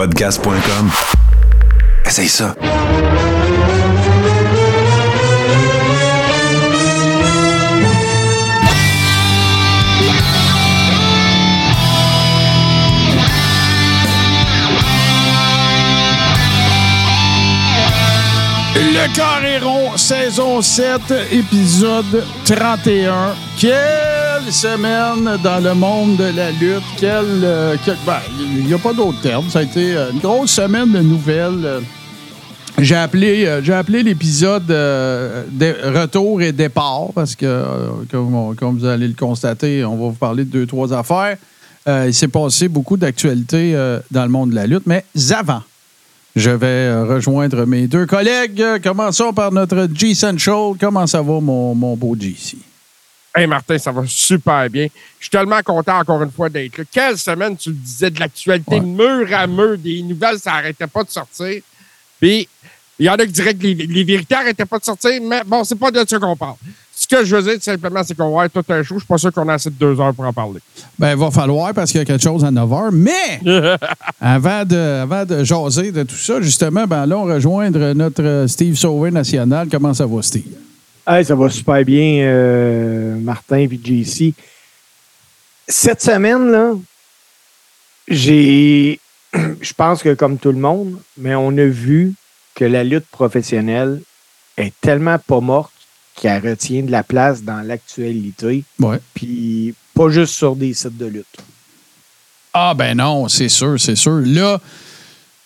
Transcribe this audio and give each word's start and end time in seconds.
Podcast.com. 0.00 0.90
Essaye 2.06 2.26
ça. 2.26 2.54
Le 18.74 19.14
Carréron, 19.14 19.98
saison 19.98 20.62
7, 20.62 21.02
épisode 21.30 22.24
31. 22.46 23.34
Quelle 24.42 24.52
semaine 24.52 25.36
dans 25.42 25.62
le 25.62 25.74
monde 25.74 26.16
de 26.16 26.24
la 26.34 26.50
lutte. 26.50 26.82
Quelle, 26.98 27.42
euh, 27.44 27.76
quel- 27.84 27.96
ben, 28.06 28.20
il 28.38 28.64
n'y 28.66 28.72
a 28.72 28.78
pas 28.78 28.92
d'autre 28.94 29.20
terme. 29.20 29.48
Ça 29.50 29.58
a 29.58 29.62
été 29.62 29.94
euh, 29.94 30.10
une 30.12 30.18
grosse 30.18 30.52
semaine 30.52 30.90
de 30.92 31.00
nouvelles. 31.00 31.60
Euh, 31.64 31.80
J'ai 32.78 32.94
appelé, 32.96 33.60
j'ai 33.62 33.74
appelé 33.74 34.02
l'épisode 34.02 34.64
de 34.66 35.98
retour 36.00 36.40
et 36.40 36.52
départ 36.52 37.08
parce 37.14 37.34
que, 37.34 37.64
comme, 38.10 38.78
vous 38.78 38.84
allez 38.86 39.08
le 39.08 39.14
constater, 39.14 39.84
on 39.84 39.96
va 39.96 40.04
vous 40.04 40.12
parler 40.12 40.44
de 40.44 40.50
deux, 40.50 40.66
trois 40.66 40.90
affaires. 40.94 41.36
Il 41.86 42.14
s'est 42.14 42.28
passé 42.28 42.68
beaucoup 42.68 42.96
d'actualités 42.96 43.74
dans 44.10 44.22
le 44.22 44.30
monde 44.30 44.50
de 44.50 44.54
la 44.54 44.66
lutte, 44.66 44.86
mais 44.86 45.04
avant, 45.32 45.62
je 46.34 46.50
vais 46.50 46.94
rejoindre 47.02 47.66
mes 47.66 47.86
deux 47.86 48.06
collègues. 48.06 48.64
Commençons 48.82 49.34
par 49.34 49.52
notre 49.52 49.86
G 49.94 50.14
Central. 50.14 50.72
Comment 50.80 51.06
ça 51.06 51.20
va, 51.20 51.38
mon, 51.40 51.74
beau 51.96 52.16
GC? 52.18 52.56
Hey 53.34 53.46
Martin, 53.46 53.78
ça 53.78 53.92
va 53.92 54.02
super 54.06 54.68
bien. 54.68 54.88
Je 55.18 55.24
suis 55.24 55.30
tellement 55.30 55.60
content 55.64 55.98
encore 55.98 56.22
une 56.22 56.32
fois 56.32 56.48
d'être 56.48 56.78
là. 56.78 56.84
Quelle 56.90 57.16
semaine 57.16 57.56
tu 57.56 57.68
le 57.70 57.76
disais 57.76 58.10
de 58.10 58.18
l'actualité 58.18 58.76
Ouais. 58.76 58.80
mur 58.80 59.28
à 59.32 59.46
mur, 59.46 59.78
des 59.78 60.02
nouvelles, 60.02 60.38
ça 60.38 60.52
n'arrêtait 60.52 60.86
pas 60.88 61.04
de 61.04 61.10
sortir. 61.10 61.62
Puis 62.20 62.48
il 62.98 63.06
y 63.06 63.08
en 63.08 63.14
a 63.14 63.24
qui 63.24 63.32
diraient 63.32 63.54
que 63.54 63.62
les, 63.62 63.74
les 63.74 64.04
vérités 64.04 64.34
n'arrêtaient 64.34 64.64
pas 64.66 64.78
de 64.78 64.84
sortir, 64.84 65.12
mais 65.22 65.42
bon, 65.46 65.62
c'est 65.64 65.78
pas 65.78 65.90
de 65.90 66.04
ça 66.06 66.18
qu'on 66.18 66.36
parle. 66.36 66.56
Ce 66.94 67.06
que 67.06 67.24
je 67.24 67.34
veux 67.36 67.42
dire, 67.42 67.54
tout 67.54 67.60
simplement, 67.62 68.02
c'est 68.04 68.14
qu'on 68.14 68.36
va 68.36 68.44
être 68.44 68.52
tout 68.52 68.72
un 68.72 68.82
show. 68.82 68.96
Je 68.96 69.00
suis 69.00 69.06
pas 69.06 69.16
sûr 69.16 69.32
qu'on 69.32 69.48
a 69.48 69.54
assez 69.54 69.70
de 69.70 69.74
deux 69.76 69.98
heures 69.98 70.12
pour 70.12 70.26
en 70.26 70.32
parler. 70.34 70.60
Ben, 70.98 71.12
il 71.12 71.16
va 71.16 71.30
falloir 71.30 71.72
parce 71.72 71.90
qu'il 71.92 71.98
y 71.98 72.02
a 72.02 72.04
quelque 72.04 72.22
chose 72.22 72.44
à 72.44 72.50
9 72.50 72.68
h. 72.68 72.90
Mais 72.92 73.40
avant, 74.20 74.64
de, 74.66 74.76
avant 74.76 75.24
de 75.24 75.42
jaser 75.42 75.92
de 75.92 76.02
tout 76.02 76.16
ça, 76.16 76.42
justement, 76.42 76.86
ben, 76.86 77.02
allons 77.02 77.22
rejoindre 77.24 77.94
notre 77.94 78.44
Steve 78.48 78.74
Sauvé 78.74 79.10
national. 79.10 79.68
Comment 79.70 79.94
ça 79.94 80.04
va, 80.04 80.20
Steve? 80.20 80.44
Hey, 81.06 81.24
ça 81.24 81.34
va 81.34 81.48
super 81.48 81.84
bien, 81.84 82.22
euh, 82.24 83.16
Martin 83.16 83.58
et 83.58 83.68
JC. 83.82 84.34
Cette 85.66 86.02
semaine, 86.02 86.50
là, 86.50 86.72
j'ai. 88.08 89.00
Je 89.60 89.72
pense 89.72 90.02
que 90.02 90.14
comme 90.14 90.38
tout 90.38 90.52
le 90.52 90.58
monde, 90.58 90.98
mais 91.16 91.34
on 91.34 91.50
a 91.56 91.64
vu 91.64 92.14
que 92.54 92.64
la 92.64 92.82
lutte 92.84 93.06
professionnelle 93.06 94.00
est 94.56 94.72
tellement 94.80 95.18
pas 95.18 95.40
morte 95.40 95.72
qu'elle 96.16 96.46
retient 96.46 96.82
de 96.82 96.90
la 96.90 97.02
place 97.02 97.42
dans 97.42 97.60
l'actualité, 97.62 98.64
Ouais. 98.78 98.98
puis 99.14 99.74
pas 99.94 100.10
juste 100.10 100.34
sur 100.34 100.56
des 100.56 100.74
sites 100.74 100.96
de 100.98 101.06
lutte. 101.06 101.36
Ah, 102.52 102.74
ben 102.74 102.96
non, 102.96 103.28
c'est 103.28 103.48
sûr, 103.48 103.78
c'est 103.78 103.94
sûr. 103.96 104.20
Là, 104.24 104.60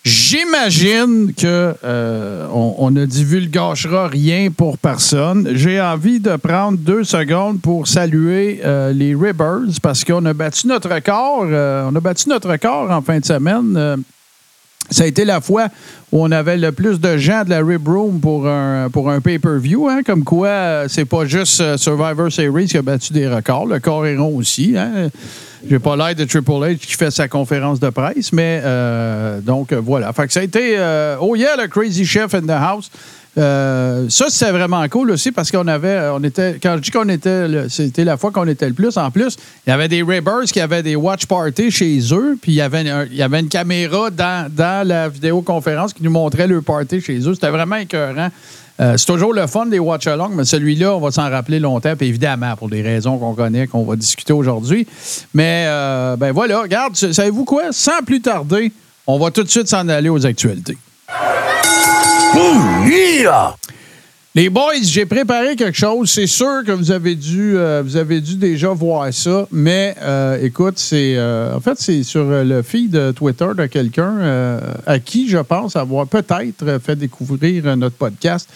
j'imagine 0.05 1.33
que 1.35 1.75
euh, 1.83 2.47
on, 2.53 2.75
on 2.79 2.91
ne 2.91 3.07
divulgagera 3.07 4.09
rien 4.09 4.51
pour 4.51 4.79
personne. 4.79 5.51
J'ai 5.55 5.81
envie 5.81 6.21
de 6.21 6.37
prendre 6.37 6.79
deux 6.79 7.05
secondes 7.05 7.61
pour 7.61 7.89
saluer 7.89 8.61
euh, 8.65 8.93
les 8.93 9.15
Ribbers 9.15 9.79
parce 9.83 10.05
qu'on 10.05 10.25
a 10.27 10.35
battu 10.35 10.67
notre 10.67 10.93
record. 10.95 11.47
euh, 11.51 11.89
on 11.91 11.97
a 11.97 12.01
battu 12.01 12.29
notre 12.29 12.51
record 12.51 12.91
en 12.91 13.03
fin 13.03 13.19
de 13.19 13.25
semaine. 13.25 14.05
Ça 14.91 15.05
a 15.05 15.07
été 15.07 15.25
la 15.25 15.41
fois 15.41 15.69
où 16.13 16.23
on 16.23 16.31
avait 16.31 16.57
le 16.57 16.71
plus 16.71 17.01
de 17.01 17.17
gens 17.17 17.43
de 17.45 17.51
la 17.51 17.61
Rib 17.61 17.89
Room 17.89 18.21
pour 18.21 18.47
un, 18.49 19.21
pay-per-view. 19.23 19.89
Hein, 19.89 20.03
comme 20.05 20.25
quoi, 20.25 20.49
euh, 20.49 20.87
c'est 20.89 21.07
pas 21.07 21.25
juste 21.25 21.61
euh, 21.61 21.77
Survivor 21.77 22.31
Series 22.31 22.67
qui 22.67 22.77
a 22.77 22.83
battu 22.83 23.13
des 23.13 23.27
records. 23.27 23.67
Le 23.67 23.81
Coréron 23.81 24.37
aussi. 24.37 24.75
Hein. 24.77 25.09
J'ai 25.69 25.79
pas 25.79 25.97
l'air 25.97 26.15
de 26.15 26.25
Triple 26.25 26.51
H 26.51 26.77
qui 26.77 26.93
fait 26.93 27.11
sa 27.11 27.27
conférence 27.27 27.81
de 27.81 27.89
presse, 27.89 28.33
mais 28.33 28.61
euh, 28.63 29.41
donc 29.41 29.73
voilà. 29.73 30.13
Fait 30.13 30.31
ça 30.31 30.41
a 30.41 30.43
été 30.43 30.77
Oh 31.21 31.35
yeah, 31.35 31.57
le 31.57 31.67
Crazy 31.69 32.05
Chef 32.05 32.35
in 32.35 32.43
the 32.43 32.51
house. 32.51 32.91
Euh, 33.37 34.07
ça, 34.09 34.27
c'était 34.29 34.53
vraiment 34.53 34.87
cool 34.89 35.11
aussi 35.11 35.33
parce 35.33 35.51
qu'on 35.51 35.67
avait, 35.67 36.09
on 36.13 36.23
était, 36.23 36.59
quand 36.63 36.77
je 36.77 36.83
dis 36.83 36.91
qu'on 36.91 37.09
était, 37.09 37.49
le- 37.49 37.69
c'était 37.69 38.05
la 38.05 38.17
fois 38.17 38.31
qu'on 38.31 38.47
était 38.47 38.69
le 38.69 38.75
plus. 38.75 38.97
En 38.97 39.11
plus, 39.11 39.37
il 39.67 39.71
y 39.71 39.73
avait 39.73 39.89
des 39.89 40.03
Ribbers 40.03 40.45
qui 40.45 40.61
avaient 40.61 40.83
des 40.83 40.95
watch 40.95 41.27
parties 41.27 41.71
chez 41.71 41.99
eux, 42.13 42.37
puis 42.41 42.53
il 42.53 42.57
y 42.57 42.61
avait, 42.61 42.85
une 43.41 43.49
caméra 43.49 44.11
dans, 44.11 44.87
la 44.87 45.09
vidéoconférence 45.09 45.93
qui 45.93 46.03
nous 46.05 46.11
montrait 46.11 46.47
leur 46.47 46.63
party 46.63 47.01
chez 47.01 47.19
eux. 47.19 47.35
C'était 47.35 47.51
vraiment 47.51 47.77
écœurant. 47.77 48.29
Euh, 48.81 48.97
c'est 48.97 49.07
toujours 49.07 49.33
le 49.33 49.47
fun 49.47 49.67
des 49.67 49.79
watch 49.79 50.07
along, 50.07 50.31
mais 50.35 50.45
celui-là, 50.45 50.97
on 50.97 51.01
va 51.01 51.13
s'en 51.13 51.31
rappeler 51.31 51.61
longtemps, 51.61 51.95
puis 51.97 52.09
évidemment, 52.09 52.57
pour 52.57 52.69
des 52.69 52.83
raisons 52.83 53.19
qu'on 53.19 53.35
connaît, 53.35 53.69
qu'on 53.69 53.85
va 53.85 53.95
discuter 53.95 54.33
aujourd'hui. 54.33 54.87
Mais, 55.33 55.65
euh, 55.69 56.17
ben 56.17 56.33
voilà, 56.33 56.61
regarde, 56.63 56.97
savez-vous 56.97 57.45
quoi? 57.45 57.65
Sans 57.71 58.03
plus 58.05 58.21
tarder, 58.21 58.73
on 59.07 59.19
va 59.19 59.31
tout 59.31 59.45
de 59.45 59.49
suite 59.49 59.69
s'en 59.69 59.89
aller 59.89 60.09
aux 60.09 60.27
actualités. 60.27 60.77
Les 64.37 64.51
boys, 64.51 64.83
j'ai 64.83 65.07
préparé 65.07 65.55
quelque 65.55 65.79
chose. 65.79 66.11
C'est 66.11 66.27
sûr 66.27 66.65
que 66.67 66.73
vous 66.73 66.91
avez 66.91 67.15
dû, 67.15 67.57
euh, 67.57 67.83
vous 67.85 67.97
avez 67.97 68.21
dû 68.21 68.35
déjà 68.35 68.71
voir 68.71 69.15
ça, 69.15 69.47
mais 69.53 69.95
euh, 70.03 70.43
écoute, 70.43 70.75
c'est 70.77 71.15
euh, 71.17 71.55
en 71.55 71.61
fait 71.61 71.79
c'est 71.79 72.03
sur 72.03 72.25
le 72.25 72.63
feed 72.63 73.15
Twitter 73.15 73.47
de 73.57 73.67
quelqu'un 73.67 74.59
à 74.87 74.99
qui 74.99 75.29
je 75.29 75.39
pense 75.39 75.77
avoir 75.77 76.09
peut-être 76.09 76.81
fait 76.85 76.97
découvrir 76.97 77.77
notre 77.77 77.95
podcast, 77.95 78.49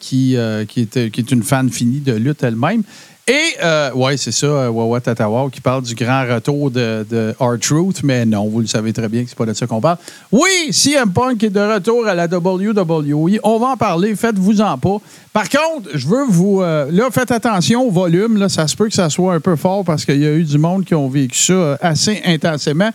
qui 0.00 0.34
était, 0.34 1.10
qui 1.10 1.20
est 1.20 1.30
une 1.30 1.44
fan 1.44 1.70
finie 1.70 2.00
de 2.00 2.14
lutte 2.14 2.42
elle-même. 2.42 2.82
Et, 3.28 3.56
euh, 3.60 3.90
ouais, 3.92 4.16
c'est 4.16 4.30
ça, 4.30 4.46
euh, 4.46 4.68
Wawa 4.70 5.00
Tatawa, 5.00 5.48
qui 5.50 5.60
parle 5.60 5.82
du 5.82 5.96
grand 5.96 6.22
retour 6.32 6.70
de, 6.70 7.04
de 7.10 7.34
R-Truth, 7.40 8.04
mais 8.04 8.24
non, 8.24 8.48
vous 8.48 8.60
le 8.60 8.68
savez 8.68 8.92
très 8.92 9.08
bien 9.08 9.24
que 9.24 9.28
c'est 9.28 9.36
pas 9.36 9.46
de 9.46 9.52
ça 9.52 9.66
qu'on 9.66 9.80
parle. 9.80 9.96
Oui, 10.30 10.68
CM 10.70 11.12
Punk 11.12 11.42
est 11.42 11.50
de 11.50 11.58
retour 11.58 12.06
à 12.06 12.14
la 12.14 12.26
WWE. 12.26 13.40
On 13.42 13.58
va 13.58 13.66
en 13.66 13.76
parler, 13.76 14.14
faites-vous-en 14.14 14.78
pas. 14.78 14.98
Par 15.32 15.48
contre, 15.48 15.88
je 15.92 16.06
veux 16.06 16.24
vous... 16.28 16.62
euh, 16.62 16.88
là, 16.92 17.08
faites 17.10 17.32
attention 17.32 17.88
au 17.88 17.90
volume. 17.90 18.36
Là, 18.36 18.48
ça 18.48 18.68
se 18.68 18.76
peut 18.76 18.86
que 18.86 18.94
ça 18.94 19.10
soit 19.10 19.34
un 19.34 19.40
peu 19.40 19.56
fort 19.56 19.84
parce 19.84 20.04
qu'il 20.04 20.22
y 20.22 20.26
a 20.26 20.32
eu 20.32 20.44
du 20.44 20.58
monde 20.58 20.84
qui 20.84 20.94
ont 20.94 21.08
vécu 21.08 21.36
ça 21.36 21.52
euh, 21.52 21.76
assez 21.80 22.22
intensément. 22.24 22.90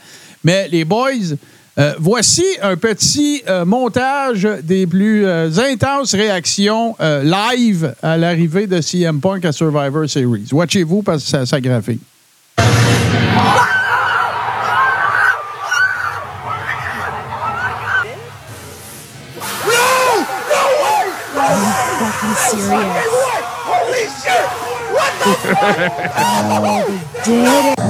Mais 0.45 0.69
les 0.69 0.85
boys... 0.85 1.35
Euh, 1.79 1.93
voici 1.99 2.43
un 2.61 2.75
petit 2.75 3.43
euh, 3.47 3.63
montage 3.63 4.47
des 4.63 4.85
plus 4.85 5.25
euh, 5.25 5.49
intenses 5.57 6.13
réactions 6.13 6.95
euh, 6.99 7.23
live 7.23 7.95
à 8.03 8.17
l'arrivée 8.17 8.67
de 8.67 8.81
CM 8.81 9.21
Punk 9.21 9.45
à 9.45 9.53
Survivor 9.53 10.07
Series. 10.09 10.49
Watchez-vous 10.51 11.01
parce 11.01 11.23
que 11.23 11.29
ça, 11.29 11.45
ça 11.45 11.61
graphie. 11.61 11.99
fucking 22.01 22.35
serious. 22.35 23.13
Holy 23.69 24.05
shit! 24.21 24.45
What 24.93 25.11
the? 25.21 25.31
Did 27.23 27.65
it? 27.71 27.80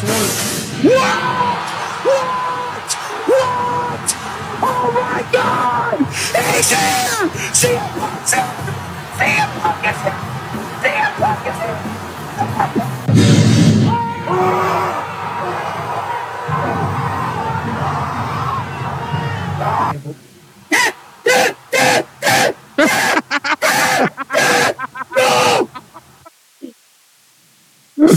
What? 0.00 0.08
What? 2.06 2.92
What? 3.28 4.08
Oh 4.64 4.88
my 4.94 5.20
God! 5.30 5.98
He's 5.98 6.70
here! 6.70 7.28
CM 7.52 8.00
Punk's 8.00 8.32
here! 8.32 8.72
CM 10.80 11.91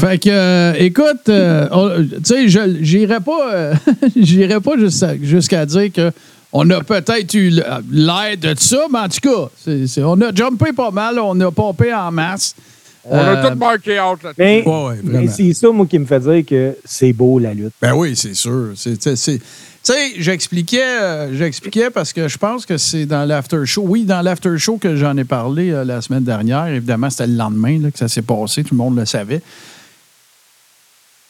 Fait 0.06 0.20
que, 0.20 0.30
euh, 0.30 0.74
écoute, 0.78 1.30
euh, 1.30 2.04
tu 2.18 2.20
sais, 2.26 2.48
je- 2.48 2.78
j'irais 2.82 3.20
pas, 3.22 3.54
euh, 3.54 3.74
j'irais 4.16 4.60
pas 4.62 4.78
jusqu'à 4.78 5.16
jusqu'à 5.22 5.66
dire 5.66 5.92
que 5.92 6.12
on 6.54 6.70
a 6.70 6.82
peut-être 6.84 7.34
eu 7.34 7.50
l'aide 7.92 8.40
de 8.42 8.54
ça, 8.58 8.86
mais 8.92 9.00
en 9.00 9.10
tout 9.10 9.20
cas, 9.22 9.72
on 10.04 10.22
a 10.22 10.34
jumpé 10.34 10.72
pas 10.74 10.92
mal, 10.92 11.18
on 11.20 11.40
a 11.42 11.52
pompé 11.52 11.94
en 11.94 12.12
masse. 12.12 12.56
On 13.08 13.16
Euh, 13.18 13.44
a 13.44 13.50
tout 13.52 13.58
marqué 13.58 14.00
out 14.00 14.24
là 14.24 14.32
Mais, 14.38 14.64
Ouais, 14.66 14.74
ouais, 14.88 14.96
mais 15.04 15.28
c'est 15.28 15.54
ça, 15.54 15.70
moi, 15.72 15.86
qui 15.86 16.00
me 16.00 16.06
fait 16.06 16.20
dire 16.20 16.44
que 16.46 16.76
c'est 16.86 17.14
beau, 17.14 17.38
la 17.40 17.54
lutte. 17.54 17.74
Ben 17.82 17.94
oui, 17.94 18.16
c'est 18.16 18.34
sûr. 18.34 18.70
C'est- 18.76 19.02
c'est- 19.02 19.16
c'est- 19.16 19.38
Tu 19.40 19.94
sais, 19.94 20.14
j'expliquais, 20.18 20.82
euh, 21.02 21.38
j'expliquais 21.38 21.92
parce 21.92 22.12
que 22.14 22.28
je 22.28 22.38
pense 22.40 22.66
que 22.66 22.76
c'est 22.78 23.06
dans 23.06 23.24
l'after 23.24 23.64
show. 23.66 23.84
Oui, 23.86 24.04
dans 24.04 24.22
l'after 24.24 24.58
show 24.58 24.78
que 24.78 24.96
j'en 24.96 25.16
ai 25.18 25.24
parlé 25.26 25.70
euh, 25.70 25.84
la 25.84 26.02
semaine 26.02 26.24
dernière. 26.24 26.66
Évidemment, 26.68 27.12
c'était 27.12 27.28
le 27.28 27.36
lendemain 27.36 27.78
là, 27.80 27.92
que 27.92 28.00
ça 28.00 28.08
s'est 28.08 28.24
passé. 28.24 28.64
Tout 28.64 28.74
le 28.74 28.80
monde 28.80 28.98
le 28.98 29.06
savait. 29.06 29.42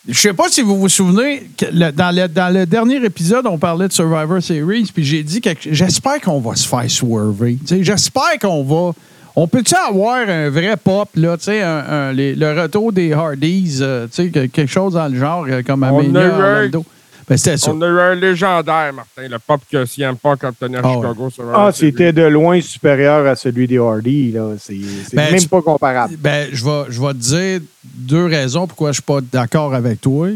Je 0.07 0.19
sais 0.19 0.33
pas 0.33 0.49
si 0.49 0.61
vous 0.61 0.79
vous 0.79 0.89
souvenez, 0.89 1.49
le- 1.73 1.91
dans, 1.91 2.15
le, 2.15 2.27
dans 2.27 2.53
le 2.53 2.65
dernier 2.67 3.03
épisode, 3.03 3.47
on 3.47 3.57
parlait 3.57 3.87
de 3.87 3.93
Survivor 3.93 4.41
Series, 4.41 4.91
puis 4.93 5.03
j'ai 5.03 5.23
dit 5.23 5.41
que 5.41 5.49
j'espère 5.71 6.21
qu'on 6.21 6.39
va 6.39 6.55
se 6.55 6.67
faire 6.67 6.89
swerver. 6.89 7.57
J'espère 7.81 8.37
qu'on 8.39 8.63
va. 8.63 8.91
On 9.35 9.47
peut-tu 9.47 9.73
avoir 9.75 10.29
un 10.29 10.49
vrai 10.49 10.77
pop, 10.77 11.09
là, 11.15 11.35
tu 11.37 11.45
sais, 11.45 11.59
le 11.61 12.61
retour 12.61 12.93
des 12.93 13.11
Hardys, 13.13 13.79
euh, 13.81 14.05
tu 14.05 14.11
sais, 14.13 14.29
que- 14.29 14.45
quelque 14.45 14.71
chose 14.71 14.93
dans 14.93 15.07
le 15.07 15.17
genre, 15.19 15.45
euh, 15.49 15.61
comme 15.65 15.83
On 15.83 15.87
a 15.99 16.01
Mania 16.03 16.21
eu 16.21 16.31
un- 16.31 16.55
Orlando? 16.55 16.85
Ben, 17.27 17.37
c'était 17.37 17.57
ça. 17.57 17.71
On 17.71 17.81
a 17.81 17.87
eu 17.87 17.99
un 17.99 18.15
légendaire, 18.15 18.93
Martin, 18.93 19.27
le 19.27 19.39
pop 19.39 19.59
que 19.71 19.83
CM 19.85 20.15
Punk 20.15 20.43
a 20.43 20.49
obtenu 20.49 20.77
à 20.77 20.81
Ah 20.83 20.93
Chicago. 20.93 21.29
sur 21.31 21.43
Ah, 21.55 21.67
un- 21.67 21.71
c'était 21.71 22.13
de 22.13 22.21
loin 22.23 22.61
supérieur 22.61 23.25
à 23.25 23.35
celui 23.35 23.65
des 23.67 23.79
Hardy. 23.79 24.31
là. 24.31 24.51
C'est 24.59 24.77
c'est 25.09 25.15
Ben, 25.15 25.31
même 25.31 25.41
tu- 25.41 25.47
pas 25.47 25.61
comparable. 25.61 26.15
Ben, 26.17 26.49
je 26.51 26.63
vais, 26.63 26.83
je 26.89 27.01
vais 27.01 27.13
te 27.13 27.17
dire 27.17 27.61
deux 27.83 28.25
raisons 28.25 28.67
pourquoi 28.67 28.89
je 28.91 28.95
suis 28.95 29.01
pas 29.03 29.21
d'accord 29.21 29.73
avec 29.73 30.01
toi. 30.01 30.27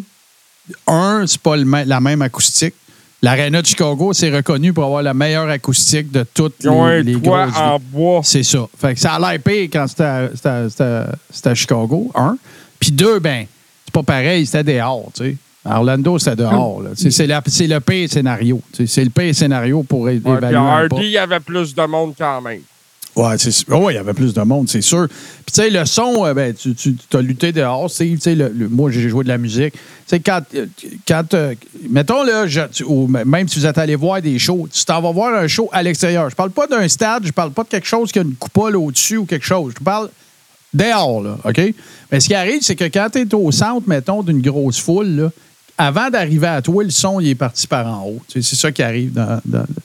Un, 0.88 1.26
c'est 1.28 1.40
pas 1.42 1.56
le 1.58 1.66
la 1.86 2.00
même 2.00 2.22
acoustique. 2.22 2.74
L'Arena 3.22 3.62
de 3.62 3.68
Chicago, 3.68 4.14
c'est 4.14 4.34
reconnu 4.34 4.72
pour 4.72 4.86
avoir 4.86 5.04
la 5.04 5.14
meilleure 5.14 5.50
acoustique 5.50 6.10
de 6.10 6.24
toutes 6.34 6.56
Ils 6.62 6.70
ont 6.70 6.88
les, 6.88 7.00
un 7.00 7.02
les 7.02 7.14
toit 7.22 7.48
grosses 7.48 7.58
en 7.58 7.80
bois. 7.80 8.22
C'est 8.24 8.44
ça. 8.44 8.66
Fait 8.80 8.94
que 8.94 9.00
ça 9.00 9.14
a 9.16 9.20
l'air 9.20 9.42
pire 9.44 9.68
quand 9.72 9.88
c'était 9.88 10.04
à, 10.04 10.30
c'était 10.34 10.48
à- 10.50 10.70
c'était 10.70 10.84
à- 10.84 11.12
c'était 11.30 11.50
à 11.50 11.56
Chicago, 11.56 12.12
un. 12.16 12.38
Puis 12.80 12.92
deux, 12.92 13.20
ben, 13.20 13.46
c'est 13.86 13.94
pas 13.94 14.04
pareil, 14.04 14.46
c'était 14.46 14.64
dehors, 14.76 15.12
tu 15.14 15.24
sais. 15.24 15.36
À 15.66 15.78
Orlando, 15.80 16.18
c'était 16.20 16.38
dehors. 16.38 16.82
là. 16.82 16.92
C'est 16.96 17.28
la- 17.28 17.44
c'est 17.46 17.68
le 17.68 17.80
pire 17.82 18.10
scénario. 18.10 18.62
C'est 18.88 19.04
le 19.04 19.10
pire 19.10 19.36
scénario 19.36 19.84
pour 19.84 20.10
é- 20.10 20.14
Ouais, 20.24 20.38
évaluer. 20.38 20.58
Hardy, 20.58 20.96
il 21.02 21.12
y 21.12 21.18
avait 21.18 21.40
plus 21.42 21.76
de 21.76 21.84
monde 21.86 22.14
quand 22.18 22.42
même. 22.42 22.62
C'est. 23.38 23.68
Ouais, 23.70 23.92
il 23.94 23.96
y 23.96 24.00
avait 24.00 24.14
plus 24.14 24.34
de 24.34 24.42
monde, 24.42 24.70
c'est 24.70 24.80
sûr. 24.82 25.08
Puis, 25.10 25.54
tu 25.54 25.62
sais, 25.62 25.70
le 25.70 25.84
son, 25.86 26.26
euh, 26.26 26.34
ben, 26.34 26.54
tu, 26.54 26.74
tu 26.74 26.96
as 27.14 27.22
lutté 27.22 27.52
dehors, 27.52 27.90
Steve. 27.92 28.18
Le- 28.26 28.48
le- 28.48 28.70
moi, 28.70 28.90
j'ai 28.92 29.10
joué 29.10 29.26
de 29.26 29.28
la 29.30 29.38
musique. 29.38 29.74
Tu 29.74 29.80
sais, 30.06 30.20
quand. 30.22 30.42
euh, 30.56 30.68
quand 31.06 31.34
euh, 31.34 31.54
mettons, 31.90 32.24
là, 32.24 32.48
je- 32.48 32.62
tu- 32.72 32.84
ou 32.86 33.08
même 33.08 33.48
si 33.50 33.60
vous 33.60 33.66
êtes 33.66 33.78
allé 33.78 33.96
voir 33.96 34.22
des 34.22 34.40
shows, 34.40 34.70
tu 34.72 34.86
t'en 34.86 35.02
vas 35.02 35.12
voir 35.12 35.34
un 35.34 35.48
show 35.48 35.68
à 35.74 35.84
l'extérieur. 35.84 36.30
Je 36.30 36.36
parle 36.36 36.52
pas 36.52 36.68
d'un 36.68 36.88
stade, 36.88 37.26
je 37.26 37.32
parle 37.34 37.52
pas 37.52 37.64
de 37.64 37.68
quelque 37.70 37.88
chose 37.88 38.10
qui 38.14 38.20
a 38.20 38.22
une 38.22 38.36
coupole 38.36 38.78
au-dessus 38.78 39.18
ou 39.18 39.26
quelque 39.26 39.46
chose. 39.46 39.74
Je 39.78 39.84
parle 39.84 40.10
dehors, 40.74 41.22
là, 41.22 41.38
OK? 41.44 41.74
Mais 42.12 42.20
ce 42.22 42.28
qui 42.28 42.36
arrive, 42.36 42.62
c'est 42.62 42.76
que 42.78 42.86
quand 42.86 43.10
tu 43.12 43.20
es 43.20 43.36
au 43.36 43.52
centre, 43.52 43.88
mettons, 43.88 44.24
d'une 44.24 44.40
grosse 44.42 44.80
foule, 44.80 45.08
là, 45.08 45.30
avant 45.82 46.10
d'arriver 46.10 46.48
à 46.48 46.62
toi, 46.62 46.84
le 46.84 46.90
son, 46.90 47.22
il 47.22 47.30
est 47.30 47.36
parti 47.36 47.66
par 47.66 47.88
en 47.88 48.06
haut. 48.06 48.20
C'est 48.28 48.44
ça 48.44 48.70
qui 48.70 48.84
arrive 48.84 49.14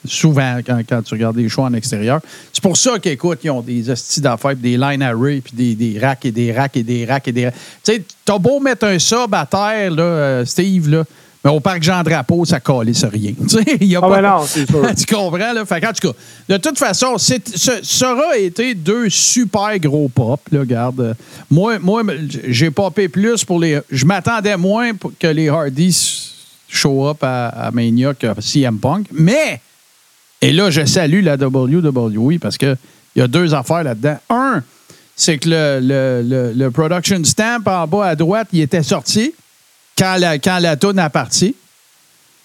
souvent 0.04 0.58
quand, 0.66 1.02
tu 1.04 1.14
regardes 1.14 1.36
des 1.36 1.48
shows 1.48 1.62
en 1.62 1.72
extérieur. 1.72 2.20
C'est 2.52 2.62
pour 2.62 2.76
ça 2.76 2.98
qu'écoute, 2.98 3.38
ils 3.44 3.50
ont 3.50 3.60
des 3.60 3.88
hosties 3.88 4.20
d'affaires, 4.20 4.56
des 4.56 4.76
line 4.76 5.02
array, 5.02 5.40
puis 5.40 5.52
des, 5.54 5.76
des 5.76 6.00
racks 6.00 6.24
et 6.24 6.32
des 6.32 6.52
racks 6.52 6.76
et 6.76 6.82
des 6.82 7.04
racks 7.04 7.28
et 7.28 7.32
des 7.32 7.44
racks. 7.44 7.54
Tu 7.84 7.92
sais, 7.92 8.02
t'as 8.24 8.38
beau 8.38 8.58
mettre 8.58 8.86
un 8.86 8.98
sub 8.98 9.32
à 9.32 9.46
terre, 9.46 9.92
euh, 9.96 10.44
Steve, 10.44 10.88
là, 10.88 11.04
mais 11.44 11.50
au 11.50 11.60
parc 11.60 11.82
Jean-Drapeau, 11.82 12.44
ça 12.44 12.58
calisse 12.60 13.04
rien. 13.04 13.32
Tu 13.42 13.48
sais, 13.48 13.64
il 13.80 13.88
y 13.88 13.96
a 13.96 14.00
Ah, 14.02 14.08
pas... 14.08 14.22
ben 14.22 14.28
non, 14.30 14.44
c'est 14.46 14.66
sûr. 14.68 14.86
tu 14.96 15.14
comprends, 15.14 15.52
là? 15.52 15.64
Fait 15.66 15.80
qu'en 15.80 15.92
tout 15.92 16.08
cas, 16.08 16.14
de 16.48 16.56
toute 16.56 16.78
façon, 16.78 17.18
ce, 17.18 17.34
ça 17.82 18.12
aura 18.14 18.38
été 18.38 18.74
deux 18.74 19.08
super 19.10 19.78
gros 19.78 20.08
pop, 20.08 20.40
là, 20.50 20.60
regarde. 20.60 21.16
Moi, 21.50 21.78
moi 21.78 22.02
j'ai 22.48 22.70
popé 22.70 23.08
plus 23.08 23.44
pour 23.44 23.58
les... 23.60 23.80
Je 23.90 24.04
m'attendais 24.06 24.56
moins 24.56 24.94
pour 24.94 25.12
que 25.18 25.26
les 25.26 25.48
Hardys 25.48 26.30
show 26.68 27.08
up 27.08 27.18
à, 27.22 27.48
à 27.48 27.70
Mania 27.70 28.14
que 28.14 28.26
CM 28.40 28.78
Punk, 28.78 29.06
mais... 29.12 29.60
Et 30.42 30.52
là, 30.52 30.70
je 30.70 30.84
salue 30.84 31.22
la 31.24 31.36
WWE 31.36 32.38
parce 32.38 32.58
qu'il 32.58 32.76
y 33.16 33.20
a 33.22 33.26
deux 33.28 33.54
affaires 33.54 33.82
là-dedans. 33.82 34.18
Un, 34.28 34.62
c'est 35.16 35.38
que 35.38 35.48
le, 35.48 35.78
le, 35.80 36.22
le- 36.22 36.52
le 36.52 36.70
production 36.70 37.22
stamp 37.24 37.62
en 37.66 37.86
bas 37.86 38.06
à 38.08 38.14
droite, 38.16 38.48
il 38.52 38.60
était 38.60 38.82
sorti 38.82 39.32
quand 39.96 40.16
la, 40.18 40.38
quand 40.38 40.58
la 40.58 40.76
toune 40.76 40.98
a 40.98 41.08
parti 41.10 41.54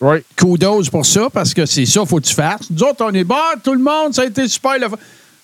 Oui. 0.01 0.17
kudos 0.35 0.89
pour 0.89 1.05
ça, 1.05 1.29
parce 1.31 1.53
que 1.53 1.65
c'est 1.65 1.85
ça, 1.85 2.05
faut 2.05 2.17
que 2.19 2.25
tu 2.27 2.33
fasses. 2.33 2.69
Nous 2.69 2.83
autres, 2.83 3.03
on 3.05 3.13
est 3.13 3.23
bon, 3.23 3.35
tout 3.63 3.73
le 3.73 3.81
monde, 3.83 4.13
ça 4.13 4.21
a 4.21 4.25
été 4.25 4.47
super. 4.47 4.77
le. 4.79 4.87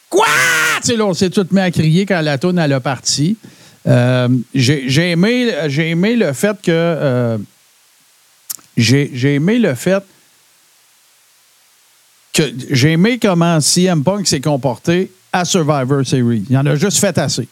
Quoi? 0.09 0.25
Tu 0.83 0.95
là, 0.95 1.05
on 1.05 1.13
s'est 1.13 1.29
tous 1.29 1.47
mis 1.51 1.59
à 1.61 1.71
crier 1.71 2.05
quand 2.05 2.21
la 2.21 2.37
tourne 2.37 2.59
elle 2.59 2.73
a 2.73 2.79
parti. 2.79 3.35
Euh, 3.87 4.27
j'ai 4.53 5.11
aimé, 5.11 5.53
j'ai 5.67 5.89
aimé 5.89 6.15
le 6.15 6.31
fait 6.33 6.55
que. 6.61 6.71
euh, 6.71 7.37
j'ai 8.77 9.33
aimé 9.35 9.57
le 9.59 9.73
fait 9.75 10.03
que. 12.33 12.43
J'ai 12.69 12.91
aimé 12.93 13.17
comment 13.21 13.59
CM 13.61 14.03
Punk 14.03 14.27
s'est 14.27 14.41
comporté 14.41 15.11
à 15.33 15.43
Survivor 15.45 16.05
Series. 16.05 16.45
Il 16.49 16.57
en 16.57 16.65
a 16.65 16.75
juste 16.75 16.99
fait 16.99 17.17
assez. 17.17 17.47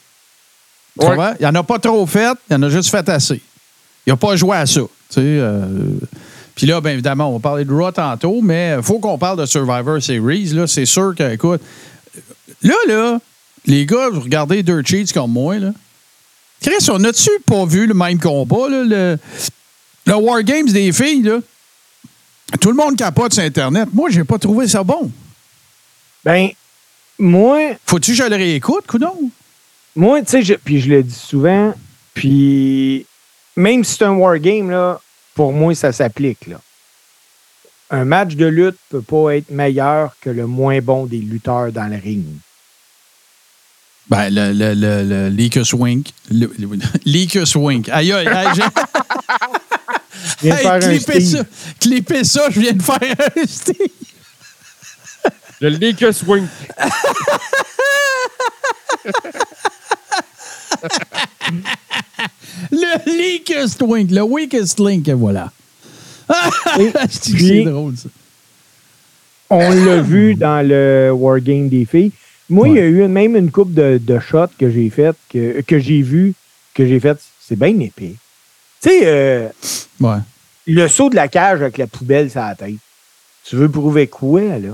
Tu 1.00 1.06
Ouais. 1.08 1.32
Il 1.40 1.46
en 1.48 1.56
a 1.56 1.64
pas 1.64 1.80
trop 1.80 2.06
fait, 2.06 2.38
il 2.50 2.56
en 2.56 2.62
a 2.64 2.70
juste 2.70 2.90
fait 2.92 3.08
assez. 3.10 3.42
Il 4.06 4.10
n'a 4.12 4.18
pas 4.18 4.36
joué 4.36 4.58
à 4.58 4.66
ça. 4.66 4.82
euh, 5.18 5.66
puis 6.56 6.68
là, 6.68 6.82
bien 6.82 6.92
évidemment, 6.92 7.30
on 7.30 7.34
va 7.34 7.40
parler 7.40 7.66
de 7.66 7.74
Raw 7.74 7.92
tantôt, 7.92 8.42
mais 8.42 8.76
il 8.78 8.84
faut 8.84 9.00
qu'on 9.00 9.18
parle 9.18 9.40
de 9.40 9.46
Survivor 9.46 10.02
Series. 10.02 10.46
Là, 10.54 10.68
c'est 10.68 10.86
sûr 10.86 11.14
que, 11.18 11.34
écoute, 11.34 11.62
là, 12.62 12.76
là, 12.88 13.20
les 13.66 13.86
gars, 13.86 14.10
vous 14.10 14.20
regardez 14.22 14.62
Dirt 14.62 14.86
Sheets 14.86 15.14
comme 15.14 15.32
moi, 15.32 15.58
là. 15.58 15.72
Chris, 16.62 16.88
on 16.90 17.04
a-tu 17.04 17.30
pas 17.46 17.66
vu 17.66 17.88
le 17.88 17.94
même 17.94 18.20
combat, 18.20 18.70
là, 18.70 18.84
le, 18.84 19.18
le 20.06 20.16
War 20.16 20.44
Games 20.44 20.68
des 20.70 20.92
filles, 20.92 21.24
là? 21.24 21.40
Tout 22.62 22.70
le 22.70 22.76
monde 22.76 22.96
capote 22.96 23.34
sur 23.34 23.44
Internet. 23.44 23.90
Moi, 23.94 24.10
j'ai 24.12 24.24
pas 24.24 24.38
trouvé 24.38 24.68
ça 24.68 24.84
bon. 24.84 25.12
Ben, 26.24 26.50
moi, 27.18 27.72
Faut-tu 27.86 28.12
que 28.12 28.18
je 28.18 28.24
le 28.24 28.36
réécoute, 28.36 28.86
coudon? 28.88 29.30
moi, 29.96 30.22
tu 30.22 30.44
sais, 30.44 30.58
puis 30.64 30.80
je 30.82 30.90
le 30.90 31.04
dis 31.04 31.14
souvent, 31.14 31.74
puis 32.14 33.06
même 33.56 33.84
si 33.84 33.96
c'est 33.98 34.06
un 34.06 34.14
wargame, 34.14 34.72
là, 34.72 35.00
pour 35.36 35.54
moi, 35.54 35.76
ça 35.76 35.92
s'applique, 35.92 36.48
là. 36.48 36.60
Un 37.90 38.06
match 38.06 38.34
de 38.36 38.46
lutte 38.48 38.78
peut 38.90 39.02
pas 39.02 39.36
être 39.36 39.52
meilleur 39.52 40.16
que 40.22 40.30
le 40.30 40.48
moins 40.48 40.80
bon 40.82 41.06
des 41.06 41.18
lutteurs 41.18 41.72
dans 41.72 41.86
le 41.88 41.98
ring. 41.98 42.26
Ben, 44.10 44.30
le, 44.30 44.52
le, 44.52 44.74
le, 44.74 45.04
le 45.04 45.30
Leakus 45.30 45.74
Wink. 45.74 46.08
Le, 46.32 46.52
le, 46.58 46.68
Leakus 47.06 47.56
Wink. 47.56 47.90
Aïe, 47.90 48.12
aïe, 48.12 48.28
aïe. 48.28 48.48
Je 48.56 48.62
viens 50.42 50.56
de 50.56 50.60
Hey, 50.60 50.64
faire 50.64 50.74
un 50.74 50.80
clippez 50.80 51.20
Steve. 51.22 51.38
ça. 51.38 51.44
Clippez 51.80 52.24
ça, 52.24 52.48
je 52.50 52.60
viens 52.60 52.74
de 52.74 52.82
faire 52.82 52.98
un 53.02 53.46
Steve. 53.48 53.76
Le 55.62 55.70
Lakers 55.70 56.16
Swing. 56.16 56.48
Le 62.72 63.10
weakest 63.10 63.82
link. 63.82 64.12
Le 64.12 64.22
weakest 64.24 64.80
link, 64.80 65.08
voilà. 65.10 65.52
C'est 67.10 67.64
drôle, 67.64 67.96
ça. 67.98 68.10
On 69.50 69.70
l'a 69.86 70.02
vu 70.02 70.36
dans 70.36 70.66
le 70.68 71.12
Wargame 71.14 71.70
des 71.70 71.86
filles. 71.86 72.12
Moi, 72.50 72.70
il 72.70 72.76
y 72.76 72.80
a 72.80 72.86
eu 72.86 73.08
même 73.08 73.36
une 73.36 73.52
coupe 73.52 73.74
de, 73.74 74.00
de 74.02 74.20
shots 74.20 74.48
que 74.60 74.70
j'ai 74.70 74.90
fait, 74.90 75.16
que, 75.30 75.62
que 75.62 75.80
j'ai 75.80 76.02
vu, 76.02 76.34
que 76.74 76.86
j'ai 76.86 77.00
fait. 77.00 77.18
C'est 77.40 77.58
bien 77.58 77.78
épais. 77.80 78.16
Tu 78.82 78.90
sais, 78.90 79.02
euh, 79.04 79.50
Ouais. 80.00 80.18
le 80.68 80.88
saut 80.88 81.10
de 81.10 81.16
la 81.16 81.28
cage 81.28 81.62
avec 81.62 81.78
la 81.78 81.88
poubelle 81.88 82.30
sur 82.32 82.42
la 82.42 82.56
tête. 82.56 82.76
Tu 83.46 83.56
veux 83.56 83.70
prouver 83.70 84.08
quoi, 84.08 84.42
là? 84.42 84.70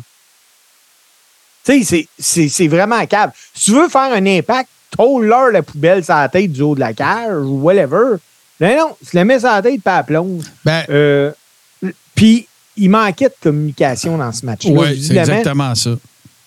Tu 1.65 1.83
sais, 1.83 2.07
c'est- 2.17 2.67
vraiment 2.67 3.05
cave. 3.05 3.31
Si 3.53 3.65
tu 3.65 3.71
veux 3.71 3.89
faire 3.89 4.13
un 4.13 4.25
impact, 4.25 4.69
trouve-leur 4.91 5.51
la 5.51 5.61
poubelle 5.63 6.03
sur 6.03 6.15
la 6.15 6.29
tête 6.29 6.51
du 6.51 6.61
haut 6.61 6.75
de 6.75 6.79
la 6.79 6.93
cage 6.93 7.43
ou 7.45 7.61
whatever. 7.61 8.15
Non, 8.59 8.75
non, 8.77 8.95
tu 9.07 9.15
la 9.15 9.25
mets 9.25 9.39
sur 9.39 9.49
la 9.49 9.61
tête, 9.61 9.81
pas 9.81 9.97
la 9.97 10.03
plonge. 10.03 10.43
Ben, 10.65 10.83
Euh, 10.89 11.31
Puis, 12.15 12.47
il 12.75 12.89
manquait 12.89 13.29
de 13.29 13.35
communication 13.41 14.17
dans 14.17 14.31
ce 14.31 14.45
match-là. 14.45 14.71
ouais, 14.71 14.95
c'est 15.01 15.15
exactement 15.15 15.73
ça. 15.75 15.91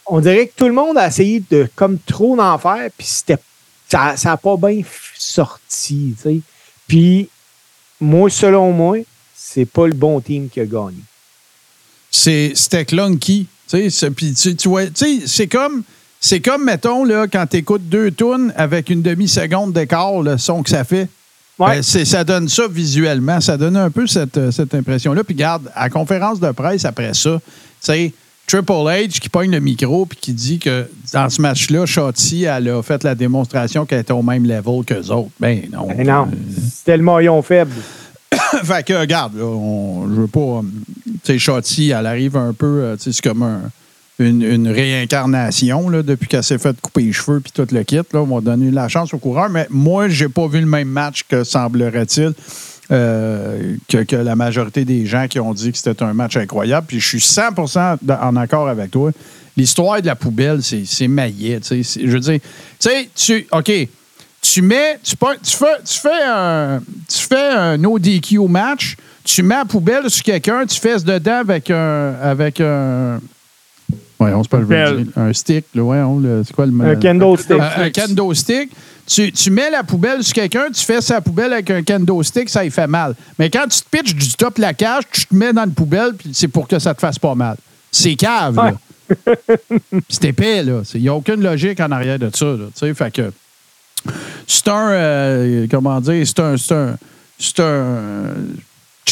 on 0.06 0.20
dirait 0.20 0.46
que 0.48 0.52
tout 0.56 0.66
le 0.66 0.74
monde 0.74 0.98
a 0.98 1.06
essayé 1.08 1.42
de 1.50 1.68
comme 1.74 1.98
trop 1.98 2.36
d'en 2.36 2.58
faire, 2.58 2.88
puis 2.96 3.06
c'était 3.06 3.38
ça 3.88 4.14
n'a 4.24 4.36
pas 4.38 4.56
bien 4.56 4.82
sorti. 5.18 6.14
Puis 6.88 7.28
moi, 8.00 8.28
selon 8.30 8.72
moi, 8.72 8.98
c'est 9.34 9.64
pas 9.66 9.86
le 9.86 9.92
bon 9.94 10.20
team 10.20 10.48
qui 10.48 10.60
a 10.60 10.64
gagné. 10.66 10.96
C'est- 12.10 12.52
C'était 12.54 12.84
clunky. 12.84 13.46
Puis 13.70 14.34
tu, 14.34 14.56
tu 14.56 14.68
vois, 14.68 14.82
c'est 15.26 15.46
comme, 15.46 15.82
c'est 16.24 16.38
comme, 16.40 16.64
mettons, 16.64 17.04
là, 17.04 17.26
quand 17.26 17.44
tu 17.50 17.56
écoutes 17.58 17.88
deux 17.88 18.10
tunes 18.12 18.52
avec 18.56 18.88
une 18.90 19.02
demi-seconde 19.02 19.72
d'écart, 19.72 20.22
le 20.22 20.38
son 20.38 20.62
que 20.62 20.70
ça 20.70 20.84
fait. 20.84 21.08
Ouais. 21.58 21.76
Ben, 21.76 21.82
c'est- 21.82 22.04
ça 22.06 22.22
donne 22.24 22.48
ça 22.48 22.62
visuellement. 22.68 23.40
Ça 23.40 23.56
donne 23.56 23.76
un 23.76 23.90
peu 23.90 24.06
cette, 24.06 24.38
euh, 24.38 24.50
cette 24.52 24.74
impression-là. 24.74 25.24
Puis, 25.24 25.34
garde, 25.34 25.70
à 25.74 25.84
la 25.84 25.90
conférence 25.90 26.38
de 26.40 26.50
presse 26.52 26.84
après 26.84 27.12
ça, 27.12 27.38
tu 27.40 27.48
sais, 27.80 28.12
Triple 28.46 28.72
H 28.72 29.08
qui 29.20 29.28
pogne 29.28 29.50
le 29.50 29.60
micro 29.60 30.06
puis 30.06 30.18
qui 30.20 30.32
dit 30.32 30.58
que 30.58 30.86
dans 31.12 31.28
ce 31.28 31.40
match-là, 31.42 31.86
Shotzi, 31.86 32.44
elle 32.44 32.68
a 32.70 32.82
fait 32.82 33.02
la 33.04 33.14
démonstration 33.14 33.84
qu'elle 33.84 34.00
était 34.00 34.12
au 34.12 34.22
même 34.22 34.44
level 34.44 34.84
qu'eux 34.86 35.10
autres. 35.10 35.30
Ben 35.40 35.62
non. 35.72 35.86
Ben 35.88 36.06
non, 36.06 36.28
c'était 36.74 36.96
le 36.96 37.02
maillon 37.02 37.40
faible. 37.42 37.72
fait 38.64 38.84
que, 38.86 38.94
regarde, 38.94 39.36
là, 39.36 39.44
on, 39.44 40.08
je 40.08 40.20
veux 40.22 40.26
pas. 40.26 40.40
euh, 40.40 40.62
Tu 41.06 41.32
sais, 41.34 41.38
Shotzi, 41.38 41.90
elle 41.90 42.06
arrive 42.06 42.36
un 42.36 42.52
peu. 42.52 42.66
euh, 42.82 42.96
Tu 42.96 43.04
sais, 43.04 43.12
c'est 43.12 43.22
comme 43.28 43.42
un- 43.42 43.70
une, 44.28 44.68
réincarnation, 44.68 45.88
là, 45.88 46.02
depuis 46.02 46.28
qu'elle 46.28 46.42
s'est 46.42 46.58
fait 46.58 46.78
couper 46.80 47.02
les 47.02 47.12
cheveux 47.12 47.40
puis 47.40 47.52
tout 47.52 47.66
le 47.70 47.82
kit. 47.82 47.96
Là, 47.96 48.20
on 48.20 48.26
va 48.26 48.40
donner 48.40 48.70
la 48.70 48.88
chance 48.88 49.12
au 49.14 49.18
coureur. 49.18 49.48
Mais 49.50 49.66
moi, 49.70 50.08
j'ai 50.08 50.28
pas 50.28 50.46
vu 50.46 50.60
le 50.60 50.66
même 50.66 50.88
match 50.88 51.24
que 51.28 51.44
semblerait-il. 51.44 52.32
euh, 52.90 53.76
que, 53.88 54.16
la 54.16 54.36
majorité 54.36 54.84
des 54.84 55.06
gens 55.06 55.26
qui 55.28 55.40
ont 55.40 55.54
dit 55.54 55.72
que 55.72 55.78
c'était 55.78 56.02
un 56.02 56.12
match 56.12 56.36
incroyable. 56.36 56.86
Puis 56.88 57.00
je 57.00 57.08
suis 57.08 57.20
100 57.20 57.98
d- 58.02 58.14
en 58.20 58.36
accord 58.36 58.68
avec 58.68 58.90
toi. 58.90 59.10
L'histoire 59.56 60.00
de 60.00 60.06
la 60.06 60.16
poubelle, 60.16 60.60
c'est 60.62 61.08
maillet. 61.08 61.60
Je 61.70 62.06
veux 62.06 62.20
dire, 62.20 62.40
tu 62.40 62.88
sais, 62.88 63.08
tu. 63.14 63.46
OK 63.52 63.88
tu 64.42 64.60
mets, 64.60 64.98
tu, 65.02 65.14
tu 65.16 65.56
fais, 65.56 65.82
tu 65.86 65.98
fais 66.00 66.22
un, 66.26 66.82
tu 67.08 67.18
fais 67.26 67.48
un 67.50 67.82
ODQ 67.84 68.48
match, 68.48 68.96
tu 69.24 69.42
mets 69.42 69.54
la 69.54 69.64
poubelle 69.64 70.10
sur 70.10 70.24
quelqu'un, 70.24 70.66
tu 70.66 70.80
fesses 70.80 71.04
dedans 71.04 71.38
avec 71.38 71.70
un, 71.70 72.14
avec 72.20 72.60
un, 72.60 73.20
on 74.30 74.42
se 74.44 74.48
pas 74.48 74.58
le 74.58 75.06
un 75.16 75.32
stick, 75.32 75.64
là, 75.74 75.82
ouais, 75.82 75.98
on, 75.98 76.18
le- 76.18 76.42
c'est 76.44 76.54
quoi 76.54 76.66
le 76.66 76.72
Un 76.84 76.96
kendo 76.96 77.36
stick. 77.36 77.58
un, 77.60 77.82
un 77.82 77.90
kendo 77.90 78.32
stick. 78.34 78.70
Tu, 79.06 79.32
tu 79.32 79.50
mets 79.50 79.68
la 79.70 79.82
poubelle 79.82 80.22
sur 80.22 80.34
quelqu'un, 80.34 80.66
tu 80.72 80.84
fais 80.84 81.00
sa 81.00 81.20
poubelle 81.20 81.52
avec 81.52 81.68
un 81.70 81.82
kendo 81.82 82.22
stick, 82.22 82.48
ça 82.48 82.64
y 82.64 82.70
fait 82.70 82.86
mal. 82.86 83.14
Mais 83.38 83.50
quand 83.50 83.64
tu 83.68 83.80
te 83.80 83.88
pitches 83.90 84.14
du 84.14 84.32
top 84.34 84.58
la 84.58 84.74
cage, 84.74 85.02
tu 85.10 85.26
te 85.26 85.34
mets 85.34 85.52
dans 85.52 85.62
la 85.62 85.66
poubelle, 85.74 86.14
puis 86.16 86.30
c'est 86.32 86.48
pour 86.48 86.68
que 86.68 86.78
ça 86.78 86.94
te 86.94 87.00
fasse 87.00 87.18
pas 87.18 87.34
mal. 87.34 87.56
C'est 87.90 88.14
cave, 88.14 88.54
là. 88.56 88.74
c'est 90.08 90.24
épais, 90.26 90.62
là. 90.62 90.82
Il 90.94 91.02
n'y 91.02 91.08
a 91.08 91.14
aucune 91.14 91.42
logique 91.42 91.80
en 91.80 91.90
arrière 91.90 92.18
de 92.18 92.30
ça, 92.32 92.44
là. 92.46 92.66
Tu 92.74 92.86
sais, 92.86 92.94
fait 92.94 93.12
que 93.12 93.32
c'est 94.46 94.68
un, 94.68 94.90
euh, 94.90 95.66
comment 95.70 96.00
dire, 96.00 96.24
c'est 96.26 96.40
un, 96.40 96.56
c'est 96.56 96.74
un, 96.74 96.96
c'est 97.38 97.60
un 97.60 98.24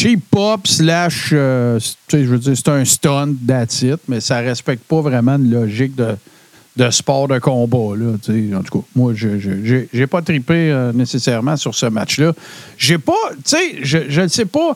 cheap 0.00 0.22
pop 0.30 0.66
slash, 0.66 1.30
euh, 1.32 1.78
je 2.10 2.16
veux 2.16 2.38
dire, 2.38 2.54
c'est 2.56 2.68
un 2.68 2.84
stunt, 2.84 3.34
that's 3.46 3.82
it, 3.82 3.98
mais 4.08 4.20
ça 4.20 4.38
respecte 4.38 4.84
pas 4.84 5.02
vraiment 5.02 5.36
une 5.36 5.50
logique 5.50 5.94
de, 5.94 6.16
de 6.76 6.90
sport 6.90 7.28
de 7.28 7.38
combat, 7.38 7.96
là. 7.96 8.12
En 8.56 8.62
tout 8.62 8.78
cas, 8.80 8.86
moi, 8.96 9.12
je 9.14 9.86
j'ai 9.92 10.06
pas 10.06 10.22
trippé 10.22 10.70
euh, 10.70 10.92
nécessairement 10.94 11.56
sur 11.56 11.74
ce 11.74 11.86
match-là. 11.86 12.32
J'ai 12.78 12.96
pas, 12.96 13.12
tu 13.44 13.56
sais, 13.56 13.76
je, 13.82 14.20
ne 14.22 14.28
sais 14.28 14.46
pas, 14.46 14.74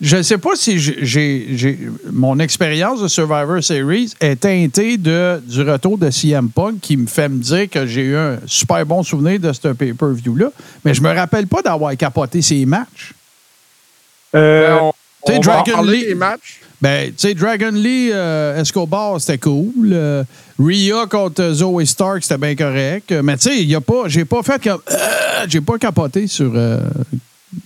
je 0.00 0.16
ne 0.16 0.22
sais 0.22 0.38
pas 0.38 0.56
si 0.56 0.78
j'ai- 0.78 1.78
mon 2.10 2.38
expérience 2.38 3.02
de 3.02 3.08
Survivor 3.08 3.62
Series 3.62 4.14
est 4.20 4.36
teintée 4.36 4.96
de, 4.96 5.38
du 5.46 5.60
retour 5.62 5.98
de 5.98 6.08
CM 6.08 6.48
Punk 6.48 6.80
qui 6.80 6.96
me 6.96 7.06
fait 7.06 7.28
me 7.28 7.42
dire 7.42 7.68
que 7.68 7.84
j'ai 7.84 8.04
eu 8.04 8.16
un 8.16 8.38
super 8.46 8.86
bon 8.86 9.02
souvenir 9.02 9.38
de 9.38 9.52
ce 9.52 9.68
pay-per-view-là, 9.68 10.50
mais 10.82 10.94
je 10.94 11.02
me 11.02 11.12
rappelle 11.14 11.46
pas 11.46 11.60
d'avoir 11.60 11.94
capoté 11.94 12.40
ces 12.40 12.64
matchs. 12.64 13.12
Euh, 14.34 14.78
on, 14.80 14.92
sais, 15.26 15.36
on 15.36 15.40
Dragon 15.40 15.82
Lee- 15.82 16.06
des 16.06 16.14
matchs. 16.14 16.60
Ben, 16.80 17.10
tu 17.10 17.14
sais, 17.18 17.34
Dragon 17.34 17.70
Lee, 17.72 18.10
euh, 18.12 18.60
Escobar, 18.60 19.20
c'était 19.20 19.38
cool. 19.38 19.90
Euh, 19.92 20.24
Rhea 20.58 21.06
contre 21.08 21.52
Zoe 21.52 21.84
Stark, 21.86 22.22
c'était 22.22 22.38
bien 22.38 22.56
correct. 22.56 23.12
Euh, 23.12 23.22
Mais 23.22 23.36
tu 23.36 23.50
sais, 23.50 23.62
il 23.62 23.72
a 23.74 23.80
pas, 23.80 24.04
j'ai 24.08 24.24
pas 24.24 24.42
fait 24.42 24.60
comme, 24.62 24.80
j'ai 25.48 25.60
pas 25.60 25.78
capoté 25.78 26.26
sur 26.26 26.50
euh, 26.56 26.80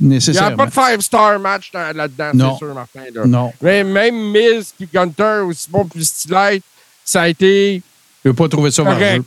Il 0.00 0.08
n'y 0.08 0.12
a 0.12 0.16
nécessairement. 0.16 0.56
pas 0.56 0.66
de 0.66 0.70
five-star 0.72 1.38
match 1.40 1.70
dans- 1.72 1.96
là-dedans, 1.96 2.30
Non. 2.34 2.52
c'est 2.58 2.66
sûr, 2.66 2.74
Martin. 2.74 3.00
Là. 3.14 3.24
Non, 3.24 3.52
Mais 3.62 3.82
même 3.84 4.32
Miz 4.32 4.74
puis 4.76 4.88
Gunter, 4.92 5.40
aussi 5.46 5.66
bon 5.70 5.86
plus 5.86 6.04
stylé, 6.04 6.60
ça 7.04 7.22
a 7.22 7.28
été 7.28 7.80
j'ai 8.24 8.32
pas 8.32 8.48
trouvé 8.48 8.70
ça 8.70 8.82
correct. 8.82 9.24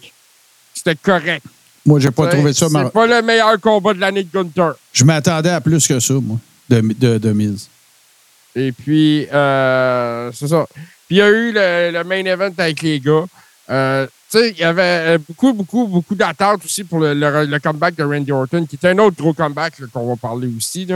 C'était 0.74 0.96
correct. 0.96 1.46
Moi, 1.86 2.00
j'ai 2.00 2.12
pas 2.12 2.28
trouvé 2.28 2.54
ça 2.54 2.68
C'est 2.68 2.74
marrant. 2.74 2.90
pas 2.90 3.08
le 3.08 3.22
meilleur 3.24 3.60
combat 3.60 3.94
de 3.94 4.00
l'année 4.02 4.24
de 4.24 4.30
Gunter. 4.32 4.72
Je 4.94 5.04
m'attendais 5.06 5.50
à 5.50 5.62
plus 5.62 5.88
que 5.88 6.00
ça, 6.00 6.14
moi, 6.16 6.38
de, 6.70 6.82
de, 6.82 7.18
de 7.18 7.32
Miz. 7.34 7.68
Et 8.56 8.72
puis, 8.72 9.28
euh, 9.32 10.32
c'est 10.34 10.48
ça. 10.48 10.66
Puis 11.08 11.16
il 11.16 11.18
y 11.18 11.22
a 11.22 11.30
eu 11.30 11.52
le, 11.52 11.92
le 11.92 12.04
main 12.04 12.24
event 12.26 12.52
avec 12.58 12.82
les 12.82 13.00
gars. 13.00 13.26
Euh, 13.70 14.08
tu 14.32 14.38
sais, 14.40 14.50
il 14.52 14.58
y 14.58 14.64
avait 14.64 15.16
euh, 15.16 15.18
beaucoup, 15.28 15.54
beaucoup, 15.54 15.88
beaucoup 15.88 16.16
d'attentes 16.16 16.64
aussi 16.66 16.84
pour 16.84 17.00
le, 17.00 17.14
le- 17.14 17.46
le 17.46 17.60
comeback 17.60 17.96
de 17.96 18.04
Randy 18.04 18.32
Orton, 18.32 18.66
qui 18.66 18.76
était 18.76 18.90
un 18.90 18.98
autre 19.00 19.18
gros 19.18 19.34
comeback 19.34 19.74
qu'on 19.94 20.08
va 20.08 20.16
parler 20.16 20.50
aussi. 20.56 20.88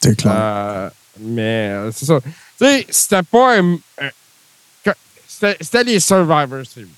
C'est 0.00 0.16
clair. 0.16 0.32
Euh, 0.36 0.90
mais 1.20 1.72
c'est 1.92 2.06
ça. 2.06 2.20
Tu 2.20 2.64
sais, 2.64 2.86
c'était 2.90 3.22
pas 3.22 3.58
un. 3.58 3.78
c'était, 5.26 5.84
les 5.84 6.00
Survivor 6.00 6.64
Series. 6.66 6.88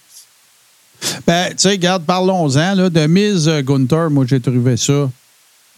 Ben, 1.26 1.50
tu 1.50 1.58
sais, 1.58 1.70
regarde, 1.70 2.04
parlons-en. 2.04 2.74
Là, 2.74 2.90
de 2.90 3.06
Miz 3.06 3.48
Gunther, 3.64 4.10
moi, 4.10 4.24
j'ai 4.28 4.40
trouvé 4.40 4.76
ça 4.76 5.10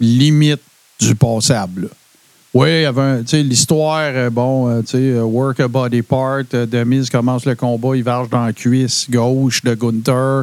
limite 0.00 0.60
du 1.00 1.14
passable. 1.14 1.82
là. 1.82 1.88
Oui, 2.54 2.84
l'histoire, 3.32 4.30
bon, 4.30 4.82
tu 4.82 5.18
work 5.20 5.60
a 5.60 5.68
body 5.68 6.02
part. 6.02 6.42
euh, 6.52 6.66
de 6.66 6.84
Miz 6.84 7.08
commence 7.08 7.46
le 7.46 7.54
combat, 7.54 7.96
il 7.96 8.02
varge 8.04 8.28
dans 8.28 8.44
la 8.44 8.52
cuisse 8.52 9.06
gauche 9.08 9.62
de 9.64 9.74
Gunther. 9.74 10.42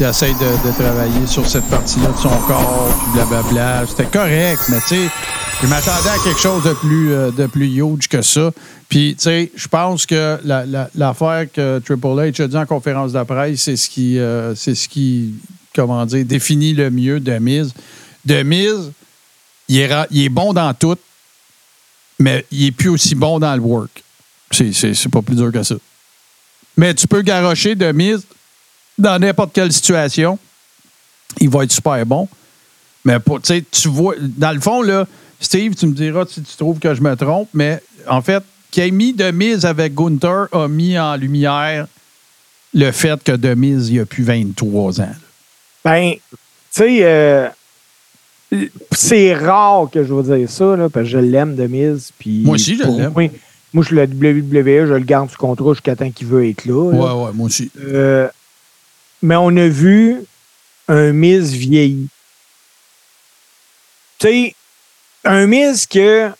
Il 0.00 0.06
essaie 0.06 0.32
de, 0.32 0.72
travailler 0.72 1.26
sur 1.28 1.46
cette 1.46 1.66
partie-là 1.66 2.08
de 2.08 2.16
son 2.16 2.36
corps, 2.48 2.88
puis 2.98 3.12
blablabla. 3.12 3.84
C'était 3.86 4.06
correct, 4.06 4.62
mais 4.68 4.80
tu 4.80 4.96
sais, 4.96 5.08
je 5.62 5.68
m'attendais 5.68 6.08
à 6.08 6.18
quelque 6.24 6.40
chose 6.40 6.64
de 6.64 6.72
plus, 6.72 7.12
euh, 7.12 7.30
de 7.30 7.46
plus 7.46 7.68
huge 7.76 8.08
que 8.08 8.20
ça. 8.20 8.50
Puis, 8.88 9.14
tu 9.16 9.22
sais, 9.22 9.52
je 9.54 9.68
pense 9.68 10.06
que 10.06 10.38
la- 10.44 10.66
la- 10.66 10.90
l'affaire 10.96 11.46
que 11.52 11.78
Triple 11.78 12.06
H 12.18 12.42
a 12.42 12.48
dit 12.48 12.56
en 12.56 12.66
conférence 12.66 13.12
de 13.12 13.22
presse, 13.22 13.62
c'est 13.62 13.76
ce 13.76 13.88
qui, 13.88 14.18
euh, 14.18 14.56
c'est 14.56 14.74
ce 14.74 14.88
qui, 14.88 15.34
comment 15.72 16.04
dire, 16.04 16.24
définit 16.24 16.72
le 16.72 16.90
mieux 16.90 17.20
de 17.20 17.38
Miz. 17.38 17.72
De 18.24 18.42
Miz, 18.42 18.90
il 19.68 19.78
est, 19.78 19.90
il 20.10 20.24
est 20.24 20.28
bon 20.28 20.52
dans 20.52 20.74
tout, 20.74 20.96
mais 22.18 22.44
il 22.50 22.66
est 22.66 22.72
plus 22.72 22.90
aussi 22.90 23.14
bon 23.14 23.38
dans 23.38 23.54
le 23.54 23.60
work. 23.60 24.02
C'est, 24.50 25.08
pas 25.10 25.22
plus 25.22 25.36
dur 25.36 25.50
que 25.50 25.62
ça. 25.62 25.74
Mais 26.76 26.94
tu 26.94 27.08
peux 27.08 27.22
garrocher 27.22 27.74
de 27.74 27.90
Miz 27.92 28.22
dans 28.98 29.18
n'importe 29.18 29.52
quelle 29.52 29.72
situation. 29.72 30.38
Il 31.40 31.48
va 31.48 31.64
être 31.64 31.72
super 31.72 32.04
bon. 32.06 32.28
Mais 33.04 33.18
pour, 33.18 33.40
tu 33.42 33.88
vois, 33.88 34.14
dans 34.20 34.52
le 34.52 34.60
fond, 34.60 34.82
là, 34.82 35.06
Steve, 35.40 35.74
tu 35.74 35.86
me 35.86 35.92
diras 35.92 36.24
si 36.28 36.42
tu 36.42 36.56
trouves 36.56 36.78
que 36.78 36.94
je 36.94 37.00
me 37.02 37.14
trompe, 37.16 37.48
mais 37.52 37.82
en 38.08 38.22
fait, 38.22 38.42
qui 38.70 38.80
a 38.80 38.90
mis 38.90 39.12
de 39.12 39.30
mise 39.30 39.64
avec 39.64 39.94
Gunther 39.94 40.46
a 40.52 40.68
mis 40.68 40.98
en 40.98 41.16
lumière 41.16 41.86
le 42.72 42.90
fait 42.90 43.22
que 43.22 43.32
de 43.32 43.54
mise, 43.54 43.88
il 43.90 44.00
a 44.00 44.06
plus 44.06 44.24
23 44.24 45.00
ans. 45.00 45.14
Ben, 45.84 46.14
tu 46.14 46.20
sais, 46.70 46.98
euh, 47.02 47.48
c'est 48.92 49.34
rare 49.34 49.88
que 49.92 50.04
je 50.04 50.14
vais 50.14 50.38
dire 50.38 50.50
ça, 50.50 50.76
là, 50.76 50.88
parce 50.88 51.04
que 51.06 51.10
je 51.10 51.18
l'aime 51.18 51.56
de 51.56 51.66
mise. 51.66 52.10
puis 52.18 52.42
Moi 52.44 52.54
aussi, 52.54 52.76
je 52.76 52.82
l'aime. 52.84 53.12
Moi, 53.14 53.30
moi, 53.72 53.82
je 53.82 53.88
suis 53.88 53.96
le 53.96 54.04
WWE, 54.04 54.86
je 54.86 54.92
le 54.94 55.00
garde 55.00 55.28
sous 55.30 55.36
contrat 55.36 55.72
jusqu'à 55.72 55.96
temps 55.96 56.10
qu'il 56.10 56.28
veut 56.28 56.48
être 56.48 56.64
là. 56.64 56.92
là. 56.92 56.98
Ouais, 56.98 57.24
ouais, 57.26 57.32
moi 57.34 57.46
aussi. 57.46 57.70
Euh, 57.80 58.28
mais 59.20 59.34
on 59.36 59.48
a 59.56 59.66
vu 59.66 60.18
un 60.86 61.12
Miz 61.12 61.52
vieilli. 61.54 62.06
Tu 64.18 64.28
sais, 64.28 64.54
un 65.24 65.46
Miz 65.48 65.86
que, 65.86 66.30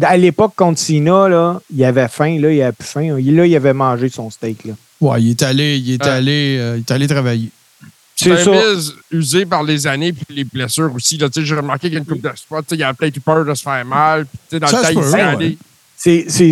à 0.00 0.16
l'époque 0.16 0.54
contre 0.56 0.78
Cena, 0.80 1.28
là, 1.28 1.60
il 1.74 1.84
avait 1.84 2.08
faim, 2.08 2.38
là, 2.40 2.50
il 2.52 2.62
avait 2.62 2.72
plus 2.72 2.86
faim. 2.88 3.18
Là, 3.20 3.46
il 3.46 3.56
avait 3.56 3.74
mangé 3.74 4.08
son 4.08 4.30
steak. 4.30 4.64
Là. 4.64 4.72
Ouais, 5.00 5.20
il 5.22 5.30
est 5.32 5.42
allé, 5.42 5.76
il 5.76 5.92
est 5.94 6.02
Ouais. 6.04 6.10
allé, 6.10 6.56
euh, 6.58 6.76
il 6.76 6.80
est 6.80 6.90
allé 6.90 7.06
travailler. 7.06 7.50
C'est 8.24 8.48
un 8.48 8.74
Miz 8.74 8.94
usé 9.10 9.46
par 9.46 9.62
les 9.62 9.86
années 9.86 10.12
puis 10.12 10.24
les 10.34 10.44
blessures 10.44 10.92
aussi. 10.94 11.18
J'ai 11.34 11.54
remarqué 11.54 11.88
qu'il 11.88 11.94
y 11.94 11.96
a 11.96 12.00
une 12.00 12.06
coupe 12.06 12.20
de 12.20 12.30
spots. 12.34 12.62
Il 12.72 12.82
a 12.82 12.94
peut-être 12.94 13.16
eu 13.16 13.20
peur 13.20 13.44
de 13.44 13.54
se 13.54 13.62
faire 13.62 13.84
mal. 13.84 14.26
puis, 14.26 14.38
tu 14.48 14.56
sais, 14.56 14.60
Dans 14.60 14.66
Ça 14.66 14.76
le 14.78 14.82
temps, 14.82 15.00
il 15.00 15.56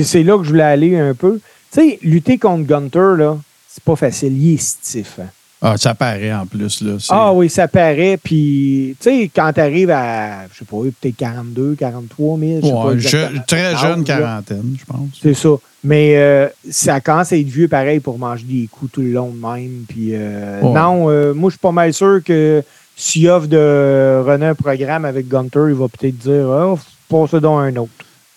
c'est 0.04 0.22
là 0.22 0.37
que 0.38 0.44
je 0.44 0.48
voulais 0.50 0.62
aller 0.62 0.96
un 0.98 1.14
peu. 1.14 1.40
Tu 1.72 1.80
sais, 1.80 1.98
lutter 2.02 2.38
contre 2.38 2.66
Gunter, 2.66 3.16
là, 3.18 3.38
c'est 3.68 3.82
pas 3.84 3.96
facile. 3.96 4.37
Il 4.37 4.54
est 4.54 4.56
stiff. 4.62 5.18
hein. 5.20 5.28
Ah, 5.61 5.77
ça 5.77 5.93
paraît 5.95 6.33
en 6.33 6.47
plus. 6.47 6.81
Là, 6.83 6.93
Ah 7.09 7.33
oui, 7.33 7.50
ça 7.50 7.67
paraît. 7.67 8.17
Puis, 8.23 8.97
tu 9.00 9.11
sais, 9.11 9.31
quand 9.35 9.53
tu 9.53 9.61
arrives 9.61 9.91
à, 9.91 10.47
je 10.53 10.59
sais 10.61 10.65
pas, 10.65 10.77
peut-être 11.00 11.17
42, 11.17 11.75
43 11.77 12.38
000, 12.38 12.61
je 12.62 12.67
sais 12.67 12.73
pas 12.73 12.79
Ouais, 12.87 12.95
exactement 12.95 13.41
je- 13.41 13.47
très 13.47 13.77
jeune 13.77 14.05
quarantaine, 14.05 14.77
je 14.79 14.85
pense. 14.85 15.09
C'est 15.21 15.35
ça. 15.35 15.49
Mais 15.83 16.17
euh, 16.17 16.49
ça 16.71 17.00
commence 17.00 17.33
à 17.33 17.37
être 17.37 17.47
vieux 17.49 17.67
pareil 17.69 17.99
pour 18.00 18.19
manger 18.19 18.45
des 18.45 18.69
coups 18.71 18.93
tout 18.93 19.00
le 19.00 19.11
long 19.11 19.31
de 19.31 19.41
même. 19.41 19.85
Puis, 19.88 20.11
euh, 20.12 20.61
Ouais. 20.61 20.73
non, 20.73 21.11
euh, 21.11 21.35
moi, 21.35 21.50
je 21.50 21.55
suis 21.55 21.61
pas 21.61 21.73
mal 21.73 21.93
sûr 21.93 22.21
que 22.25 22.62
s'il 22.97 23.29
offre 23.29 23.47
de 23.49 24.23
runner 24.25 24.47
un 24.47 24.55
programme 24.55 25.05
avec 25.05 25.29
Gunter, 25.29 25.67
il 25.69 25.75
va 25.75 25.87
peut-être 25.88 26.19
dire, 26.19 26.47
ah, 26.50 26.75
passe 27.09 27.35
donc 27.35 27.61
un 27.62 27.75
autre. 27.77 27.91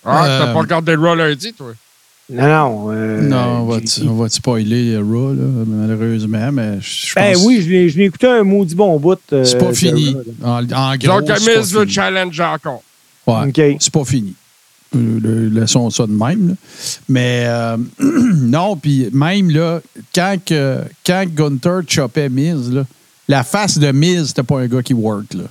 Ah, 0.04 0.26
Euh, 0.26 0.38
t'as 0.46 0.52
pas 0.52 0.58
regardé 0.60 0.96
le 0.96 1.14
lundi, 1.14 1.52
toi? 1.52 1.68
Non, 2.32 2.46
non. 2.46 2.86
euh, 2.92 3.20
non, 3.20 3.62
on 3.62 3.64
va, 3.66 3.78
j'ai- 3.84 4.08
on 4.08 4.14
va 4.14 4.28
te 4.28 4.34
spoiler 4.34 4.94
euh, 4.94 5.00
Raw, 5.02 5.32
là, 5.34 5.42
malheureusement, 5.66 6.50
mais 6.52 6.78
je 6.80 7.14
Ben 7.14 7.34
pense 7.34 7.44
oui, 7.44 7.60
je 7.62 7.98
l'ai 7.98 8.04
écouté 8.04 8.26
un 8.26 8.42
maudit 8.42 8.74
bon 8.74 8.98
bout. 8.98 9.18
euh, 9.32 9.44
c'est 9.44 9.58
pas 9.58 9.72
fini. 9.74 10.14
Raw. 10.42 10.48
En, 10.48 10.64
en 10.72 10.96
gros, 10.96 11.20
Donc, 11.20 11.28
Miz 11.40 11.72
veut 11.72 11.80
fini. 11.82 11.92
challenge 11.92 12.40
encore. 12.40 12.82
Ouais, 13.26 13.48
OK. 13.48 13.76
c'est 13.80 13.92
pas 13.92 14.04
fini. 14.04 14.34
Euh, 14.94 15.48
Laissons 15.50 15.88
ça 15.90 16.06
de 16.06 16.12
même. 16.12 16.48
là. 16.48 16.54
Mais 17.08 17.44
euh, 17.46 17.76
non, 18.00 18.76
puis 18.76 19.08
même 19.12 19.50
là, 19.50 19.80
quand, 20.14 20.36
que, 20.44 20.78
quand 21.06 21.24
Gunther 21.34 21.80
chopait 21.88 22.28
Miz, 22.28 22.70
là, 22.72 22.84
la 23.28 23.42
face 23.44 23.78
de 23.78 23.90
Miz, 23.92 24.28
c'était 24.28 24.42
pas 24.42 24.60
un 24.60 24.66
gars 24.66 24.82
qui 24.82 24.92
work. 24.94 25.34
là. 25.34 25.44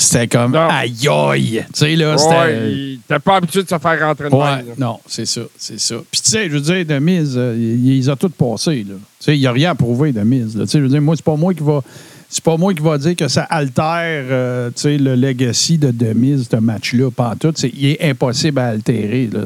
C'était 0.00 0.28
comme 0.28 0.54
aïe 0.54 1.08
aïe. 1.08 1.64
Tu 1.74 1.80
sais, 1.80 1.96
là, 1.96 2.14
Ouais, 2.14 3.18
pas 3.18 3.36
habitué 3.36 3.64
de 3.64 3.68
se 3.68 3.78
faire 3.78 4.00
rentrer 4.00 4.30
de 4.30 4.34
Ouais, 4.34 4.64
non, 4.78 5.00
c'est 5.08 5.26
ça, 5.26 5.40
c'est 5.58 5.80
ça. 5.80 5.96
Puis 6.10 6.20
tu 6.20 6.30
sais, 6.30 6.48
je 6.48 6.54
veux 6.56 6.60
dire, 6.60 6.86
de 6.86 6.98
mise, 7.00 7.34
euh, 7.36 7.54
il, 7.58 7.84
il 7.84 7.98
les 7.98 8.08
a 8.08 8.14
toutes 8.14 8.34
passées, 8.34 8.86
là. 8.88 8.94
Tu 9.18 9.24
sais, 9.24 9.36
il 9.36 9.40
n'y 9.40 9.46
a 9.46 9.52
rien 9.52 9.72
à 9.72 9.74
prouver 9.74 10.12
de 10.12 10.20
mise. 10.20 10.52
Tu 10.52 10.66
sais, 10.68 10.78
je 10.78 10.84
veux 10.84 10.88
dire, 10.88 11.02
moi, 11.02 11.16
c'est 11.16 11.24
pas 11.24 11.34
moi 11.36 11.52
qui 11.52 11.64
va. 11.64 11.82
C'est 12.30 12.44
pas 12.44 12.56
moi 12.58 12.74
qui 12.74 12.82
va 12.82 12.96
dire 12.98 13.16
que 13.16 13.26
ça 13.26 13.42
altère 13.44 14.24
euh, 14.30 14.70
le 14.84 15.14
legacy 15.16 15.78
de 15.78 15.90
Demise, 15.90 16.46
ce 16.50 16.56
match-là. 16.58 17.10
Pas 17.10 17.30
en 17.30 17.36
tout. 17.36 17.54
Il 17.74 17.86
est 17.86 18.02
impossible 18.10 18.58
à 18.60 18.66
altérer 18.66 19.28
là, 19.32 19.44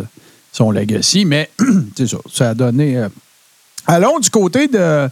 son 0.53 0.71
legacy, 0.73 1.25
mais 1.25 1.49
c'est 1.97 2.09
ça. 2.09 2.19
Ça 2.31 2.51
a 2.51 2.55
donné. 2.55 2.99
euh, 2.99 3.09
Allons 3.87 4.19
du 4.19 4.29
côté 4.31 4.67
de 4.69 5.09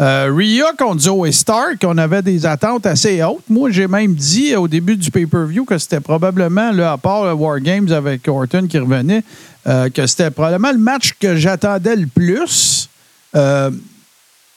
euh, 0.00 0.32
Rhea 0.32 0.72
contre 0.78 1.00
Zoe 1.00 1.32
Stark. 1.32 1.78
On 1.84 1.98
avait 1.98 2.22
des 2.22 2.46
attentes 2.46 2.86
assez 2.86 3.22
hautes. 3.22 3.48
Moi, 3.48 3.70
j'ai 3.70 3.88
même 3.88 4.14
dit 4.14 4.54
au 4.54 4.68
début 4.68 4.96
du 4.96 5.10
pay-per-view 5.10 5.64
que 5.64 5.76
c'était 5.76 6.00
probablement, 6.00 6.70
à 6.78 6.96
part 6.98 7.24
le 7.24 7.32
War 7.32 7.60
Games 7.60 7.90
avec 7.90 8.26
Orton 8.28 8.66
qui 8.68 8.78
revenait, 8.78 9.24
euh, 9.66 9.88
que 9.90 10.06
c'était 10.06 10.30
probablement 10.30 10.72
le 10.72 10.78
match 10.78 11.14
que 11.20 11.36
j'attendais 11.36 11.96
le 11.96 12.06
plus. 12.06 12.88
Euh, 13.34 13.70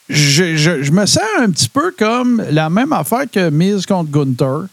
je 0.10 0.92
me 0.92 1.06
sens 1.06 1.24
un 1.40 1.50
petit 1.50 1.70
peu 1.70 1.92
comme 1.98 2.44
la 2.52 2.70
même 2.70 2.94
affaire 2.94 3.26
que 3.32 3.50
Miz 3.50 3.86
contre 3.86 4.12
Gunther. 4.12 4.68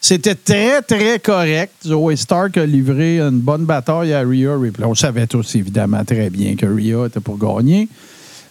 C'était 0.00 0.36
très, 0.36 0.82
très 0.82 1.18
correct. 1.18 1.72
Zoe 1.84 2.14
Stark 2.14 2.58
a 2.58 2.66
livré 2.66 3.18
une 3.18 3.40
bonne 3.40 3.64
bataille 3.64 4.12
à 4.12 4.20
Rhea 4.20 4.56
Ripley. 4.56 4.84
On 4.86 4.94
savait 4.94 5.26
tous, 5.26 5.56
évidemment, 5.56 6.04
très 6.04 6.30
bien 6.30 6.54
que 6.54 6.66
Rhea 6.66 7.06
était 7.06 7.18
pour 7.18 7.38
gagner. 7.38 7.88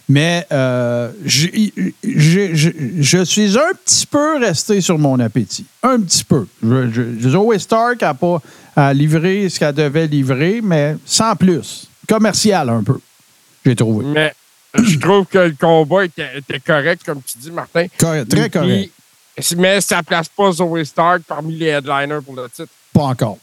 Mais 0.08 0.46
euh, 0.52 1.10
j'ai- 1.24 1.72
j'ai- 2.04 2.54
je, 2.54 2.70
je 3.00 3.24
suis 3.24 3.58
un 3.58 3.72
petit 3.84 4.06
peu 4.06 4.38
resté 4.38 4.80
sur 4.80 4.98
mon 4.98 5.18
appétit. 5.18 5.66
Un 5.82 6.00
petit 6.00 6.22
peu. 6.22 6.46
Je, 6.62 6.90
je- 6.92 7.28
Zoe 7.30 7.58
Stark 7.58 8.00
n'a 8.02 8.14
pas 8.14 8.40
a 8.76 8.92
livré 8.94 9.48
ce 9.48 9.58
qu'elle 9.58 9.74
devait 9.74 10.06
livrer, 10.06 10.60
mais 10.62 10.96
sans 11.04 11.34
plus. 11.34 11.88
Commercial 12.08 12.68
un 12.68 12.82
peu, 12.84 13.00
j'ai 13.64 13.74
trouvé. 13.74 14.04
Mais 14.04 14.32
je 14.74 14.96
trouve 14.98 15.26
que 15.26 15.38
le 15.38 15.56
combat 15.58 16.04
était, 16.04 16.38
était 16.38 16.60
correct, 16.60 17.02
comme 17.04 17.20
tu 17.22 17.38
dis, 17.38 17.50
Martin. 17.50 17.86
Correct, 17.98 18.28
très 18.30 18.48
correct. 18.50 18.90
Puis, 19.36 19.56
mais 19.56 19.80
ça 19.80 20.02
place 20.04 20.28
pas 20.28 20.52
Zoe 20.52 20.84
Stark 20.84 21.22
parmi 21.26 21.56
les 21.56 21.66
headliners 21.66 22.20
pour 22.24 22.36
le 22.36 22.48
titre. 22.48 22.70
Pas 22.92 23.02
encore. 23.04 23.38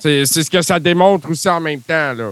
C'est 0.00 0.24
c'est 0.26 0.44
ce 0.44 0.50
que 0.50 0.62
ça 0.62 0.78
démontre 0.78 1.28
aussi 1.30 1.48
en 1.48 1.60
même 1.60 1.80
temps. 1.80 2.12
là. 2.14 2.30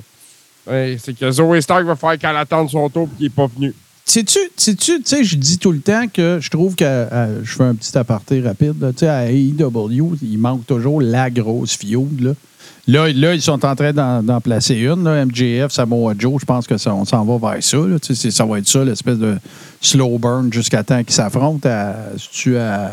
C'est 0.66 1.18
que 1.18 1.30
Zoe 1.30 1.60
Stark 1.60 1.84
va 1.84 1.96
faire 1.96 2.18
qu'elle 2.18 2.36
attende 2.36 2.70
son 2.70 2.88
tour 2.88 3.08
et 3.12 3.16
qu'il 3.16 3.26
n'est 3.26 3.30
pas 3.30 3.46
venu. 3.46 3.74
Sais-tu, 4.04 4.40
sais-tu, 4.56 5.02
tu 5.02 5.02
sais, 5.04 5.22
je 5.22 5.36
dis 5.36 5.58
tout 5.58 5.70
le 5.70 5.78
temps 5.78 6.08
que 6.12 6.38
je 6.40 6.50
trouve 6.50 6.74
que, 6.74 6.84
euh, 6.84 7.44
je 7.44 7.52
fais 7.52 7.62
un 7.62 7.76
petit 7.76 7.96
aparté 7.96 8.40
rapide, 8.40 8.92
tu 8.96 9.06
à 9.06 9.30
AEW, 9.30 10.16
il 10.20 10.36
manque 10.36 10.66
toujours 10.66 11.00
la 11.00 11.30
grosse 11.30 11.76
feud, 11.76 12.20
là. 12.20 12.32
Là, 12.88 13.12
là, 13.12 13.34
ils 13.34 13.42
sont 13.42 13.64
en 13.64 13.76
train 13.76 13.92
d'en, 13.92 14.40
placer 14.40 14.74
une, 14.74 15.04
là, 15.04 15.24
MJF, 15.24 15.70
Samoa 15.70 16.14
Joe, 16.18 16.40
je 16.40 16.44
pense 16.44 16.66
que 16.66 16.76
ça, 16.76 16.92
on 16.92 17.04
s'en 17.04 17.24
va 17.24 17.52
vers 17.52 17.62
ça, 17.62 17.76
là, 17.76 18.00
tu 18.00 18.16
ça 18.16 18.44
va 18.44 18.58
être 18.58 18.68
ça, 18.68 18.84
l'espèce 18.84 19.18
de 19.18 19.36
slow 19.80 20.18
burn 20.18 20.52
jusqu'à 20.52 20.82
temps 20.82 21.04
qu'ils 21.04 21.14
s'affrontent 21.14 21.68
à, 21.68 21.94
tu 22.32 22.56
à, 22.56 22.90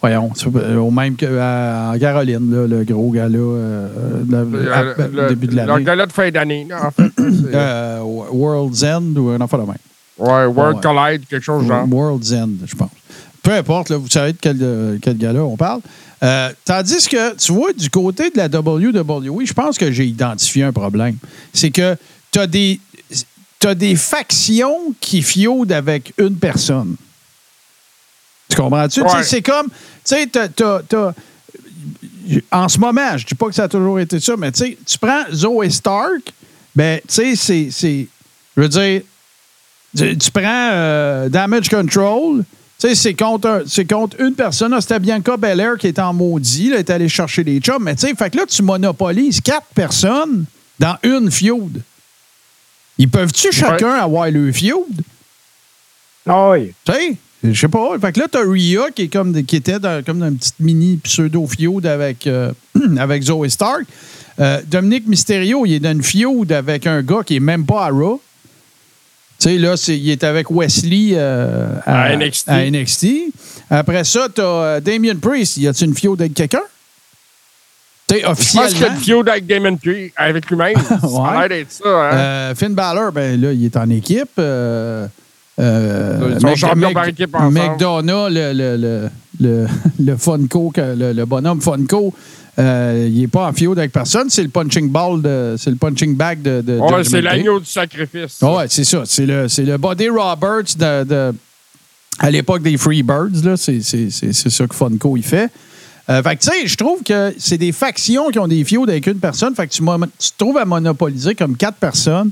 voyons, 0.00 0.30
euh, 0.56 0.76
au 0.76 0.90
même 0.90 1.16
que 1.16 1.38
à- 1.38 1.94
Caroline, 1.98 2.50
là, 2.50 2.66
le 2.66 2.84
gros 2.84 3.10
gars-là, 3.10 3.38
euh, 3.38 4.22
le- 4.28 4.72
à- 4.72 4.82
Le, 4.82 5.28
début 5.30 5.46
de 5.48 5.56
le 5.56 5.64
l'année. 5.66 5.84
gala 5.84 6.06
de 6.06 6.12
fin 6.12 6.30
d'année, 6.30 6.66
en 6.72 6.90
fait. 6.90 7.10
Euh, 7.54 8.00
World's 8.02 8.82
End 8.84 9.14
ou 9.16 9.30
un 9.30 9.40
enfant 9.40 9.58
de 9.58 9.62
même. 9.64 9.76
ouais, 10.18 10.44
World 10.46 10.76
ouais. 10.76 10.82
Collide, 10.82 11.22
quelque 11.28 11.42
chose 11.44 11.66
genre. 11.66 11.86
World's 11.90 12.32
End, 12.32 12.50
je 12.66 12.74
pense. 12.76 12.90
Peu 13.42 13.52
importe, 13.52 13.88
là, 13.90 13.96
vous 13.96 14.08
savez 14.10 14.32
de 14.32 14.38
quel, 14.40 14.58
euh, 14.60 14.98
quel 15.00 15.16
gars-là 15.16 15.42
on 15.44 15.56
parle. 15.56 15.80
Euh, 16.22 16.50
tandis 16.64 17.06
que, 17.08 17.34
tu 17.36 17.52
vois, 17.52 17.72
du 17.72 17.88
côté 17.90 18.30
de 18.30 18.36
la 18.36 18.48
WWE, 18.48 19.44
je 19.46 19.52
pense 19.52 19.78
que 19.78 19.90
j'ai 19.92 20.04
identifié 20.04 20.64
un 20.64 20.72
problème. 20.72 21.16
C'est 21.52 21.70
que 21.70 21.96
tu 22.32 22.38
as 22.40 22.46
des, 22.48 22.80
t'as 23.60 23.74
des 23.74 23.94
factions 23.94 24.92
qui 25.00 25.22
fiodent 25.22 25.72
avec 25.72 26.12
une 26.18 26.34
personne. 26.36 26.96
Tu 28.48 28.56
comprends-tu? 28.56 29.02
Ouais. 29.02 29.22
C'est 29.24 29.42
comme, 29.42 29.66
tu 29.68 29.74
sais, 30.04 30.26
t'as- 30.26 31.14
en 32.52 32.68
ce 32.68 32.78
moment, 32.78 33.16
je 33.16 33.24
dis 33.26 33.34
pas 33.34 33.46
que 33.46 33.54
ça 33.54 33.64
a 33.64 33.68
toujours 33.68 33.98
été 34.00 34.20
ça, 34.20 34.34
mais 34.36 34.52
tu 34.52 34.58
sais, 34.64 34.78
tu 34.86 34.98
prends 34.98 35.24
Zoe 35.32 35.68
Stark, 35.70 36.32
ben, 36.74 37.00
tu 37.06 37.36
sais, 37.36 37.70
c'est- 37.70 38.06
je 38.56 38.60
veux 38.60 38.68
dire, 38.68 39.02
tu, 39.96 40.18
tu 40.18 40.30
prends 40.30 40.42
euh, 40.72 41.28
Damage 41.28 41.68
Control, 41.68 42.44
tu 42.78 42.88
sais, 42.88 42.94
c'est 42.94 43.14
contre, 43.14 43.64
contre 43.88 44.20
une 44.20 44.34
personne. 44.34 44.70
Là, 44.72 44.80
C'était 44.80 44.98
Bianca 45.00 45.36
Belair 45.36 45.76
qui 45.78 45.86
est 45.88 45.98
en 45.98 46.12
maudit, 46.12 46.70
là, 46.70 46.78
est 46.78 46.90
allée 46.90 47.08
chercher 47.08 47.42
les 47.44 47.58
chums. 47.60 47.82
Mais 47.82 47.94
tu 47.96 48.06
sais, 48.06 48.14
fait 48.14 48.30
que 48.30 48.36
là, 48.36 48.44
tu 48.46 48.62
monopolises 48.62 49.40
quatre 49.40 49.66
personnes 49.74 50.44
dans 50.78 50.96
une 51.02 51.30
feud. 51.30 51.82
Ils 52.98 53.08
peuvent-tu 53.08 53.48
chacun 53.52 53.94
avoir 53.94 54.30
le 54.30 54.52
feud? 54.52 55.02
Ah 56.28 56.50
oui. 56.50 56.72
Tu 56.84 56.92
sais, 56.92 57.16
je 57.44 57.58
sais 57.58 57.68
pas. 57.68 57.96
Fait 58.00 58.12
que 58.12 58.20
là, 58.20 58.26
t'as 58.30 58.40
Rhea 58.40 58.90
qui, 58.94 59.02
est 59.02 59.08
comme, 59.08 59.42
qui 59.44 59.56
était 59.56 59.78
dans, 59.78 60.04
comme 60.04 60.18
dans 60.18 60.28
une 60.28 60.38
petite 60.38 60.58
mini 60.60 60.96
pseudo-feud 60.96 61.86
avec, 61.86 62.26
euh, 62.26 62.52
avec 62.98 63.22
Zoe 63.22 63.48
Stark. 63.48 63.84
Euh, 64.40 64.60
Dominique 64.66 65.06
Mysterio, 65.06 65.66
il 65.66 65.74
est 65.74 65.80
dans 65.80 65.92
une 65.92 66.02
feud 66.02 66.52
avec 66.52 66.86
un 66.86 67.02
gars 67.02 67.22
qui 67.24 67.36
est 67.36 67.40
même 67.40 67.64
pas 67.66 67.86
à 67.86 67.88
Raw. 67.90 68.20
Tu 69.40 69.50
sais, 69.50 69.58
là, 69.58 69.74
il 69.88 70.10
est 70.10 70.24
avec 70.24 70.50
Wesley 70.50 71.10
euh, 71.14 71.68
à, 71.86 72.02
À 72.04 72.16
NXT. 72.16 72.48
à 72.48 72.68
NXT. 72.70 73.06
Après 73.70 74.02
ça, 74.04 74.26
t'as 74.34 74.80
Damien 74.80 75.14
Priest. 75.16 75.58
Y 75.58 75.68
a-tu 75.68 75.84
une 75.84 75.94
feud 75.94 76.20
avec 76.20 76.34
quelqu'un? 76.34 76.62
Tu 78.08 78.14
sais, 78.16 78.20
Je 78.22 78.26
pense 78.26 78.32
officiellement. 78.32 78.68
qu'il 78.70 78.80
y 78.80 78.84
a 78.84 78.88
le 78.94 78.96
feud 79.00 79.28
avec 79.28 79.46
Damon 79.46 79.76
Priest, 79.76 80.14
avec 80.16 80.50
lui-même. 80.50 80.74
Ça 81.00 81.24
a 81.28 81.38
l'air 81.40 81.48
d'être 81.50 81.70
ça. 81.72 81.84
Hein? 81.88 82.14
Euh, 82.16 82.54
Finn 82.56 82.74
Balor, 82.74 83.12
ben 83.12 83.40
là, 83.40 83.52
il 83.52 83.64
est 83.64 83.76
en 83.76 83.88
équipe. 83.90 84.30
Euh, 84.38 85.06
euh, 85.60 86.38
par. 87.26 87.50
McDonough, 87.50 88.28
le, 88.30 88.52
le, 88.52 88.76
le, 88.76 89.08
le, 89.40 89.66
le 90.04 90.16
Funko, 90.16 90.72
le, 90.76 91.12
le 91.12 91.24
bonhomme 91.24 91.60
Funko, 91.60 92.14
euh, 92.58 93.06
il 93.08 93.20
n'est 93.20 93.28
pas 93.28 93.48
en 93.48 93.52
feud 93.52 93.78
avec 93.78 93.92
personne. 93.92 94.30
C'est 94.30 94.42
le 94.42 94.48
punching 94.48 94.90
ball, 94.90 95.22
de, 95.22 95.54
c'est 95.58 95.70
le 95.70 95.76
punching 95.76 96.16
bag 96.16 96.42
de. 96.42 96.60
de 96.60 96.78
Ouais, 96.78 96.88
Judgment 96.88 97.04
c'est 97.04 97.22
l'agneau 97.22 97.60
du 97.60 97.66
sacrifice. 97.66 98.40
Ouais, 98.42 98.66
c'est 98.68 98.84
ça. 98.84 99.02
C'est 99.04 99.26
le, 99.26 99.48
c'est 99.48 99.64
le 99.64 99.76
Buddy 99.78 100.08
Roberts 100.08 100.76
de, 100.76 101.04
de- 101.04 101.34
à 102.20 102.30
l'époque 102.30 102.62
des 102.62 102.76
Freebirds. 102.76 103.44
Là. 103.44 103.56
C'est, 103.56 103.80
c'est, 103.80 104.10
c'est, 104.10 104.32
c'est 104.32 104.50
ça 104.50 104.66
que 104.66 104.74
Funko 104.74 105.16
il 105.16 105.22
fait. 105.22 105.50
Euh, 106.10 106.22
fait 106.22 106.36
que, 106.36 106.42
tu 106.42 106.48
sais, 106.50 106.66
je 106.66 106.74
trouve 106.76 107.02
que 107.02 107.34
c'est 107.38 107.58
des 107.58 107.70
factions 107.70 108.28
qui 108.30 108.38
ont 108.38 108.48
des 108.48 108.64
feuds 108.64 108.82
avec 108.88 109.06
une 109.06 109.18
personne. 109.18 109.54
Fait 109.54 109.66
que 109.66 109.72
tu, 109.72 109.82
tu 110.18 110.30
te 110.30 110.38
trouves 110.38 110.56
à 110.56 110.64
monopoliser 110.64 111.34
comme 111.34 111.54
quatre 111.56 111.76
personnes 111.76 112.30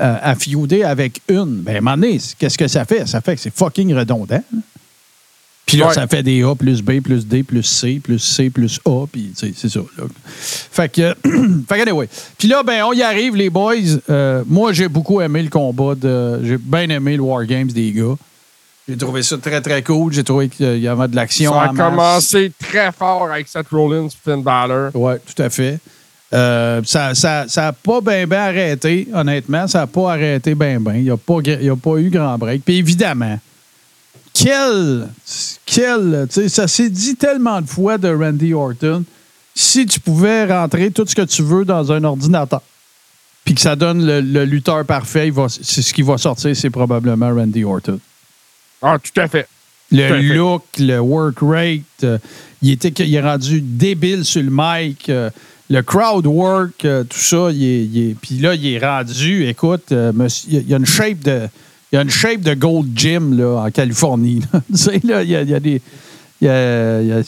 euh, 0.00 0.16
à 0.22 0.34
feuder 0.34 0.84
avec 0.84 1.20
une. 1.28 1.62
Ben, 1.62 1.74
à 1.74 1.78
un 1.78 1.80
moment 1.80 1.96
donné, 1.96 2.18
qu'est-ce 2.38 2.56
que 2.58 2.68
ça 2.68 2.84
fait? 2.84 3.06
Ça 3.06 3.20
fait 3.20 3.36
que 3.36 3.40
c'est 3.42 3.54
fucking 3.54 3.94
redondant. 3.94 4.26
là. 4.52 4.58
Puis 5.64 5.76
là, 5.76 5.88
Ouais. 5.88 5.94
ça 5.94 6.06
fait 6.06 6.22
des 6.22 6.42
A 6.42 6.54
plus 6.54 6.82
B 6.82 7.00
plus 7.00 7.26
D 7.26 7.42
plus 7.44 7.62
C 7.62 8.00
plus 8.02 8.18
C 8.18 8.50
plus 8.50 8.80
A. 8.84 9.06
Puis, 9.10 9.32
c'est 9.34 9.54
ça. 9.68 9.80
là. 9.96 10.04
Fait 10.26 10.88
que, 10.90 11.14
fait 11.68 11.76
que 11.76 11.82
anyway. 11.82 12.08
Puis 12.36 12.48
là, 12.48 12.62
ben, 12.62 12.82
on 12.84 12.92
y 12.92 13.02
arrive, 13.02 13.36
les 13.36 13.48
boys. 13.48 13.74
Euh, 14.10 14.42
moi, 14.46 14.72
j'ai 14.72 14.88
beaucoup 14.88 15.20
aimé 15.20 15.42
le 15.42 15.48
combat. 15.50 15.94
de 15.94 16.40
J'ai 16.44 16.58
bien 16.58 16.88
aimé 16.90 17.16
le 17.16 17.22
War 17.22 17.44
Games 17.46 17.68
des 17.68 17.92
gars. 17.92 18.16
J'ai 18.88 18.96
trouvé 18.96 19.22
ça 19.22 19.38
très, 19.38 19.60
très 19.60 19.82
cool. 19.82 20.12
J'ai 20.12 20.24
trouvé 20.24 20.48
qu'il 20.48 20.78
y 20.78 20.88
avait 20.88 21.06
de 21.08 21.14
l'action. 21.14 21.52
Ça 21.52 21.62
a 21.62 21.68
commencé 21.68 22.50
très 22.58 22.90
fort 22.90 23.30
avec 23.30 23.46
Seth 23.46 23.68
Rollins 23.70 24.08
Finn 24.24 24.42
Balor. 24.42 24.90
Oui, 24.94 25.14
tout 25.24 25.40
à 25.40 25.48
fait. 25.48 25.78
Euh, 26.34 26.80
ça 26.84 27.08
n'a 27.08 27.14
ça, 27.14 27.44
ça 27.46 27.68
a 27.68 27.72
pas 27.72 28.00
bien 28.00 28.26
ben 28.26 28.38
arrêté, 28.40 29.06
honnêtement. 29.12 29.66
Ça 29.68 29.80
n'a 29.80 29.86
pas 29.86 30.12
arrêté 30.12 30.54
bien 30.54 30.80
bien. 30.80 30.94
Il 30.94 31.02
n'y 31.04 31.10
a, 31.10 31.16
pas 31.16 31.38
y 31.44 31.68
a 31.68 31.76
pas 31.76 31.96
eu 31.98 32.08
grand 32.10 32.38
break. 32.38 32.62
Puis 32.64 32.76
évidemment, 32.76 33.38
quel. 34.32 35.08
quel 35.66 36.26
ça 36.48 36.66
s'est 36.68 36.90
dit 36.90 37.16
tellement 37.16 37.60
de 37.60 37.66
fois 37.66 37.98
de 37.98 38.08
Randy 38.08 38.54
Orton. 38.54 39.04
Si 39.54 39.84
tu 39.84 40.00
pouvais 40.00 40.46
rentrer 40.46 40.90
tout 40.90 41.04
ce 41.06 41.14
que 41.14 41.22
tu 41.22 41.42
veux 41.42 41.66
dans 41.66 41.92
un 41.92 42.02
ordinateur, 42.04 42.62
puis 43.44 43.54
que 43.54 43.60
ça 43.60 43.76
donne 43.76 44.06
le, 44.06 44.20
le 44.22 44.44
lutteur 44.46 44.86
parfait, 44.86 45.26
il 45.26 45.32
va- 45.32 45.48
c'est 45.50 45.82
ce 45.82 45.92
qui 45.92 46.00
va 46.00 46.16
sortir, 46.16 46.56
c'est 46.56 46.70
probablement 46.70 47.28
Randy 47.34 47.62
Orton. 47.64 48.00
Ah, 48.80 48.96
tout 48.98 49.20
à 49.20 49.28
fait. 49.28 49.46
Le 49.90 50.08
fait. 50.08 50.22
look, 50.22 50.62
le 50.78 50.98
work 51.00 51.36
rate, 51.42 51.80
euh, 52.04 52.16
il, 52.62 52.70
était, 52.70 53.04
il 53.04 53.14
est 53.14 53.20
rendu 53.20 53.60
débile 53.60 54.24
sur 54.24 54.42
le 54.42 54.48
mic. 54.50 55.10
euh, 55.10 55.28
le 55.72 55.82
crowd 55.82 56.26
work, 56.26 56.84
euh, 56.84 57.04
tout 57.04 57.18
ça, 57.18 57.48
il 57.50 57.64
est, 57.64 57.84
il 57.84 58.10
est- 58.10 58.14
puis 58.20 58.38
là, 58.38 58.54
il 58.54 58.66
est 58.74 58.78
rendu, 58.78 59.46
écoute, 59.46 59.92
euh, 59.92 60.12
monsieur- 60.14 60.48
il 60.50 60.68
y 60.68 60.74
a- 60.74 60.76
une 60.76 60.86
shape 60.86 61.20
de, 61.20 61.40
il 61.90 61.96
y 61.96 61.98
a 61.98 62.02
une 62.02 62.10
shape 62.10 62.40
de 62.40 62.54
Gold 62.54 62.90
Gym 62.94 63.38
là, 63.38 63.64
en 63.66 63.70
Californie. 63.70 64.42
là. 64.52 64.60
tu 64.70 64.76
sais, 64.76 65.00
là, 65.04 65.22
il 65.22 65.30
y 65.30 65.36
a, 65.36 65.42
il 65.42 65.50
y 65.50 65.54
a 65.54 65.60
des, 65.60 65.80
il 66.40 66.48
a, 66.48 67.00
il 67.00 67.12
Ah, 67.12 67.22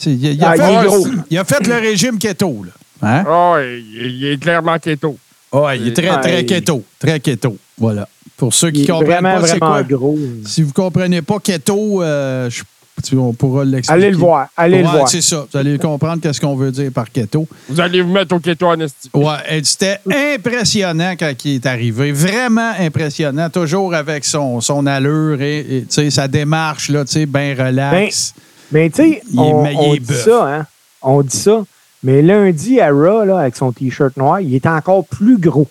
fait, 0.55 0.73
est 0.73 0.85
gros. 0.85 1.07
il 1.29 1.37
a 1.37 1.43
fait 1.43 1.67
le 1.67 1.75
régime 1.75 2.17
keto, 2.19 2.65
là. 2.65 2.71
Hein? 3.01 3.23
Oh, 3.27 3.55
il, 3.59 4.25
est 4.25 4.37
clairement 4.41 4.77
keto. 4.79 5.17
Ouais, 5.51 5.77
il 5.79 5.87
est 5.89 5.93
très, 5.93 6.21
très 6.21 6.45
keto. 6.45 6.83
Très 6.99 7.19
keto. 7.19 7.57
Voilà. 7.77 8.07
Pour 8.37 8.53
ceux 8.53 8.71
qui 8.71 8.85
comprennent 8.85 9.21
pas, 9.23 9.41
c'est 9.47 9.57
vraiment 9.57 9.71
quoi? 9.71 9.83
gros. 9.83 10.17
Si 10.45 10.61
vous 10.63 10.73
comprenez 10.73 11.21
pas 11.21 11.39
keto, 11.39 12.01
euh, 12.03 12.49
je- 12.49 12.63
tu- 13.03 13.17
on 13.17 13.33
pourra 13.33 13.63
l'expliquer. 13.65 13.93
Allez 14.03 14.11
le 14.11 14.17
voir. 14.17 14.47
Allez 14.55 14.81
le 14.81 14.87
voir. 14.89 15.07
c'est 15.07 15.21
ça. 15.21 15.45
Vous 15.51 15.57
allez 15.57 15.77
comprendre 15.77 16.21
qu'est-ce 16.21 16.39
qu'on 16.41 16.55
veut 16.55 16.71
dire 16.71 16.91
par 16.91 17.11
keto. 17.11 17.47
Vous 17.69 17.79
allez 17.79 18.01
vous 18.01 18.11
mettre 18.11 18.35
au 18.35 18.39
keto 18.39 18.67
en. 18.67 18.77
Ouais, 18.79 19.35
et 19.49 19.63
c'était 19.63 19.99
impressionnant 20.09 21.13
quand 21.19 21.33
il 21.45 21.55
est 21.55 21.65
arrivé. 21.65 22.11
Vraiment 22.11 22.71
impressionnant. 22.79 23.49
Toujours 23.49 23.93
avec 23.93 24.23
son, 24.25 24.61
son 24.61 24.85
allure 24.85 25.41
et, 25.41 25.59
et, 25.59 25.81
tu 25.81 25.87
sais, 25.89 26.09
sa 26.09 26.27
démarche, 26.27 26.89
là, 26.89 27.05
tu 27.05 27.11
sais, 27.13 27.25
bien 27.25 27.55
relax. 27.57 28.33
Mais 28.71 28.89
tu 28.89 28.95
sais, 28.95 29.21
Il 29.31 29.39
est- 29.39 29.75
on, 29.77 29.93
dit 29.95 30.13
ça, 30.13 30.47
hein? 30.55 30.65
On 31.01 31.21
dit 31.21 31.37
ça. 31.37 31.63
Mais 32.03 32.21
lundi, 32.21 32.79
à 32.79 32.89
Raw, 32.91 33.25
là, 33.25 33.39
avec 33.39 33.55
son 33.55 33.71
T-shirt 33.71 34.15
noir, 34.17 34.39
il 34.41 34.53
est 34.55 34.65
encore 34.67 35.05
plus 35.05 35.37
gros. 35.37 35.67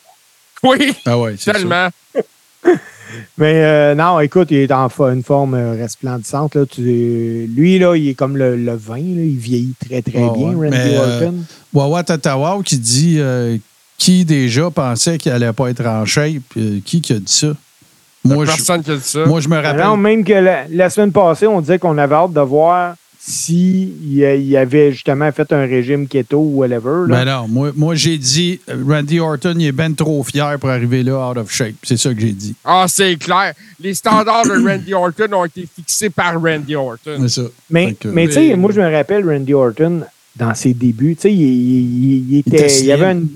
Oui, 0.63 0.95
ah 1.07 1.19
ouais, 1.19 1.35
c'est 1.39 1.53
ça. 1.53 1.59
tellement. 1.59 1.89
Mais 3.39 3.63
euh, 3.65 3.95
non, 3.95 4.21
écoute, 4.21 4.49
il 4.51 4.59
est 4.59 4.73
en 4.73 4.89
une 5.11 5.23
forme 5.23 5.55
euh, 5.55 5.73
resplendissante. 5.73 6.55
Là. 6.55 6.65
Tu- 6.67 7.49
lui, 7.55 7.79
là, 7.79 7.95
il 7.97 8.09
est 8.09 8.15
comme 8.15 8.37
le, 8.37 8.57
le 8.57 8.75
vin. 8.75 8.97
là. 8.97 9.23
Il 9.23 9.37
vieillit 9.37 9.75
très, 9.79 10.03
très 10.03 10.19
Ouais, 10.23 10.37
bien, 10.39 10.49
ouais. 10.55 10.69
Randy 10.71 10.95
euh, 10.95 11.21
Orton. 11.21 11.35
Wawa 11.73 12.03
Tatawa 12.05 12.61
qui 12.65 12.79
dit 12.79 13.17
euh, 13.19 13.57
qui 13.99 14.25
déjà 14.25 14.71
pensait 14.71 15.19
qu'il 15.19 15.33
allait 15.33 15.53
pas 15.53 15.69
être 15.71 15.85
en 15.87 16.05
shape. 16.05 16.43
qui 16.85 17.01
qui 17.01 17.13
a 17.13 17.19
dit 17.19 17.33
ça? 17.33 17.49
Moi, 18.25 18.45
je, 18.47 18.51
Personne 18.53 18.83
qui 18.83 18.91
a 18.91 18.97
dit 18.97 19.03
ça. 19.05 19.27
moi, 19.27 19.41
je 19.41 19.49
me 19.49 19.57
rappelle. 19.57 19.85
Non, 19.85 19.97
même 19.99 20.25
que 20.25 20.33
la, 20.33 20.65
la 20.71 20.89
semaine 20.91 21.13
passée, 21.13 21.47
on 21.47 21.61
disait 21.61 21.79
qu'on 21.79 21.99
avait 21.99 22.15
hâte 22.15 22.33
de 22.33 22.41
voir 22.41 22.95
s'il 23.27 23.93
il 24.19 24.57
avait 24.57 24.93
justement 24.93 25.33
fait 25.33 25.51
un 25.53 25.63
régime 25.67 26.07
keto 26.07 26.39
ou 26.39 26.57
whatever. 26.59 27.09
là. 27.09 27.25
Ben 27.25 27.25
non, 27.25 27.49
moi, 27.49 27.73
moi 27.75 27.95
j'ai 27.95 28.19
dit 28.19 28.61
euh, 28.69 28.83
Randy 28.87 29.19
Orton, 29.19 29.55
il 29.59 29.67
est 29.67 29.73
ben 29.73 29.95
trop 29.95 30.23
fier 30.23 30.59
pour 30.59 30.69
arriver 30.69 31.03
là 31.03 31.31
out 31.31 31.39
of 31.39 31.51
shape. 31.51 31.75
C'est 31.85 31.97
ça 31.97 32.13
que 32.13 32.21
j'ai 32.21 32.33
dit. 32.33 32.55
Ah, 32.65 32.85
c'est 32.87 33.17
clair. 33.17 33.55
Les 33.81 33.95
standards 33.95 34.45
de 34.45 34.69
Randy 34.69 34.93
Orton 34.93 35.33
ont 35.33 35.45
été 35.47 35.67
fixés 35.75 36.11
par 36.11 36.41
Randy 36.41 36.75
Orton. 36.77 37.17
C'est 37.23 37.29
ça. 37.29 37.43
Mais, 37.71 37.95
que- 37.95 38.09
mais 38.09 38.27
tu 38.27 38.35
sais, 38.35 38.49
Mais- 38.49 38.57
moi, 38.57 38.73
je 38.75 38.81
me 38.81 38.93
rappelle 38.95 39.27
Randy 39.27 39.55
Orton 39.55 40.03
dans 40.37 40.55
ses 40.55 40.75
débuts. 40.75 41.15
Tu 41.17 41.23
sais, 41.23 41.33
il, 41.33 41.41
il- 41.41 42.31
il 42.33 42.39
était, 42.41 42.57
était 42.67 42.81
il, 42.83 42.93
avait 42.93 43.13
une, 43.13 43.29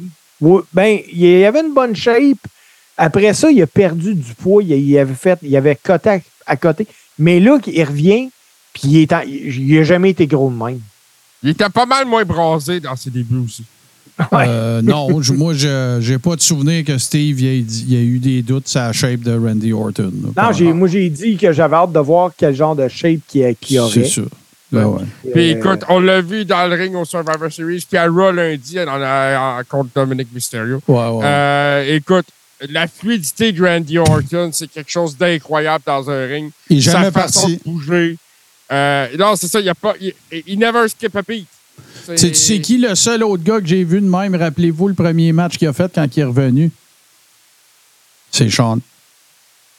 ben, 0.74 0.98
il 1.12 1.44
avait 1.44 1.60
une 1.60 1.72
bonne 1.72 1.96
shape. 1.96 2.38
Après 2.98 3.32
ça, 3.32 3.50
il 3.50 3.62
a 3.62 3.66
perdu 3.66 4.14
du 4.14 4.34
poids. 4.34 4.62
Il, 4.62 4.72
il 4.72 4.98
avait 4.98 5.14
fait, 5.14 5.38
il 5.42 5.56
avait 5.56 5.76
coté 5.82 6.10
à, 6.10 6.18
à 6.46 6.56
côté. 6.56 6.86
Mais 7.18 7.40
là, 7.40 7.58
il 7.66 7.84
revient, 7.84 8.28
puis 8.78 8.88
il 8.90 8.96
est 8.98 9.12
en- 9.12 9.22
il 9.26 9.74
n'a 9.74 9.82
jamais 9.84 10.10
été 10.10 10.26
gros 10.26 10.50
de 10.50 10.56
même. 10.56 10.80
Il 11.42 11.50
était 11.50 11.68
pas 11.68 11.86
mal 11.86 12.06
moins 12.06 12.24
brasé 12.24 12.80
dans 12.80 12.96
ses 12.96 13.10
débuts 13.10 13.38
aussi. 13.44 13.64
Euh, 14.32 14.82
non, 14.82 15.22
je- 15.22 15.32
moi, 15.32 15.54
je 15.54 15.98
j'ai 16.00 16.18
pas 16.18 16.34
de 16.34 16.40
souvenir 16.40 16.84
que 16.84 16.98
Steve 16.98 17.40
il 17.40 17.60
a, 17.60 17.62
dit- 17.62 17.84
il 17.88 17.96
a 17.96 18.00
eu 18.00 18.18
des 18.18 18.42
doutes 18.42 18.66
sur 18.66 18.80
la 18.80 18.92
shape 18.92 19.20
de 19.20 19.32
Randy 19.38 19.72
Orton. 19.72 20.12
là. 20.34 20.42
Non, 20.44 20.52
j'ai, 20.52 20.72
moi, 20.72 20.88
j'ai 20.88 21.08
dit 21.08 21.36
que 21.36 21.52
j'avais 21.52 21.76
hâte 21.76 21.92
de 21.92 22.00
voir 22.00 22.32
quel 22.36 22.52
genre 22.54 22.74
de 22.74 22.88
shape 22.88 23.20
qu'il 23.28 23.54
qu'il 23.60 23.78
aurait. 23.78 24.04
C'est. 24.04 24.22
Ben 24.72 24.86
ouais. 24.86 25.02
Puis 25.32 25.52
Euh, 25.52 25.56
écoute, 25.56 25.84
on 25.88 26.00
l'a 26.00 26.20
vu 26.20 26.44
dans 26.44 26.66
le 26.68 26.74
ring 26.74 26.94
au 26.96 27.04
Survivor 27.04 27.50
Series, 27.50 27.86
puis 27.88 27.96
à 27.96 28.06
Raw 28.06 28.32
lundi, 28.32 28.76
en- 28.80 29.60
contre 29.68 29.90
Dominic 29.94 30.28
Mysterio. 30.34 30.80
Ouais, 30.88 30.94
ouais. 31.08 31.24
Euh, 31.24 31.96
écoute, 31.96 32.26
la 32.68 32.86
fluidité 32.88 33.52
de 33.52 33.64
Randy 33.64 33.96
Orton, 33.98 34.50
c'est 34.52 34.66
quelque 34.66 34.90
chose 34.90 35.16
d'incroyable 35.16 35.84
dans 35.86 36.10
un 36.10 36.26
ring. 36.26 36.50
il 36.68 36.78
est 36.78 36.82
Sa 36.82 36.92
jamais 36.92 37.10
façon 37.12 37.40
parti. 37.42 37.56
de 37.56 37.62
bouger. 37.70 38.16
Euh, 38.70 39.08
non, 39.18 39.34
c'est 39.36 39.48
ça, 39.48 39.60
il 39.60 39.66
y 39.66 39.68
a 39.70 39.74
pas. 39.74 39.94
Il, 40.46 40.58
never 40.58 40.88
skip 40.88 41.14
a 41.16 41.22
beat. 41.22 41.46
Tu 42.06 42.16
sais- 42.16 42.28
tu 42.28 42.34
sais 42.34 42.60
qui 42.60 42.78
le 42.78 42.94
seul 42.94 43.22
autre 43.22 43.42
gars 43.42 43.60
que 43.60 43.66
j'ai 43.66 43.84
vu 43.84 44.00
de 44.00 44.06
même, 44.08 44.34
rappelez-vous 44.34 44.88
le 44.88 44.94
premier 44.94 45.32
match 45.32 45.56
qu'il 45.56 45.68
a 45.68 45.72
fait 45.72 45.90
quand 45.94 46.06
il 46.16 46.20
est 46.20 46.24
revenu? 46.24 46.70
C'est 48.30 48.50
Sean. 48.50 48.78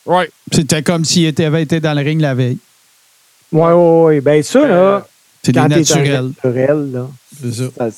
Ouais. 0.06 0.30
C'était 0.52 0.82
comme 0.82 1.06
s'il 1.06 1.26
était, 1.26 1.46
avait 1.46 1.62
été 1.64 1.80
dans 1.80 1.94
le 1.94 2.02
ring 2.02 2.20
la 2.22 2.34
veille. 2.34 2.58
Ouais, 3.52 3.72
ouais, 3.74 4.02
ouais. 4.04 4.22
Ben, 4.22 4.42
ça, 4.44 4.66
là, 4.68 5.08
C'est 5.44 5.52
des 5.52 5.60
naturels. 5.60 6.26
naturel, 6.44 6.92
là, 6.92 7.08
C'est 7.42 7.54
ça. 7.54 7.64
ça, 7.78 7.90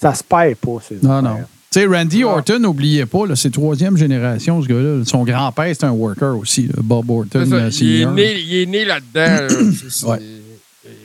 ça 0.00 0.14
se 0.14 0.24
perd 0.24 0.56
pas. 0.56 0.78
ces 0.88 0.96
Non, 1.02 1.18
affaires. 1.24 1.30
non. 1.40 1.46
Tu 1.72 1.80
sais, 1.80 1.86
Randy 1.86 2.22
Orton, 2.24 2.58
n'oubliez 2.58 3.06
pas, 3.06 3.26
là, 3.26 3.34
c'est 3.34 3.50
troisième 3.50 3.96
génération, 3.96 4.60
ce 4.62 4.68
gars-là. 4.68 5.04
Son 5.06 5.24
grand-père, 5.24 5.68
c'est 5.74 5.84
un 5.84 5.90
worker 5.92 6.36
aussi, 6.38 6.66
là, 6.66 6.74
Bob 6.82 7.08
Orton. 7.10 7.46
Ça, 7.48 7.54
euh, 7.56 7.70
il, 7.80 8.02
est 8.02 8.06
né, 8.06 8.40
il 8.40 8.54
est 8.56 8.66
né 8.66 8.84
là-dedans. 8.84 9.46
là. 9.46 10.08
Ouais. 10.12 10.18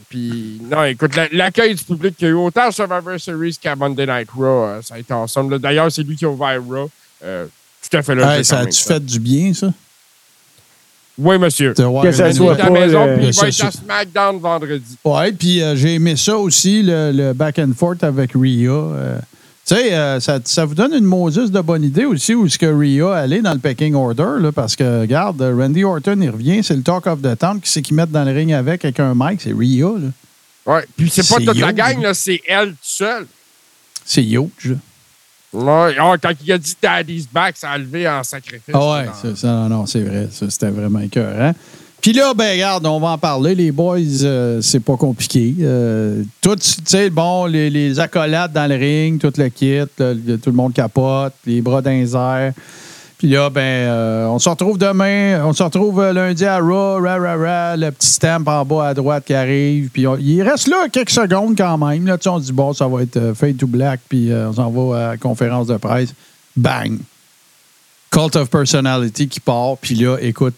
Puis, 0.09 0.61
non, 0.69 0.83
écoute, 0.85 1.15
la- 1.15 1.27
l'accueil 1.31 1.75
du 1.75 1.83
public 1.83 2.15
qu'il 2.17 2.27
y 2.27 2.29
a 2.29 2.33
eu 2.33 2.35
autant 2.37 2.67
à 2.67 2.71
Survivor 2.71 3.19
Series 3.19 3.57
qu'à 3.61 3.75
Monday 3.75 4.05
Night 4.05 4.29
Raw, 4.35 4.45
euh, 4.65 4.81
ça 4.81 4.95
a 4.95 4.99
été 4.99 5.13
ensemble. 5.13 5.53
là. 5.53 5.59
D'ailleurs, 5.59 5.91
c'est 5.91 6.03
lui 6.03 6.15
qui 6.15 6.23
a 6.25 6.29
ouvert 6.29 6.61
Raw. 6.65 6.89
Euh, 7.23 7.45
tout 7.89 7.97
à 7.97 8.01
fait 8.01 8.15
là. 8.15 8.37
Hey, 8.37 8.45
ça 8.45 8.59
a-tu 8.59 8.81
fait 8.83 9.05
du 9.05 9.19
bien, 9.19 9.53
ça? 9.53 9.71
Oui, 11.17 11.37
monsieur. 11.39 11.73
Que 11.73 12.11
ça 12.11 12.31
soit 12.31 12.53
est 12.57 12.61
à 12.61 12.65
la 12.65 12.71
pas 12.71 12.79
maison, 12.79 13.05
le- 13.05 13.15
puis 13.17 13.25
il 13.27 13.33
Ça, 13.33 13.41
va 13.41 13.47
être 13.49 13.65
à 13.65 13.71
SmackDown 13.71 14.39
vendredi. 14.39 14.97
Ouais, 15.03 15.31
puis 15.31 15.61
euh, 15.63 15.75
j'ai 15.75 15.95
aimé 15.95 16.15
ça 16.15 16.37
aussi, 16.37 16.83
le, 16.83 17.11
le 17.11 17.33
back 17.33 17.57
and 17.59 17.71
forth 17.75 18.03
avec 18.03 18.31
Rhea. 18.33 18.69
euh. 18.69 19.19
Tu 19.67 19.75
sais, 19.75 19.93
euh, 19.93 20.19
ça, 20.19 20.39
ça 20.43 20.65
vous 20.65 20.75
donne 20.75 20.93
une 20.93 21.03
Moses 21.03 21.51
de 21.51 21.59
bonne 21.61 21.83
idée 21.83 22.05
aussi 22.05 22.33
où 22.33 22.45
est-ce 22.45 22.57
que 22.57 22.65
Rhea 22.65 23.13
allait 23.15 23.41
dans 23.41 23.53
le 23.53 23.59
pecking 23.59 23.93
order, 23.95 24.39
là, 24.39 24.51
parce 24.51 24.75
que, 24.75 25.01
regarde, 25.01 25.41
euh, 25.41 25.55
Randy 25.55 25.83
Orton, 25.83 26.19
il 26.21 26.29
revient, 26.29 26.63
c'est 26.63 26.75
le 26.75 26.83
talk 26.83 27.05
of 27.07 27.21
the 27.21 27.37
town, 27.37 27.59
qui 27.59 27.69
c'est 27.69 27.81
qu'ils 27.81 27.95
mettent 27.95 28.11
dans 28.11 28.23
le 28.23 28.31
ring 28.31 28.53
avec, 28.53 28.85
avec 28.85 28.99
un 28.99 29.13
mic, 29.15 29.41
c'est 29.41 29.51
Rhea, 29.51 29.99
là. 29.99 30.09
Ouais. 30.65 30.85
Puis 30.97 31.09
c'est 31.09 31.27
pas 31.27 31.37
toute 31.39 31.59
la 31.59 31.73
gang, 31.73 32.01
là, 32.01 32.13
c'est 32.13 32.41
elle 32.47 32.69
toute 32.69 32.77
seule. 32.81 33.27
C'est 34.05 34.23
huge. 34.23 34.49
là. 34.65 34.75
Ouais. 35.53 35.95
Ah, 35.99 36.15
quand 36.21 36.31
il 36.43 36.51
a 36.51 36.57
dit 36.57 36.75
Daddy's 36.81 37.27
back, 37.31 37.55
ça 37.57 37.71
a 37.71 37.77
levé 37.77 38.07
en 38.07 38.23
sacrifice. 38.23 38.73
Ah 38.73 38.91
ouais, 38.91 39.05
ça, 39.35 39.47
non, 39.47 39.69
non, 39.69 39.85
c'est 39.85 40.01
vrai. 40.01 40.29
C'était 40.31 40.69
vraiment 40.69 40.99
écœurant. 40.99 41.53
Puis 42.01 42.13
là, 42.13 42.33
ben 42.33 42.53
regarde, 42.53 42.85
on 42.85 42.99
va 42.99 43.09
en 43.09 43.17
parler. 43.17 43.55
Les 43.55 43.71
boys, 43.71 43.97
euh, 44.23 44.61
c'est 44.61 44.79
pas 44.79 44.95
compliqué. 44.95 45.55
Euh, 45.61 46.23
tout, 46.41 46.55
tu 46.55 46.73
sais, 46.85 47.09
bon, 47.09 47.45
les, 47.45 47.99
accolades 47.99 48.53
dans 48.53 48.69
le 48.69 48.75
ring, 48.75 49.19
tout 49.19 49.33
le 49.37 49.49
kit, 49.49 49.81
tout 49.97 50.49
le 50.49 50.51
monde 50.51 50.73
capote, 50.73 51.33
les 51.45 51.61
bras 51.61 51.81
dans 51.81 51.89
les. 51.89 52.51
Puis 53.17 53.29
là, 53.29 53.49
ben, 53.49 53.61
euh, 53.61 54.27
on 54.27 54.37
se 54.37 54.47
retrouve 54.47 54.77
demain, 54.77 55.43
on 55.43 55.51
se 55.51 55.63
retrouve 55.63 56.11
lundi 56.11 56.45
à 56.45 56.59
Raw, 56.59 57.01
ra, 57.01 57.17
ra, 57.17 57.35
ra, 57.35 57.75
le 57.75 57.89
petit 57.91 58.09
stamp 58.09 58.43
en 58.45 58.63
bas 58.63 58.89
à 58.89 58.93
droite 58.93 59.25
qui 59.25 59.33
arrive. 59.33 59.89
Puis 59.89 60.05
il 60.19 60.43
reste 60.43 60.67
là 60.67 60.87
quelques 60.91 61.09
secondes 61.09 61.57
quand 61.57 61.79
même. 61.79 62.05
Là, 62.05 62.17
on 62.27 62.39
se 62.39 62.45
dit, 62.45 62.51
bon, 62.51 62.73
ça 62.73 62.87
va 62.87 63.01
être 63.01 63.33
fade 63.33 63.57
to 63.57 63.65
black, 63.65 64.01
puis 64.07 64.29
on 64.31 64.53
s'en 64.53 64.69
va 64.69 64.97
à 64.97 65.07
la 65.11 65.17
conférence 65.17 65.65
de 65.65 65.77
presse. 65.77 66.13
Bang! 66.55 66.99
Cult 68.11 68.35
of 68.35 68.49
Personality 68.49 69.27
qui 69.27 69.39
part, 69.39 69.77
puis 69.77 69.95
là, 69.95 70.17
écoute, 70.21 70.55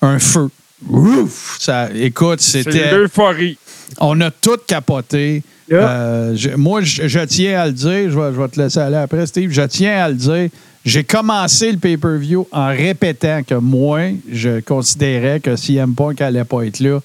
un 0.00 0.18
feu. 0.18 0.48
Ouf! 0.88 1.56
Ça, 1.60 1.88
écoute, 1.94 2.40
C'est 2.40 2.62
c'était. 2.62 2.90
l'euphorie. 2.96 3.56
On 3.98 4.20
a 4.20 4.30
tout 4.30 4.58
capoté. 4.66 5.42
Euh, 5.72 6.32
je- 6.36 6.50
moi, 6.50 6.80
je, 6.82 7.08
je 7.08 7.20
tiens 7.20 7.60
à 7.60 7.66
le 7.66 7.72
dire, 7.72 8.10
je 8.10 8.18
vais, 8.18 8.32
je 8.34 8.40
vais 8.40 8.48
te 8.48 8.60
laisser 8.60 8.78
aller 8.78 8.96
après, 8.96 9.26
Steve. 9.26 9.50
Je 9.50 9.62
tiens 9.62 10.04
à 10.04 10.08
le 10.08 10.14
dire. 10.14 10.48
J'ai 10.84 11.02
commencé 11.02 11.72
le 11.72 11.78
pay-per-view 11.78 12.46
en 12.52 12.68
répétant 12.68 13.42
que 13.42 13.54
moi, 13.56 14.02
je 14.30 14.60
considérais 14.60 15.40
que 15.40 15.56
CM 15.56 15.94
Punk 15.94 16.20
n'allait 16.20 16.44
pas 16.44 16.62
être 16.64 16.78
là. 16.78 17.00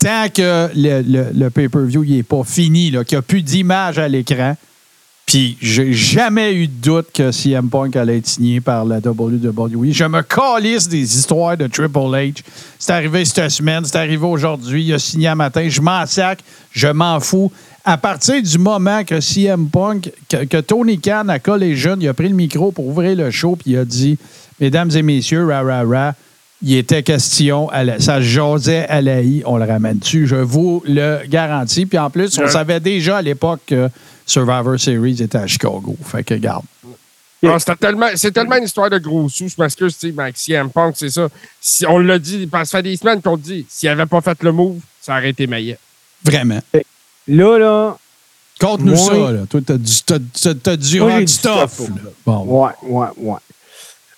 Tant 0.00 0.26
que 0.34 0.68
le, 0.74 1.02
le- 1.02 1.26
le 1.32 1.50
pay-per-view 1.50 2.04
n'est 2.04 2.24
pas 2.24 2.42
fini, 2.44 2.90
qu'il 2.90 3.04
n'y 3.12 3.16
a 3.18 3.22
plus 3.22 3.42
d'image 3.42 3.98
à 4.00 4.08
l'écran, 4.08 4.56
puis 5.32 5.56
j'ai 5.62 5.94
jamais 5.94 6.52
eu 6.52 6.66
de 6.66 6.74
doute 6.74 7.06
que 7.14 7.32
CM 7.32 7.70
Punk 7.70 7.96
allait 7.96 8.18
être 8.18 8.26
signé 8.26 8.60
par 8.60 8.84
la 8.84 8.98
WWE. 8.98 9.90
Je 9.90 10.04
me 10.04 10.20
calisse 10.20 10.86
des 10.90 11.16
histoires 11.16 11.56
de 11.56 11.66
Triple 11.68 11.98
H. 12.00 12.42
C'est 12.78 12.92
arrivé 12.92 13.24
cette 13.24 13.48
semaine, 13.48 13.82
c'est 13.86 13.96
arrivé 13.96 14.26
aujourd'hui, 14.26 14.84
il 14.84 14.92
a 14.92 14.98
signé 14.98 15.28
un 15.28 15.34
matin. 15.34 15.66
Je 15.70 15.80
m'en 15.80 16.04
sac, 16.04 16.40
je 16.70 16.88
m'en 16.88 17.18
fous. 17.18 17.50
À 17.82 17.96
partir 17.96 18.42
du 18.42 18.58
moment 18.58 19.04
que 19.04 19.20
CM 19.20 19.68
Punk, 19.68 20.12
que, 20.28 20.44
que 20.44 20.58
Tony 20.58 20.98
Khan 21.00 21.26
a 21.30 21.38
collé 21.38 21.76
jeune, 21.76 22.02
il 22.02 22.08
a 22.08 22.14
pris 22.14 22.28
le 22.28 22.34
micro 22.34 22.70
pour 22.70 22.86
ouvrir 22.88 23.16
le 23.16 23.30
show, 23.30 23.56
puis 23.56 23.70
il 23.72 23.78
a 23.78 23.86
dit 23.86 24.18
Mesdames 24.60 24.90
et 24.94 25.00
messieurs, 25.02 25.46
ra, 25.46 25.62
ra, 25.62 25.82
ra, 25.82 26.14
il 26.62 26.76
était 26.76 27.02
question, 27.02 27.70
à 27.70 27.98
ça 28.00 28.20
jasait 28.20 28.86
à 28.86 29.00
la 29.00 29.22
I, 29.22 29.42
on 29.46 29.56
le 29.56 29.64
ramène 29.64 29.96
dessus, 29.98 30.26
je 30.26 30.36
vous 30.36 30.82
le 30.86 31.26
garantis. 31.26 31.86
Puis 31.86 31.98
en 31.98 32.10
plus, 32.10 32.38
on 32.38 32.42
Ouais. 32.42 32.50
savait 32.50 32.80
déjà 32.80 33.16
à 33.16 33.22
l'époque 33.22 33.60
que 33.66 33.88
Survivor 34.26 34.78
Series 34.78 35.22
était 35.22 35.38
à 35.38 35.46
Chicago. 35.46 35.96
Fait 36.04 36.24
que, 36.24 36.34
garde. 36.34 36.64
Tellement, 37.80 38.06
c'est 38.14 38.30
tellement 38.30 38.56
une 38.56 38.64
histoire 38.64 38.88
de 38.88 38.98
gros 38.98 39.28
sous. 39.28 39.48
Je 39.48 39.60
m'excuse, 39.60 39.98
tu 39.98 40.08
sais, 40.08 40.14
mais 40.16 40.24
avec 40.24 40.36
CM 40.36 40.70
Punk, 40.70 40.94
c'est 40.96 41.10
ça. 41.10 41.28
Si, 41.60 41.84
on 41.86 41.98
l'a 41.98 42.18
dit, 42.18 42.46
parce 42.46 42.64
que 42.64 42.70
ça 42.70 42.78
fait 42.78 42.82
des 42.84 42.96
semaines 42.96 43.20
qu'on 43.20 43.34
le 43.34 43.42
dit, 43.42 43.66
s'il 43.68 43.88
n'avait 43.88 44.06
pas 44.06 44.20
fait 44.20 44.40
le 44.44 44.52
move, 44.52 44.78
ça 45.00 45.16
aurait 45.16 45.30
été 45.30 45.48
Maillet. 45.48 45.78
Vraiment. 46.24 46.60
Là, 47.26 47.58
là, 47.58 47.98
Conte-nous 48.60 48.96
ça, 48.96 49.32
là. 49.32 49.40
Toi, 49.50 49.60
t'as 49.66 50.76
du, 50.76 51.00
Moi, 51.00 51.20
du 51.20 51.26
stuff. 51.26 51.72
stuff, 51.72 51.88
là. 51.88 52.10
Bon. 52.24 52.44
Ouais, 52.44 52.72
ouais, 52.82 53.08
ouais. 53.16 53.38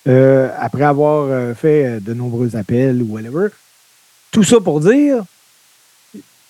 Euh, 0.07 0.49
après 0.59 0.83
avoir 0.83 1.25
euh, 1.31 1.55
fait 1.55 1.85
euh, 1.85 1.99
de 1.99 2.13
nombreux 2.13 2.55
appels 2.55 3.01
ou 3.01 3.13
whatever, 3.13 3.47
tout 4.29 4.43
ça 4.43 4.59
pour 4.59 4.79
dire, 4.79 5.23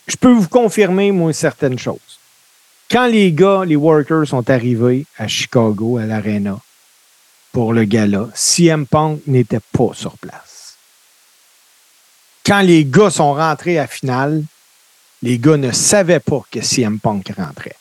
je 0.08 0.16
peux 0.18 0.34
vous 0.34 0.50
confirmer, 0.50 1.14
moi, 1.14 1.32
certaines 1.32 1.80
choses. 1.80 2.20
Quand 2.92 3.08
les 3.08 3.32
gars, 3.32 3.64
les 3.66 3.76
workers 3.76 4.28
sont 4.28 4.48
arrivés 4.50 5.06
à 5.18 5.28
Chicago, 5.28 5.98
à 5.98 6.06
l'Arena, 6.06 6.60
pour 7.52 7.74
le 7.74 7.86
gala, 7.86 8.30
CM 8.36 8.86
Punk 8.86 9.22
n'était 9.28 9.60
pas 9.72 9.92
sur 9.94 10.18
place. 10.18 10.76
Quand 12.46 12.62
les 12.62 12.86
gars 12.86 13.10
sont 13.10 13.34
rentrés 13.34 13.80
à 13.80 13.84
la 13.84 13.88
finale, 13.88 14.44
les 15.24 15.40
gars 15.40 15.58
ne 15.58 15.72
savaient 15.72 16.20
pas 16.20 16.42
que 16.52 16.62
CM 16.62 17.00
Punk 17.00 17.32
rentrait. 17.36 17.76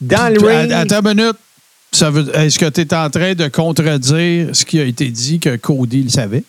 Dans 0.00 0.32
le 0.32 0.40
ring, 0.40 0.72
à- 0.72 0.80
Attends 0.80 1.02
une 1.10 1.16
minute. 1.18 1.36
Ça 1.92 2.08
veut- 2.10 2.34
Est-ce 2.36 2.58
que 2.58 2.66
tu 2.70 2.80
es 2.82 2.94
en 2.94 3.10
train 3.10 3.34
de 3.34 3.48
contredire 3.48 4.54
ce 4.56 4.64
qui 4.64 4.80
a 4.80 4.84
été 4.84 5.08
dit 5.08 5.40
que 5.40 5.56
Cody 5.56 6.04
le 6.04 6.08
savait? 6.08 6.44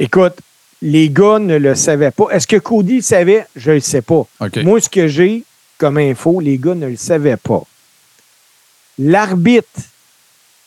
écoute, 0.00 0.32
les 0.80 1.10
gars 1.10 1.38
ne 1.38 1.58
le 1.58 1.74
savaient 1.74 2.10
pas. 2.10 2.30
Est-ce 2.30 2.46
que 2.46 2.56
Cody 2.56 2.96
le 2.96 3.02
savait? 3.02 3.46
Je 3.54 3.68
ne 3.70 3.74
le 3.76 3.80
sais 3.80 4.00
pas. 4.00 4.26
Moi, 4.64 4.80
ce 4.80 4.88
que 4.88 5.06
j'ai 5.08 5.44
comme 5.80 5.96
info, 5.98 6.40
les 6.40 6.58
gars 6.58 6.74
ne 6.74 6.86
le 6.88 6.96
savaient 6.96 7.38
pas. 7.38 7.62
L'arbitre, 8.98 9.80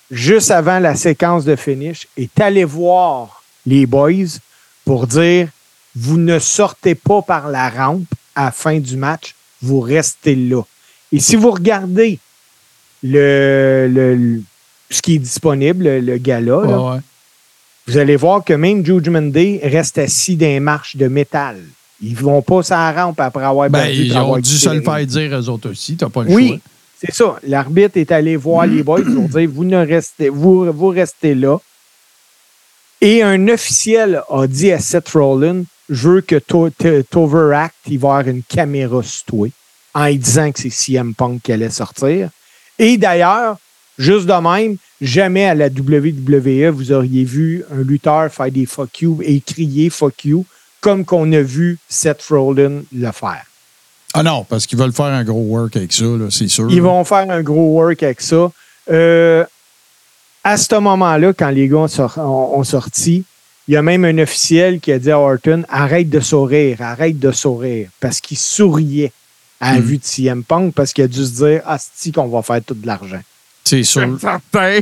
juste 0.10 0.50
avant 0.52 0.80
la 0.80 0.96
séquence 0.96 1.46
de 1.46 1.56
finish, 1.56 2.08
est 2.18 2.40
allé 2.42 2.64
voir 2.64 3.44
les 3.66 3.86
boys 3.86 4.40
pour 4.86 5.06
dire 5.08 5.48
vous 5.96 6.18
ne 6.18 6.40
sortez 6.40 6.96
pas 6.96 7.22
par 7.22 7.48
la 7.50 7.70
rampe 7.70 8.08
à 8.36 8.46
la 8.46 8.52
fin 8.52 8.80
du 8.80 8.98
match, 8.98 9.36
vous 9.62 9.80
restez 9.80 10.36
là. 10.36 10.64
Et 11.12 11.20
si 11.20 11.36
vous 11.36 11.52
regardez 11.52 12.18
le, 13.04 13.88
le- 13.94 14.16
le- 14.16 14.42
ce 14.90 15.02
qui 15.04 15.16
est 15.16 15.20
disponible, 15.20 15.84
le, 15.84 16.00
le 16.00 16.18
gala, 16.18 16.42
là, 16.46 16.58
Ouais, 16.80 16.94
ouais. 16.96 17.00
vous 17.88 17.98
allez 17.98 18.16
voir 18.16 18.44
que 18.44 18.54
même 18.54 18.84
Judgment 18.84 19.22
Day 19.32 19.60
reste 19.64 20.00
assis 20.00 20.36
dans 20.36 20.48
les 20.48 20.60
marches 20.60 20.96
de 20.96 21.08
métal. 21.08 21.62
Ils 22.06 22.16
vont 22.18 22.42
pas 22.42 22.60
la 22.70 22.92
rampe 22.92 23.20
après 23.22 23.46
avoir 23.46 23.70
Ben, 23.70 23.84
perdu, 23.84 24.04
ils 24.04 24.18
ont 24.18 24.38
dû 24.38 24.50
se 24.58 24.70
le 24.70 24.82
faire 24.82 25.06
dire 25.06 25.40
eux 25.40 25.50
autres 25.50 25.70
aussi. 25.70 25.96
T'as 25.96 26.10
pas 26.10 26.24
le 26.24 26.32
Oui, 26.32 26.48
choix. 26.50 26.58
c'est 27.00 27.14
ça. 27.14 27.40
L'arbitre 27.48 27.98
est 27.98 28.12
allé 28.12 28.36
voir 28.36 28.66
les 28.68 28.84
boys 28.84 29.02
pour 29.04 29.30
dire 29.30 29.50
vous 29.50 29.64
ne 29.64 29.78
restez, 29.78 30.28
vous, 30.30 30.70
vous 30.72 30.88
restez 30.90 31.34
là. 31.34 31.58
Et 33.02 33.22
un 33.24 33.48
officiel 33.48 34.22
a 34.30 34.48
dit 34.48 34.72
à 34.72 34.80
Seth 34.80 35.10
Rollins 35.10 35.64
Je 35.90 36.10
veux 36.10 36.22
que 36.22 36.36
t'overact, 37.02 37.76
il 37.90 38.00
va 38.00 38.18
avoir 38.18 38.28
une 38.28 38.44
caméra 38.44 39.02
sur 39.04 39.24
toi, 39.26 39.48
en 39.94 40.06
lui 40.08 40.18
disant 40.18 40.52
que 40.52 40.60
c'est 40.60 40.70
CM 40.70 41.14
Punk 41.14 41.42
qui 41.44 41.52
allait 41.52 41.70
sortir. 41.70 42.30
Et 42.80 42.98
d'ailleurs, 42.98 43.58
juste 43.98 44.26
de 44.26 44.34
même, 44.34 44.78
jamais 45.02 45.46
à 45.46 45.56
la 45.56 45.68
WWE, 45.68 46.70
vous 46.70 46.92
auriez 46.92 47.24
vu 47.24 47.64
un 47.72 47.82
lutteur 47.84 48.32
faire 48.32 48.52
des 48.52 48.66
fuck 48.66 49.02
you 49.02 49.20
et 49.24 49.40
crier 49.42 49.90
fuck 49.90 50.26
you 50.26 50.46
comme 50.84 51.06
qu'on 51.06 51.32
a 51.32 51.42
vu 51.42 51.78
Seth 51.88 52.24
Rollins 52.30 52.82
le 52.94 53.12
faire. 53.14 53.46
Ah 54.14 54.22
non, 54.22 54.44
parce 54.44 54.68
qu'ils 54.68 54.78
veulent 54.78 54.92
faire 54.94 55.06
un 55.06 55.24
gros 55.24 55.42
work 55.42 55.76
avec 55.78 55.92
ça, 55.94 56.04
là, 56.04 56.28
c'est 56.30 56.50
sûr. 56.50 56.68
Ils 56.70 56.82
vont 56.82 57.04
faire 57.06 57.30
un 57.32 57.42
gros 57.42 57.80
work 57.80 58.04
avec 58.04 58.20
ça. 58.22 58.52
Euh, 58.92 59.44
à 60.44 60.58
ce 60.58 60.76
moment-là, 60.76 61.32
quand 61.34 61.50
les 61.50 61.68
gars 61.70 61.78
ont, 61.78 61.88
sor- 61.88 62.18
ont- 62.18 62.60
ont 62.60 62.64
sorti, 62.66 63.24
il 63.68 63.74
y 63.74 63.78
a 63.78 63.82
même 63.82 64.04
un 64.04 64.18
officiel 64.18 64.82
qui 64.82 64.92
a 64.92 65.00
dit 65.00 65.10
à 65.10 65.18
Orton 65.18 65.64
Arrête 65.70 66.10
de 66.10 66.20
sourire, 66.20 66.82
arrête 66.82 67.18
de 67.18 67.32
sourire. 67.32 67.88
Parce 68.02 68.20
qu'il 68.20 68.38
souriait 68.38 69.14
à 69.62 69.76
la 69.76 69.80
Mm. 69.80 69.84
vue 69.84 69.98
de 70.00 70.04
CM 70.04 70.44
Punk 70.44 70.74
parce 70.76 70.92
qu'il 70.92 71.06
a 71.06 71.08
dû 71.08 71.26
se 71.26 71.32
dire 71.46 71.62
Asti 71.66 72.12
qu'on 72.12 72.28
va 72.28 72.42
faire 72.42 72.62
tout 72.62 72.74
de 72.76 72.86
l'argent. 72.86 73.22
C'est 73.64 73.84
sûr. 73.84 74.18
certain. 74.20 74.80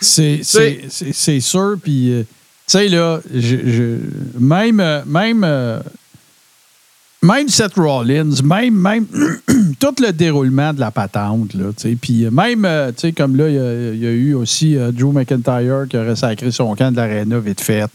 C'est 0.00 0.40
c'est- 0.42 0.80
c'est- 0.88 1.12
c'est 1.12 1.40
sûr. 1.40 1.76
Puis, 1.82 2.12
euh, 2.12 2.22
sais, 2.66 2.88
là, 2.88 3.20
je, 3.34 3.98
même, 4.38 4.80
euh, 4.80 5.02
même, 5.06 5.42
euh, 5.44 5.80
même 7.22 7.48
Seth 7.48 7.74
Rollins, 7.74 8.40
même, 8.42 8.74
même 8.74 9.06
tout 9.80 9.94
le 10.00 10.12
déroulement 10.12 10.72
de 10.72 10.80
la 10.80 10.90
patente, 10.90 11.54
là, 11.54 11.66
tu 11.76 11.90
sais. 11.90 11.96
Puis, 12.00 12.24
euh, 12.26 12.30
même, 12.30 12.66
tu 12.94 13.00
sais, 13.00 13.12
comme 13.12 13.36
là, 13.36 13.48
il 13.48 13.54
y 14.00 14.06
a- 14.06 14.10
a 14.10 14.12
eu 14.12 14.34
aussi 14.34 14.76
Drew 14.92 15.12
McIntyre 15.12 15.86
qui 15.88 15.96
aurait 15.96 16.16
sacré 16.16 16.50
son 16.50 16.74
camp 16.74 16.90
de 16.90 16.96
l'aréna 16.96 17.38
vite 17.38 17.60
fait. 17.60 17.90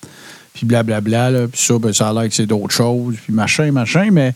Puis, 0.53 0.65
blablabla. 0.65 1.47
Puis 1.47 1.61
ça, 1.61 1.77
ben, 1.77 1.93
ça 1.93 2.09
a 2.09 2.13
l'air 2.13 2.27
que 2.29 2.33
c'est 2.35 2.45
d'autres 2.47 2.73
choses. 2.73 3.15
Puis, 3.23 3.33
machin, 3.33 3.71
machin. 3.71 4.09
Mais. 4.11 4.33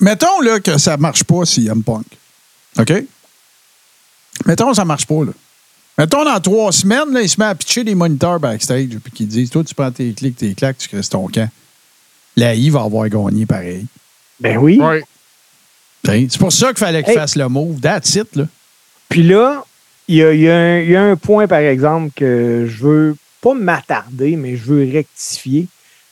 Mettons 0.00 0.40
là, 0.40 0.60
que 0.60 0.76
ça 0.78 0.96
marche 0.96 1.24
pas 1.24 1.44
CM 1.46 1.82
Punk. 1.82 2.04
OK? 2.78 2.92
Mettons 4.46 4.74
ça 4.74 4.84
marche 4.84 5.06
pas. 5.06 5.24
Là. 5.24 5.32
Mettons 5.96 6.24
dans 6.24 6.40
trois 6.40 6.72
semaines, 6.72 7.12
là, 7.12 7.22
il 7.22 7.28
se 7.28 7.38
met 7.38 7.46
à 7.46 7.54
pitcher 7.54 7.84
des 7.84 7.94
moniteurs 7.94 8.40
backstage 8.40 8.88
puis 9.02 9.12
qu'ils 9.12 9.28
disent 9.28 9.50
Toi, 9.50 9.62
tu 9.64 9.74
prends 9.74 9.90
tes 9.92 10.12
clics, 10.12 10.36
tes 10.36 10.54
claques, 10.54 10.78
tu 10.78 10.88
crées 10.88 11.02
ton 11.02 11.26
camp. 11.28 11.48
La 12.36 12.54
I 12.54 12.68
va 12.70 12.82
avoir 12.82 13.08
gagné 13.08 13.46
pareil. 13.46 13.86
Ben 14.40 14.58
oui. 14.58 14.80
C'est 16.04 16.38
pour 16.38 16.52
ça 16.52 16.68
qu'il 16.68 16.78
fallait 16.78 17.02
qu'il 17.02 17.12
Hey. 17.12 17.18
fasse 17.18 17.36
le 17.36 17.48
move. 17.48 17.80
That's 17.80 18.14
it. 18.16 18.34
Là. 18.34 18.46
Puis 19.08 19.22
là, 19.22 19.64
il 20.08 20.16
y 20.16 20.18
y 20.18 20.96
a 20.96 21.02
un 21.02 21.16
point, 21.16 21.46
par 21.46 21.60
exemple, 21.60 22.10
que 22.14 22.66
je 22.68 22.82
veux 22.84 23.16
pas 23.40 23.54
m'attarder, 23.54 24.36
mais 24.36 24.56
je 24.56 24.64
veux 24.64 24.90
rectifier. 24.92 25.66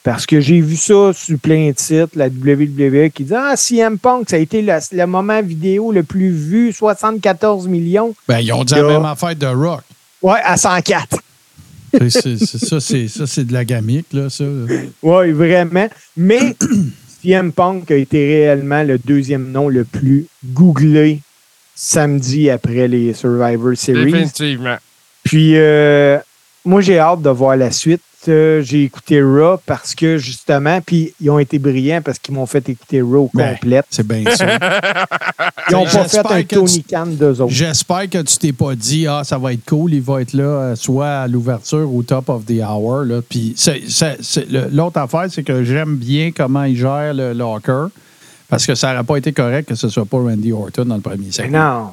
Parce 0.04 0.26
que 0.26 0.40
j'ai 0.40 0.60
vu 0.60 0.74
ça 0.76 1.12
sur 1.14 1.38
plein 1.38 1.70
de 1.70 1.78
sites, 1.78 2.16
la 2.16 2.26
WWE, 2.26 3.08
qui 3.10 3.22
dit 3.24 3.34
Ah, 3.36 3.54
CM 3.56 3.98
Punk, 3.98 4.28
ça 4.30 4.36
a 4.36 4.38
été 4.40 4.60
le, 4.60 4.72
le 4.92 5.06
moment 5.06 5.40
vidéo 5.40 5.92
le 5.92 6.02
plus 6.02 6.30
vu, 6.30 6.72
74 6.72 7.68
millions. 7.68 8.12
Ben, 8.26 8.40
ils 8.40 8.52
ont 8.52 8.64
dit 8.64 8.74
la 8.74 8.82
même 8.82 9.04
affaire 9.04 9.36
de 9.36 9.46
Rock. 9.46 9.82
Ouais, 10.20 10.40
à 10.42 10.56
104. 10.56 11.18
C'est- 11.92 12.10
c'est- 12.10 12.36
c'est- 12.46 12.66
ça, 12.66 12.80
c'est 12.80 13.06
ça, 13.06 13.26
c'est 13.26 13.44
de 13.44 13.52
la 13.52 13.64
gamique, 13.64 14.06
là, 14.12 14.28
ça. 14.30 14.44
Oui, 15.02 15.30
vraiment. 15.32 15.88
Mais 16.16 16.56
CM 17.22 17.52
Punk 17.52 17.90
a 17.90 17.96
été 17.96 18.26
réellement 18.26 18.82
le 18.82 18.98
deuxième 18.98 19.52
nom 19.52 19.68
le 19.68 19.84
plus 19.84 20.26
googlé 20.44 21.20
samedi 21.74 22.50
après 22.50 22.88
les 22.88 23.12
Survivor 23.14 23.76
Series. 23.76 24.10
Définitivement. 24.10 24.76
Puis, 25.22 25.52
euh, 25.56 26.18
moi, 26.64 26.80
j'ai 26.80 26.98
hâte 26.98 27.22
de 27.22 27.30
voir 27.30 27.56
la 27.56 27.70
suite. 27.70 28.02
Euh, 28.28 28.62
j'ai 28.62 28.84
écouté 28.84 29.20
Raw 29.20 29.56
parce 29.66 29.96
que, 29.96 30.16
justement, 30.16 30.80
puis 30.80 31.12
ils 31.20 31.28
ont 31.28 31.40
été 31.40 31.58
brillants 31.58 32.02
parce 32.02 32.20
qu'ils 32.20 32.34
m'ont 32.36 32.46
fait 32.46 32.68
écouter 32.68 33.00
Raw 33.00 33.28
Ben, 33.34 33.54
complète. 33.54 33.84
C'est 33.90 34.06
bien 34.06 34.22
ça. 34.32 34.46
Ils 35.68 35.72
n'ont 35.72 35.82
pas 35.84 35.90
fait 35.90 36.02
J'espère 36.02 36.30
un 36.32 36.42
que 36.44 36.54
Tony 36.54 36.82
tu- 36.84 36.94
Khan 36.94 37.06
d'eux 37.06 37.40
autres. 37.40 37.52
J'espère 37.52 38.08
que 38.08 38.22
tu 38.22 38.36
t'es 38.38 38.52
pas 38.52 38.76
dit, 38.76 39.08
ah, 39.08 39.22
ça 39.24 39.38
va 39.38 39.52
être 39.54 39.64
cool, 39.64 39.92
il 39.94 40.02
va 40.02 40.20
être 40.22 40.34
là, 40.34 40.44
euh, 40.44 40.76
soit 40.76 41.08
à 41.22 41.26
l'ouverture 41.26 41.92
ou 41.92 42.04
top 42.04 42.28
of 42.28 42.44
the 42.46 42.60
hour. 42.62 43.02
Là. 43.04 43.22
Puis 43.28 43.56
l'autre 44.70 44.98
affaire, 45.00 45.26
c'est 45.28 45.42
que 45.42 45.64
j'aime 45.64 45.96
bien 45.96 46.30
comment 46.30 46.62
il 46.62 46.76
gère 46.76 47.14
le 47.14 47.32
locker, 47.32 47.86
parce 48.48 48.66
que 48.66 48.76
ça 48.76 48.92
n'aurait 48.92 49.04
pas 49.04 49.16
été 49.16 49.32
correct 49.32 49.68
que 49.68 49.74
ce 49.74 49.88
soit 49.88 50.04
pas 50.06 50.18
Randy 50.18 50.52
Orton 50.52 50.84
dans 50.84 50.94
le 50.96 51.00
premier 51.00 51.32
segment. 51.32 51.58
non. 51.58 51.90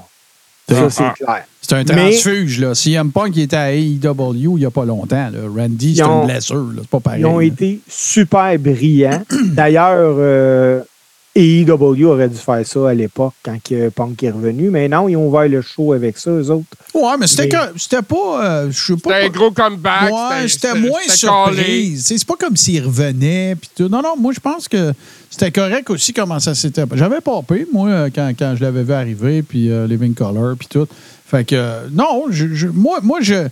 Ça, 0.69 0.84
Ah, 0.86 0.89
c'est 0.89 1.03
ah. 1.03 1.13
clair. 1.17 1.43
C'est 1.62 1.75
un 1.75 1.84
Mais- 1.84 2.10
transfuge. 2.12 2.60
Là. 2.60 2.73
CM 2.73 3.12
Punk 3.12 3.36
il 3.36 3.43
était 3.43 3.55
à 3.55 3.71
AEW 3.73 4.34
il 4.58 4.60
n'y 4.60 4.65
a 4.65 4.71
pas 4.71 4.86
longtemps. 4.86 5.29
là. 5.32 5.39
Randy, 5.55 5.95
c'est 5.95 6.03
une 6.03 6.25
blessure. 6.25 6.55
là. 6.55 6.82
C'est 6.82 6.89
pas 6.89 6.99
pareil. 6.99 7.21
Ils 7.21 7.25
ont 7.25 7.39
là. 7.39 7.45
été 7.45 7.79
super 7.88 8.58
brillants. 8.58 9.23
D'ailleurs, 9.45 10.15
euh, 10.17 10.82
AEW 11.39 12.04
aurait 12.06 12.28
dû 12.30 12.38
faire 12.38 12.65
ça 12.65 12.89
à 12.89 12.93
l'époque 12.93 13.34
quand 13.43 13.58
Punk 13.95 14.21
est 14.23 14.32
revenu. 14.32 14.69
Mais 14.69 14.88
non, 14.88 15.08
ils 15.08 15.15
ont 15.15 15.28
ouvert 15.28 15.47
le 15.47 15.62
show 15.62 15.93
avec 15.93 16.17
ça, 16.17 16.32
eux 16.32 16.49
autres. 16.52 16.65
Ouais, 16.93 17.13
mais 17.19 17.28
c'était 17.28 17.43
Mais- 17.43 17.49
que- 17.49 17.80
c'était 17.80 18.02
pas. 18.02 18.43
euh, 18.45 18.71
je 18.71 18.86
sais 18.93 18.99
pas. 18.99 19.10
C'était 19.13 19.25
un 19.25 19.30
gros 19.30 19.52
comeback. 19.52 20.12
Ouais, 20.12 20.47
j'étais 20.47 20.67
c'était- 20.67 20.80
moins 20.80 21.02
surprise. 21.08 22.06
C'est 22.06 22.25
pas 22.28 22.36
comme 22.36 22.58
s'il 22.58 22.84
revenait. 22.86 23.56
Puis 23.56 23.69
tout. 23.75 23.88
Non, 23.89 24.02
non, 24.02 24.15
moi, 24.17 24.34
je 24.34 24.39
pense 24.39 24.67
que 24.67 24.93
c'était 25.30 25.52
correct 25.52 25.89
aussi 25.89 26.13
comment 26.13 26.39
ça 26.39 26.56
s'était. 26.56 26.84
J'avais 26.93 27.21
pas 27.21 27.41
peur, 27.41 27.58
moi, 27.71 27.89
euh, 27.89 28.10
quand, 28.13 28.32
quand 28.38 28.56
je 28.58 28.62
l'avais 28.63 28.84
vu 28.84 28.93
arriver, 28.93 29.41
puis 29.41 29.71
euh, 29.71 29.88
Living 29.88 30.13
Color, 30.13 30.56
puis 30.58 30.67
tout. 30.69 30.88
Fait 31.28 31.43
que, 31.45 31.56
euh, 31.56 31.88
non, 31.93 32.25
je, 32.30 32.47
je- 32.54 32.67
moi, 32.67 32.99
moi, 33.04 33.19
je. 33.21 33.47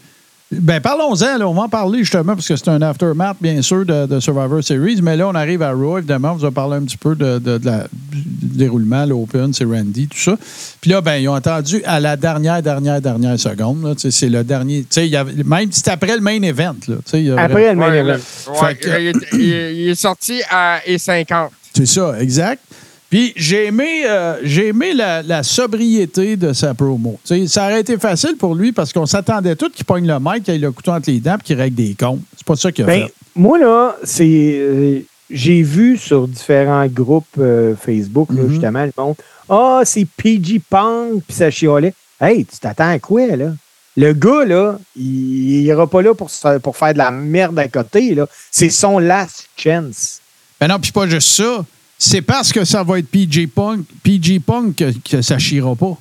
Ben, 0.50 0.80
parlons-en, 0.80 1.38
là, 1.38 1.46
on 1.46 1.54
va 1.54 1.64
en 1.64 1.70
parler 1.70 2.00
justement, 2.00 2.34
parce 2.34 2.48
que 2.48 2.56
c'est 2.56 2.70
un 2.70 2.82
aftermath, 2.82 3.36
bien 3.42 3.62
sûr, 3.62 3.86
de, 3.86 4.06
de 4.06 4.20
Survivor 4.22 4.64
Series. 4.64 5.02
Mais 5.02 5.18
là, 5.18 5.28
on 5.28 5.36
arrive 5.36 5.62
à 5.62 5.72
Raw, 5.74 5.98
évidemment, 5.98 6.32
on 6.32 6.36
vous 6.36 6.46
a 6.46 6.52
parlé 6.52 6.78
un 6.78 6.84
petit 6.84 6.96
peu 6.96 7.16
de, 7.16 7.38
de- 7.38 7.58
de 7.58 7.66
la- 7.66 7.88
du 8.14 8.24
déroulement, 8.58 9.06
l'Open, 9.06 9.54
c'est 9.54 9.66
Randy, 9.66 10.08
tout 10.08 10.18
ça. 10.18 10.38
Puis 10.80 10.90
là, 10.90 11.02
ben, 11.02 11.18
ils 11.18 11.28
ont 11.28 11.34
attendu 11.34 11.82
à 11.86 12.00
la 12.00 12.16
dernière, 12.16 12.62
dernière, 12.62 13.02
dernière 13.02 13.38
seconde. 13.38 13.94
C'est 13.98 14.30
le 14.30 14.46
dernier. 14.46 14.82
Tu 14.84 14.88
sais, 14.92 15.06
il 15.08 15.12
y 15.12 15.18
avait- 15.18 15.44
même 15.44 15.68
c'est 15.72 15.90
après 15.90 16.16
le 16.16 16.22
main 16.22 16.42
event. 16.42 16.76
Là, 16.88 16.96
Tu 16.96 17.02
sais, 17.06 17.20
il 17.20 17.26
y 17.28 17.32
a 17.32 17.42
Après 17.42 17.70
le 17.74 17.76
main 17.76 17.94
event. 17.94 18.18
ouais, 18.64 18.76
que- 18.76 18.88
il, 19.02 19.08
est, 19.08 19.14
il- 19.34 19.80
il 19.82 19.90
est 19.90 19.96
sorti 19.96 20.42
à 20.50 20.80
E50. 20.88 21.50
C'est 21.76 21.86
ça, 21.86 22.14
exact. 22.22 22.62
Puis 23.10 23.32
j'ai 23.38 23.68
aimé, 23.68 24.04
euh, 24.06 24.38
j'ai 24.44 24.68
aimé 24.68 24.94
la, 24.94 25.24
la 25.24 25.42
sobriété 25.44 26.36
de 26.36 26.52
sa 26.54 26.74
promo. 26.74 27.20
Ça 27.24 27.64
aurait 27.66 27.80
été 27.82 27.98
facile 27.98 28.36
pour 28.38 28.54
lui 28.56 28.72
parce 28.74 28.92
qu'on 28.92 29.06
s'attendait 29.06 29.56
tous 29.56 29.70
qu'il 29.70 29.86
pogne 29.86 30.06
le 30.08 30.18
mic, 30.20 30.44
qu'il 30.44 30.56
ait 30.56 30.58
le 30.58 30.72
couteau 30.72 30.92
entre 30.92 31.10
les 31.10 31.20
dents 31.20 31.38
et 31.40 31.44
qu'il 31.44 31.58
règle 31.58 31.76
des 31.76 31.96
comptes. 31.98 32.20
C'est 32.36 32.46
pas 32.46 32.56
ça 32.58 32.72
qu'il 32.72 32.84
a 32.84 32.88
Ben, 32.88 33.04
fait. 33.06 33.14
moi, 33.36 33.58
là, 33.60 33.96
c'est. 34.04 34.26
euh, 34.60 35.00
j'ai 35.30 35.62
vu 35.62 35.98
sur 35.98 36.28
différents 36.28 36.88
groupes 36.88 37.26
euh, 37.38 37.76
Facebook, 37.76 38.30
là, 38.34 38.44
Mhm. 38.44 38.50
justement, 38.50 38.84
le 38.86 38.92
monde. 38.98 39.16
Ah, 39.50 39.82
c'est 39.86 40.06
PG 40.18 40.62
Punk, 40.70 41.24
puis 41.26 41.36
ça 41.36 41.50
chialait. 41.50 41.94
Hey, 42.20 42.46
tu 42.46 42.58
t'attends 42.60 42.90
à 42.90 43.00
quoi, 43.00 43.26
là? 43.38 43.54
Le 43.96 44.14
gars, 44.14 44.46
là, 44.46 44.80
il 44.96 45.64
n'ira 45.64 45.88
pas 45.88 46.02
là 46.02 46.14
pour, 46.14 46.30
pour 46.62 46.78
faire 46.78 46.94
de 46.94 46.98
la 46.98 47.12
merde 47.12 47.58
à 47.58 47.68
côté, 47.68 48.14
là. 48.16 48.28
C'est 48.52 48.70
son 48.70 49.00
last 49.00 49.48
chance. 49.58 50.20
Ben 50.60 50.68
non, 50.68 50.80
puis 50.80 50.92
pas 50.92 51.08
juste 51.08 51.30
ça. 51.30 51.66
C'est 52.00 52.22
parce 52.22 52.52
que 52.54 52.64
ça 52.64 52.84
va 52.84 53.00
être 53.00 53.08
PG 53.10 53.48
Punk, 53.48 53.82
PG 54.04 54.40
Punk 54.40 54.76
que, 54.76 54.92
que 55.10 55.22
ça 55.22 55.40
chiera 55.40 55.76
pas. 55.76 55.98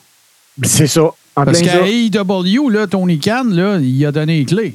C'est 0.63 0.87
ça. 0.87 1.05
En 1.35 1.45
Parce 1.45 1.61
qu'à. 1.61 1.87
AEW, 1.87 2.69
là, 2.71 2.87
Tony 2.87 3.19
Khan, 3.19 3.45
là, 3.49 3.79
il 3.79 4.05
a 4.07 4.13
donné 4.13 4.39
les 4.39 4.45
clés. 4.45 4.75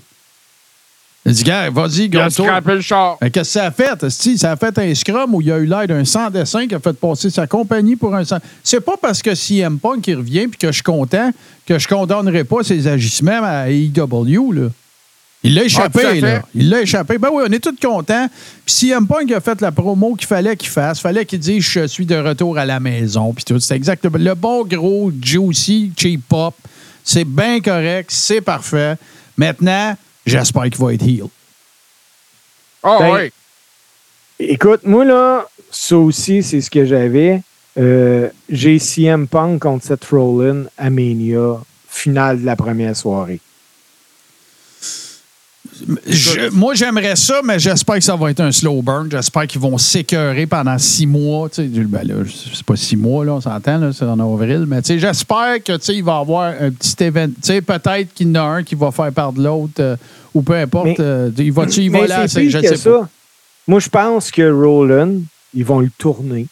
Il 1.26 1.30
a 1.32 1.34
dit, 1.34 1.44
gars, 1.44 1.70
vas-y, 1.70 1.98
Il 1.98 2.04
a 2.06 2.08
garde-toi. 2.08 2.46
scrappé 2.48 2.74
le 2.74 2.82
char. 2.82 3.18
Ben, 3.22 3.30
Qu'est-ce 3.30 3.50
que 3.54 3.60
ça 3.60 3.66
a 3.66 3.72
fait? 3.72 4.10
Ça 4.38 4.52
a 4.52 4.56
fait 4.56 4.78
un 4.80 4.96
scrum 4.96 5.36
où 5.36 5.42
il 5.42 5.48
y 5.48 5.52
a 5.52 5.58
eu 5.60 5.66
l'air 5.68 5.86
d'un 5.88 6.04
sans-dessin 6.04 6.68
qui 6.68 6.74
a 6.74 6.80
fait 6.80 6.94
passer 6.94 7.30
sa 7.30 7.46
compagnie 7.46 7.96
pour 7.96 8.16
un 8.16 8.24
sans. 8.26 8.38
C'est 8.64 8.82
pas 8.82 8.96
parce 9.00 9.22
que 9.22 9.36
CM 9.36 9.78
Punk 9.80 10.02
qui 10.02 10.16
revient 10.16 10.48
puis 10.48 10.58
que 10.58 10.68
je 10.68 10.74
suis 10.74 10.84
content 10.84 11.32
que 11.68 11.78
je 11.78 11.88
condamnerai 11.88 12.44
pas 12.44 12.64
ses 12.64 12.88
agissements 12.88 13.42
à 13.44 13.70
AEW. 13.70 14.52
Là. 14.52 14.70
Il 15.44 15.56
l'a 15.56 15.62
à 15.62 15.66
échappé, 15.66 16.22
là. 16.22 16.44
Il 16.54 16.70
l'a 16.70 16.82
échappé. 16.82 17.18
Ben 17.18 17.30
oui, 17.34 17.44
on 17.48 17.52
est 17.52 17.60
tous 17.60 17.76
contents. 17.82 18.28
Puis 18.66 18.76
CM 18.76 19.08
Punk 19.08 19.32
a 19.32 19.40
fait 19.40 19.60
la 19.60 19.72
promo 19.72 20.16
qu'il 20.16 20.28
fallait 20.28 20.56
qu'il 20.56 20.70
fasse. 20.70 21.00
fallait 21.00 21.26
qu'il 21.26 21.40
dise 21.40 21.64
je 21.64 21.88
suis 21.88 22.06
de 22.06 22.16
retour 22.16 22.58
à 22.58 22.66
la 22.66 22.80
maison. 22.80 23.34
Puis 23.34 23.44
tout. 23.44 23.60
C'est 23.60 23.76
exactement 23.76 24.20
le 24.20 24.36
bon 24.36 24.64
gros 24.66 25.12
juicy 25.22 25.92
cheap 25.98 26.22
pop. 26.28 26.54
C'est 27.04 27.26
bien 27.26 27.60
correct. 27.60 28.12
C'est 28.12 28.42
parfait. 28.42 28.96
Maintenant, 29.36 29.98
j'espère 30.26 30.64
qu'il 30.64 30.78
va 30.78 30.94
être 30.94 31.04
heel. 31.04 31.26
Ah 32.84 32.98
Ben, 33.00 33.14
oui. 33.16 33.32
Écoute, 34.40 34.82
moi, 34.84 35.06
là, 35.06 35.46
ça 35.72 35.98
aussi, 35.98 36.44
c'est 36.44 36.62
ce 36.62 36.70
que 36.70 36.86
j'avais. 36.86 37.42
Euh, 37.78 38.30
J'ai 38.50 38.78
CM 38.80 39.28
Punk 39.28 39.62
contre 39.62 39.86
Seth 39.86 40.06
Rollins 40.06 40.66
à 40.78 40.90
Mania, 40.90 41.60
finale 41.90 42.42
de 42.42 42.46
la 42.46 42.56
première 42.56 42.96
soirée. 42.96 43.40
Je- 46.08 46.50
moi, 46.52 46.74
j'aimerais 46.76 47.16
ça, 47.16 47.42
mais 47.44 47.60
j'espère 47.60 47.96
que 47.96 48.04
ça 48.04 48.16
va 48.16 48.32
être 48.32 48.40
un 48.40 48.52
slow 48.52 48.82
burn. 48.82 49.10
J'espère 49.12 49.48
qu'ils 49.48 49.62
vont 49.62 49.78
s'écœurer 49.78 50.46
pendant 50.48 50.78
six 50.78 51.06
mois. 51.08 51.50
Tu 51.50 51.56
sais, 51.56 51.64
ben 51.68 52.04
là, 52.08 52.16
c'est 52.54 52.64
pas 52.66 52.76
six 52.76 52.96
mois, 52.96 53.26
là, 53.26 53.34
on 53.34 53.42
s'entend, 53.42 53.92
c'est 53.94 54.06
en 54.06 54.20
avril. 54.20 54.66
Mais 54.68 54.82
tu 54.82 54.88
sais, 54.90 55.00
j'espère 55.00 55.64
que 55.64 55.78
tu 55.78 55.84
sais, 55.86 55.96
il 55.96 56.04
va 56.04 56.18
y 56.18 56.22
avoir 56.22 56.54
un 56.60 56.72
petit 56.72 57.04
événement. 57.04 57.34
Tu 57.42 57.48
sais, 57.48 57.62
peut-être 57.62 58.14
qu'il 58.14 58.28
y 58.28 58.32
en 58.32 58.36
a 58.36 58.42
un 58.58 58.64
qui 58.64 58.76
va 58.76 58.92
faire 58.92 59.12
part 59.12 59.34
de 59.34 59.44
l'autre, 59.44 59.74
euh, 59.80 59.96
ou 60.34 60.42
peu 60.42 60.56
importe. 60.56 60.86
Mais- 60.86 60.96
euh, 61.00 61.30
il 61.38 61.52
va-tu 61.52 61.82
y 61.82 61.90
Mais 61.90 62.02
voler 62.02 62.12
à 62.14 62.28
c'est 62.28 62.42
pire 62.42 62.52
je 62.52 62.58
que 62.60 62.68
sais 62.68 62.78
ça. 62.78 62.90
pas. 62.90 63.10
Moi, 63.68 63.80
je 63.80 63.90
pense 63.90 64.32
que 64.32 64.52
Rollins, 64.52 65.20
ils 65.54 65.66
vont 65.66 65.80
le 65.80 65.90
tourner. 65.98 66.48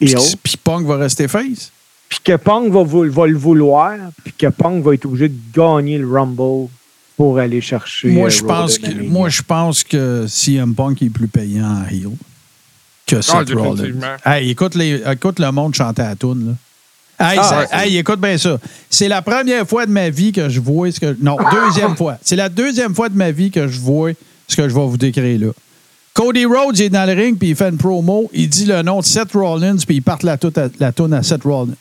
Et 0.00 0.14
Puis, 0.42 0.56
Punk 0.62 0.86
va 0.86 0.96
rester 0.96 1.26
face. 1.28 1.70
Puis 2.08 2.18
que 2.22 2.36
Punk 2.36 2.70
va, 2.72 2.84
va 2.84 3.26
le 3.26 3.36
vouloir, 3.36 3.94
puis 4.22 4.32
que 4.32 4.46
Punk 4.46 4.84
va 4.84 4.94
être 4.94 5.06
obligé 5.06 5.28
de 5.28 5.38
gagner 5.54 5.98
le 5.98 6.08
Rumble 6.08 6.68
pour 7.16 7.38
aller 7.38 7.60
chercher. 7.60 8.08
Moi, 8.08 8.26
euh, 8.26 8.30
je 8.30 8.42
pense 8.44 8.78
que 8.78 8.90
moi, 9.02 9.28
je 9.28 9.42
pense 9.42 9.82
que 9.84 10.26
CM 10.28 10.74
Punk 10.74 11.02
est 11.02 11.10
plus 11.10 11.28
payant 11.28 11.82
en 11.82 11.84
heel 11.88 12.10
que 13.06 13.20
Seth 13.22 13.50
Rollins. 13.54 14.16
Hey, 14.24 14.50
écoute, 14.50 14.74
les, 14.74 15.02
écoute 15.10 15.38
le 15.38 15.50
monde 15.52 15.74
chanter 15.74 16.02
à 16.02 16.08
la 16.10 16.16
toune, 16.16 16.48
là. 16.48 16.52
Hey, 17.32 17.38
Ah, 17.40 17.42
ça- 17.42 17.58
ouais, 17.60 17.66
c'est- 17.70 17.88
hey, 17.88 17.96
écoute 17.96 18.20
bien 18.20 18.36
ça. 18.36 18.58
C'est 18.90 19.08
la 19.08 19.22
première 19.22 19.66
fois 19.66 19.86
de 19.86 19.90
ma 19.90 20.10
vie 20.10 20.32
que 20.32 20.48
je 20.50 20.60
vois 20.60 20.90
ce 20.92 21.00
que. 21.00 21.16
Non, 21.20 21.36
deuxième 21.50 21.96
fois. 21.96 22.18
C'est 22.22 22.36
la 22.36 22.48
deuxième 22.50 22.94
fois 22.94 23.08
de 23.08 23.16
ma 23.16 23.30
vie 23.30 23.50
que 23.50 23.68
je 23.68 23.80
vois 23.80 24.10
ce 24.48 24.54
que 24.56 24.68
je 24.68 24.74
vais 24.74 24.86
vous 24.86 24.98
décrire 24.98 25.40
là. 25.40 25.52
Cody 26.12 26.44
Rhodes 26.46 26.80
est 26.80 26.88
dans 26.90 27.06
le 27.06 27.12
ring 27.14 27.38
puis 27.38 27.50
il 27.50 27.56
fait 27.56 27.68
une 27.70 27.76
promo. 27.78 28.30
Il 28.34 28.48
dit 28.48 28.64
le 28.66 28.82
nom 28.82 29.00
de 29.00 29.04
Seth 29.04 29.32
Rollins 29.32 29.76
puis 29.86 29.96
il 29.96 30.02
part 30.02 30.18
la, 30.22 30.36
toute 30.36 30.58
à- 30.58 30.68
la 30.78 30.92
toune 30.92 31.12
à 31.14 31.22
Seth 31.22 31.42
Rollins. 31.44 31.74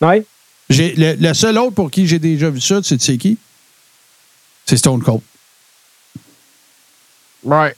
Ouais. 0.00 0.24
J'ai, 0.70 0.94
le, 0.96 1.14
le 1.18 1.34
seul 1.34 1.58
autre 1.58 1.74
pour 1.74 1.90
qui 1.90 2.06
j'ai 2.06 2.18
déjà 2.18 2.50
vu 2.50 2.60
ça, 2.60 2.80
c'est 2.84 2.98
tu 2.98 3.04
sais 3.04 3.16
qui? 3.16 3.36
C'est 4.68 4.76
Stone 4.76 5.02
Cold. 5.02 5.20
Ouais. 7.42 7.74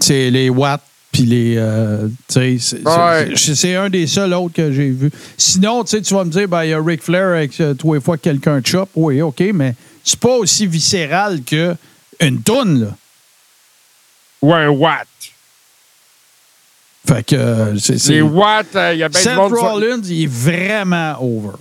C'est 0.00 0.30
les 0.30 0.48
Watts 0.50 0.82
puis 1.12 1.22
les. 1.22 1.54
euh, 1.56 2.08
c'est, 2.28 2.58
c'est 2.58 3.74
un 3.76 3.88
des 3.88 4.06
seuls 4.08 4.34
autres 4.34 4.54
que 4.54 4.72
j'ai 4.72 4.90
vu. 4.90 5.10
Sinon, 5.38 5.84
tu 5.84 6.00
vas 6.12 6.24
me 6.24 6.30
dire, 6.30 6.48
ben, 6.48 6.64
il 6.64 6.70
y 6.70 6.74
a 6.74 6.82
Ric 6.82 7.02
Flair 7.02 7.28
avec 7.28 7.58
euh, 7.60 7.74
les 7.94 8.00
fois 8.00 8.16
que 8.16 8.22
quelqu'un 8.22 8.60
chope. 8.64 8.90
Oui, 8.96 9.22
OK, 9.22 9.40
mais 9.54 9.74
c'est 10.04 10.18
pas 10.18 10.34
aussi 10.36 10.66
viscéral 10.66 11.42
que 11.44 11.74
une 12.20 12.42
toune, 12.42 12.80
là. 12.86 12.96
Ou 14.42 14.52
un 14.52 14.68
Watt. 14.68 15.06
Fait 17.06 17.24
que 17.24 17.36
euh, 17.36 17.78
c'est. 17.78 17.98
c'est- 17.98 18.12
Les 18.14 18.22
Watt, 18.22 18.66
euh, 18.74 18.92
il 18.94 18.98
y 18.98 19.02
a 19.04 19.08
bien 19.08 19.20
Seth 19.20 19.32
de 19.32 19.36
monde. 19.38 19.56
sur- 19.56 19.62
Rollins, 19.62 20.00
il 20.04 20.24
est 20.24 20.26
vraiment 20.26 21.16
over. 21.20 21.56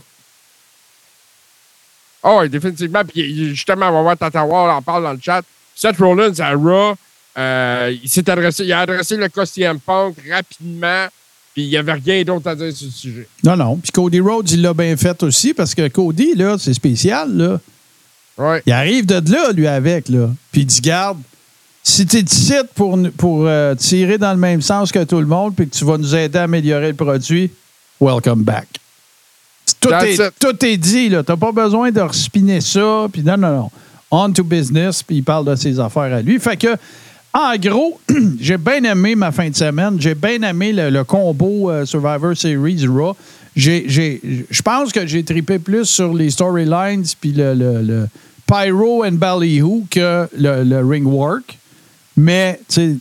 Ah 2.27 2.39
oui, 2.39 2.49
définitivement. 2.49 3.03
Puis 3.05 3.53
justement, 3.53 3.89
on 3.89 3.93
va 3.93 4.01
voir 4.01 4.17
Tatawa, 4.17 4.63
on 4.63 4.77
en 4.77 4.81
parle 4.81 5.03
dans 5.03 5.13
le 5.13 5.19
chat. 5.21 5.43
Seth 5.75 5.97
Rollins 5.97 6.33
à 6.39 6.53
Raw, 6.53 6.95
euh, 7.37 7.95
il 8.03 8.09
s'est 8.09 8.27
adressé, 8.27 8.63
il 8.63 8.73
a 8.73 8.79
adressé 8.79 9.15
le 9.15 9.29
CM 9.45 9.79
Punk 9.79 10.15
rapidement, 10.31 11.05
puis 11.53 11.63
il 11.63 11.69
n'y 11.69 11.77
avait 11.77 11.93
rien 11.93 12.23
d'autre 12.23 12.47
à 12.47 12.55
dire 12.55 12.73
sur 12.73 12.87
le 12.87 12.91
sujet. 12.91 13.27
Non, 13.43 13.55
non. 13.55 13.75
Puis 13.75 13.91
Cody 13.91 14.19
Rhodes, 14.21 14.49
il 14.49 14.63
l'a 14.63 14.73
bien 14.73 14.97
fait 14.97 15.21
aussi 15.21 15.53
parce 15.53 15.75
que 15.75 15.87
Cody, 15.87 16.33
là, 16.33 16.57
c'est 16.57 16.73
spécial, 16.73 17.31
là. 17.37 17.59
Ouais. 18.37 18.63
Il 18.65 18.73
arrive 18.73 19.05
de 19.05 19.31
là, 19.31 19.51
lui, 19.51 19.67
avec, 19.67 20.09
là. 20.09 20.29
Puis 20.51 20.61
il 20.61 20.65
dit, 20.65 20.81
garde, 20.81 21.19
si 21.83 22.07
tu 22.07 22.17
es 22.17 22.21
ici 22.21 22.55
pour, 22.73 22.97
pour 23.17 23.45
euh, 23.45 23.75
tirer 23.75 24.17
dans 24.17 24.31
le 24.31 24.39
même 24.39 24.61
sens 24.63 24.91
que 24.91 25.03
tout 25.03 25.19
le 25.19 25.27
monde, 25.27 25.55
puis 25.55 25.69
que 25.69 25.75
tu 25.75 25.85
vas 25.85 25.99
nous 25.99 26.15
aider 26.15 26.39
à 26.39 26.43
améliorer 26.43 26.87
le 26.87 26.95
produit, 26.95 27.51
welcome 28.01 28.43
back. 28.43 28.67
Tout 29.79 29.89
est, 30.05 30.15
tout 30.39 30.65
est 30.65 30.77
dit, 30.77 31.09
là. 31.09 31.23
T'as 31.23 31.35
pas 31.37 31.51
besoin 31.51 31.91
de 31.91 32.01
respiner 32.01 32.61
ça, 32.61 33.07
puis 33.11 33.21
non, 33.23 33.37
non, 33.37 33.55
non. 33.55 33.71
On 34.11 34.31
to 34.31 34.43
business, 34.43 35.01
puis 35.03 35.17
il 35.17 35.23
parle 35.23 35.45
de 35.45 35.55
ses 35.55 35.79
affaires 35.79 36.13
à 36.13 36.21
lui. 36.21 36.39
Fait 36.39 36.55
que, 36.57 36.75
en 37.33 37.55
gros, 37.57 37.99
j'ai 38.39 38.57
bien 38.57 38.83
aimé 38.83 39.15
ma 39.15 39.31
fin 39.31 39.49
de 39.49 39.55
semaine. 39.55 39.97
J'ai 39.99 40.15
bien 40.15 40.41
aimé 40.43 40.71
le, 40.71 40.89
le 40.89 41.03
combo 41.03 41.69
euh, 41.71 41.85
Survivor 41.85 42.35
Series 42.37 42.85
Raw. 42.87 43.15
Je 43.55 44.61
pense 44.61 44.91
que 44.91 45.05
j'ai 45.07 45.23
trippé 45.23 45.59
plus 45.59 45.85
sur 45.85 46.13
les 46.13 46.29
storylines 46.29 47.03
puis 47.19 47.31
le, 47.31 47.53
le- 47.53 47.81
le 47.81 48.07
Pyro 48.47 49.03
and 49.03 49.13
Ballyhoo 49.13 49.85
que 49.89 50.27
le, 50.37 50.63
le 50.63 50.85
ring 50.85 51.05
work. 51.07 51.57
Mais, 52.17 52.59
tu 52.69 52.73
sais, 52.75 52.95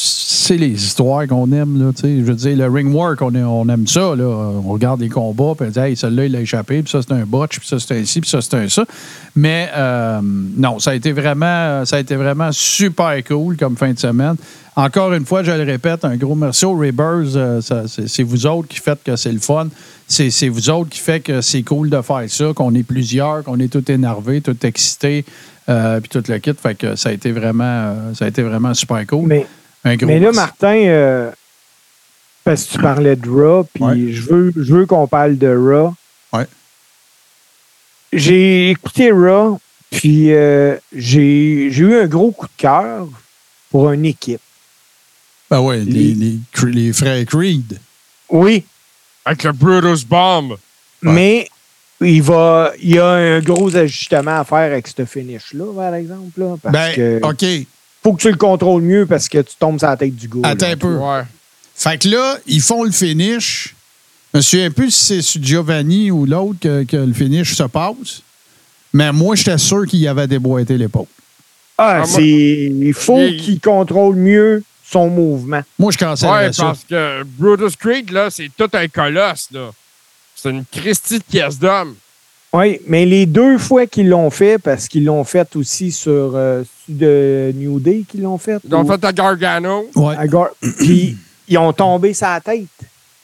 c'est 0.00 0.56
les 0.56 0.84
histoires 0.84 1.26
qu'on 1.26 1.50
aime, 1.50 1.82
là. 1.82 1.90
Je 2.02 2.22
veux 2.22 2.34
dire, 2.34 2.56
le 2.56 2.66
ring 2.68 2.94
work, 2.94 3.20
on, 3.20 3.68
aime 3.68 3.86
ça, 3.86 4.14
là. 4.14 4.24
On 4.24 4.72
regarde 4.72 5.00
les 5.00 5.08
combats, 5.08 5.54
puis 5.58 5.66
on 5.66 5.70
dit, 5.70 5.78
hey, 5.78 5.96
celui-là, 5.96 6.26
il 6.26 6.36
a 6.36 6.40
échappé, 6.40 6.82
puis 6.82 6.90
ça, 6.90 7.00
c'est 7.02 7.12
un 7.12 7.26
botch, 7.26 7.58
puis 7.58 7.66
ça, 7.68 7.78
c'est 7.80 7.98
un 7.98 8.04
ci, 8.04 8.20
puis 8.20 8.30
ça, 8.30 8.40
c'est 8.40 8.54
un 8.54 8.68
ça. 8.68 8.84
Mais, 9.34 9.68
euh, 9.76 10.20
non, 10.22 10.78
ça 10.78 10.92
a 10.92 10.94
été 10.94 11.12
vraiment, 11.12 11.84
ça 11.84 11.96
a 11.96 11.98
été 11.98 12.14
vraiment 12.14 12.52
super 12.52 13.22
cool 13.24 13.56
comme 13.56 13.76
fin 13.76 13.92
de 13.92 13.98
semaine. 13.98 14.36
Encore 14.76 15.12
une 15.12 15.26
fois, 15.26 15.42
je 15.42 15.50
le 15.50 15.64
répète, 15.64 16.04
un 16.04 16.16
gros 16.16 16.36
merci 16.36 16.64
aux 16.64 16.76
Rebirth. 16.76 17.34
euh, 17.34 17.60
c'est, 17.60 18.22
vous 18.22 18.46
autres 18.46 18.68
qui 18.68 18.78
faites 18.78 19.02
que 19.02 19.16
c'est 19.16 19.32
le 19.32 19.40
fun. 19.40 19.66
C'est, 20.06 20.48
vous 20.48 20.70
autres 20.70 20.90
qui 20.90 21.00
fait 21.00 21.18
que 21.18 21.40
c'est 21.40 21.64
cool 21.64 21.90
de 21.90 22.00
faire 22.00 22.24
ça, 22.28 22.52
qu'on 22.54 22.72
est 22.76 22.84
plusieurs, 22.84 23.42
qu'on 23.42 23.58
est 23.58 23.72
tout 23.72 23.90
énervés, 23.90 24.40
tout 24.40 24.56
excités, 24.64 25.24
euh, 25.68 25.98
puis 25.98 26.08
tout 26.08 26.22
le 26.30 26.38
kit. 26.38 26.52
Fait 26.54 26.76
que 26.76 26.94
ça 26.94 27.08
a 27.08 27.12
été 27.12 27.32
vraiment, 27.32 27.64
euh, 27.64 28.14
ça 28.14 28.26
a 28.26 28.28
été 28.28 28.42
vraiment 28.42 28.72
super 28.72 29.04
cool. 29.04 29.28
Un 29.84 29.96
gros 29.96 30.06
mais 30.06 30.18
là. 30.20 30.32
Martin, 30.32 30.74
euh, 30.76 31.30
parce 32.44 32.64
que 32.64 32.72
tu 32.72 32.78
parlais 32.78 33.16
de 33.16 33.28
Raw, 33.28 33.64
puis 33.72 33.82
Ouais. 33.84 34.12
je 34.12 34.22
veux, 34.22 34.52
je 34.56 34.74
veux 34.74 34.86
qu'on 34.86 35.06
parle 35.06 35.36
de 35.38 35.48
Raw. 35.48 35.94
Ouais. 36.32 36.46
J'ai 38.12 38.70
écouté 38.70 39.10
Raw, 39.12 39.60
puis 39.90 40.32
euh, 40.32 40.76
j'ai 40.94 41.68
j'ai 41.70 41.82
eu 41.84 41.94
un 42.00 42.06
gros 42.06 42.30
coup 42.32 42.46
de 42.46 42.52
cœur 42.56 43.06
pour 43.70 43.90
une 43.90 44.04
équipe. 44.06 44.40
Ben 45.50 45.60
ouais, 45.60 45.78
les, 45.78 46.14
Les- 46.14 46.38
les 46.72 46.92
frères 46.92 47.24
Creed. 47.26 47.78
Oui, 48.30 48.64
Avec 49.24 49.44
le 49.44 49.52
Brutus 49.52 50.04
Bomb. 50.04 50.56
mais 51.02 51.48
il 52.00 52.22
va 52.22 52.72
il 52.80 52.94
y 52.94 52.98
a 52.98 53.06
un 53.08 53.40
gros 53.40 53.74
ajustement 53.76 54.40
à 54.40 54.44
faire 54.44 54.72
avec 54.72 54.86
ce 54.88 55.04
finish-là, 55.04 55.72
par 55.74 55.94
exemple. 55.94 56.38
Là, 56.40 56.56
parce 56.62 56.72
Ben, 56.72 56.94
que 56.94 57.20
OK. 57.22 57.66
Faut 58.08 58.14
que 58.16 58.22
tu 58.22 58.30
le 58.30 58.36
contrôles 58.36 58.82
mieux 58.82 59.06
parce 59.06 59.28
que 59.28 59.38
tu 59.38 59.54
tombes 59.58 59.78
sur 59.78 59.88
la 59.88 59.96
tête 59.96 60.14
du 60.16 60.28
gars. 60.28 60.40
Attends 60.48 60.66
là. 60.66 60.72
un 60.72 60.76
peu. 60.76 60.96
Ouais. 60.96 61.22
Fait 61.74 61.98
que 61.98 62.08
là, 62.08 62.38
ils 62.46 62.60
font 62.60 62.82
le 62.84 62.90
finish. 62.90 63.74
Je 64.32 64.38
me 64.38 64.42
souviens 64.42 64.70
plus 64.70 64.90
si 64.90 65.04
c'est 65.06 65.22
sur 65.22 65.42
Giovanni 65.42 66.10
ou 66.10 66.26
l'autre 66.26 66.58
que, 66.60 66.84
que 66.84 66.96
le 66.96 67.12
finish 67.12 67.54
se 67.54 67.62
passe. 67.64 68.22
Mais 68.92 69.12
moi, 69.12 69.34
j'étais 69.36 69.58
sûr 69.58 69.86
qu'il 69.86 70.06
avait 70.08 70.26
déboîté 70.26 70.76
l'épaule. 70.76 71.06
Ah, 71.76 72.00
Ah, 72.02 72.04
c'est 72.06 72.24
il 72.26 72.92
faut 72.94 73.18
Il- 73.20 73.36
qu'il 73.40 73.60
contrôle 73.60 74.16
mieux 74.16 74.62
son 74.90 75.08
mouvement. 75.08 75.60
Moi, 75.78 75.92
je 75.92 75.98
cancellerais 75.98 76.46
Ouais, 76.46 76.52
ça. 76.52 76.62
parce 76.64 76.84
que 76.84 77.22
Brutus 77.24 77.76
Creed, 77.76 78.10
là, 78.10 78.28
c'est 78.30 78.50
tout 78.56 78.68
un 78.72 78.88
colosse, 78.88 79.48
là. 79.52 79.70
C'est 80.34 80.50
une 80.50 80.64
Christie 80.64 81.18
de 81.18 81.24
pièce 81.24 81.58
d'homme. 81.58 81.94
Oui, 82.52 82.80
mais 82.86 83.04
les 83.04 83.26
deux 83.26 83.58
fois 83.58 83.86
qu'ils 83.86 84.08
l'ont 84.08 84.30
fait, 84.30 84.58
parce 84.58 84.88
qu'ils 84.88 85.04
l'ont 85.04 85.24
fait 85.24 85.54
aussi 85.56 85.92
sur 85.92 86.32
euh, 86.34 86.62
de 86.88 87.52
New 87.56 87.78
Day 87.80 88.04
qu'ils 88.08 88.22
l'ont 88.22 88.38
fait. 88.38 88.58
Ils 88.66 88.74
ont 88.74 88.82
ou 88.84 88.88
fait 88.90 89.04
à 89.04 89.12
Gargano. 89.12 89.86
Ouais. 89.94 90.14
à 90.16 90.26
Gar- 90.26 90.50
Puis 90.78 91.16
ils 91.48 91.58
ont 91.58 91.72
tombé 91.72 92.14
sa 92.14 92.40
tête. 92.40 92.66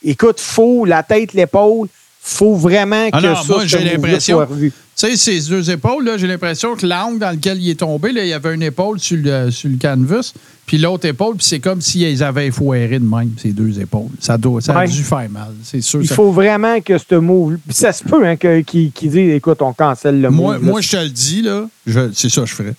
Écoute, 0.03 0.41
faut 0.41 0.85
la 0.85 1.03
tête, 1.03 1.33
l'épaule, 1.33 1.89
faut 2.21 2.55
vraiment 2.57 3.09
Ah 3.12 3.21
que 3.21 3.27
non, 3.27 3.35
ça, 3.37 3.43
moi, 3.49 3.67
j'ai 3.67 3.79
l'impression-. 3.85 4.47
Tu 4.47 4.73
sais, 4.95 5.17
ses 5.17 5.49
deux 5.51 5.71
épaules, 5.71 6.05
là, 6.05 6.17
j'ai 6.17 6.27
l'impression 6.29 6.77
que 6.77 6.87
l'angle 6.87 7.19
dans 7.19 7.31
lequel 7.33 7.61
il 7.61 7.69
est 7.71 7.81
tombé, 7.81 8.12
là, 8.12 8.23
il 8.23 8.29
y 8.29 8.33
avait 8.33 8.55
une 8.55 8.62
épaule 8.62 9.01
sur 9.01 9.17
le, 9.21 9.51
sur 9.51 9.69
le 9.69 9.77
canvas, 9.77 10.33
puis 10.67 10.79
l'autre 10.79 11.07
épaule, 11.07 11.37
puis 11.37 11.45
c'est 11.45 11.59
comme 11.59 11.81
s'ils 11.81 12.23
avaient 12.23 12.51
foiré 12.53 12.99
de 13.01 13.05
même, 13.05 13.33
ces 13.43 13.51
deux 13.53 13.81
épaules. 13.81 14.09
Ça, 14.21 14.39
doit, 14.39 14.61
ça 14.61 14.73
a 14.73 14.79
Ouais. 14.85 14.89
dû 14.89 15.03
faire 15.03 15.29
mal, 15.29 15.53
c'est 15.65 15.81
sûr. 15.81 16.01
Il 16.01 16.07
ça- 16.09 16.15
faut 16.15 16.31
vraiment 16.31 16.81
que 16.81 16.97
ce 16.97 17.17
move. 17.17 17.57
Puis 17.67 17.75
ça 17.75 17.93
se 17.93 18.05
peut 18.05 18.25
hein, 18.25 18.37
qu'ils 18.37 18.93
disent 18.93 19.17
écoute, 19.17 19.61
on 19.62 19.73
cancelle 19.73 20.21
le 20.21 20.31
moi, 20.31 20.55
move. 20.55 20.65
là. 20.65 20.71
moi, 20.71 20.81
je 20.81 20.91
te 20.93 20.97
le 20.97 21.09
dis, 21.09 21.43
là, 21.43 21.67
c'est 22.15 22.29
ça 22.31 22.43
que 22.43 22.47
je 22.47 22.55
ferais. 22.55 22.75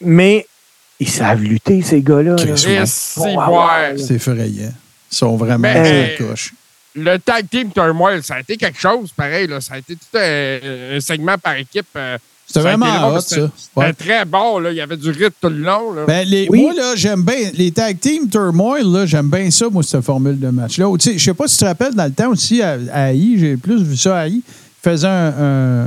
Mais 0.00 0.46
ils 1.00 1.08
savent 1.08 1.42
lutter, 1.42 1.82
ces 1.82 2.00
gars-là. 2.02 2.36
C'est 2.38 4.14
effrayant. 4.14 4.72
Ils 5.12 5.16
sont 5.16 5.36
vraiment 5.36 5.58
Mais- 5.72 6.16
sur 6.16 6.24
la 6.26 6.30
coche. 6.30 6.54
Le 6.96 7.16
tag 7.18 7.46
team 7.50 7.70
turmoil, 7.72 8.22
ça 8.22 8.34
a 8.36 8.40
été 8.40 8.56
quelque 8.56 8.78
chose, 8.78 9.10
pareil. 9.16 9.48
Là. 9.48 9.60
Ça 9.60 9.74
a 9.74 9.78
été 9.78 9.96
tout 9.96 10.16
un, 10.16 10.96
un 10.96 11.00
segment 11.00 11.36
par 11.38 11.56
équipe. 11.56 11.86
euh, 11.96 12.16
C'était 12.46 12.60
vraiment 12.60 13.08
hot, 13.16 13.20
ça. 13.20 13.50
Ouais. 13.74 13.92
très 13.92 14.24
bon. 14.24 14.60
Là. 14.60 14.70
Il 14.70 14.76
y 14.76 14.80
avait 14.80 14.96
du 14.96 15.10
rythme 15.10 15.32
tout 15.40 15.48
le 15.48 15.56
long. 15.58 15.92
Là. 15.92 16.04
Ben, 16.06 16.24
les, 16.28 16.46
Oui. 16.48 16.60
Moi, 16.62 16.72
là, 16.74 16.92
j'aime 16.94 17.22
bien 17.24 17.50
les 17.54 17.72
tag 17.72 17.98
team 17.98 18.28
turmoil, 18.28 18.84
là, 18.84 19.06
j'aime 19.06 19.28
bien 19.28 19.50
ça, 19.50 19.68
moi, 19.68 19.82
cette 19.82 20.02
formule 20.02 20.38
de 20.38 20.48
match-là. 20.50 20.86
Je 21.04 21.18
sais 21.18 21.34
pas 21.34 21.48
si 21.48 21.56
tu 21.56 21.64
te 21.64 21.68
rappelles, 21.68 21.94
dans 21.94 22.04
le 22.04 22.12
temps 22.12 22.30
aussi, 22.30 22.62
à, 22.62 22.76
à 22.92 23.12
AI, 23.12 23.38
j'ai 23.38 23.56
plus 23.56 23.82
vu 23.82 23.96
ça 23.96 24.16
à 24.20 24.26
AI, 24.28 24.34
ils 24.34 24.42
faisaient 24.80 25.08
un, 25.08 25.34
un- 25.36 25.86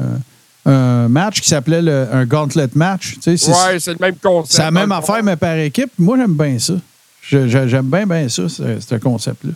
un 0.67 1.07
match 1.07 1.41
qui 1.41 1.47
s'appelait 1.49 1.81
le- 1.81 2.07
un 2.11 2.25
gauntlet 2.25 2.67
match. 2.75 3.13
Tu 3.15 3.21
sais, 3.21 3.37
C'est 3.37 3.51
ouais, 3.51 3.79
c'est 3.79 3.93
le 3.93 3.99
même 3.99 4.15
concept. 4.21 4.53
c'est 4.53 4.61
la 4.61 4.71
même 4.71 4.91
affaire, 4.91 5.23
mais 5.23 5.35
par 5.35 5.55
équipe. 5.57 5.91
Moi, 5.97 6.17
j'aime 6.17 6.33
bien 6.35 6.59
ça. 6.59 6.73
Je- 7.21 7.47
je- 7.47 7.67
J'aime 7.67 7.87
bien, 7.87 8.05
bien 8.05 8.27
ça, 8.29 8.47
ce, 8.49 8.63
ce 8.79 8.95
concept-là. 8.95 9.51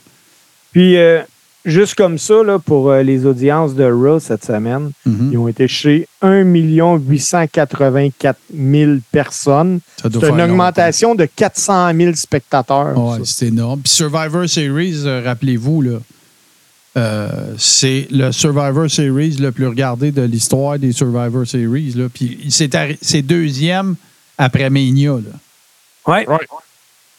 Puis, 0.72 0.98
euh, 0.98 1.22
juste 1.66 1.96
comme 1.96 2.18
ça, 2.18 2.44
là, 2.44 2.60
pour 2.60 2.90
euh, 2.90 3.02
les 3.04 3.26
audiences 3.26 3.76
de 3.76 3.84
Raw 3.84 4.20
cette 4.20 4.44
semaine, 4.46 4.92
Mhm. 5.06 5.30
ils 5.34 5.38
ont 5.38 5.48
été 5.48 5.68
chez 5.68 6.08
1 6.22 6.44
884 6.44 8.38
000 8.54 8.92
personnes. 9.12 9.80
Ça 10.02 10.10
doit 10.10 10.22
C'est 10.22 10.30
une 10.30 10.42
augmentation 10.42 11.16
de 11.16 11.26
400 11.26 11.92
000 11.96 12.14
spectateurs. 12.16 12.98
Ouais, 12.98 13.20
c'est 13.26 13.48
énorme. 13.48 13.82
Puis 13.82 13.92
Survivor 13.94 14.48
Series, 14.48 15.02
euh, 15.06 15.22
rappelez-vous, 15.26 15.82
là, 15.82 16.00
euh, 16.98 17.56
c'est 17.58 18.08
le 18.12 18.32
Survivor 18.32 18.90
Series 18.90 19.38
le 19.40 19.52
plus 19.52 19.68
regardé 19.68 20.12
de 20.12 20.24
l'histoire 20.24 20.78
des 20.78 20.92
Survivor 20.92 21.48
Series. 21.48 21.94
Là. 21.96 22.08
Puis 22.14 22.48
c'est 22.50 23.22
deuxième 23.22 23.96
après 24.38 24.70
Mania. 24.70 25.14
Là. 25.14 26.14
Ouais. 26.14 26.28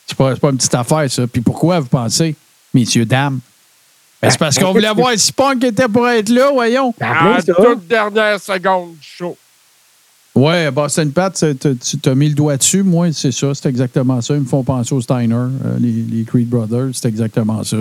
C'est 0.07 0.17
pas, 0.17 0.35
c'est 0.35 0.41
pas 0.41 0.51
une 0.51 0.57
petite 0.57 0.75
affaire, 0.75 1.11
ça. 1.11 1.27
Puis 1.27 1.41
pourquoi, 1.41 1.81
vous 1.81 1.87
pensez, 1.89 2.35
messieurs, 2.75 3.07
dames? 3.07 3.41
Ben, 4.21 4.31
c'est 4.31 4.39
parce 4.39 4.59
qu'on 4.59 4.73
voulait 4.73 4.93
voir 4.93 5.13
si 5.17 5.33
Punk 5.33 5.65
était 5.65 5.89
pour 5.89 6.09
être 6.09 6.29
là, 6.29 6.51
voyons. 6.53 6.95
À 7.01 7.31
la 7.31 7.41
ça. 7.41 7.55
toute 7.55 7.89
dernière 7.89 8.39
seconde 8.41 8.93
du 8.93 9.07
show. 9.07 9.37
Ouais, 10.35 10.71
Boston 10.71 11.11
Pat, 11.13 11.35
tu 11.35 11.77
tu 11.77 11.99
t'as 11.99 12.15
mis 12.15 12.29
le 12.29 12.35
doigt 12.35 12.57
dessus. 12.57 12.83
Moi, 12.83 13.13
c'est 13.13 13.33
ça, 13.33 13.55
c'est 13.55 13.69
exactement 13.69 14.21
ça. 14.21 14.35
Ils 14.35 14.41
me 14.41 14.47
font 14.47 14.63
penser 14.63 14.95
aux 14.95 15.01
Steiner, 15.01 15.35
euh, 15.35 15.77
les, 15.79 15.91
les 15.91 16.25
Creed 16.25 16.49
Brothers, 16.49 16.91
c'est 16.95 17.09
exactement 17.09 17.63
ça. 17.65 17.79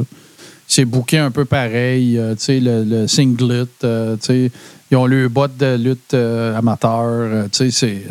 C'est 0.74 0.86
bouqué 0.86 1.18
un 1.18 1.32
peu 1.32 1.44
pareil, 1.44 2.18
euh, 2.18 2.34
tu 2.34 2.44
sais, 2.46 2.60
le, 2.62 2.86
le 2.86 3.06
singlet, 3.06 3.66
euh, 3.84 4.16
tu 4.16 4.26
sais, 4.26 4.52
ils 4.90 4.96
ont 4.96 5.06
le 5.06 5.28
bot 5.28 5.48
de 5.50 5.76
lutte 5.76 6.14
euh, 6.14 6.58
amateur, 6.58 7.02
euh, 7.04 7.44
tu 7.52 7.70
sais, 7.70 7.72
c'est... 7.72 8.04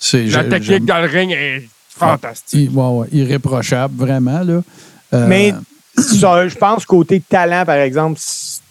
c'est 0.00 0.24
La 0.24 0.44
technique 0.44 0.62
j'aime- 0.64 0.84
dans 0.86 1.00
le 1.02 1.06
ring 1.06 1.32
est 1.32 1.68
fantastique. 1.90 2.70
Ouais, 2.72 2.88
ouais, 2.88 3.08
irréprochable, 3.12 3.94
vraiment, 3.94 4.40
là. 4.40 4.62
Euh, 5.12 5.26
Mais 5.28 5.52
ça, 5.98 6.48
je 6.48 6.54
pense 6.54 6.86
côté 6.86 7.20
talent, 7.20 7.66
par 7.66 7.76
exemple, 7.76 8.18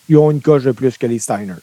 ils 0.10 0.18
ont 0.18 0.32
une 0.32 0.42
coche 0.42 0.64
de 0.64 0.72
plus 0.72 0.98
que 0.98 1.06
les 1.06 1.20
Steiner. 1.20 1.54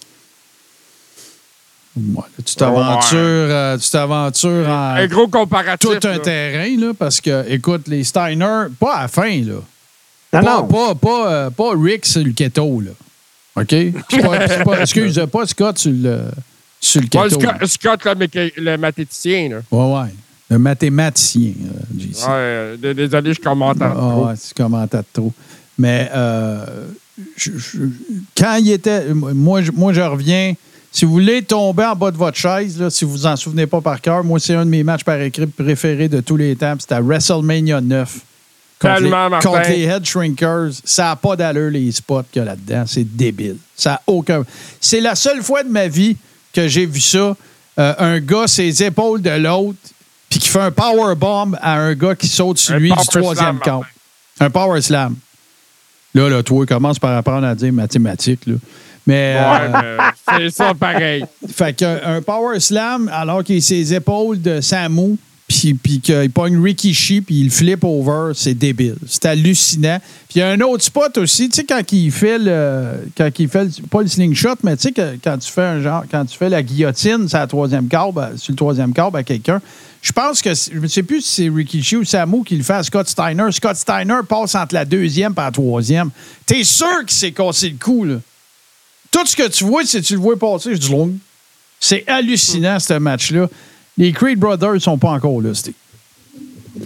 ouais, 1.97 2.15
là, 2.15 2.45
tu 2.45 2.55
t'aventures 2.55 3.19
euh, 3.19 3.77
tu 3.79 3.91
t'aventures 3.91 4.69
en... 4.69 4.95
Un 4.95 5.07
gros 5.09 5.27
comparatif. 5.27 5.91
tout 5.91 6.07
un 6.07 6.13
là. 6.13 6.19
terrain, 6.21 6.77
là, 6.79 6.93
parce 6.97 7.21
que, 7.21 7.51
écoute, 7.51 7.89
les 7.89 8.05
Steiner, 8.05 8.67
pas 8.79 8.95
à 8.95 9.03
la 9.03 9.09
fin, 9.09 9.41
là. 9.43 9.55
Non, 10.33 10.41
pas, 10.43 10.57
non. 10.61 10.67
Pas, 10.67 10.95
pas, 10.95 11.33
euh, 11.33 11.51
pas 11.51 11.71
Rick 11.77 12.05
sur 12.07 12.23
le 12.23 12.33
keto, 12.33 12.81
là. 12.81 12.91
OK? 13.57 13.67
Puis 13.69 13.93
pas, 14.23 14.39
puis 14.49 14.65
pas- 14.65 14.81
excuse, 14.83 15.21
pas 15.33 15.47
Scott 15.47 15.79
sur 15.79 15.91
le, 15.93 16.21
sur 16.81 17.01
le 17.01 17.07
keto. 17.09 17.41
là. 17.41 17.59
Scott, 17.67 18.01
Scott, 18.03 18.19
le, 18.57 18.77
mathéticien. 18.77 19.49
Là. 19.49 19.57
Ouais, 19.71 19.95
ouais. 20.01 20.09
Le 20.51 20.59
mathématicien, 20.59 21.53
euh, 21.65 21.99
JC. 21.99 22.23
Ouais, 22.25 22.29
euh, 22.31 22.95
désolé, 22.95 23.35
je 23.35 23.41
commente 23.41 23.81
en 23.83 23.87
Ah, 23.87 23.91
trop. 23.95 24.27
ouais, 24.27 24.35
tu 24.37 24.55
commentes 24.55 24.97
trop. 25.13 25.33
Mais 25.79 26.11
euh, 26.15 26.65
je- 27.37 27.51
je- 27.57 27.79
quand 28.37 28.57
il 28.57 28.71
était. 28.73 29.13
Moi 29.13 29.63
je, 29.63 29.71
moi, 29.73 29.93
je 29.93 30.01
reviens. 30.01 30.55
Si 30.91 31.05
vous 31.05 31.13
voulez 31.13 31.43
tomber 31.43 31.85
en 31.85 31.95
bas 31.95 32.11
de 32.11 32.17
votre 32.17 32.39
chaise, 32.39 32.81
là, 32.81 32.89
si 32.89 33.05
vous 33.05 33.11
vous 33.13 33.27
en 33.27 33.37
souvenez 33.37 33.67
pas 33.67 33.81
par 33.83 34.01
cœur, 34.01 34.25
moi, 34.25 34.41
c'est 34.41 34.55
un 34.55 34.65
de 34.65 34.71
mes 34.71 34.83
matchs 34.83 35.05
par 35.05 35.21
équipe 35.21 35.55
préférés 35.55 36.09
de 36.09 36.21
tous 36.21 36.37
les 36.39 36.57
temps. 36.57 36.75
C'était 36.81 36.95
à 36.95 37.01
WrestleMania 37.03 37.81
9. 37.83 38.21
Contre 38.81 38.95
les, 38.95 39.01
Tellement, 39.03 39.31
Martin. 39.31 39.51
contre 39.51 39.69
les 39.71 39.83
Head 39.85 40.05
Shrinkers. 40.05 40.71
Ça 40.85 41.05
n'a 41.05 41.17
pas 41.17 41.35
d'allure, 41.37 41.71
les 41.71 41.91
spots 41.91 42.23
qu'il 42.31 42.41
y 42.41 42.43
a 42.43 42.47
là-dedans. 42.47 42.85
C'est 42.87 43.05
débile. 43.05 43.57
Ça 43.77 43.95
a 43.95 44.03
aucun. 44.07 44.45
C'est 44.81 45.01
la 45.01 45.15
seule 45.15 45.43
fois 45.43 45.63
de 45.63 45.69
ma 45.69 45.89
vie 45.89 46.17
que 46.53 46.69
j'ai 46.69 46.87
vu 46.87 47.01
ça. 47.01 47.37
Euh, 47.79 47.95
un 47.99 48.21
gars, 48.21 48.47
ses 48.47 48.83
épaules 48.83 49.23
de 49.23 49.31
l'autre, 49.31 49.79
puis 50.29 50.39
qui 50.41 50.49
fait 50.49 50.61
un 50.61 50.71
power 50.71 51.15
bomb 51.15 51.57
à 51.61 51.77
un 51.79 51.95
gars 51.95 52.15
qui 52.15 52.29
saute 52.29 52.59
sur 52.59 52.75
Un 52.75 52.79
lui 52.79 52.91
du 52.91 53.07
troisième 53.07 53.59
camp. 53.59 53.83
Un 54.41 54.51
power 54.51 54.81
slam. 54.81 55.17
Là, 56.15 56.29
là, 56.29 56.43
toi, 56.43 56.67
commence 56.67 56.99
par 56.99 57.17
apprendre 57.17 57.47
à 57.47 57.55
dire 57.55 57.73
mathématiques. 57.73 58.47
Là. 58.47 58.55
Mais, 59.07 59.37
Ouais, 59.41 59.71
euh, 59.83 59.99
c'est 60.29 60.51
ça 60.51 60.75
pareil. 60.75 61.25
fait 61.49 61.73
qu'un 61.75 61.99
un 62.05 62.21
power 62.23 62.61
slam, 62.61 63.09
alors 63.13 63.43
qu'il 63.43 63.63
ses 63.63 63.95
épaules 63.95 64.41
de 64.41 64.61
Samu, 64.61 65.17
puis, 65.49 65.73
puis 65.73 66.01
qu'il 66.01 66.31
pogne 66.31 66.63
Rikishi, 66.63 67.23
puis 67.23 67.41
il 67.41 67.51
flip 67.51 67.83
over, 67.83 68.33
c'est 68.35 68.53
débile. 68.55 68.97
C'est 69.07 69.25
hallucinant. 69.25 69.99
Puis 70.29 70.37
il 70.37 70.39
y 70.41 70.43
a 70.43 70.51
un 70.51 70.61
autre 70.61 70.85
spot 70.85 71.17
aussi, 71.17 71.49
tu 71.49 71.57
sais, 71.57 71.65
quand 71.65 71.91
il 71.91 72.13
fait 72.13 72.39
le. 72.39 73.09
Quand 73.17 73.31
il 73.39 73.49
fait 73.49 73.65
le- 73.65 73.87
pas 73.89 74.03
le 74.03 74.09
slingshot, 74.09 74.57
mais 74.63 74.77
tu 74.77 74.91
sais, 74.95 75.19
quand 75.25 75.39
tu 75.39 75.51
fais 75.51 75.63
un 75.65 75.81
genre. 75.81 76.05
Quand 76.11 76.27
tu 76.27 76.37
fais 76.37 76.51
la 76.51 76.63
guillotine 76.63 77.27
sur, 77.29 77.39
la 77.39 77.47
troisième 77.47 77.89
câble, 77.89 78.21
à- 78.21 78.33
sur 78.37 78.53
le 78.53 78.57
troisième 78.57 78.93
câble 78.93 79.17
à 79.17 79.23
quelqu'un, 79.23 79.63
je 80.03 80.13
pense 80.13 80.43
que. 80.43 80.53
c'est- 80.55 80.71
Je 80.75 80.79
ne 80.81 80.87
sais 80.87 81.03
plus 81.03 81.23
si 81.23 81.45
c'est 81.45 81.49
Rikishi 81.49 81.97
ou 81.97 82.05
Samu 82.05 82.45
qui 82.45 82.55
le 82.57 82.63
fait 82.63 82.75
à 82.75 82.83
Scott 82.83 83.09
Steiner. 83.09 83.51
Scott 83.51 83.77
Steiner 83.77 84.21
passe 84.29 84.55
entre 84.55 84.75
la 84.75 84.85
deuxième 84.85 85.33
et 85.33 85.41
la 85.41 85.51
troisième. 85.51 86.11
T'es 86.45 86.63
sûr 86.63 87.01
qu'il 87.07 87.17
s'est 87.17 87.33
cassé 87.33 87.71
le 87.71 87.77
cou, 87.83 88.05
là? 88.05 88.17
Tout 89.11 89.25
ce 89.27 89.35
que 89.35 89.49
tu 89.49 89.65
vois, 89.65 89.83
c'est 89.87 90.03
tu 90.03 90.13
le 90.13 90.21
vois 90.21 90.39
passer, 90.39 90.75
je 90.75 90.79
dis 90.79 90.91
long. 90.91 91.11
C'est 91.81 92.05
hallucinant, 92.07 92.79
ce 92.79 92.93
match-là. 92.95 93.49
Les 93.99 94.13
Creed 94.13 94.39
Brothers 94.39 94.75
ne 94.75 94.79
sont 94.79 94.97
pas 94.99 95.11
encore 95.11 95.41
là, 95.43 95.53
Steve. 95.55 95.75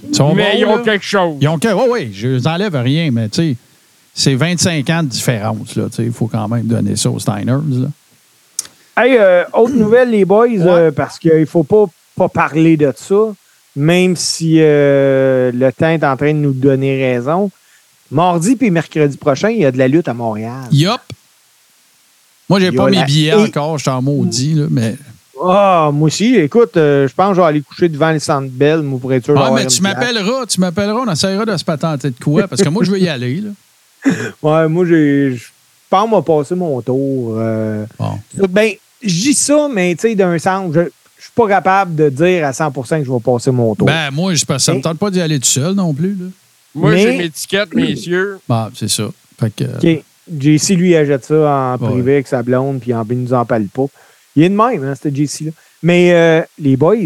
Ils 0.09 0.15
sont 0.15 0.35
mais 0.35 0.53
bons, 0.53 0.59
ils 0.59 0.65
ont 0.65 0.77
là. 0.79 0.83
quelque 0.83 1.05
chose. 1.05 1.37
Ils 1.41 1.49
ont 1.49 1.59
que- 1.59 1.69
Oui, 1.73 1.85
oui, 1.91 2.11
je 2.15 2.43
n'enlève 2.43 2.75
rien, 2.75 3.11
mais 3.11 3.29
tu 3.29 3.51
sais, 3.53 3.57
c'est 4.15 4.35
25 4.35 4.89
ans 4.91 5.03
de 5.03 5.09
différence, 5.09 5.77
là. 5.77 5.85
Tu 5.91 5.97
sais, 5.97 6.05
il 6.05 6.13
faut 6.13 6.27
quand 6.29 6.49
même 6.49 6.65
donner 6.67 6.97
ça 6.97 7.11
aux 7.11 7.19
Steiners, 7.19 7.61
là. 7.69 7.89
Hey, 8.97 9.17
euh, 9.19 9.45
autre 9.55 9.75
nouvelle, 9.75 10.11
les 10.11 10.25
boys, 10.25 10.49
euh, 10.49 10.91
parce 10.91 11.19
qu'il 11.19 11.39
ne 11.39 11.45
faut 11.45 11.63
pas, 11.65 11.85
pas 12.17 12.29
parler 12.29 12.77
de 12.77 12.93
ça, 12.97 13.35
même 13.77 14.17
si 14.17 14.57
euh, 14.61 15.51
le 15.53 15.73
temps 15.73 15.89
est 15.91 16.05
en 16.05 16.17
train 16.17 16.33
de 16.33 16.39
nous 16.39 16.53
donner 16.53 16.99
raison. 17.15 17.51
Mardi 18.11 18.57
puis 18.57 18.71
mercredi 18.71 19.17
prochain, 19.17 19.49
il 19.51 19.61
y 19.61 19.65
a 19.65 19.73
de 19.73 19.79
la 19.79 19.89
lutte 19.89 20.09
à 20.09 20.15
Montréal. 20.15 20.65
Yup. 20.73 21.01
Moi, 22.51 22.61
j'ai 22.61 22.73
pas 22.73 22.91
mes 22.91 22.97
la- 22.99 23.05
billets 23.05 23.29
et- 23.31 23.35
encore, 23.35 23.79
je 23.79 23.83
suis 23.83 23.91
en 23.91 24.03
maudit, 24.03 24.55
là, 24.55 24.67
mais. 24.71 24.97
Ah, 25.41 25.91
moi 25.93 26.07
aussi, 26.09 26.37
écoute, 26.37 26.77
euh, 26.77 27.09
je 27.09 27.15
pense 27.15 27.31
que 27.31 27.35
je 27.37 27.41
vais 27.41 27.47
aller 27.47 27.61
coucher 27.63 27.89
devant 27.89 28.13
le 28.13 28.19
centre 28.19 28.49
belle, 28.51 28.83
moi, 28.83 28.99
pour 29.01 29.13
être 29.13 29.25
sûr 29.25 29.35
Ah, 29.41 29.51
mais 29.55 29.67
tu 29.67 29.81
m'appelleras, 29.83 30.47
tu 30.47 30.61
m'appelleras, 30.61 31.01
on 31.07 31.11
essaiera 31.11 31.45
de 31.47 31.57
se 31.57 31.65
patenter 31.65 32.11
de 32.11 32.17
quoi, 32.23 32.47
parce 32.47 32.63
que 32.63 32.69
moi, 32.69 32.85
je 32.85 32.91
veux 32.91 32.99
y 33.01 33.09
aller, 33.09 33.41
là. 33.41 33.51
Ouais, 34.43 34.69
moi, 34.69 34.85
j'ai. 34.87 35.37
Je 35.37 35.45
pense 35.89 36.11
m'a 36.11 36.23
passé 36.23 36.55
mon 36.55 36.81
tour. 36.83 37.35
euh. 37.39 37.85
Bon. 37.99 38.19
Ben, 38.51 38.73
je 39.03 39.09
dis 39.09 39.35
ça, 39.35 39.69
mais 39.73 39.95
tu 39.95 40.09
sais, 40.09 40.15
d'un 40.15 40.39
sens, 40.39 40.73
je 40.75 40.81
je 41.19 41.27
suis 41.27 41.33
pas 41.37 41.47
capable 41.47 41.95
de 41.95 42.09
dire 42.09 42.45
à 42.45 42.51
100% 42.51 42.99
que 42.99 43.05
je 43.05 43.13
vais 43.13 43.21
passer 43.21 43.53
mon 43.53 43.75
tour. 43.77 43.87
Ben, 43.87 44.11
moi, 44.11 44.35
je- 44.35 44.45
ça 44.59 44.75
me 44.75 44.81
tente 44.81 44.99
pas 44.99 45.09
d'y 45.11 45.21
aller 45.21 45.39
tout 45.39 45.49
seul 45.49 45.73
non 45.75 45.95
plus, 45.95 46.15
là. 46.19 46.27
Moi, 46.75 46.91
Mais- 46.93 46.99
j'ai 47.03 47.17
mes 47.19 47.25
étiquettes, 47.27 47.75
messieurs. 47.75 48.39
Bon, 48.49 48.69
c'est 48.75 48.89
ça. 48.91 49.05
Fait 49.39 49.55
que. 49.55 49.65
OK. 49.65 50.03
JC, 50.41 50.75
lui, 50.75 50.91
il 50.91 50.97
achète 50.97 51.25
ça 51.25 51.35
en 51.35 51.79
Ouais. 51.79 51.91
privé 51.93 52.13
avec 52.15 52.27
sa 52.27 52.43
blonde, 52.43 52.81
puis 52.81 52.93
en- 52.93 53.07
il 53.09 53.23
nous 53.23 53.33
en 53.33 53.45
parle 53.45 53.67
pas. 53.67 53.85
Il 54.37 54.43
est 54.45 54.49
de 54.49 54.55
même, 54.55 54.85
hein, 54.85 54.95
ce 55.01 55.09
JC-là. 55.09 55.51
Mais 55.83 56.13
euh, 56.13 56.43
les 56.59 56.77
boys, 56.77 56.97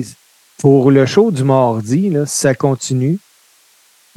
pour 0.58 0.90
le 0.90 1.06
show 1.06 1.30
du 1.30 1.44
mardi, 1.44 2.10
là, 2.10 2.26
si 2.26 2.38
ça 2.38 2.54
continue, 2.54 3.18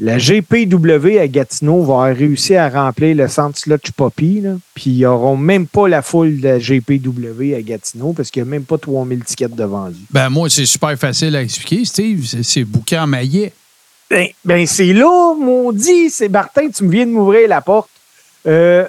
la 0.02 0.18
GPW 0.18 1.20
à 1.20 1.28
Gatineau 1.28 1.84
va 1.84 2.04
réussir 2.14 2.62
à 2.62 2.70
remplir 2.70 3.16
le 3.16 3.28
centre 3.28 3.58
Slotch 3.58 3.92
Poppy, 3.92 4.42
puis 4.74 4.92
ils 4.92 5.02
n'auront 5.02 5.36
même 5.36 5.68
pas 5.68 5.90
la 5.90 6.02
foule 6.02 6.40
de 6.40 6.48
la 6.48 6.58
GPW 6.60 7.54
à 7.56 7.62
Gatineau 7.62 8.14
parce 8.14 8.32
qu'il 8.32 8.42
n'y 8.44 8.48
a 8.48 8.52
même 8.52 8.64
pas 8.64 8.78
3000 8.78 9.24
tickets 9.26 9.54
de 9.54 9.64
vendus. 9.66 10.00
Ben, 10.10 10.30
moi, 10.30 10.50
c'est 10.50 10.66
super 10.66 10.98
facile 10.98 11.36
à 11.36 11.42
expliquer, 11.42 11.84
Steve. 11.84 12.26
C'est- 12.44 12.66
en 12.98 13.08
maillet. 13.08 13.52
Ben, 14.10 14.28
ben, 14.46 14.66
c'est 14.66 14.94
là, 14.94 15.36
mon 15.36 15.72
dit, 15.74 16.10
c'est 16.10 16.30
Martin, 16.30 16.70
tu 16.70 16.86
me 16.86 16.92
viens 16.92 17.06
de 17.06 17.12
m'ouvrir 17.12 17.48
la 17.50 17.62
porte. 17.62 17.90
Euh, 18.48 18.88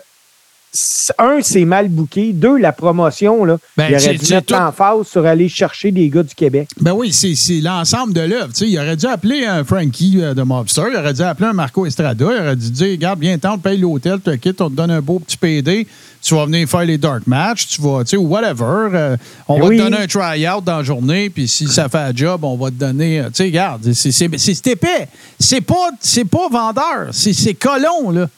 un, 1.19 1.39
c'est 1.43 1.65
mal 1.65 1.89
booké. 1.89 2.33
Deux, 2.33 2.57
la 2.57 2.71
promotion, 2.73 3.45
là, 3.45 3.57
Ben, 3.77 3.89
il 3.91 3.97
aurait 3.97 4.15
dû 4.15 4.33
mettre 4.33 4.47
tout- 4.47 4.55
l'emphase 4.55 5.07
sur 5.09 5.27
aller 5.27 5.49
chercher 5.49 5.91
des 5.91 6.09
gars 6.09 6.23
du 6.23 6.35
Québec. 6.35 6.69
Ben 6.81 6.93
oui, 6.93 7.13
c'est 7.13 7.61
l'ensemble 7.61 8.13
de 8.13 8.21
l'œuvre. 8.21 8.53
Il 8.61 8.79
aurait 8.79 8.97
dû 8.97 9.07
appeler 9.07 9.45
un 9.47 9.65
Frankie 9.65 10.19
euh, 10.21 10.33
de 10.35 10.43
Mobster, 10.43 10.85
il 10.93 10.97
aurait 10.97 11.13
dû 11.13 11.23
appeler 11.23 11.49
un 11.49 11.53
Marco 11.53 11.87
Estrada, 11.87 12.25
il 12.31 12.41
aurait 12.41 12.57
dû 12.57 12.71
dire 12.71 12.91
Regarde, 12.93 13.19
viens 13.21 13.37
temps, 13.39 13.59
paye 13.59 13.79
l'hôtel, 13.79 14.15
tu 14.25 14.31
te 14.31 14.37
quittes, 14.37 14.61
on 14.61 14.71
te 14.71 14.75
donne 14.77 14.91
un 14.93 15.01
beau 15.01 15.19
petit 15.19 15.37
PD, 15.37 15.87
tu 16.23 16.35
vas 16.35 16.45
venir 16.47 16.69
faire 16.69 16.85
les 16.85 16.99
dark 16.99 17.27
matchs, 17.27 17.67
tu 17.67 17.83
vas, 17.83 18.05
tu 18.05 18.11
sais, 18.11 18.17
whatever. 18.17 18.65
euh, 18.95 19.17
on 19.49 19.55
Ben 19.57 19.63
va 19.63 19.69
oui. 19.69 19.77
te 19.79 19.83
donner 19.83 19.97
un 19.99 20.07
try-out 20.07 20.63
dans 20.65 20.77
la 20.79 20.83
journée, 20.85 21.31
puis 21.31 21.49
si 21.49 21.67
ça 21.67 21.89
fait 21.89 21.99
un 21.99 22.15
job, 22.15 22.45
on 22.45 22.57
va 22.57 22.69
te 22.71 22.77
donner. 22.77 23.21
euh, 23.21 23.25
Tu 23.27 23.31
sais, 23.35 23.45
regarde, 23.45 23.93
c'est 23.93 24.67
épais. 24.69 25.09
C'est 25.39 25.61
pas, 25.63 25.91
c'est 26.01 26.25
pas 26.27 26.49
vendeur, 26.49 27.09
c'est 27.13 27.33
c'est 27.33 27.55
colon, 27.55 28.11
là. 28.11 28.29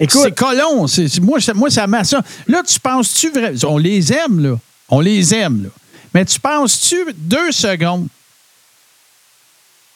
C'est 0.00 0.34
colon. 0.34 0.86
Moi, 1.22 1.40
ça, 1.40 1.54
moi, 1.54 1.70
ça 1.70 1.86
m'a 1.86 2.04
ça. 2.04 2.22
Là, 2.46 2.62
tu 2.66 2.78
penses-tu 2.80 3.30
vraiment. 3.30 3.58
On 3.68 3.78
les 3.78 4.12
aime, 4.12 4.42
là. 4.42 4.58
On 4.88 5.00
les 5.00 5.34
aime, 5.34 5.64
là. 5.64 5.68
Mais 6.12 6.24
tu 6.24 6.38
penses-tu 6.38 6.96
deux 7.16 7.52
secondes 7.52 8.06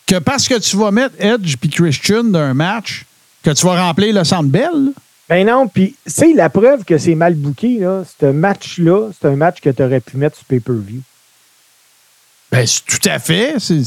que 0.07 0.19
parce 0.19 0.49
que 0.49 0.59
tu 0.59 0.77
vas 0.77 0.91
mettre 0.91 1.15
Edge 1.19 1.57
puis 1.57 1.69
Christian 1.69 2.25
dans 2.25 2.39
un 2.39 2.55
match, 2.55 3.05
que 3.43 3.51
tu 3.51 3.67
vas 3.67 3.81
remplir 3.87 4.15
le 4.15 4.25
centre 4.25 4.49
belle? 4.49 4.93
ben 5.29 5.47
non, 5.47 5.69
puis 5.69 5.95
c'est 6.07 6.33
la 6.33 6.49
preuve 6.49 6.85
que 6.85 6.97
c'est 6.97 7.15
mal 7.15 7.35
booké, 7.35 7.79
là. 7.81 8.03
Ce 8.19 8.27
match-là, 8.27 9.11
c'est 9.13 9.29
un 9.29 9.37
match 9.37 9.61
que 9.61 9.69
tu 9.69 9.83
aurais 9.83 10.01
pu 10.01 10.17
mettre 10.17 10.37
sur 10.37 10.47
pay-per-view. 10.47 11.03
Ben, 12.51 12.67
c'est 12.67 12.81
tout 12.87 13.09
à 13.09 13.19
fait. 13.19 13.57
C'est, 13.59 13.83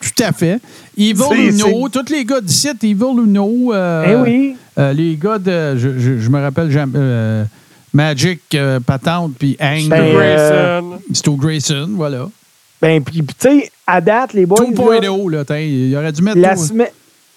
tout 0.00 0.22
à 0.22 0.32
fait. 0.32 0.60
Evil 0.96 1.14
Uno, 1.50 1.88
tous 1.88 2.12
les 2.12 2.24
gars 2.24 2.40
d'ici, 2.40 2.68
Evil 2.82 2.94
Uno. 3.24 3.72
euh, 3.72 4.04
Eh 4.08 4.14
oui. 4.16 4.56
euh, 4.78 4.92
les 4.92 5.16
gars 5.16 5.38
de. 5.38 5.76
Je, 5.76 5.98
je- 5.98 6.18
je 6.18 6.28
me 6.30 6.40
rappelle, 6.40 6.70
euh, 6.94 7.44
Magic, 7.92 8.40
euh, 8.54 8.78
Patente, 8.80 9.32
puis 9.38 9.56
Hang. 9.60 9.88
Ben, 9.88 10.00
euh, 10.02 10.80
Grayson. 10.80 11.00
Stu 11.12 11.30
Grayson, 11.36 11.88
voilà. 11.94 12.28
Ben, 12.80 13.02
puis, 13.02 13.22
tu 13.24 13.34
sais, 13.38 13.70
à 13.86 14.00
date, 14.00 14.32
les 14.34 14.46
boys. 14.46 14.60
là, 14.60 14.66
2.0, 14.70 15.28
là, 15.30 15.44
t'in, 15.44 15.58
il 15.58 15.96
aurait 15.96 16.12
dû 16.12 16.22
mettre. 16.22 16.38
la, 16.38 16.54
tout- 16.54 16.64
semaine- 16.66 16.88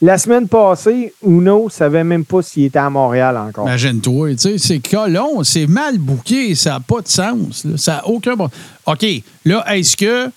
la 0.02 0.18
semaine 0.20 0.48
passée, 0.48 1.14
Uno 1.26 1.70
savait 1.70 2.04
même 2.04 2.26
pas 2.26 2.42
s'il 2.44 2.66
était 2.66 2.78
à 2.80 2.90
Montréal 2.90 3.36
encore. 3.38 3.66
Imagine-toi, 3.68 4.32
tu 4.32 4.38
sais, 4.38 4.58
c'est 4.60 4.80
colon, 4.80 5.44
c'est 5.44 5.66
mal 5.68 5.98
bouqué, 5.98 6.54
ça 6.54 6.72
n'a 6.72 6.80
pas 6.82 7.02
de 7.02 7.08
sens. 7.08 7.66
là, 7.66 7.78
ça 7.78 7.94
n'a 7.94 8.08
aucun 8.08 8.36
bon. 8.36 8.50
OK, 8.86 9.06
là, 9.46 9.66
est-ce 9.76 9.98
que. 9.98 10.30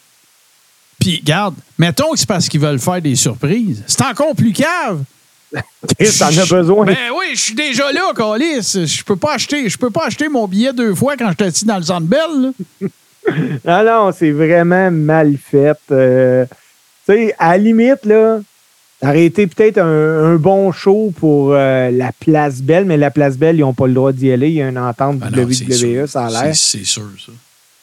Puis, 1.01 1.21
garde, 1.25 1.55
mettons 1.79 2.13
que 2.13 2.19
c'est 2.19 2.29
parce 2.29 2.49
qu'ils 2.49 2.61
veulent 2.61 2.79
faire 2.79 3.01
des 3.01 3.17
surprises. 3.17 3.83
C'est 3.87 4.03
encore 4.03 4.37
plus 4.37 4.53
cave. 4.53 5.03
T'en 5.53 6.27
as 6.27 6.49
besoin. 6.49 6.87
Ben 6.87 7.11
oui, 7.19 7.27
je 7.35 7.41
suis 7.41 7.55
déjà 7.55 7.91
là, 7.91 8.13
Calis. 8.17 8.87
Je 8.87 9.03
peux 9.03 9.17
pas 9.17 9.35
acheter, 9.35 9.69
je 9.69 9.77
peux 9.77 9.91
pas 9.91 10.07
acheter 10.07 10.29
mon 10.29 10.47
billet 10.47 10.73
deux 10.73 10.95
fois 10.95 11.17
quand 11.17 11.33
je 11.37 11.45
assis 11.45 11.65
dans 11.65 11.79
le 11.79 11.83
centre 11.83 12.07
belle. 12.07 12.53
Non, 13.65 13.85
non, 13.85 14.13
c'est 14.17 14.31
vraiment 14.31 14.91
mal 14.91 15.37
fait. 15.37 15.79
Euh, 15.91 16.45
tu 17.07 17.13
sais, 17.13 17.35
à 17.39 17.53
la 17.53 17.59
limite, 17.59 18.05
là, 18.05 18.41
ça 19.01 19.09
aurait 19.09 19.25
été 19.25 19.47
peut-être 19.47 19.79
un, 19.79 20.35
un 20.35 20.37
bon 20.37 20.71
show 20.71 21.13
pour 21.17 21.55
euh, 21.55 21.91
la 21.91 22.13
Place 22.13 22.61
Belle, 22.61 22.85
mais 22.85 22.97
la 22.97 23.11
Place 23.11 23.37
Belle, 23.37 23.57
ils 23.57 23.61
n'ont 23.61 23.75
pas 23.75 23.87
le 23.87 23.95
droit 23.95 24.13
d'y 24.13 24.31
aller. 24.31 24.51
Il 24.51 24.55
y 24.55 24.63
a 24.63 24.69
une 24.69 24.79
entente 24.79 25.21
Ah 25.23 25.31
non, 25.31 25.45
WWE, 25.45 26.07
ça 26.07 26.27
a 26.27 26.45
l'air. 26.45 26.55
C'est 26.55 26.85
sûr, 26.85 27.09
ça. 27.19 27.33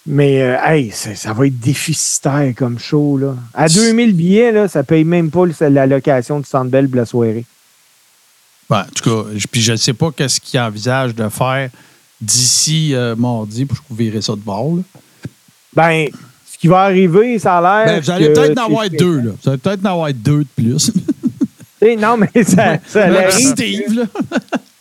Mais, 0.10 0.42
euh, 0.42 0.56
hey, 0.64 0.92
ça 0.92 1.34
va 1.34 1.48
être 1.48 1.60
déficitaire 1.60 2.54
comme 2.56 2.80
show, 2.80 3.18
là. 3.18 3.36
À 3.54 3.68
2000 3.68 4.14
billets, 4.16 4.52
là, 4.54 4.68
ça 4.70 4.82
paye 4.84 5.04
même 5.04 5.30
pas 5.30 5.44
la 5.62 5.86
location 5.86 6.40
du 6.40 6.46
Centre 6.48 6.70
Belle 6.72 6.88
pour 6.88 6.96
la 6.98 7.06
soirée. 7.06 7.44
Ben, 8.70 8.82
en 8.82 8.86
tout 8.96 9.04
cas, 9.10 9.30
je- 9.36 9.48
puis 9.48 9.62
je 9.62 9.74
ne 9.74 9.78
sais 9.78 9.94
pas 9.94 10.12
qu'est-ce 10.12 10.40
qu'ils 10.40 10.60
envisagent 10.60 11.14
de 11.16 11.28
faire 11.30 11.70
d'ici 12.22 12.96
euh, 12.96 13.16
mardi, 13.18 13.66
pour 13.66 13.78
que 13.78 13.84
vous 13.90 13.96
verrez 13.98 14.22
ça 14.22 14.34
de 14.34 14.40
bord. 14.40 14.78
là. 14.78 14.82
Ben, 15.76 16.08
ce 16.52 16.58
qui 16.58 16.68
va 16.68 16.84
arriver, 16.84 17.38
ça 17.38 17.58
a 17.58 17.62
l'air. 17.86 17.94
Ben, 17.96 18.02
vous 18.02 18.10
allez 18.12 18.30
peut-être 18.34 18.58
en 18.60 18.66
avoir 18.66 18.90
deux, 18.90 19.20
là. 19.20 19.32
Vous 19.44 19.50
allez 19.50 19.58
peut-être 19.60 19.86
en 19.86 19.92
avoir 19.92 20.14
deux 20.14 20.44
de 20.46 20.64
plus. 20.64 20.92
Non, 22.00 22.18
mais 22.18 22.44
ça, 22.44 22.78
ça. 22.88 23.30
Steve, 23.32 23.94
là. 23.94 24.06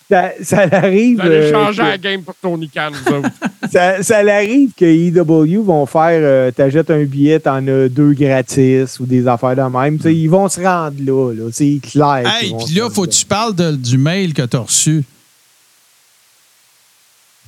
Ça, 0.09 0.31
ça 0.41 0.69
arrive. 0.71 1.17
Vous 1.17 1.23
allez 1.27 1.35
euh, 1.37 1.51
changer 1.53 1.83
que- 1.83 1.89
la 1.89 1.99
game 1.99 2.23
pour 2.23 2.35
Tony 2.41 2.69
Khan, 2.69 2.91
vous 2.93 3.13
autres. 3.15 3.29
ça, 3.73 4.03
ça 4.05 4.19
arrive 4.19 4.71
que 4.79 4.85
EW 4.85 5.63
vont 5.65 5.85
faire 5.87 6.21
euh, 6.23 6.51
t'achètes 6.53 6.91
un 6.91 7.03
billet, 7.05 7.41
t'en 7.41 7.67
as 7.67 7.89
deux 7.89 8.13
gratis 8.13 9.01
ou 9.01 9.07
des 9.07 9.27
affaires 9.27 9.57
de 9.57 9.63
même. 9.63 9.97
Tu 9.97 10.05
sais, 10.05 10.15
ils 10.15 10.29
vont 10.29 10.49
se 10.49 10.61
rendre 10.61 10.95
là, 11.05 11.33
là. 11.35 11.49
C'est 11.53 11.81
clair. 11.83 12.23
Hey, 12.41 12.55
puis 12.65 12.75
là, 12.77 12.89
faut 12.89 13.03
que 13.05 13.11
tu 13.11 13.25
parles 13.27 13.55
de- 13.57 13.75
du 13.75 13.99
mail 13.99 14.33
que 14.33 14.43
tu 14.43 14.57
as 14.57 14.61
reçu. 14.61 15.03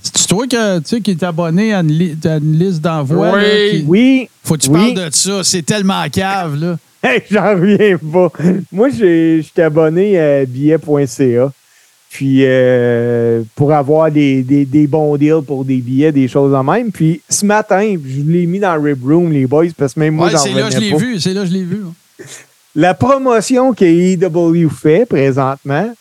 C'est 0.03 0.27
toi 0.29 0.47
que, 0.47 0.79
tu 0.79 0.85
sais, 0.87 1.01
qui 1.01 1.11
est 1.13 1.23
abonné 1.23 1.75
à 1.75 1.81
une, 1.81 1.93
li- 1.93 2.17
à 2.25 2.37
une 2.39 2.59
liste 2.59 2.81
d'envoi. 2.81 3.33
Oui. 3.35 3.41
là, 3.43 3.71
qui- 3.71 3.85
Oui, 3.87 4.29
Faut 4.45 4.55
que 4.55 4.61
tu 4.63 4.71
Oui. 4.71 4.95
parles 4.95 5.11
de 5.11 5.15
ça. 5.15 5.45
C'est 5.45 5.63
tellement 5.63 6.09
cave, 6.11 6.57
là. 6.57 6.77
Hey, 7.01 7.23
j'en 7.31 7.51
reviens 7.55 7.97
pas. 7.97 8.33
Moi, 8.73 8.89
j'ai- 8.91 9.41
j'étais 9.43 9.63
abonné 9.63 10.19
à 10.19 10.45
billet.ca. 10.45 11.53
Puis, 12.11 12.39
euh, 12.43 13.43
pour 13.55 13.73
avoir 13.73 14.11
des, 14.11 14.43
des- 14.43 14.65
des 14.65 14.87
bons 14.87 15.17
deals 15.19 15.43
pour 15.47 15.65
des 15.65 15.77
billets, 15.77 16.11
des 16.11 16.27
choses 16.27 16.55
en 16.55 16.65
même. 16.65 16.91
Puis, 16.91 17.21
ce 17.29 17.45
matin, 17.45 17.95
je 18.03 18.23
l'ai 18.23 18.47
mis 18.47 18.59
dans 18.59 18.81
Rib 18.81 19.05
Room, 19.07 19.31
les 19.31 19.47
boys, 19.47 19.67
parce 19.77 19.93
que 19.95 20.01
même 20.01 20.15
moi, 20.15 20.27
Ouais, 20.27 20.33
j'en 20.33 20.39
c'est 20.39 20.53
là 20.55 20.63
que 20.69 20.75
je 20.75 20.79
l'ai 20.81 20.97
vu. 20.97 21.21
C'est 21.21 21.35
là 21.35 21.43
que 21.43 21.49
je 21.49 21.53
l'ai 21.53 21.65
vu. 21.65 21.83
hein. 21.87 22.25
La 22.75 22.95
promotion 22.95 23.75
que 23.75 23.85
AEW 23.85 24.69
fait 24.71 25.05
présentement, 25.07 25.93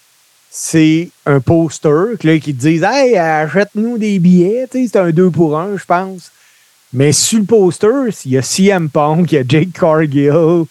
c'est 0.49 1.10
un 1.26 1.39
poster 1.39 2.16
là, 2.24 2.39
qui 2.39 2.53
te 2.55 2.62
disent 2.62 2.84
Hey, 2.84 3.16
achète-nous 3.18 3.97
des 3.97 4.18
billets. 4.20 4.66
C'est 4.72 4.95
un 4.95 5.12
2 5.12 5.30
pour 5.30 5.58
1, 5.60 5.78
je 5.78 5.84
pense. 5.86 6.32
Mais 6.93 7.12
sur 7.12 7.39
le 7.39 7.45
poster, 7.45 7.88
il 8.26 8.32
y 8.32 8.38
a 8.38 8.41
CM 8.41 8.89
Punk, 8.89 9.32
il 9.32 9.36
y 9.36 9.38
a 9.39 9.43
Jake 9.47 9.74
Cargill. 9.74 10.64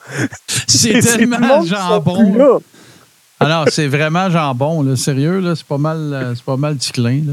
C'est 0.67 0.99
tellement 1.19 1.63
jambon. 1.63 2.63
Alors, 3.41 3.67
c'est 3.71 3.87
vraiment 3.89 4.31
jambon, 4.31 4.83
là. 4.83 4.97
Sérieux, 4.97 5.41
là. 5.41 5.55
C'est 5.55 5.67
pas 5.67 5.79
mal, 5.79 5.99
euh, 6.13 6.35
c'est 6.35 6.45
pas 6.45 6.57
mal 6.57 6.77
ticlin, 6.77 7.21
là. 7.27 7.33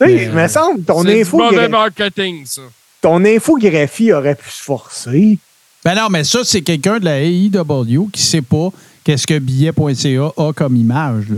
Tu 0.00 0.06
sais, 0.06 0.06
Mais, 0.14 0.24
il 0.24 0.32
me 0.32 0.48
semble 0.48 0.82
ton, 0.82 1.02
C'est 1.02 1.22
du 1.24 1.30
mauvais 1.36 1.56
infogra- 1.66 1.68
marketing, 1.70 2.42
ça. 2.46 2.62
ton 3.02 3.24
infographie 3.24 4.12
aurait 4.12 4.34
pu 4.34 4.48
se 4.50 4.62
forcer. 4.62 5.38
Ben 5.84 5.94
non, 5.94 6.08
mais 6.10 6.24
ça, 6.24 6.40
c'est 6.44 6.62
quelqu'un 6.62 6.98
de 6.98 7.04
la 7.04 7.20
AEW 7.22 8.08
qui 8.12 8.22
sait 8.22 8.40
pas 8.42 8.68
qu'est-ce 9.04 9.26
que 9.26 9.38
billet.ca 9.38 10.32
a 10.36 10.52
comme 10.52 10.76
image, 10.76 11.28
là. 11.28 11.36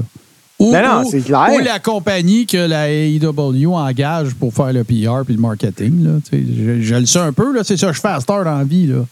Ou, 0.60 0.70
Ben 0.70 0.82
non, 0.86 1.02
ou- 1.04 1.10
c'est 1.10 1.20
clair. 1.22 1.48
ou 1.52 1.58
la 1.58 1.80
compagnie 1.80 2.46
que 2.46 2.56
la 2.58 2.88
AEW 2.88 3.74
engage 3.74 4.34
pour 4.34 4.54
faire 4.54 4.72
le 4.72 4.84
PR 4.84 5.24
puis 5.24 5.34
le 5.34 5.40
marketing, 5.40 6.04
là. 6.04 6.10
Tu 6.30 6.38
sais, 6.38 6.44
Je, 6.56 6.80
je 6.82 6.94
le 6.94 7.06
sais 7.06 7.18
un 7.18 7.32
peu, 7.32 7.52
là. 7.52 7.64
C'est 7.64 7.76
ça 7.76 7.88
que 7.88 7.94
je 7.94 8.00
fais 8.00 8.08
à 8.08 8.20
cette 8.20 8.30
heure 8.30 8.44
dans 8.44 8.58
la 8.58 8.64
vie, 8.64 8.86
là. 8.86 9.04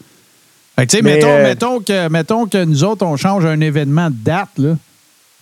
Fait 0.77 0.87
que, 0.87 0.91
tu 0.93 0.97
sais, 0.99 1.03
Mais, 1.03 1.15
mettons, 1.17 1.29
euh, 1.29 1.43
mettons, 1.43 1.81
que, 1.81 2.09
mettons 2.09 2.47
que 2.47 2.65
nous 2.65 2.85
autres, 2.85 3.05
on 3.05 3.17
change 3.17 3.45
un 3.45 3.61
événement 3.61 4.09
de 4.09 4.17
date, 4.17 4.51
là. 4.59 4.77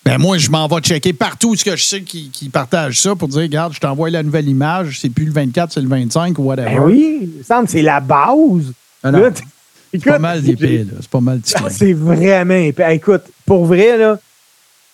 Ben 0.05 0.19
moi, 0.19 0.39
je 0.39 0.51
m'en 0.51 0.67
vais 0.67 0.81
checker 0.81 1.13
partout 1.13 1.55
ce 1.57 1.65
que 1.65 1.77
je 1.77 1.85
sais 1.85 2.03
qui, 2.03 2.31
qui 2.31 2.49
partagent 2.49 3.01
ça 3.01 3.15
pour 3.15 3.29
dire, 3.29 3.43
regarde, 3.43 3.75
je 3.75 3.81
t'envoie 3.81 4.09
la 4.11 4.23
nouvelle 4.23 4.49
image, 4.49 4.99
c'est 5.01 5.11
plus 5.11 5.27
le 5.27 5.33
24, 5.33 5.73
c'est 5.73 5.81
le 5.81 5.89
25 5.89 6.39
ou 6.39 6.45
whatever. 6.45 6.71
Ben 6.71 6.83
oui, 6.83 7.19
il 7.23 7.39
me 7.39 7.43
semble 7.43 7.69
c'est 7.69 7.83
la 7.83 8.01
base. 8.01 8.73
Ah 9.03 9.13
c'est 9.93 10.05
pas 10.05 10.19
mal 10.19 10.43
d'épais, 10.43 10.85
là. 10.85 10.99
C'est 11.01 11.11
pas 11.11 11.21
mal. 11.21 11.41
Ah, 11.55 11.69
c'est 11.69 11.93
vraiment 11.93 12.55
épais. 12.55 12.97
Écoute, 12.97 13.25
pour 13.45 13.67
vrai, 13.67 13.99
là, 13.99 14.19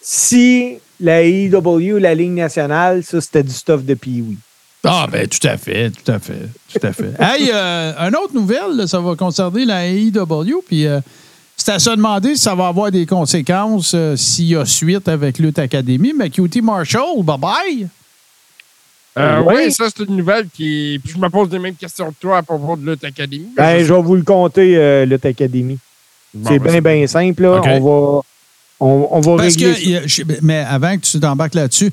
si 0.00 0.78
la 1.00 1.22
AEW, 1.22 1.98
la 1.98 2.14
Ligue 2.14 2.32
nationale, 2.32 3.04
ça, 3.04 3.20
c'était 3.20 3.42
du 3.42 3.52
stuff 3.52 3.84
de 3.84 3.94
Pee-Wee. 3.94 4.38
Ah, 4.84 5.06
ben 5.10 5.26
tout 5.26 5.44
à 5.46 5.56
fait, 5.56 5.90
tout 5.90 6.10
à 6.10 6.18
fait, 6.20 6.48
tout 6.72 6.86
à 6.86 6.92
fait. 6.92 7.12
hey, 7.18 7.50
euh, 7.52 7.92
une 7.98 8.14
autre 8.16 8.34
nouvelle, 8.34 8.76
là, 8.76 8.86
ça 8.86 9.00
va 9.00 9.16
concerner 9.16 9.64
la 9.64 9.86
AEW, 9.88 10.62
puis 10.64 10.86
euh, 10.86 11.00
c'est 11.66 11.72
à 11.72 11.78
se 11.80 11.90
demander 11.90 12.36
si 12.36 12.42
ça 12.42 12.54
va 12.54 12.68
avoir 12.68 12.92
des 12.92 13.06
conséquences 13.06 13.92
euh, 13.92 14.14
s'il 14.14 14.44
y 14.46 14.54
a 14.56 14.64
suite 14.64 15.08
avec 15.08 15.38
Lutte 15.40 15.58
Academy, 15.58 16.12
mais 16.16 16.30
QT 16.30 16.60
Marshall, 16.62 17.24
bye-bye! 17.24 17.88
Euh, 19.18 19.42
Oui. 19.44 19.54
oui, 19.64 19.72
ça, 19.72 19.86
c'est 19.88 20.04
une 20.04 20.16
nouvelle 20.16 20.46
qui. 20.54 21.00
Puis 21.02 21.14
je 21.14 21.18
me 21.18 21.28
pose 21.28 21.50
les 21.50 21.58
mêmes 21.58 21.74
questions 21.74 22.10
que 22.10 22.16
toi 22.20 22.38
à 22.38 22.42
propos 22.44 22.76
de 22.76 22.88
Lutte 22.88 23.02
Academy. 23.02 23.48
Ben, 23.56 23.82
je 23.84 23.92
vais 23.92 24.00
vous 24.00 24.14
le 24.14 24.22
compter, 24.22 24.76
euh, 24.76 25.04
Lutte 25.06 25.26
Academy. 25.26 25.76
Bon, 26.32 26.48
c'est 26.50 26.58
ben, 26.60 26.80
bien, 26.80 26.94
bien 26.94 27.06
simple. 27.08 27.42
Là. 27.42 27.60
On 27.64 27.80
va, 27.80 28.20
on, 28.78 29.08
on 29.10 29.20
va 29.20 29.36
Parce 29.42 29.56
régler 29.56 30.02
que, 30.02 30.06
je- 30.08 30.22
mais 30.42 30.58
avant 30.68 30.96
que 30.96 31.00
tu 31.04 31.18
t'embarques 31.18 31.54
là-dessus, 31.54 31.90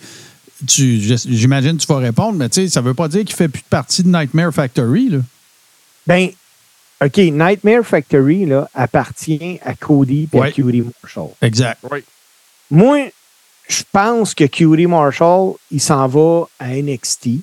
tu- 0.67 0.99
j'imagine 1.29 1.77
que 1.77 1.81
tu 1.81 1.87
vas 1.87 1.97
répondre, 1.99 2.33
mais 2.37 2.49
tu 2.49 2.61
sais, 2.61 2.67
ça 2.69 2.81
veut 2.81 2.93
pas 2.93 3.07
dire 3.07 3.23
qu'il 3.25 3.35
fait 3.35 3.47
plus 3.47 3.61
de 3.63 3.67
partie 3.69 4.03
de 4.03 4.09
Nightmare 4.09 4.53
Factory, 4.53 5.09
là. 5.09 5.17
Ben, 6.05 6.29
OK, 7.03 7.17
Nightmare 7.17 7.83
Factory 7.83 8.45
là, 8.45 8.69
appartient 8.73 9.59
à 9.63 9.73
Cody 9.73 10.29
et 10.31 10.37
Ouais. 10.37 10.47
à 10.47 10.51
Cutie 10.51 10.83
Marshall. 11.01 11.29
Exact. 11.41 11.79
Moi, 12.71 13.09
je 13.67 13.81
pense 13.91 14.33
que 14.33 14.43
Cutie 14.45 14.87
Marshall, 14.87 15.53
il 15.71 15.81
s'en 15.81 16.07
va 16.07 16.45
à 16.59 16.69
NXT 16.75 17.39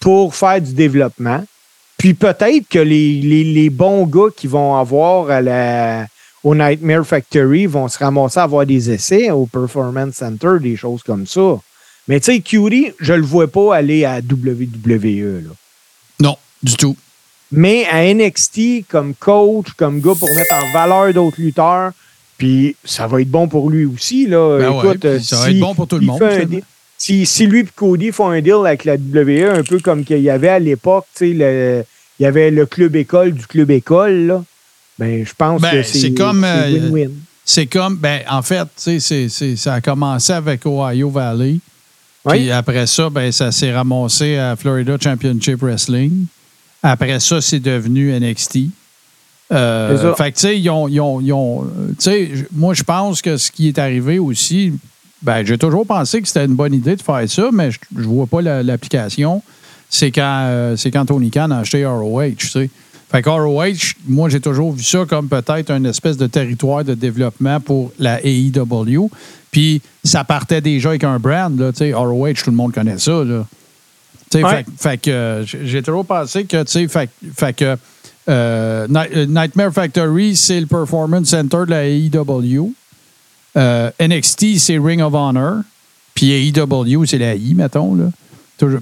pour 0.00 0.34
faire 0.34 0.60
du 0.60 0.72
développement. 0.72 1.44
Puis 1.98 2.14
peut-être 2.14 2.68
que 2.68 2.78
les, 2.78 3.20
les- 3.20 3.44
les 3.44 3.70
bons 3.70 4.04
gars 4.06 4.28
qui 4.36 4.46
vont 4.46 4.76
avoir 4.76 5.30
à 5.30 5.40
la, 5.40 6.06
au 6.42 6.54
Nightmare 6.54 7.06
Factory 7.06 7.66
vont 7.66 7.88
se 7.88 7.98
ramasser 7.98 8.38
à 8.40 8.42
avoir 8.42 8.66
des 8.66 8.90
essais 8.90 9.30
au 9.30 9.46
Performance 9.46 10.16
Center, 10.16 10.56
des 10.60 10.76
choses 10.76 11.02
comme 11.02 11.26
ça. 11.26 11.58
Mais 12.08 12.20
tu 12.20 12.26
sais, 12.34 12.40
Cutie, 12.40 12.92
je 13.00 13.14
le 13.14 13.22
vois 13.22 13.46
pas 13.48 13.76
aller 13.76 14.04
à 14.04 14.20
WWE. 14.20 15.44
Là. 15.44 15.50
Non, 16.20 16.36
du 16.62 16.76
tout. 16.76 16.96
Mais 17.52 17.86
à 17.90 18.12
NXT, 18.12 18.86
comme 18.88 19.14
coach, 19.14 19.68
comme 19.76 20.00
gars 20.00 20.14
pour 20.18 20.28
mettre 20.34 20.54
en 20.54 20.72
valeur 20.72 21.12
d'autres 21.14 21.40
lutteurs, 21.40 21.92
puis 22.36 22.74
ça 22.84 23.06
va 23.06 23.20
être 23.20 23.30
bon 23.30 23.46
pour 23.48 23.70
lui 23.70 23.84
aussi. 23.84 24.26
Là. 24.26 24.58
Ben 24.58 24.72
Écoute, 24.78 25.22
ça 25.22 25.36
va 25.36 25.44
si 25.44 25.50
être 25.52 25.60
bon 25.60 25.74
pour 25.74 25.86
tout 25.86 25.98
le 25.98 26.06
monde, 26.06 26.20
deal- 26.20 26.62
si, 26.98 27.26
si 27.26 27.46
lui 27.46 27.60
et 27.60 27.66
Cody 27.74 28.10
font 28.12 28.30
un 28.30 28.40
deal 28.40 28.54
avec 28.64 28.84
la 28.84 28.94
WWE, 28.94 29.58
un 29.58 29.62
peu 29.62 29.78
comme 29.78 30.04
qu'il 30.04 30.20
y 30.20 30.30
avait 30.30 30.48
à 30.48 30.58
l'époque, 30.58 31.06
il 31.20 31.84
y 32.20 32.26
avait 32.26 32.50
le 32.50 32.66
club 32.66 32.96
école 32.96 33.32
du 33.32 33.46
club 33.46 33.70
école, 33.70 34.26
là, 34.26 34.44
ben, 34.98 35.24
je 35.26 35.32
pense 35.36 35.60
Ben, 35.60 35.70
que 35.72 35.82
c'est 35.82 35.98
c'est 35.98 36.14
comme, 36.14 36.42
c'est 36.42 36.74
euh, 36.76 36.88
win-win. 36.90 37.10
C'est 37.44 37.66
comme, 37.66 37.96
ben, 37.96 38.20
en 38.30 38.42
fait, 38.42 38.66
ça 39.56 39.74
a 39.74 39.80
commencé 39.80 40.32
avec 40.32 40.64
Ohio 40.64 41.10
Valley. 41.10 41.58
Oui. 42.24 42.38
Puis 42.38 42.50
après 42.50 42.86
ça, 42.86 43.10
ben, 43.10 43.30
ça 43.32 43.52
s'est 43.52 43.72
ramassé 43.72 44.36
à 44.38 44.56
Florida 44.56 44.96
Championship 44.98 45.60
Wrestling. 45.60 46.26
Après 46.86 47.18
ça, 47.18 47.40
c'est 47.40 47.60
devenu 47.60 48.12
NXT. 48.12 48.58
Euh, 49.52 50.14
fait 50.14 50.30
que, 50.32 50.36
tu 50.36 50.40
sais, 50.42 50.60
ils 50.60 50.68
ont. 50.70 50.86
ils 50.88 51.00
ont- 51.00 51.20
ils 51.20 51.32
ont, 51.32 51.64
tu 51.90 51.94
sais, 51.98 52.30
j- 52.34 52.44
moi, 52.52 52.74
je 52.74 52.82
pense 52.82 53.22
que 53.22 53.36
ce 53.36 53.50
qui 53.50 53.68
est 53.68 53.78
arrivé 53.78 54.18
aussi, 54.18 54.72
ben, 55.22 55.44
j'ai 55.46 55.56
toujours 55.58 55.86
pensé 55.86 56.20
que 56.20 56.28
c'était 56.28 56.44
une 56.44 56.54
bonne 56.54 56.74
idée 56.74 56.96
de 56.96 57.02
faire 57.02 57.22
ça, 57.28 57.48
mais 57.52 57.70
je 57.70 57.78
ne 57.96 58.02
vois 58.04 58.26
pas 58.26 58.42
la- 58.42 58.62
l'application. 58.62 59.42
C'est 59.88 60.10
quand, 60.10 60.46
euh, 60.48 60.76
c'est 60.76 60.90
quand 60.90 61.06
Tony 61.06 61.30
Khan 61.30 61.50
a 61.50 61.58
acheté 61.58 61.84
ROH, 61.86 62.32
tu 62.36 62.48
sais. 62.48 62.68
Fait 63.10 63.22
que 63.22 63.28
ROH, 63.30 63.94
moi, 64.08 64.28
j'ai 64.28 64.40
toujours 64.40 64.72
vu 64.72 64.82
ça 64.82 65.04
comme 65.08 65.28
peut-être 65.28 65.70
une 65.70 65.86
espèce 65.86 66.16
de 66.16 66.26
territoire 66.26 66.84
de 66.84 66.94
développement 66.94 67.60
pour 67.60 67.92
la 67.98 68.20
AEW. 68.24 69.08
Puis, 69.50 69.80
ça 70.02 70.24
partait 70.24 70.60
déjà 70.60 70.88
avec 70.90 71.04
un 71.04 71.18
brand, 71.18 71.56
là, 71.58 71.70
tu 71.70 71.78
sais, 71.78 71.92
ROH, 71.94 72.32
tout 72.44 72.50
le 72.50 72.56
monde 72.56 72.72
connaît 72.72 72.98
ça, 72.98 73.22
là. 73.24 73.46
Ouais. 74.42 74.64
fait, 74.64 74.66
fait 74.78 74.98
que 74.98 75.44
j'ai 75.64 75.82
toujours 75.82 76.04
pensé 76.04 76.44
que, 76.44 76.62
tu 76.64 76.72
sais, 76.72 76.88
fait, 76.88 77.10
fait 77.36 77.52
que 77.54 77.76
euh, 78.28 78.86
Night- 78.88 79.28
Nightmare 79.28 79.72
Factory, 79.72 80.34
c'est 80.36 80.58
le 80.60 80.66
Performance 80.66 81.28
Center 81.28 81.58
de 81.66 81.70
la 81.70 81.86
AEW. 81.86 82.72
Euh, 83.56 83.90
NXT, 84.00 84.58
c'est 84.58 84.78
Ring 84.78 85.00
of 85.02 85.14
Honor. 85.14 85.58
Puis 86.14 86.30
AEW, 86.32 87.04
c'est 87.06 87.18
la 87.18 87.34
I, 87.34 87.54
mettons, 87.54 87.94
là. 87.94 88.04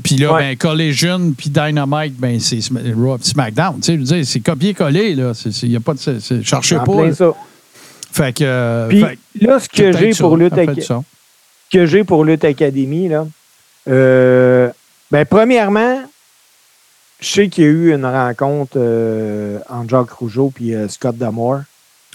Puis 0.03 0.17
là, 0.17 0.35
Ouais. 0.35 0.41
ben, 0.51 0.57
Collision, 0.59 1.33
puis 1.37 1.49
Dynamite, 1.51 2.15
ben, 2.19 2.39
c'est 2.39 2.61
Raw, 2.95 3.17
SmackDown. 3.21 3.77
Tu 3.77 3.83
sais, 3.83 3.95
je 3.95 3.99
veux 3.99 4.05
dire, 4.05 4.27
c'est 4.27 4.41
copier-coller, 4.41 5.15
là. 5.15 5.33
Il 5.63 5.69
n'y 5.71 5.77
a 5.77 5.81
pas 5.81 5.95
de. 5.95 6.43
cherchez 6.43 6.77
En 6.77 6.85
pas. 6.85 7.07
là. 7.07 7.15
ça. 7.15 7.33
Fait 8.13 8.33
que. 8.37 8.45
euh, 8.45 8.89
Puis 8.89 9.01
fait 9.01 9.19
là, 9.41 9.59
ce 9.59 9.69
que 9.71 9.93
j'ai 9.93 10.11
pour 10.13 10.37
Lutte 10.37 10.51
ça 10.55 10.57
fait 10.57 10.67
Ac- 10.67 10.75
du 10.75 10.83
sens. 10.83 11.05
que 11.73 11.87
j'ai 11.87 12.05
pour 12.05 12.25
Lutte 12.25 12.45
Academy, 12.45 13.09
là, 13.09 13.27
euh, 13.89 14.69
ben, 15.13 15.25
premièrement, 15.27 16.03
je 17.21 17.29
sais 17.29 17.49
qu'il 17.49 17.65
y 17.65 17.67
a 17.67 17.71
eu 17.71 17.95
une 17.95 18.07
rencontre 18.07 18.73
euh, 18.77 19.59
entre 19.69 19.91
Jacques 19.91 20.11
Rougeau 20.11 20.53
et 20.61 20.75
euh, 20.75 20.89
Scott 20.89 21.17
Damore. 21.17 21.61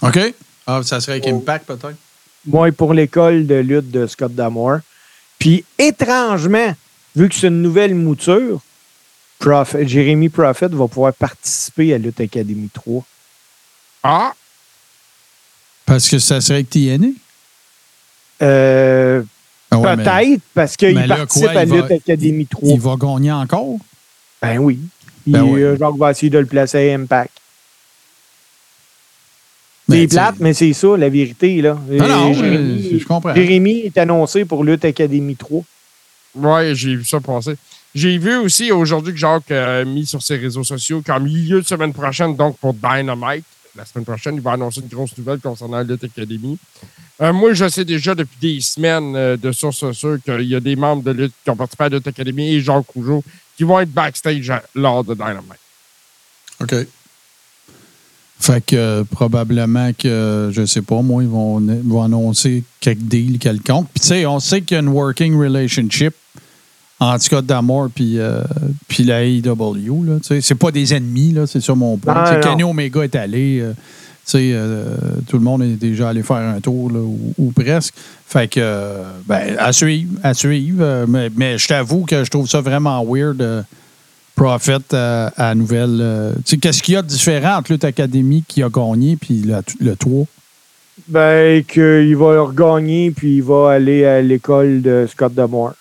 OK. 0.02 0.20
Ah, 0.66 0.82
ça 0.84 1.00
serait 1.00 1.14
avec 1.14 1.26
Oh. 1.28 1.38
Impact, 1.38 1.66
peut-être? 1.68 1.96
Moi, 2.46 2.72
pour 2.72 2.94
l'école 2.94 3.46
de 3.48 3.56
lutte 3.56 3.92
de 3.92 4.08
Scott 4.08 4.34
Damore. 4.34 4.80
Puis, 5.40 5.64
étrangement, 5.78 6.74
vu 7.16 7.30
que 7.30 7.36
c'est 7.36 7.48
une 7.48 7.62
nouvelle 7.62 7.94
mouture, 7.96 8.62
Prophet- 9.40 9.88
Jérémy 9.88 10.30
Prophet 10.30 10.68
va 10.70 10.88
pouvoir 10.88 11.14
participer 11.14 11.94
à 11.94 11.98
Lutte 12.00 12.20
Academy 12.20 12.70
3. 12.74 13.04
Ah, 14.04 14.34
Parce 15.86 16.10
que 16.10 16.18
ça 16.20 16.42
serait 16.42 16.56
avec 16.56 16.70
TNA. 16.72 17.08
Euh, 18.42 19.24
Ah 19.70 19.80
ouais, 19.80 19.96
mais 19.98 20.04
Peut-être, 20.04 20.42
parce 20.54 20.78
qu'il 20.78 21.08
participe 21.08 21.44
quoi, 21.44 21.52
à 21.60 21.64
il 21.64 21.70
va- 21.70 21.76
Lutte 21.76 21.92
Academy 21.92 22.46
3. 22.46 22.70
Il 22.70 22.80
va 22.80 22.96
gagner 22.96 23.32
encore? 23.32 23.76
Ben 24.42 24.58
oui. 24.60 24.80
Ben 25.26 25.42
oui. 25.44 25.62
euh, 25.62 25.78
Jacques 25.78 25.98
va 25.98 26.12
essayer 26.12 26.30
de 26.30 26.40
le 26.40 26.46
placer 26.46 26.90
à 26.90 26.96
Impact. 26.96 27.32
Mais 29.90 29.96
C'est 29.96 30.02
sais- 30.02 30.08
plate, 30.16 30.36
mais 30.40 30.54
c'est 30.54 30.74
ça, 30.74 30.98
la 30.98 31.10
vérité. 31.10 31.62
Là. 31.62 31.78
Non, 31.90 32.08
non, 32.08 32.32
Euh, 32.32 32.34
Jérémy, 32.34 32.90
euh, 32.94 33.00
je 33.00 33.06
comprends. 33.06 33.34
Jérémy 33.36 33.72
est 33.86 33.98
annoncé 33.98 34.44
pour 34.46 34.64
Lutte 34.64 34.84
Academy 34.86 35.36
3. 35.36 35.64
ouais, 36.36 36.76
j'ai 36.76 36.96
vu 36.96 37.06
ça 37.06 37.20
passer. 37.20 37.54
J'ai 37.96 38.18
vu 38.18 38.36
aussi 38.36 38.72
aujourd'hui 38.72 39.14
que 39.14 39.20
Jacques 39.20 39.50
a 39.50 39.84
mis 39.86 40.06
sur 40.06 40.22
ses 40.22 40.36
réseaux 40.36 40.64
sociaux 40.64 41.02
qu'en 41.06 41.20
milieu 41.20 41.62
de 41.62 41.66
semaine 41.66 41.94
prochaine, 41.94 42.36
donc 42.36 42.58
pour 42.58 42.74
Dynamite, 42.74 43.46
la 43.78 43.86
semaine 43.86 44.06
prochaine, 44.06 44.36
il 44.36 44.42
va 44.42 44.54
annoncer 44.54 44.82
une 44.82 44.88
grosse 44.88 45.18
nouvelle 45.18 45.40
concernant 45.40 45.82
Lutte 45.82 46.04
Academy. 46.04 46.58
Euh, 47.22 47.32
moi, 47.32 47.54
je 47.54 47.70
sais 47.70 47.86
déjà 47.86 48.16
depuis 48.16 48.38
des 48.42 48.62
semaines 48.62 49.16
euh, 49.16 49.38
de 49.38 49.52
sources 49.52 49.92
sûres 49.92 50.18
qu'il 50.24 50.48
y 50.48 50.56
a 50.56 50.60
des 50.60 50.76
membres 50.76 51.04
de 51.04 51.12
lutte 51.12 51.34
qui 51.44 51.50
ont 51.50 51.56
participé 51.56 51.86
à 51.86 51.90
Lutte 51.90 52.08
Academy 52.08 52.56
et 52.56 52.62
Jacques 52.62 52.90
Rougeau 52.94 53.24
qui 53.56 53.64
vont 53.64 53.80
être 53.80 53.92
backstage 53.92 54.52
lors 54.76 55.04
de 55.04 55.14
Dynamite. 55.14 55.60
OK. 56.62 56.76
Fait 58.40 58.64
que 58.64 58.76
euh, 58.76 59.04
probablement 59.04 59.92
que, 59.94 60.52
je 60.54 60.66
sais 60.66 60.84
pas, 60.84 61.02
moi, 61.02 61.24
ils 61.24 61.30
vont, 61.30 61.60
vont 61.60 62.04
annoncer 62.04 62.64
quelques 62.80 63.00
deals 63.00 63.40
quelconques. 63.40 63.90
Puis, 63.94 64.02
tu 64.02 64.08
sais, 64.08 64.26
on 64.26 64.40
sait 64.40 64.62
qu'il 64.62 64.76
y 64.76 64.78
a 64.78 64.82
une 64.82 64.90
working 64.90 65.36
relationship 65.36 66.14
entre 67.00 67.24
Scott 67.24 67.46
Damore 67.46 67.90
puis, 67.94 68.18
euh, 68.20 68.42
puis 68.88 69.04
la 69.04 69.24
AEW. 69.24 70.20
C'est 70.42 70.56
pas 70.56 70.72
des 70.72 70.94
ennemis, 70.94 71.32
là, 71.34 71.46
c'est 71.48 71.62
ça 71.62 71.76
mon 71.76 71.98
point. 71.98 72.40
Kenny 72.42 72.64
Omega 72.64 73.04
est 73.04 73.16
allé. 73.16 73.60
euh, 73.62 73.74
euh, 74.36 74.96
tout 75.28 75.38
le 75.38 75.44
monde 75.44 75.62
est 75.64 75.76
déjà 75.76 76.10
allé 76.10 76.22
faire 76.24 76.38
un 76.38 76.60
tour, 76.60 76.92
là, 76.92 77.00
ou, 77.00 77.34
ou 77.38 77.52
presque. 77.52 77.94
Fait 78.28 78.48
que, 78.48 78.60
euh, 78.62 79.04
ben, 79.26 79.56
à 79.58 79.72
suivre, 79.72 80.12
à 80.24 80.34
suivre. 80.34 81.06
mais, 81.08 81.30
mais 81.36 81.58
je 81.58 81.68
t'avoue 81.68 82.04
que 82.06 82.24
je 82.24 82.30
trouve 82.30 82.48
ça 82.50 82.62
vraiment 82.62 83.04
weird. 83.06 83.66
Prophet 84.36 84.78
euh, 84.94 85.30
à, 85.36 85.50
à 85.50 85.56
Nouvelle. 85.56 86.34
tu 86.46 86.52
sais, 86.52 86.58
qu'est-ce 86.58 86.84
qu'il 86.84 86.94
y 86.94 86.98
a 86.98 87.02
de 87.02 87.08
différent 87.08 87.58
entre 87.58 87.72
Lutte 87.72 87.86
Academy 87.86 88.44
qui 88.48 88.62
a 88.62 88.70
gagné 88.70 89.16
puis 89.16 89.42
le, 89.42 89.62
le 89.80 89.96
3? 89.96 90.26
Ben, 91.08 91.64
qu'il 91.64 92.16
va 92.18 92.42
regagner, 92.42 93.12
puis 93.12 93.38
il 93.38 93.44
va 93.44 93.72
aller 93.72 94.06
à 94.06 94.22
l'école 94.22 94.82
de 94.82 95.08
Scott 95.10 95.34
Damore. 95.34 95.74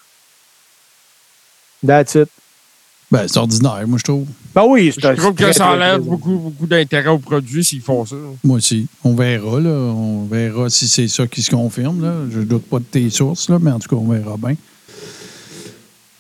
That's 1.85 2.15
it. 2.15 2.29
Ben, 3.11 3.29
c'est 3.29 3.39
ordinaire, 3.39 3.85
moi, 3.87 3.99
je 3.99 4.03
trouve. 4.05 4.27
Ben 4.53 4.65
oui, 4.69 4.93
c'est 4.93 5.01
Je 5.15 5.21
trouve 5.21 5.35
que 5.35 5.53
ça 5.53 5.69
enlève 5.71 6.01
beaucoup, 6.01 6.37
beaucoup 6.39 6.67
d'intérêt 6.67 7.09
aux 7.09 7.19
produits 7.19 7.63
s'ils 7.63 7.81
font 7.81 8.05
ça. 8.05 8.17
Moi 8.43 8.57
aussi. 8.57 8.89
On 9.05 9.15
verra, 9.15 9.61
là. 9.61 9.71
On 9.71 10.25
verra 10.25 10.69
si 10.71 10.89
c'est 10.89 11.07
ça 11.07 11.25
qui 11.29 11.41
se 11.43 11.51
confirme, 11.53 12.03
là. 12.03 12.15
Je 12.33 12.41
doute 12.41 12.65
pas 12.65 12.79
de 12.81 12.85
tes 12.85 13.09
sources, 13.11 13.49
là, 13.49 13.59
mais 13.61 13.71
en 13.71 13.79
tout 13.79 13.89
cas, 13.89 13.97
on 13.97 14.09
verra 14.09 14.37
bien. 14.37 14.57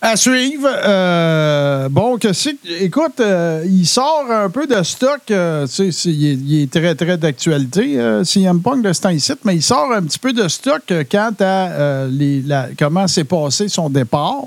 À 0.00 0.14
suivre. 0.16 0.68
euh, 0.86 1.88
bon, 1.88 2.18
que 2.18 2.32
c'est. 2.32 2.56
Écoute, 2.80 3.18
euh, 3.18 3.64
il 3.66 3.86
sort 3.86 4.26
un 4.30 4.48
peu 4.50 4.68
de 4.68 4.80
stock. 4.84 5.22
euh, 5.32 5.66
tu 5.66 5.90
sais, 5.90 6.10
il, 6.10 6.26
est, 6.26 6.34
il 6.34 6.62
est 6.62 6.70
très, 6.70 6.94
très 6.94 7.16
d'actualité, 7.16 7.98
euh, 7.98 8.22
CM 8.22 8.60
Punk 8.62 8.82
de 8.84 8.92
ce 8.92 9.00
temps-ci, 9.00 9.32
mais 9.44 9.56
il 9.56 9.62
sort 9.62 9.90
un 9.92 10.02
petit 10.02 10.18
peu 10.20 10.32
de 10.32 10.46
stock 10.46 10.82
euh, 10.92 11.02
quant 11.10 11.32
à 11.40 11.70
euh, 11.70 12.08
les, 12.12 12.42
la- 12.42 12.68
comment 12.78 13.08
s'est 13.08 13.24
passé 13.24 13.68
son 13.68 13.90
départ. 13.90 14.44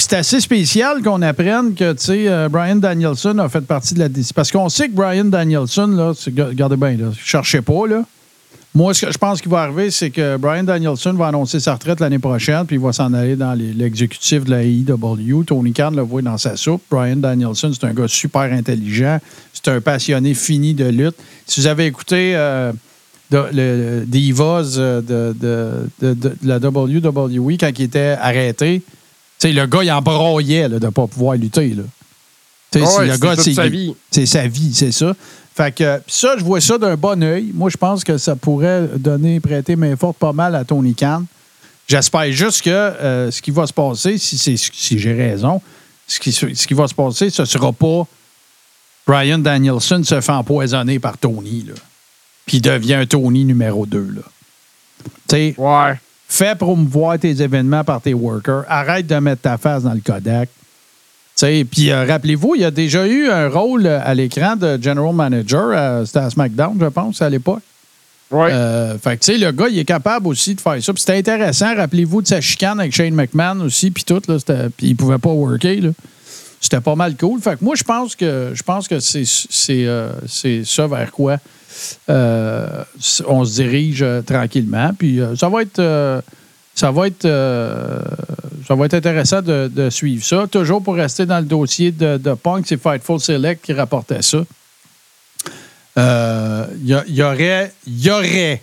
C'est 0.00 0.16
assez 0.16 0.40
spécial 0.40 1.02
qu'on 1.02 1.20
apprenne 1.20 1.74
que, 1.74 1.94
euh, 2.08 2.48
Brian 2.48 2.76
Danielson 2.76 3.36
a 3.38 3.50
fait 3.50 3.60
partie 3.60 3.92
de 3.92 3.98
la. 4.00 4.08
Parce 4.34 4.50
qu'on 4.50 4.70
sait 4.70 4.88
que 4.88 4.94
Brian 4.94 5.26
Danielson, 5.26 5.88
là, 5.88 6.12
regardez 6.48 6.76
bien, 6.76 6.96
là, 6.96 7.10
cherchez 7.22 7.60
pas, 7.60 7.86
là. 7.86 8.04
Moi, 8.74 8.94
ce 8.94 9.04
que 9.04 9.12
je 9.12 9.18
pense 9.18 9.42
qu'il 9.42 9.50
va 9.50 9.60
arriver, 9.62 9.90
c'est 9.90 10.08
que 10.10 10.38
Brian 10.38 10.62
Danielson 10.64 11.12
va 11.12 11.26
annoncer 11.26 11.60
sa 11.60 11.74
retraite 11.74 12.00
l'année 12.00 12.18
prochaine, 12.18 12.64
puis 12.66 12.76
il 12.76 12.82
va 12.82 12.92
s'en 12.94 13.12
aller 13.12 13.36
dans 13.36 13.52
l'exécutif 13.52 14.44
de 14.44 14.50
la 14.52 14.62
AEW. 14.62 15.44
Tony 15.44 15.72
Khan 15.74 15.90
le 15.90 16.02
voit 16.02 16.22
dans 16.22 16.38
sa 16.38 16.56
soupe. 16.56 16.82
Brian 16.90 17.16
Danielson, 17.16 17.70
c'est 17.74 17.84
un 17.86 17.92
gars 17.92 18.08
super 18.08 18.50
intelligent. 18.52 19.18
C'est 19.52 19.68
un 19.68 19.80
passionné 19.82 20.32
fini 20.32 20.72
de 20.72 20.86
lutte. 20.86 21.16
Si 21.46 21.60
vous 21.60 21.66
avez 21.66 21.84
écouté 21.86 22.32
euh, 22.36 22.72
le, 23.30 24.04
Divas 24.06 24.76
euh, 24.78 25.02
de, 25.02 25.36
de- 26.00 26.32
la 26.42 26.56
WWE 26.56 27.56
quand 27.60 27.70
il 27.76 27.82
était 27.82 28.16
arrêté, 28.18 28.82
sais, 29.48 29.52
le 29.52 29.66
gars, 29.66 29.82
il 29.82 29.90
en 29.90 30.00
broyait 30.02 30.68
là, 30.68 30.78
de 30.78 30.86
ne 30.86 30.90
pas 30.90 31.06
pouvoir 31.06 31.36
lutter. 31.36 31.68
Là. 31.70 31.82
Ouais, 32.80 33.06
le 33.08 33.16
gars, 33.18 33.34
c'est- 33.36 33.54
sa 33.54 33.68
vie. 33.68 33.94
c'est 34.10 34.26
sa 34.26 34.46
vie, 34.46 34.72
c'est 34.74 34.92
ça. 34.92 35.14
Fait 35.56 35.74
que 35.74 36.00
ça, 36.06 36.36
je 36.38 36.44
vois 36.44 36.60
ça 36.60 36.78
d'un 36.78 36.96
bon 36.96 37.22
œil. 37.22 37.50
Moi, 37.52 37.68
je 37.70 37.76
pense 37.76 38.04
que 38.04 38.16
ça 38.18 38.36
pourrait 38.36 38.88
donner, 38.96 39.40
prêter 39.40 39.74
main 39.76 39.96
forte 39.96 40.16
pas 40.16 40.32
mal 40.32 40.54
à 40.54 40.64
Tony 40.64 40.94
Khan. 40.94 41.24
J'espère 41.88 42.30
juste 42.30 42.62
que 42.62 42.70
euh, 42.70 43.30
ce 43.32 43.42
qui 43.42 43.50
va 43.50 43.66
se 43.66 43.72
passer, 43.72 44.16
si, 44.18 44.38
c'est- 44.38 44.56
si 44.56 44.98
j'ai 44.98 45.12
raison, 45.12 45.60
ce 46.06 46.20
qui, 46.20 46.32
ce 46.32 46.46
qui 46.46 46.74
va 46.74 46.86
se 46.86 46.94
passer, 46.94 47.30
ce 47.30 47.44
sera 47.44 47.72
pas 47.72 48.06
Brian 49.06 49.38
Danielson 49.38 50.02
se 50.04 50.20
fait 50.20 50.30
empoisonner 50.32 51.00
par 51.00 51.18
Tony, 51.18 51.64
là. 51.66 51.74
Puis 52.46 52.58
il 52.58 52.62
devient 52.62 52.94
un 52.94 53.06
Tony 53.06 53.44
numéro 53.44 53.86
2, 53.86 54.08
là. 54.16 54.22
Ouais. 55.58 55.98
Fais 56.30 56.54
promouvoir 56.54 57.18
tes 57.18 57.42
événements 57.42 57.84
par 57.84 58.00
tes 58.00 58.14
workers. 58.14 58.64
Arrête 58.68 59.06
de 59.06 59.16
mettre 59.16 59.42
ta 59.42 59.58
face 59.58 59.82
dans 59.82 59.92
le 59.94 60.00
Kodak. 60.00 60.48
Tu 60.48 61.46
sais, 61.46 61.66
Puis 61.70 61.90
euh, 61.90 62.04
rappelez-vous, 62.06 62.54
il 62.56 62.62
y 62.62 62.64
a 62.64 62.70
déjà 62.70 63.06
eu 63.06 63.28
un 63.28 63.48
rôle 63.48 63.86
euh, 63.86 64.00
à 64.02 64.14
l'écran 64.14 64.56
de 64.56 64.78
General 64.82 65.14
Manager. 65.14 65.70
euh, 65.72 66.04
C'était 66.04 66.18
à 66.20 66.30
SmackDown, 66.30 66.76
je 66.80 66.86
pense, 66.86 67.22
à 67.22 67.30
l'époque. 67.30 67.62
Ouais. 68.30 68.50
Euh, 68.52 68.96
fait 68.98 69.16
que, 69.16 69.24
tu 69.24 69.32
sais, 69.32 69.38
le 69.38 69.50
gars, 69.50 69.68
il 69.68 69.78
est 69.78 69.84
capable 69.84 70.28
aussi 70.28 70.54
de 70.54 70.60
faire 70.60 70.80
ça. 70.82 70.92
Puis 70.92 71.00
c'était 71.00 71.18
intéressant. 71.18 71.74
Rappelez-vous 71.74 72.22
de 72.22 72.28
sa 72.28 72.40
chicane 72.40 72.78
avec 72.78 72.94
Shane 72.94 73.14
McMahon 73.14 73.60
aussi, 73.62 73.90
puis 73.90 74.04
tout. 74.04 74.22
Là, 74.28 74.36
puis 74.76 74.88
il 74.88 74.96
pouvait 74.96 75.18
pas 75.18 75.30
worker. 75.30 75.80
Là. 75.80 75.90
C'était 76.60 76.80
pas 76.80 76.94
mal 76.94 77.16
cool. 77.16 77.40
Fait 77.40 77.58
que 77.58 77.64
moi, 77.64 77.74
je 77.74 77.82
pense 77.82 78.14
que 78.14 78.52
je 78.54 78.62
pense 78.62 78.86
que 78.86 78.96
euh, 78.96 80.12
c'est 80.28 80.64
ça 80.64 80.86
vers 80.86 81.10
quoi 81.10 81.38
euh, 82.08 82.84
on 83.26 83.44
se 83.44 83.54
dirige 83.54 84.02
euh, 84.02 84.22
tranquillement. 84.22 84.92
Puis 84.98 85.20
euh, 85.20 85.36
ça 85.36 85.48
va 85.48 85.62
être 85.62 86.22
ça 86.74 86.90
va 86.90 87.06
être 87.06 87.22
ça 87.22 88.74
intéressant 88.74 89.42
de, 89.42 89.88
suivre 89.90 90.24
ça. 90.24 90.46
Toujours 90.50 90.82
pour 90.82 90.94
rester 90.94 91.26
dans 91.26 91.38
le 91.38 91.44
dossier 91.44 91.90
de, 91.92 92.34
Punk, 92.34 92.66
c'est 92.66 92.80
Fightful 92.80 93.20
Select 93.20 93.64
qui 93.64 93.72
rapportait 93.72 94.22
ça. 94.22 94.38
Il 95.96 97.04
y, 97.08 97.22
aurait, 97.22 98.62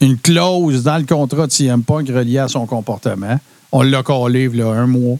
une 0.00 0.18
clause 0.18 0.82
dans 0.82 0.98
le 0.98 1.04
contrat 1.04 1.46
de 1.46 1.52
CM 1.52 1.84
Punk 1.84 2.08
reliée 2.08 2.38
à 2.38 2.48
son 2.48 2.66
comportement. 2.66 3.38
On 3.70 3.82
l'a 3.82 4.02
collé 4.02 4.50
il 4.52 4.62
un 4.62 4.86
mois. 4.86 5.18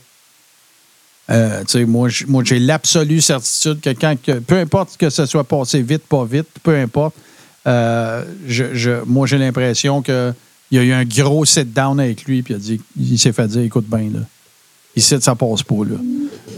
Euh, 1.30 1.62
moi, 1.86 2.08
j'ai 2.08 2.58
l'absolue 2.58 3.20
certitude 3.20 3.80
que 3.80 3.90
quand, 3.90 4.16
peu 4.46 4.56
importe 4.58 4.96
que 4.96 5.10
ce 5.10 5.26
soit 5.26 5.44
passé 5.44 5.80
vite, 5.82 6.02
pas 6.08 6.24
vite, 6.24 6.48
peu 6.62 6.76
importe, 6.76 7.14
euh, 7.66 8.24
je, 8.48 8.74
je- 8.74 9.04
moi, 9.06 9.26
j'ai 9.26 9.38
l'impression 9.38 10.02
qu'il 10.02 10.34
y 10.72 10.78
a 10.78 10.82
eu 10.82 10.92
un 10.92 11.04
gros 11.04 11.44
sit-down 11.44 12.00
avec 12.00 12.24
lui, 12.24 12.42
puis 12.42 12.54
il, 12.54 12.56
a 12.56 12.58
dit, 12.58 12.80
il 12.98 13.18
s'est 13.18 13.32
fait 13.32 13.46
dire 13.46 13.62
écoute 13.62 13.86
bien, 13.88 14.08
là. 14.12 14.20
Ici, 14.96 15.14
ça 15.20 15.36
passe 15.36 15.62
pas, 15.62 15.76
là. 15.84 15.96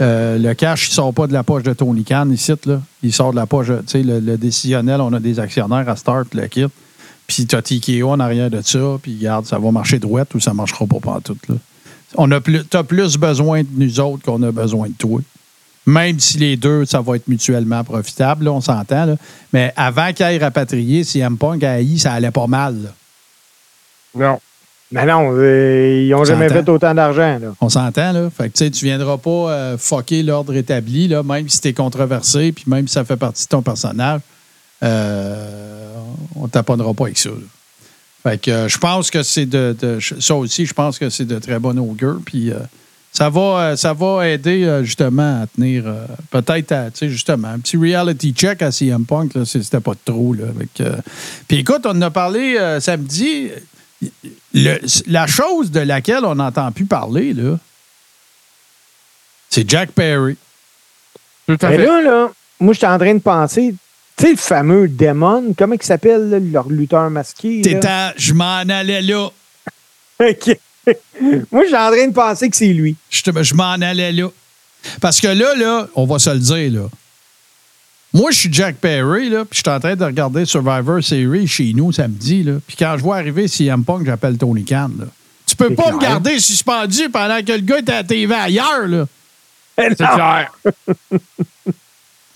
Euh, 0.01 0.39
le 0.39 0.55
cash, 0.55 0.89
il 0.89 0.93
sort 0.93 1.13
pas 1.13 1.27
de 1.27 1.35
la 1.35 1.43
poche 1.43 1.65
de 1.65 1.75
Tony 1.75 2.03
Khan, 2.03 2.31
ici, 2.31 2.53
là. 2.65 2.81
Il 3.03 3.13
sort 3.13 3.33
de 3.33 3.37
la 3.37 3.45
poche, 3.47 3.67
tu 3.67 3.73
sais, 3.87 4.03
le, 4.03 4.21
le 4.21 4.39
décisionnel, 4.39 5.03
on 5.03 5.13
a 5.13 5.21
des 5.21 5.39
actionnaires 5.39 5.87
à 5.87 5.97
Start, 5.97 6.33
le 6.35 6.47
kit. 6.47 6.65
Puis 7.27 7.47
t'as 7.47 7.61
TKO 7.61 8.09
en 8.09 8.21
arrière 8.21 8.49
de 8.51 8.63
ça, 8.63 8.99
puis 9.03 9.17
regarde, 9.19 9.45
ça 9.45 9.59
va 9.59 9.71
marcher 9.71 9.99
droite 9.99 10.35
ou 10.35 10.41
ça 10.41 10.55
marchera 10.55 10.87
pas 10.87 10.99
partout, 10.99 11.37
là. 11.49 11.57
On 12.17 12.31
a 12.31 12.41
plus, 12.41 12.65
t'as 12.65 12.83
plus 12.83 13.17
besoin 13.17 13.63
de 13.63 13.69
nous 13.77 14.01
autres 14.01 14.25
qu'on 14.25 14.43
a 14.43 14.53
besoin 14.53 14.89
de 14.89 14.95
toi. 14.95 15.21
Même 15.87 16.21
si 16.21 16.39
les 16.39 16.57
deux, 16.57 16.85
ça 16.85 17.01
va 17.01 17.17
être 17.17 17.27
mutuellement 17.27 17.83
profitable, 17.83 18.45
là, 18.45 18.53
on 18.53 18.61
s'entend. 18.61 19.17
Mais 19.53 19.73
avant 19.77 20.13
qu'il 20.13 20.25
aille 20.25 20.39
rapatrier, 20.39 21.03
si 21.03 21.19
M 21.19 21.37
Punk 21.37 21.65
a 21.65 21.73
haï, 21.73 21.99
ça 21.99 22.13
allait 22.13 22.31
pas 22.31 22.47
mal, 22.47 22.77
là. 22.85 22.91
Non. 24.15 24.41
Mais 24.93 25.07
non, 25.07 25.31
euh, 25.33 26.03
ils 26.05 26.11
n'ont 26.11 26.25
jamais 26.25 26.51
fait 26.51 26.69
autant 26.69 26.95
d'argent. 26.95 27.39
On 27.61 27.71
s'entend, 27.71 28.13
là? 28.13 28.29
Fait 28.31 28.51
que, 28.51 28.59
tu 28.59 28.71
tu 28.71 28.85
viendras 28.85 29.17
pas 29.17 29.31
euh, 29.31 29.79
fucker 29.79 30.23
l'ordre 30.23 30.55
établi, 30.55 31.09
là, 31.09 31.23
même 31.23 31.49
si 31.49 31.61
t'es 31.63 31.73
controversé, 31.73 32.53
puis 32.53 32.65
même 32.67 32.87
si 32.87 32.95
ça 32.95 33.05
fait 33.05 33.17
partie 33.17 33.45
de 33.45 33.49
ton 33.49 33.63
personnage. 33.63 34.21
Euh, 34.83 35.95
on 36.37 36.47
t'apprendra 36.47 36.93
pas 36.93 37.05
avec 37.05 37.19
ça, 37.19 37.31
là. 37.31 37.37
Fait 38.23 38.41
que 38.41 38.51
euh, 38.51 38.69
je 38.69 38.79
pense 38.79 39.11
que 39.11 39.23
c'est 39.23 39.47
de, 39.47 39.77
de- 39.81 39.99
Ça 40.21 40.35
aussi, 40.37 40.65
je 40.67 40.73
pense 40.75 40.99
que 40.99 41.11
c'est 41.11 41.25
de 41.25 41.39
très 41.39 41.59
bon 41.59 41.77
augure. 41.79 42.21
Puis 42.25 42.51
euh, 42.53 42.59
ça, 43.13 43.29
va, 43.29 43.41
euh, 43.73 43.77
ça 43.77 43.93
va 43.95 44.29
aider 44.29 44.65
euh, 44.65 44.85
justement 44.85 45.43
à 45.43 45.47
tenir. 45.49 45.85
euh, 45.87 46.07
Peut-être, 46.31 46.71
à, 46.73 46.91
tu 46.91 46.99
sais, 46.99 47.09
justement, 47.09 47.49
un 47.49 47.59
petit 47.59 47.77
reality 47.77 48.33
check 48.33 48.63
à 48.63 48.71
CM 48.71 49.05
Punk. 49.05 49.35
là, 49.35 49.45
C'était 49.45 49.81
pas 49.81 49.95
trop. 50.05 50.35
Là, 50.35 50.45
avec, 50.49 50.81
euh, 50.81 50.97
Puis 51.49 51.59
écoute, 51.59 51.83
on 51.85 51.91
en 51.91 52.03
a 52.03 52.11
parlé 52.11 52.57
euh, 52.59 52.79
samedi. 52.81 53.51
Le- 54.55 54.79
la 55.07 55.27
chose 55.27 55.71
de 55.71 55.81
laquelle 55.81 56.25
on 56.25 56.35
n'entend 56.37 56.71
plus 56.73 56.87
parler, 56.87 57.33
là, 57.35 57.59
c'est 59.51 59.69
Jack 59.69 59.91
Perry. 59.93 60.37
Tout 61.47 61.59
à 61.61 61.69
Mais 61.71 61.77
fait. 61.77 61.85
là, 61.87 62.01
là, 62.03 62.31
moi, 62.61 62.73
j'étais 62.73 62.87
en 62.87 62.99
train 62.99 63.15
de 63.15 63.21
penser, 63.21 63.75
tu 64.23 64.29
sais, 64.29 64.33
le 64.35 64.39
fameux 64.39 64.87
Demon, 64.87 65.53
comment 65.59 65.75
il 65.75 65.83
s'appelle, 65.83 66.31
là, 66.31 66.39
leur 66.39 66.69
lutteur 66.69 67.11
masqué? 67.11 67.57
là? 67.57 67.63
T'étais 67.65 68.13
Je 68.17 68.33
m'en 68.35 68.59
allais 68.59 69.03
là. 69.03 69.29
Ok. 70.21 70.57
moi, 71.51 71.65
j'étais 71.65 71.77
en 71.77 71.91
train 71.91 72.07
de 72.07 72.13
penser 72.13 72.49
que 72.49 72.57
c'est 72.57 72.73
lui. 72.73 72.95
Je, 73.11 73.23
te- 73.23 73.43
je 73.43 73.55
m'en 73.55 73.73
allais 73.73 74.13
là. 74.13 74.29
Parce 75.01 75.21
que 75.21 75.27
là, 75.27 75.57
là, 75.57 75.89
on 75.97 76.07
va 76.07 76.21
se 76.21 76.31
le 76.31 76.39
dire, 76.39 76.83
là. 76.83 76.89
Moi, 78.15 78.31
je 78.31 78.39
suis 78.39 78.53
Jack 78.53 78.77
Perry, 78.77 79.29
là, 79.29 79.45
puis 79.45 79.59
je 79.59 79.69
suis 79.69 79.77
en 79.77 79.81
train 79.81 79.97
de 79.97 80.05
regarder 80.05 80.45
Survivor 80.45 81.03
Series 81.03 81.49
chez 81.49 81.73
nous 81.73 81.91
samedi, 81.91 82.45
là. 82.45 82.55
Puis 82.65 82.77
quand 82.77 82.95
je 82.99 83.03
vois 83.03 83.17
arriver 83.17 83.49
CM 83.49 83.85
Punk, 83.85 84.07
j'appelle 84.07 84.39
Tony 84.39 84.65
Khan, 84.65 84.91
là. 85.01 85.07
Tu 85.47 85.57
peux 85.57 85.69
C'est 85.71 85.75
pas 85.75 85.91
me 85.91 85.99
garder 85.99 86.39
suspendu 86.39 87.09
pendant 87.11 87.43
que 87.43 87.53
le 87.53 87.59
gars 87.61 87.79
est 87.79 87.89
à 87.89 87.95
la 87.95 88.05
TV 88.05 88.33
ailleurs, 88.33 88.87
là. 88.87 89.07
C'est 89.77 89.97
clair. 89.97 90.53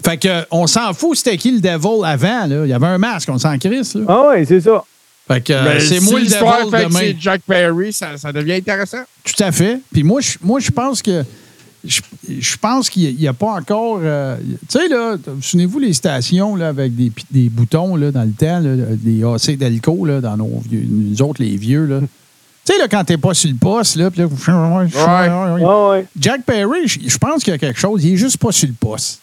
Fait 0.06 0.18
que, 0.18 0.46
on 0.52 0.68
s'en 0.68 0.94
fout, 0.94 1.16
c'était 1.18 1.36
qui 1.36 1.50
le 1.50 1.58
Devil 1.60 2.04
avant, 2.04 2.46
là? 2.46 2.64
Il 2.64 2.68
y 2.68 2.72
avait 2.72 2.86
un 2.86 2.96
masque, 2.96 3.28
on 3.28 3.38
s'en 3.38 3.58
crisse, 3.58 3.96
là. 3.96 4.04
Ah 4.06 4.28
ouais, 4.28 4.44
c'est 4.44 4.60
ça. 4.60 4.84
Fait 5.26 5.40
que, 5.40 5.52
euh, 5.52 5.64
Mais 5.64 5.80
c'est 5.80 5.98
si 5.98 6.04
moi 6.04 6.20
le 6.20 6.24
l'histoire 6.26 6.58
Devil 6.58 6.70
fait 6.70 6.84
que 6.84 6.88
demain. 6.88 6.98
c'est 7.00 7.16
Jack 7.18 7.40
Perry, 7.44 7.92
ça, 7.92 8.16
ça 8.16 8.32
devient 8.32 8.52
intéressant. 8.52 9.02
Tout 9.24 9.42
à 9.42 9.50
fait. 9.50 9.80
Puis 9.92 10.04
moi, 10.04 10.20
je, 10.20 10.38
moi, 10.40 10.60
je 10.60 10.70
pense 10.70 11.02
que. 11.02 11.24
Je, 11.84 12.00
je 12.38 12.56
pense 12.56 12.88
qu'il 12.88 13.16
n'y 13.16 13.26
a, 13.26 13.32
pas 13.32 13.50
encore. 13.50 13.98
euh, 14.02 14.36
tu 14.68 14.78
sais, 14.78 14.86
là, 14.88 15.16
vous 15.26 15.42
souvenez-vous 15.42 15.80
les 15.80 15.92
stations 15.92 16.54
là, 16.54 16.68
avec 16.68 16.92
des, 16.94 17.48
boutons 17.48 17.96
là, 17.96 18.12
dans 18.12 18.22
le 18.22 18.32
temps, 18.32 18.60
là, 18.60 18.76
des 18.96 19.24
AC 19.24 19.56
Delco 19.58 20.04
là, 20.04 20.20
dans 20.20 20.36
nos 20.36 20.62
vieux, 20.68 20.84
nous 20.88 21.20
autres, 21.22 21.42
les 21.42 21.56
vieux. 21.56 21.84
là. 21.86 22.00
Tu 22.00 22.72
sais, 22.72 22.78
là, 22.78 22.86
quand 22.88 23.02
t'es 23.04 23.18
pas 23.18 23.34
sur 23.34 23.50
le 23.50 23.56
poste, 23.56 23.96
là, 23.96 24.10
puis 24.10 24.20
là, 24.20 24.28
ouais. 25.90 26.06
Jack 26.18 26.44
Perry, 26.44 26.86
je, 26.86 27.00
je 27.08 27.18
pense 27.18 27.42
qu'il 27.42 27.52
y 27.52 27.54
a 27.54 27.58
quelque 27.58 27.78
chose. 27.80 28.04
Il 28.04 28.14
est 28.14 28.16
juste 28.16 28.38
pas 28.38 28.52
sur 28.52 28.68
le 28.68 28.74
poste. 28.74 29.20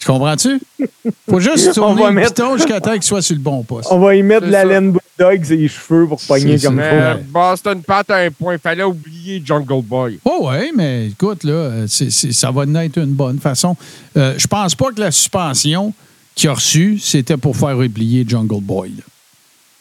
Tu 0.00 0.06
comprends-tu? 0.06 0.58
Faut 1.28 1.40
juste 1.40 1.72
tourner 1.74 2.06
le 2.06 2.12
mettre- 2.12 2.28
piton 2.34 2.56
jusqu'à 2.56 2.80
temps 2.80 2.92
qu'il 2.94 3.02
soit 3.02 3.20
sur 3.22 3.36
le 3.36 3.42
bon 3.42 3.62
poste. 3.62 3.88
On 3.92 3.98
va 4.00 4.16
y 4.16 4.22
mettre 4.22 4.46
la 4.46 4.60
ça. 4.62 4.64
laine 4.64 4.92
bulldog 5.18 5.44
sur 5.44 5.56
les 5.56 5.68
cheveux 5.68 6.06
pour 6.08 6.20
pogner 6.22 6.58
comme 6.58 6.78
ça. 6.78 6.92
Mais 6.92 7.14
Ouais. 7.14 7.24
Boston 7.28 7.82
Pat 7.82 8.10
a 8.10 8.16
un 8.16 8.30
point. 8.30 8.56
Fallait 8.58 8.82
oublier 8.82 9.42
Jungle 9.44 9.82
Boy. 9.82 10.18
Oh 10.24 10.48
oui, 10.50 10.72
mais 10.74 11.08
écoute, 11.08 11.44
là, 11.44 11.52
euh, 11.52 11.86
ça 11.86 12.50
va 12.50 12.64
naître 12.66 12.98
une 12.98 13.12
bonne 13.12 13.38
façon. 13.38 13.76
Euh, 14.16 14.34
je 14.38 14.46
pense 14.46 14.74
pas 14.74 14.90
que 14.90 15.00
la 15.00 15.10
suspension 15.10 15.92
qu'il 16.34 16.48
a 16.48 16.54
reçue, 16.54 16.98
c'était 16.98 17.36
pour 17.36 17.54
faire 17.56 17.76
oublier 17.76 18.24
Jungle 18.26 18.62
Boy. 18.62 18.92
là. 18.96 19.04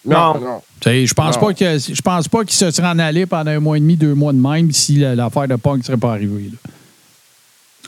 Non, 0.05 0.33
Non. 0.39 0.45
non. 0.47 0.61
Tu 0.81 0.89
sais, 0.89 1.05
Je 1.05 1.13
pense 1.13 1.35
Non. 1.35 1.47
pas 1.47 1.53
que 1.53 1.77
je 1.77 2.01
pense 2.01 2.27
pas 2.27 2.43
qu'il 2.43 2.53
se 2.55 2.71
serait 2.71 2.87
en 2.87 2.99
allé 2.99 3.25
pendant 3.25 3.51
un 3.51 3.59
mois 3.59 3.77
et 3.77 3.79
demi, 3.79 3.95
deux 3.95 4.13
mois 4.15 4.33
de 4.33 4.37
même 4.37 4.71
si 4.73 4.95
la- 4.95 5.15
l'affaire 5.15 5.47
de 5.47 5.55
Punk 5.55 5.79
ne 5.79 5.83
serait 5.83 5.97
pas 5.97 6.11
arrivée. 6.11 6.51
là. 6.51 6.71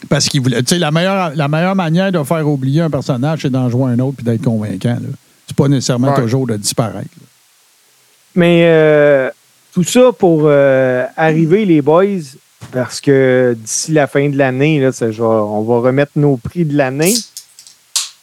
Parce 0.09 0.27
qu'il 0.29 0.41
voulait. 0.41 0.61
Tu 0.63 0.69
sais, 0.75 0.77
la 0.79 0.91
meilleure, 0.91 1.31
la 1.35 1.47
meilleure 1.47 1.75
manière 1.75 2.11
de 2.11 2.21
faire 2.23 2.47
oublier 2.47 2.81
un 2.81 2.89
personnage, 2.89 3.41
c'est 3.43 3.49
d'en 3.49 3.69
jouer 3.69 3.91
un 3.91 3.99
autre 3.99 4.17
puis 4.17 4.25
d'être 4.25 4.43
convaincant. 4.43 4.97
C'est 5.47 5.55
pas 5.55 5.67
nécessairement 5.67 6.13
Ouais. 6.13 6.21
toujours 6.21 6.47
de 6.47 6.57
disparaître. 6.57 7.09
là. 7.19 7.27
Mais 8.35 8.61
euh, 8.65 9.29
tout 9.73 9.83
ça 9.83 10.11
pour 10.17 10.43
euh, 10.45 11.05
arriver, 11.17 11.65
les 11.65 11.81
boys, 11.81 12.05
parce 12.71 13.01
que 13.01 13.55
d'ici 13.59 13.91
la 13.91 14.07
fin 14.07 14.29
de 14.29 14.37
l'année, 14.37 14.79
là, 14.79 14.91
c'est 14.91 15.11
genre, 15.11 15.51
on 15.53 15.61
va 15.63 15.87
remettre 15.87 16.13
nos 16.15 16.37
prix 16.37 16.65
de 16.65 16.75
l'année. 16.77 17.13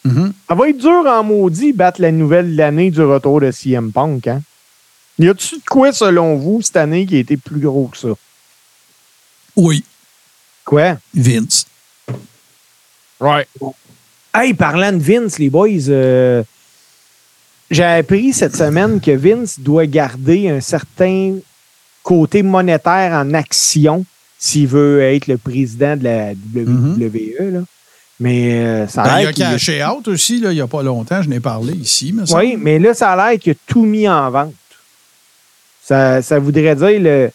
Mhm. 0.03 0.33
Ça 0.47 0.55
va 0.55 0.69
être 0.69 0.77
dur 0.77 1.03
en 1.07 1.23
maudit 1.23 1.73
battre 1.73 2.01
la 2.01 2.11
nouvelle 2.11 2.51
de 2.53 2.57
l'année 2.57 2.89
du 2.89 3.01
retour 3.01 3.41
de 3.41 3.51
CM 3.51 3.91
Punk. 3.91 4.27
Hein? 4.27 4.41
Y 5.19 5.27
a-tu 5.29 5.55
de 5.57 5.63
quoi, 5.69 5.91
selon 5.91 6.35
vous, 6.37 6.61
cette 6.61 6.77
année 6.77 7.05
qui 7.05 7.17
a 7.17 7.19
été 7.19 7.37
plus 7.37 7.59
gros 7.59 7.87
que 7.87 7.97
ça? 7.97 8.07
Oui, 9.55 9.83
Quoi? 10.69 10.97
Vince. 11.15 11.65
Ouais. 13.19 13.47
Hey, 14.35 14.53
parlant 14.53 14.91
de 14.91 14.99
Vince, 15.01 15.39
les 15.39 15.49
boys, 15.49 15.67
euh, 15.89 16.43
j'ai 17.71 17.83
appris 17.83 18.33
cette 18.33 18.55
semaine 18.55 19.01
que 19.01 19.09
Vince 19.09 19.59
doit 19.59 19.87
garder 19.87 20.47
un 20.47 20.61
certain 20.61 21.37
côté 22.03 22.43
monétaire 22.43 23.13
en 23.13 23.33
action 23.33 24.05
s'il 24.37 24.67
veut 24.67 25.01
être 25.01 25.25
le 25.25 25.39
président 25.39 25.97
de 25.97 26.03
la 26.03 26.33
WWE. 26.33 27.51
là. 27.53 27.59
Mais 28.19 28.59
euh, 28.63 28.87
ça 28.87 29.01
Ben, 29.03 29.09
a 29.09 29.21
il 29.21 29.25
l'air 29.25 29.29
a 29.29 29.33
caché 29.53 29.83
out 29.83 30.07
aussi, 30.07 30.39
là, 30.39 30.51
il 30.51 30.55
n'y 30.55 30.61
a 30.61 30.67
pas 30.67 30.83
longtemps. 30.83 31.23
Je 31.23 31.29
n'ai 31.29 31.39
parlé 31.39 31.73
ici. 31.73 32.13
Mais 32.13 32.27
ça- 32.27 32.37
Oui, 32.37 32.57
mais 32.59 32.77
là, 32.77 32.93
ça 32.93 33.13
a 33.13 33.31
l'air 33.31 33.39
qu'il 33.39 33.53
a 33.53 33.55
tout 33.65 33.85
mis 33.85 34.07
en 34.07 34.29
vente. 34.29 34.53
Ça, 35.83 36.21
ça 36.21 36.37
voudrait 36.37 36.75
dire 36.75 36.99
le. 36.99 37.31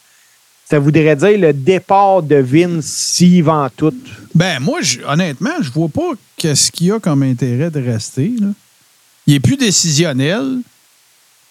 Ça 0.69 0.79
voudrait 0.79 1.15
dire 1.17 1.39
le 1.39 1.53
départ 1.53 2.23
de 2.23 2.37
Vince 2.37 2.85
s'il 2.87 3.45
vend 3.45 3.69
tout. 3.77 3.93
Ben, 4.35 4.61
moi, 4.61 4.81
je- 4.81 5.01
honnêtement, 5.07 5.51
je 5.61 5.71
vois 5.71 5.89
pas 5.89 6.13
qu'est-ce 6.37 6.73
qu'il 6.73 6.87
y 6.89 6.93
a 6.93 6.99
comme 6.99 7.23
intérêt 7.23 7.71
de 7.71 7.81
rester. 7.81 8.33
Là. 8.41 8.49
Il 9.27 9.35
est 9.35 9.41
plus 9.41 9.57
décisionnel. 9.57 10.59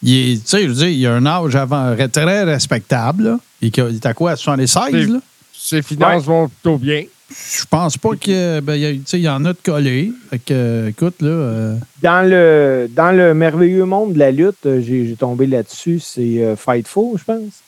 Il 0.02 0.14
est, 0.34 0.36
tu 0.44 0.48
sais, 0.48 0.64
je 0.64 0.68
veux 0.68 0.74
dire, 0.74 0.88
il 0.90 1.06
a 1.08 1.14
un 1.14 1.26
âge 1.26 1.56
avant, 1.56 1.96
très 2.12 2.44
respectable. 2.44 3.24
Là. 3.24 3.40
Il 3.62 3.68
est- 3.68 3.78
il 3.92 3.96
est 3.96 4.06
à 4.06 4.14
quoi, 4.14 4.32
à 4.32 4.36
76, 4.36 4.92
C'est- 4.92 5.12
là? 5.12 5.20
Ses 5.56 5.82
finances 5.82 6.24
vont 6.26 6.50
plutôt 6.50 6.78
bien. 6.78 7.04
Je 7.30 7.66
pense 7.70 7.98
pas 7.98 8.16
que. 8.16 8.60
Ben, 8.60 8.76
il 8.76 8.82
y 8.82 8.86
a- 8.86 8.92
tu 8.94 9.02
sais, 9.06 9.18
il 9.20 9.24
y 9.24 9.30
en 9.30 9.44
a 9.46 9.54
de 9.54 9.58
collés. 9.64 10.12
Fait 10.30 10.40
que, 10.40 10.44
euh, 10.54 10.90
écoute, 10.90 11.22
là. 11.22 11.30
euh, 11.30 11.76
Dans 12.02 12.28
le, 12.30 12.90
dans 12.94 13.12
le 13.16 13.34
merveilleux 13.34 13.86
monde 13.86 14.14
de 14.14 14.20
la 14.20 14.30
lutte, 14.32 14.66
euh, 14.66 14.82
j'ai 14.86 15.08
j'ai 15.08 15.16
tombé 15.16 15.48
là-dessus, 15.48 16.00
c'est 16.00 16.44
euh, 16.44 16.56
Fightful, 16.58 17.18
je 17.18 17.24
pense, 17.24 17.63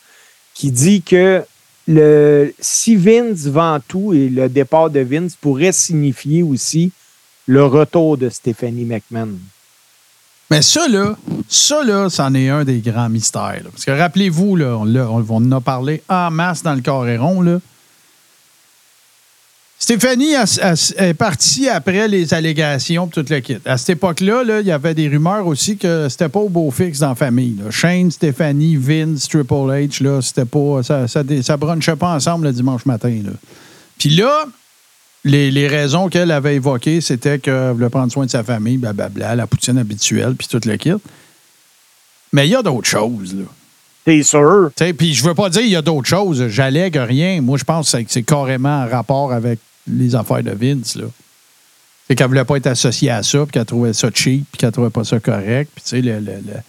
qui 0.55 0.71
dit 0.71 1.03
que 1.03 1.43
le, 1.87 2.51
si 2.59 2.95
Vince 2.95 3.45
vend 3.45 3.79
tout 3.87 4.13
et 4.13 4.29
le 4.29 4.49
départ 4.49 4.89
de 4.89 5.01
Vince 5.01 5.35
pourrait 5.35 5.71
signifier 5.71 6.41
aussi 6.41 6.91
le 7.45 7.63
retour 7.63 8.17
de 8.17 8.29
Stephanie 8.29 8.85
McMahon. 8.85 9.37
Mais 10.49 10.61
ça, 10.61 10.87
là, 10.87 11.15
ça, 11.47 11.83
là, 11.83 12.09
c'en 12.09 12.33
est 12.33 12.49
un 12.49 12.63
des 12.63 12.79
grands 12.79 13.09
mystères. 13.09 13.63
Parce 13.71 13.85
que 13.85 13.91
rappelez-vous, 13.91 14.55
là, 14.55 14.77
on, 14.77 14.95
on 14.95 15.25
en 15.29 15.51
a 15.51 15.61
parlé 15.61 16.01
en 16.09 16.31
masse 16.31 16.63
dans 16.63 16.73
le 16.73 16.81
Coréron, 16.81 17.41
là. 17.41 17.59
Stéphanie 19.85 20.31
elle- 20.33 20.73
elle- 20.97 21.09
est 21.09 21.13
partie 21.13 21.69
après 21.69 22.07
les 22.07 22.33
allégations 22.33 23.05
tout 23.05 23.23
le 23.29 23.39
kit. 23.39 23.57
À 23.65 23.77
cette 23.77 23.89
époque-là, 23.91 24.43
là, 24.43 24.61
il 24.61 24.65
y 24.65 24.71
avait 24.71 24.95
des 24.95 25.07
rumeurs 25.07 25.45
aussi 25.45 25.77
que 25.77 26.07
c'était 26.09 26.27
pas 26.27 26.39
au 26.39 26.49
beau 26.49 26.71
fixe 26.71 26.97
dans 26.97 27.09
la 27.09 27.13
famille. 27.15 27.55
là. 27.63 27.69
Shane, 27.69 28.09
Stéphanie, 28.09 28.77
Vince, 28.77 29.27
Triple 29.27 29.53
H, 29.53 30.01
là, 30.01 30.23
c'était 30.23 30.45
pas. 30.45 30.81
Ça, 30.81 31.07
ça, 31.07 31.21
ça 31.43 31.57
brunchait 31.57 31.95
pas 31.95 32.15
ensemble 32.15 32.47
le 32.47 32.53
dimanche 32.53 32.83
matin. 32.87 33.15
Là. 33.23 33.33
Puis 33.99 34.09
là, 34.09 34.45
les, 35.23 35.51
les 35.51 35.67
raisons 35.67 36.09
qu'elle 36.09 36.31
avait 36.31 36.55
évoquées, 36.55 36.99
c'était 36.99 37.37
qu'elle 37.37 37.73
voulait 37.73 37.91
prendre 37.91 38.11
soin 38.11 38.25
de 38.25 38.31
sa 38.31 38.43
famille, 38.43 38.77
blablabla, 38.77 39.35
la 39.35 39.45
poutine 39.45 39.77
habituelle, 39.77 40.33
puis 40.35 40.47
tout 40.47 40.61
le 40.65 40.77
kit. 40.77 40.93
Mais 42.33 42.47
il 42.47 42.49
y 42.53 42.55
a 42.55 42.63
d'autres 42.63 42.89
choses, 42.89 43.35
là. 43.35 43.43
T'es 44.03 44.23
sûr? 44.23 44.71
Puis 44.97 45.13
je 45.13 45.23
veux 45.23 45.35
pas 45.35 45.49
dire 45.49 45.61
qu'il 45.61 45.69
y 45.69 45.75
a 45.75 45.83
d'autres 45.83 46.07
choses. 46.09 46.47
J'allègue 46.47 46.95
rien. 46.95 47.39
Moi, 47.41 47.59
je 47.59 47.63
pense 47.63 47.91
que 47.91 47.97
c'est 48.07 48.23
carrément 48.23 48.83
en 48.83 48.87
rapport 48.89 49.31
avec 49.31 49.59
les 49.87 50.15
affaires 50.15 50.43
de 50.43 50.51
Vince. 50.51 50.95
Là. 50.95 51.05
C'est 52.07 52.15
qu'elle 52.15 52.27
voulait 52.27 52.45
pas 52.45 52.57
être 52.57 52.67
associée 52.67 53.09
à 53.09 53.23
ça, 53.23 53.39
puis 53.39 53.51
qu'elle 53.53 53.65
trouvait 53.65 53.93
ça 53.93 54.09
cheap, 54.13 54.45
puis 54.51 54.59
qu'elle 54.59 54.71
trouvait 54.71 54.89
pas 54.89 55.03
ça 55.03 55.19
correct. 55.19 55.71
Puis 55.75 55.83
tu 55.83 55.89
sais, 55.89 56.01
le, 56.01 56.19
le- 56.19 56.33
le- 56.45 56.61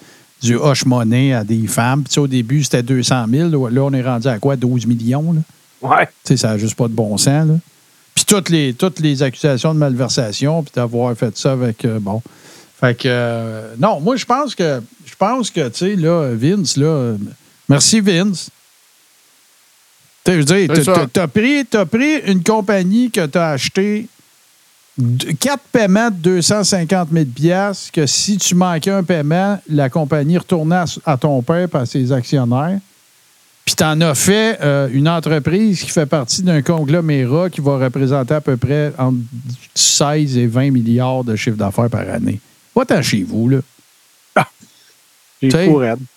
du 0.43 0.57
hush 0.57 0.85
money 0.85 1.33
à 1.33 1.45
des 1.45 1.67
femmes. 1.67 2.03
Puis 2.03 2.09
tu 2.11 2.15
sais, 2.15 2.21
au 2.21 2.27
début, 2.27 2.63
c'était 2.63 2.83
200 2.83 3.27
000. 3.31 3.69
Là, 3.69 3.81
on 3.83 3.93
est 3.93 4.03
rendu 4.03 4.29
à 4.29 4.39
quoi? 4.39 4.57
12 4.57 4.87
millions. 4.87 5.33
Là? 5.33 5.41
Ouais. 5.83 6.07
Tu 6.07 6.13
sais, 6.25 6.37
ça 6.37 6.49
n'a 6.49 6.59
juste 6.59 6.75
pas 6.75 6.89
de 6.89 6.93
bon 6.95 7.17
sens. 7.19 7.49
Là. 7.49 7.55
Puis 8.15 8.25
toutes 8.25 8.49
les, 8.51 8.73
toutes 8.75 9.01
les 9.01 9.23
accusations 9.23 9.75
de 9.75 9.79
malversation, 9.79 10.63
puis 10.63 10.73
d'avoir 10.75 11.15
fait 11.17 11.37
ça 11.37 11.53
avec. 11.53 11.85
euh, 11.85 11.99
bon. 12.01 12.23
Fait 12.81 12.95
que. 12.95 13.03
euh, 13.07 13.75
non, 13.79 14.01
moi, 14.01 14.17
je 14.17 14.25
pense 14.25 14.55
que. 14.55 14.81
Je 15.07 15.15
pense 15.19 15.51
que, 15.51 15.69
tu 15.69 15.79
sais, 15.79 15.97
là, 15.97 16.31
Vince, 16.35 16.77
là. 16.77 17.15
merci, 17.69 18.01
Vince. 18.01 18.51
Tu 20.27 20.33
sais, 20.33 20.33
je 20.33 20.39
veux 20.39 20.45
dire, 20.45 20.69
t'as- 20.69 20.75
t'as- 20.95 21.07
t'as 21.13 21.27
pris, 21.29 21.65
t'as 21.65 21.85
pris 21.87 22.17
une 22.27 22.43
compagnie 22.43 23.11
que 23.11 23.25
tu 23.27 23.39
as 23.39 23.51
acheté 23.51 24.09
quatre 25.41 25.63
paiements 25.73 26.11
de 26.11 26.17
250 26.17 27.09
000 27.13 27.25
piastres, 27.27 27.93
que 27.93 28.07
si 28.07 28.39
tu 28.39 28.55
manquais 28.55 28.91
un 28.91 29.03
paiement, 29.03 29.61
la 29.69 29.89
compagnie 29.91 30.39
retournait 30.39 30.85
à, 31.05 31.17
ton 31.17 31.43
père 31.43 31.69
et 31.73 31.77
à 31.77 31.87
ses 31.87 32.13
actionnaires. 32.13 32.79
Puis 33.65 33.75
tu 33.75 33.83
en 33.85 34.01
as 34.01 34.15
fait 34.15 34.59
euh, 34.63 34.89
une 34.93 35.09
entreprise 35.09 35.83
qui 35.83 35.91
fait 35.91 36.07
partie 36.07 36.43
d'un 36.43 36.63
conglomérat 36.63 37.51
qui 37.51 37.61
va 37.61 37.79
représenter 37.79 38.35
à 38.35 38.41
peu 38.41 38.57
près 38.57 38.93
entre 38.97 39.19
16 39.75 40.37
et 40.39 40.47
20 40.47 40.71
milliards 40.71 41.25
de 41.25 41.35
chiffre 41.37 41.57
d'affaires 41.57 41.91
par 41.91 42.09
année. 42.09 42.41
Va-t'en 42.75 43.03
chez 43.03 43.23
vous, 43.25 43.49
là. 43.49 43.59
Raide. 45.59 45.69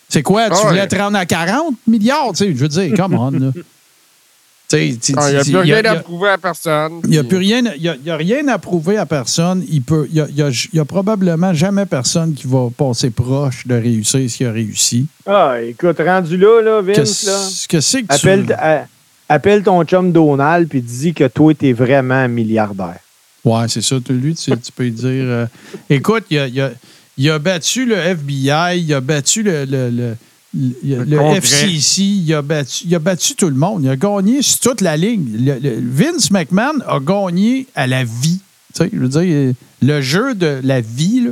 C'est 0.08 0.24
quoi? 0.24 0.50
Tu 0.50 0.56
Ah 0.64 0.68
voulais 0.70 0.88
te 0.88 0.96
rendre 0.96 1.18
à 1.18 1.26
40 1.26 1.76
milliards? 1.88 2.30
Tu 2.32 2.38
sais, 2.46 2.50
je 2.52 2.58
veux 2.60 2.68
dire, 2.68 2.94
come 2.96 3.14
on, 3.16 3.32
là. 3.32 3.52
Tu 3.62 3.62
sais, 3.62 3.62
tu- 3.62 3.62
Ah, 3.62 4.59
Il 4.72 4.98
n'y 5.16 5.36
a 5.38 5.44
plus 5.44 5.50
il 5.64 5.68
y 5.68 5.74
a- 5.74 5.78
rien 5.82 5.86
à 5.92 5.96
prouver 5.96 6.30
à 6.30 6.38
personne. 6.38 7.02
il 7.06 7.10
n'y 7.10 7.18
a 7.18 7.24
plus 7.24 7.38
rien, 7.38 7.62
y 7.78 7.88
a, 7.90 7.96
il 7.96 8.06
y 8.06 8.10
a 8.12 8.16
rien 8.18 8.48
à 8.50 8.58
prouver 8.60 8.98
à 8.98 9.06
personne. 9.06 9.64
Il 9.70 9.82
peut, 9.82 10.08
y 10.12 10.20
a, 10.20 10.28
il 10.30 10.36
y 10.36 10.42
a- 10.44 10.50
il 10.50 10.78
y 10.78 10.80
a 10.80 10.86
probablement 10.86 11.54
jamais 11.54 11.86
personne 11.86 12.34
qui 12.34 12.46
va 12.48 12.70
passer 12.76 13.10
proche 13.10 13.66
de 13.66 13.76
réussir 13.76 14.30
ce 14.30 14.38
qu'il 14.38 14.48
a 14.48 14.52
réussi. 14.52 15.08
Ah, 15.26 15.56
écoute, 15.62 15.98
rendu 16.00 16.38
là, 16.38 16.62
là, 16.62 16.82
Vince, 16.82 17.24
là. 17.26 17.48
Que 17.68 17.80
c'est 17.82 18.04
que 18.04 18.08
tu... 18.16 18.30
Appelle, 18.30 18.88
appelle 19.28 19.64
ton 19.64 19.84
chum 19.84 20.12
Donald 20.12 20.68
puis 20.68 20.82
dis 20.82 21.14
que 21.14 21.28
toi, 21.28 21.54
t'es 21.54 21.74
vraiment 21.74 22.28
milliardaire. 22.30 23.00
Ouais, 23.46 23.66
c'est 23.70 23.82
ça. 23.82 23.96
tu- 24.06 24.14
Lui, 24.14 24.36
tu, 24.36 24.52
tu 24.52 24.72
peux 24.72 24.84
lui 24.84 24.92
dire. 24.92 25.08
euh, 25.10 25.46
écoute, 25.90 26.26
il 26.30 26.38
a, 26.40 26.48
il 26.48 26.62
a- 26.62 26.72
il 27.18 27.30
a 27.30 27.40
battu 27.40 27.86
le 27.86 27.96
FBI, 27.96 28.80
il 28.82 28.94
a 28.94 29.02
battu 29.02 29.44
le, 29.44 29.66
le, 29.66 29.90
le- 29.90 30.16
le- 30.54 31.04
le. 31.04 31.18
FCC, 31.36 32.02
il 32.02 32.34
a, 32.34 32.42
battu, 32.42 32.86
il 32.86 32.96
a 32.96 33.00
battu 33.00 33.36
tout 33.36 33.50
le 33.50 33.56
monde. 33.56 33.84
Il 33.84 33.90
a 33.90 33.96
gagné 33.96 34.42
sur 34.42 34.60
toute 34.60 34.82
la 34.82 34.98
ligne. 34.98 35.28
Le- 35.46 35.60
le- 35.60 35.80
Vince 35.82 36.32
McMahon 36.32 36.80
a 36.88 37.00
gagné 37.00 37.68
à 37.76 37.86
la 37.88 38.04
vie. 38.04 38.40
Tu 38.74 38.84
sais, 38.84 38.90
je 38.92 39.00
veux 39.00 39.08
dire, 39.08 39.54
le 39.82 40.02
jeu 40.02 40.34
de 40.36 40.60
la 40.64 40.82
vie, 40.82 41.22
là. 41.22 41.32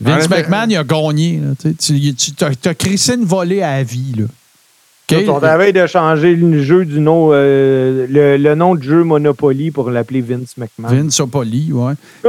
Vince. 0.00 0.28
McMahon, 0.28 0.66
il 0.68 0.76
a 0.76 0.84
gagné. 0.84 1.40
là. 1.40 1.52
Tu, 1.60 1.74
sais, 1.78 2.14
tu, 2.14 2.32
tu 2.32 2.68
as, 2.68 2.74
crissé 2.74 3.14
une 3.14 3.24
volée 3.24 3.62
à 3.62 3.76
la 3.78 3.82
vie. 3.84 4.12
Là. 4.16 4.24
On 5.28 5.38
travaille 5.40 5.72
de 5.72 5.86
changer 5.86 6.34
le 6.34 6.62
jeu 6.62 6.84
du 6.84 6.98
nom, 6.98 7.30
euh, 7.32 8.06
le, 8.08 8.36
le 8.36 8.54
nom 8.54 8.74
de 8.74 8.82
jeu 8.82 9.04
Monopoly 9.04 9.70
pour 9.70 9.90
l'appeler 9.90 10.22
Vince 10.22 10.56
McMahon. 10.56 10.88
Vince. 10.88 11.14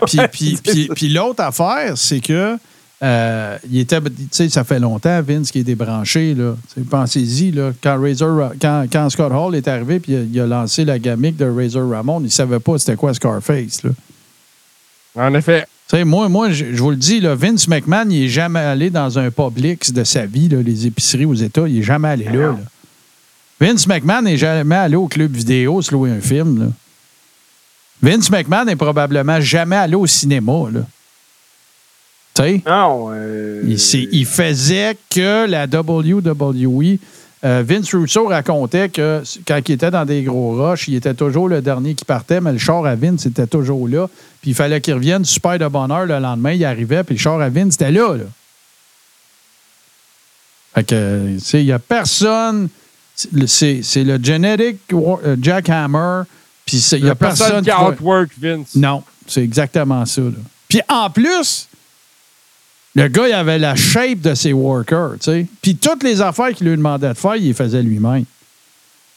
Puis, 0.06 0.20
puis, 0.32 0.60
puis, 0.64 0.90
puis 0.94 1.10
l'autre 1.10 1.42
affaire, 1.42 1.94
c'est 1.98 2.20
que 2.20 2.58
euh, 3.04 3.58
il 3.70 3.80
était, 3.80 4.00
tu 4.02 4.12
sais, 4.32 4.50
ça 4.50 4.64
fait 4.64 4.80
longtemps, 4.80 5.22
Vince, 5.22 5.52
qui 5.52 5.60
est 5.60 5.64
débranché, 5.64 6.36
Pensez-y, 6.90 7.54
quand, 7.84 8.02
Razor, 8.02 8.54
quand, 8.62 8.86
quand 8.92 9.10
Scott 9.10 9.32
Hall 9.34 9.56
est 9.56 9.68
arrivé, 9.68 10.00
puis 10.00 10.14
il 10.14 10.16
a, 10.16 10.22
il 10.22 10.40
a 10.42 10.48
lancé 10.48 10.86
la 10.86 10.98
gamique 10.98 11.36
de 11.36 11.46
Razor 11.46 11.90
Ramon, 11.90 12.20
il 12.22 12.26
ne 12.26 12.30
savait 12.30 12.60
pas 12.60 12.78
c'était 12.78 12.96
quoi 12.96 13.14
Scarface, 13.14 13.84
là. 13.84 13.92
En 15.18 15.34
effet. 15.34 15.66
Tu 15.88 15.98
sais, 15.98 16.04
moi, 16.04 16.30
moi 16.30 16.50
je, 16.50 16.66
vous 16.76 16.90
le 16.90 16.96
dis, 16.96 17.20
là, 17.20 17.36
Vince 17.36 17.68
McMahon, 17.68 18.10
il 18.10 18.22
n'est 18.22 18.28
jamais 18.28 18.60
allé 18.60 18.90
dans 18.90 19.20
un 19.20 19.30
Publix 19.30 19.92
de 19.92 20.04
sa 20.04 20.26
vie, 20.26 20.50
là, 20.50 20.62
les 20.62 20.88
épiceries 20.88 21.26
aux 21.26 21.36
États, 21.36 21.68
il 21.68 21.76
n'est 21.76 21.84
jamais 21.84 22.08
allé 22.08 22.26
là, 22.26 22.48
là. 22.48 22.58
Vince 23.60 23.88
McMahon 23.88 24.24
n'est 24.24 24.38
jamais 24.38 24.76
allé 24.76 24.96
au 24.96 25.08
club 25.08 25.32
vidéo 25.32 25.82
se 25.82 25.92
louer 25.92 26.12
un 26.12 26.20
film. 26.20 26.74
Vince 28.02 28.30
McMahon 28.30 28.66
n'est 28.66 28.76
probablement 28.76 29.40
jamais 29.40 29.78
allé 29.78 29.96
au 29.96 30.06
cinéma. 30.06 30.54
Non, 32.68 33.08
euh, 33.12 33.62
il, 33.66 34.26
faisait 34.26 34.98
que 35.10 35.46
la 35.48 35.66
WWE. 35.68 36.98
euh, 37.46 37.64
Vince 37.66 37.94
Russo 37.94 38.28
racontait 38.28 38.90
que 38.90 39.22
quand 39.48 39.60
il 39.68 39.72
était 39.74 39.92
dans 39.92 40.04
des 40.06 40.24
gros 40.24 40.52
rushs, 40.56 40.88
il 40.88 40.96
était 40.96 41.14
toujours 41.14 41.48
le 41.48 41.62
dernier 41.62 41.94
qui 41.96 42.04
partait, 42.04 42.42
mais 42.42 42.52
le 42.52 42.58
char 42.58 42.86
à 42.86 42.96
Vince 42.96 43.26
était 43.26 43.48
toujours 43.48 43.88
là. 43.88 44.08
Puis 44.42 44.52
il 44.52 44.54
fallait 44.56 44.82
qu'il 44.82 44.96
revienne 44.96 45.24
super 45.24 45.58
de 45.58 45.68
bonne 45.68 45.92
heure 45.92 46.06
le 46.06 46.20
lendemain. 46.20 46.52
Il 46.52 46.66
arrivait, 46.66 47.04
puis 47.04 47.16
le 47.16 47.20
char 47.22 47.40
à 47.40 47.50
Vince 47.50 47.76
était 47.76 47.92
là. 47.92 48.16
là. 48.18 48.24
Fait 50.74 50.84
que, 50.84 51.34
tu 51.36 51.40
sais, 51.40 51.62
il 51.62 51.66
n'y 51.68 51.72
a 51.72 51.80
personne. 51.80 52.68
C'est 53.16 54.04
le 54.04 54.20
genetic 54.22 54.80
war- 54.92 55.20
euh, 55.26 55.38
jackhammer. 55.42 56.24
Puis 56.66 56.78
il 56.94 57.04
n'y 57.04 57.10
a 57.10 57.16
personne 57.16 57.60
qui 57.64 57.70
qui 57.70 57.70
va- 57.70 57.90
outwork 57.90 58.30
Vince. 58.42 58.76
non, 58.76 59.04
c'est 59.28 59.42
exactement 59.44 60.06
ça. 60.06 60.22
là. 60.22 60.30
Puis 60.68 60.82
en 60.90 61.10
plus, 61.10 61.68
le 62.96 63.08
gars, 63.10 63.28
il 63.28 63.34
avait 63.34 63.60
la 63.60 63.76
shape 63.76 64.20
de 64.22 64.34
ses 64.34 64.54
workers, 64.54 65.14
tu 65.20 65.26
sais. 65.32 65.46
Puis 65.62 65.76
toutes 65.76 66.04
les 66.04 66.22
affaires 66.22 66.50
qu'il 66.54 66.68
lui 66.70 66.78
demandait 66.78 67.10
de 67.10 67.14
faire, 67.14 67.36
il 67.36 67.46
les 67.48 67.54
faisait 67.54 67.84
lui-même. 67.84 68.26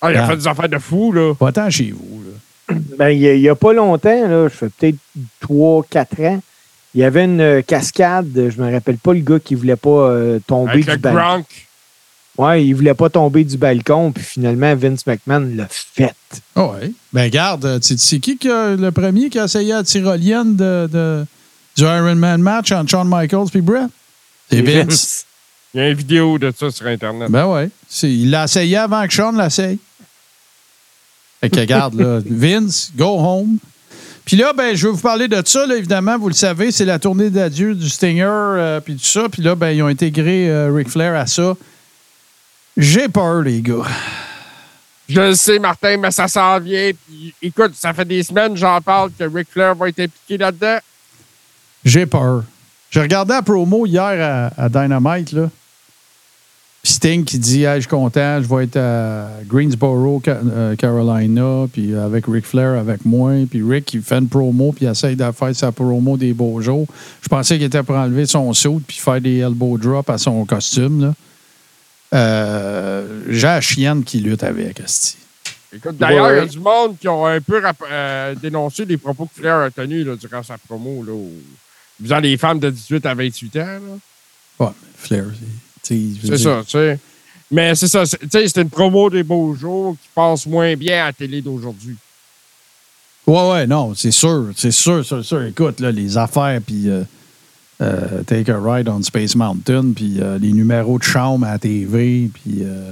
Ah, 0.00 0.10
il 0.12 0.16
a 0.16 0.24
Ah. 0.24 0.28
fait 0.28 0.36
des 0.36 0.46
affaires 0.48 0.68
de 0.68 0.78
fou, 0.78 1.12
là. 1.12 1.34
Pas 1.34 1.52
tant 1.52 1.70
chez 1.70 1.92
vous, 1.96 2.22
là. 2.24 2.76
Ben, 2.98 3.08
il 3.10 3.40
n'y 3.40 3.48
a, 3.48 3.54
pas 3.54 3.72
longtemps, 3.72 4.28
là, 4.28 4.44
je 4.48 4.54
fais 4.54 4.68
peut-être 4.68 4.96
3-4 5.40 6.20
ans, 6.26 6.40
il 6.94 7.00
y 7.00 7.04
avait 7.04 7.24
une 7.24 7.40
euh, 7.40 7.62
cascade, 7.62 8.28
je 8.34 8.60
me 8.60 8.70
rappelle 8.72 8.98
pas 8.98 9.12
le 9.14 9.20
gars 9.20 9.38
qui 9.40 9.54
voulait 9.54 9.76
pas 9.76 9.88
euh, 10.10 10.38
tomber 10.46 10.72
Avec 10.72 10.90
du 10.90 10.96
balcon. 10.98 11.18
Gronk. 11.18 11.46
Ouais, 12.36 12.64
il 12.64 12.72
voulait 12.74 12.94
pas 12.94 13.08
tomber 13.10 13.42
du 13.44 13.56
balcon, 13.56 14.12
puis 14.12 14.22
finalement, 14.22 14.74
Vince 14.76 15.04
McMahon 15.06 15.50
l'a 15.56 15.66
fait. 15.68 16.14
Ah 16.54 16.66
ouais. 16.66 16.92
Ben 17.12 17.24
regarde, 17.24 17.64
euh, 17.64 17.78
tu 17.80 17.88
sais- 17.88 17.94
tu 17.96 18.00
sais 18.02 18.18
qui 18.20 18.36
qui 18.38 18.48
a- 18.48 18.76
le 18.76 18.92
premier 18.92 19.28
qui 19.28 19.38
a 19.40 19.44
essayé 19.44 19.72
la 19.72 19.82
tyrolienne 19.82 20.54
de, 20.54 20.88
de- 20.92 21.24
du 21.78 21.84
Ironman 21.84 22.42
match 22.42 22.72
entre 22.72 22.90
Shawn 22.90 23.08
Michaels 23.08 23.48
et 23.54 23.60
Brett? 23.60 23.88
C'est 24.50 24.62
Vince. 24.62 25.24
Il 25.72 25.80
y 25.80 25.84
a 25.84 25.88
une 25.90 25.96
vidéo 25.96 26.38
de 26.38 26.52
ça 26.58 26.70
sur 26.70 26.86
Internet. 26.86 27.30
Ben 27.30 27.46
ouais. 27.46 27.70
C'est- 27.88 28.10
Il 28.12 28.30
l'a 28.30 28.44
essayé 28.44 28.76
avant 28.78 29.06
que 29.06 29.12
Sean 29.14 29.32
l'essaye. 29.32 29.78
Fait 31.40 31.50
que 31.50 31.60
regarde, 31.60 31.94
là, 31.94 32.20
Vince, 32.28 32.90
go 32.96 33.18
home. 33.18 33.58
Puis 34.24 34.36
là, 34.36 34.52
ben, 34.52 34.74
je 34.74 34.86
vais 34.88 34.92
vous 34.92 35.00
parler 35.00 35.28
de 35.28 35.40
ça, 35.44 35.66
là, 35.66 35.76
évidemment, 35.76 36.18
vous 36.18 36.28
le 36.28 36.34
savez, 36.34 36.72
c'est 36.72 36.84
la 36.84 36.98
tournée 36.98 37.30
d'adieu 37.30 37.74
du 37.74 37.88
Stinger, 37.88 38.24
euh, 38.26 38.80
puis 38.80 38.96
tout 38.96 39.04
ça. 39.04 39.28
Puis 39.30 39.42
là, 39.42 39.54
ben, 39.54 39.70
ils 39.70 39.82
ont 39.82 39.86
intégré 39.86 40.50
euh, 40.50 40.72
Ric 40.74 40.88
Flair 40.88 41.14
à 41.14 41.26
ça. 41.26 41.54
J'ai 42.76 43.08
peur, 43.08 43.42
les 43.42 43.62
gars. 43.62 43.84
Je 45.08 45.20
le 45.20 45.34
sais, 45.34 45.58
Martin, 45.58 45.96
mais 45.96 46.10
ça 46.10 46.28
s'en 46.28 46.58
vient. 46.60 46.90
Puis, 47.06 47.32
écoute, 47.40 47.72
ça 47.74 47.94
fait 47.94 48.04
des 48.04 48.22
semaines 48.22 48.56
j'en 48.56 48.80
parle 48.82 49.10
que 49.18 49.24
Ric 49.24 49.48
Flair 49.50 49.74
va 49.74 49.88
être 49.88 50.00
impliqué 50.00 50.36
là-dedans. 50.36 50.78
J'ai 51.88 52.04
peur. 52.04 52.44
J'ai 52.90 53.00
regardé 53.00 53.32
la 53.32 53.40
promo 53.40 53.86
hier 53.86 54.02
à, 54.04 54.64
à 54.64 54.68
Dynamite, 54.68 55.32
là. 55.32 55.48
Sting 56.84 57.24
qui 57.24 57.38
dit 57.38 57.64
hey, 57.64 57.76
Je 57.76 57.80
suis 57.80 57.88
content, 57.88 58.42
je 58.42 58.46
vais 58.46 58.64
être 58.64 58.76
à 58.76 59.28
Greensboro, 59.46 60.22
euh, 60.28 60.76
Carolina, 60.76 61.66
puis 61.72 61.94
avec 61.94 62.26
Ric 62.26 62.44
Flair 62.44 62.78
avec 62.78 63.06
moi. 63.06 63.32
Puis 63.50 63.62
Rick, 63.66 63.86
qui 63.86 64.02
fait 64.02 64.18
une 64.18 64.28
promo, 64.28 64.72
puis 64.72 64.84
il 64.84 64.88
essaye 64.88 65.16
de 65.16 65.32
faire 65.32 65.56
sa 65.56 65.72
promo 65.72 66.18
des 66.18 66.34
beaux 66.34 66.60
jours. 66.60 66.86
Je 67.22 67.28
pensais 67.28 67.56
qu'il 67.56 67.64
était 67.64 67.82
pour 67.82 67.96
enlever 67.96 68.26
son 68.26 68.52
suit 68.52 68.80
puis 68.86 68.98
faire 68.98 69.20
des 69.22 69.38
elbow 69.38 69.78
drops 69.78 70.10
à 70.10 70.18
son 70.18 70.44
costume. 70.44 71.00
Là. 71.00 71.14
Euh, 72.14 73.22
J'ai 73.30 73.46
la 73.46 73.60
chienne 73.62 74.04
qui 74.04 74.20
lutte 74.20 74.44
avec, 74.44 74.80
Asti. 74.80 75.16
Écoute, 75.74 75.96
d'ailleurs, 75.96 76.32
il 76.32 76.36
y 76.36 76.40
a 76.40 76.46
du 76.46 76.60
monde 76.60 76.98
qui 76.98 77.08
ont 77.08 77.24
un 77.24 77.40
peu 77.40 77.62
euh, 77.90 78.34
dénoncé 78.34 78.84
les 78.84 78.98
propos 78.98 79.24
que 79.24 79.40
Flair 79.40 79.56
a 79.56 79.70
tenus 79.70 80.06
là, 80.06 80.16
durant 80.16 80.42
sa 80.42 80.58
promo. 80.58 81.02
Là, 81.02 81.12
où 81.12 81.32
Visant 82.00 82.20
les 82.20 82.36
femmes 82.36 82.58
de 82.60 82.70
18 82.70 83.04
à 83.06 83.14
28 83.14 83.56
ans. 83.56 83.60
là. 83.66 84.66
Ouais, 84.66 84.72
Flair, 84.96 85.24
c'est- 85.82 86.36
ça, 86.38 86.62
tu 86.64 86.70
sais. 86.70 86.98
Mais 87.50 87.74
c'est 87.74 87.88
ça. 87.88 88.04
c'est- 88.04 88.18
Tu 88.18 88.28
sais, 88.30 88.46
c'est 88.48 88.60
une 88.62 88.68
promo 88.70 89.08
des 89.08 89.22
beaux 89.22 89.54
jours 89.54 89.96
qui 90.00 90.08
passe 90.14 90.46
moins 90.46 90.74
bien 90.76 91.02
à 91.02 91.06
la 91.06 91.12
télé 91.12 91.40
d'aujourd'hui. 91.40 91.96
Ouais, 93.26 93.50
ouais, 93.50 93.66
non, 93.66 93.94
c'est 93.94 94.10
sûr, 94.10 94.46
c'est 94.56 94.70
sûr, 94.70 95.04
c'est 95.04 95.22
sûr. 95.22 95.42
Écoute, 95.44 95.80
là, 95.80 95.90
les 95.92 96.16
affaires, 96.16 96.60
puis 96.66 96.88
euh, 96.88 97.02
euh, 97.82 98.22
Take 98.24 98.50
a 98.50 98.58
Ride 98.58 98.88
on 98.88 99.02
Space 99.02 99.34
Mountain, 99.34 99.92
puis 99.94 100.16
euh, 100.20 100.38
les 100.38 100.52
numéros 100.52 100.98
de 100.98 101.04
chambre 101.04 101.46
à 101.46 101.52
la 101.52 101.58
TV, 101.58 102.30
puis, 102.32 102.58
euh, 102.62 102.90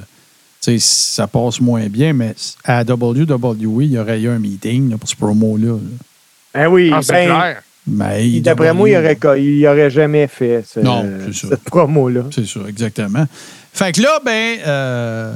tu 0.60 0.72
sais, 0.72 0.78
ça 0.78 1.26
passe 1.26 1.60
moins 1.60 1.86
bien, 1.88 2.12
mais 2.12 2.34
à 2.64 2.84
WWE, 2.84 3.84
il 3.84 3.92
y 3.92 3.98
aurait 3.98 4.20
eu 4.20 4.28
un 4.28 4.38
meeting 4.38 4.90
là, 4.90 4.98
pour 4.98 5.08
ce 5.08 5.16
promo-là. 5.16 5.72
là. 5.72 5.78
Ben 6.54 6.66
oui, 6.68 6.90
Ah, 6.94 7.00
c'est 7.02 7.12
ben, 7.12 7.26
clair. 7.26 7.62
Mais 7.86 8.40
d'après 8.40 8.74
moi, 8.74 8.88
il 8.90 8.96
aurait, 8.96 9.18
il 9.40 9.66
aurait 9.66 9.90
jamais 9.90 10.26
fait 10.26 10.64
ce- 10.66 10.80
Non, 10.80 11.04
c'est 11.26 11.34
ça. 11.34 11.48
cette 11.50 11.62
promo-là. 11.64 12.22
C'est 12.32 12.46
ça, 12.46 12.60
exactement. 12.68 13.24
Fait 13.72 13.92
que 13.92 14.02
là, 14.02 14.18
ben, 14.24 14.58
euh, 14.66 15.34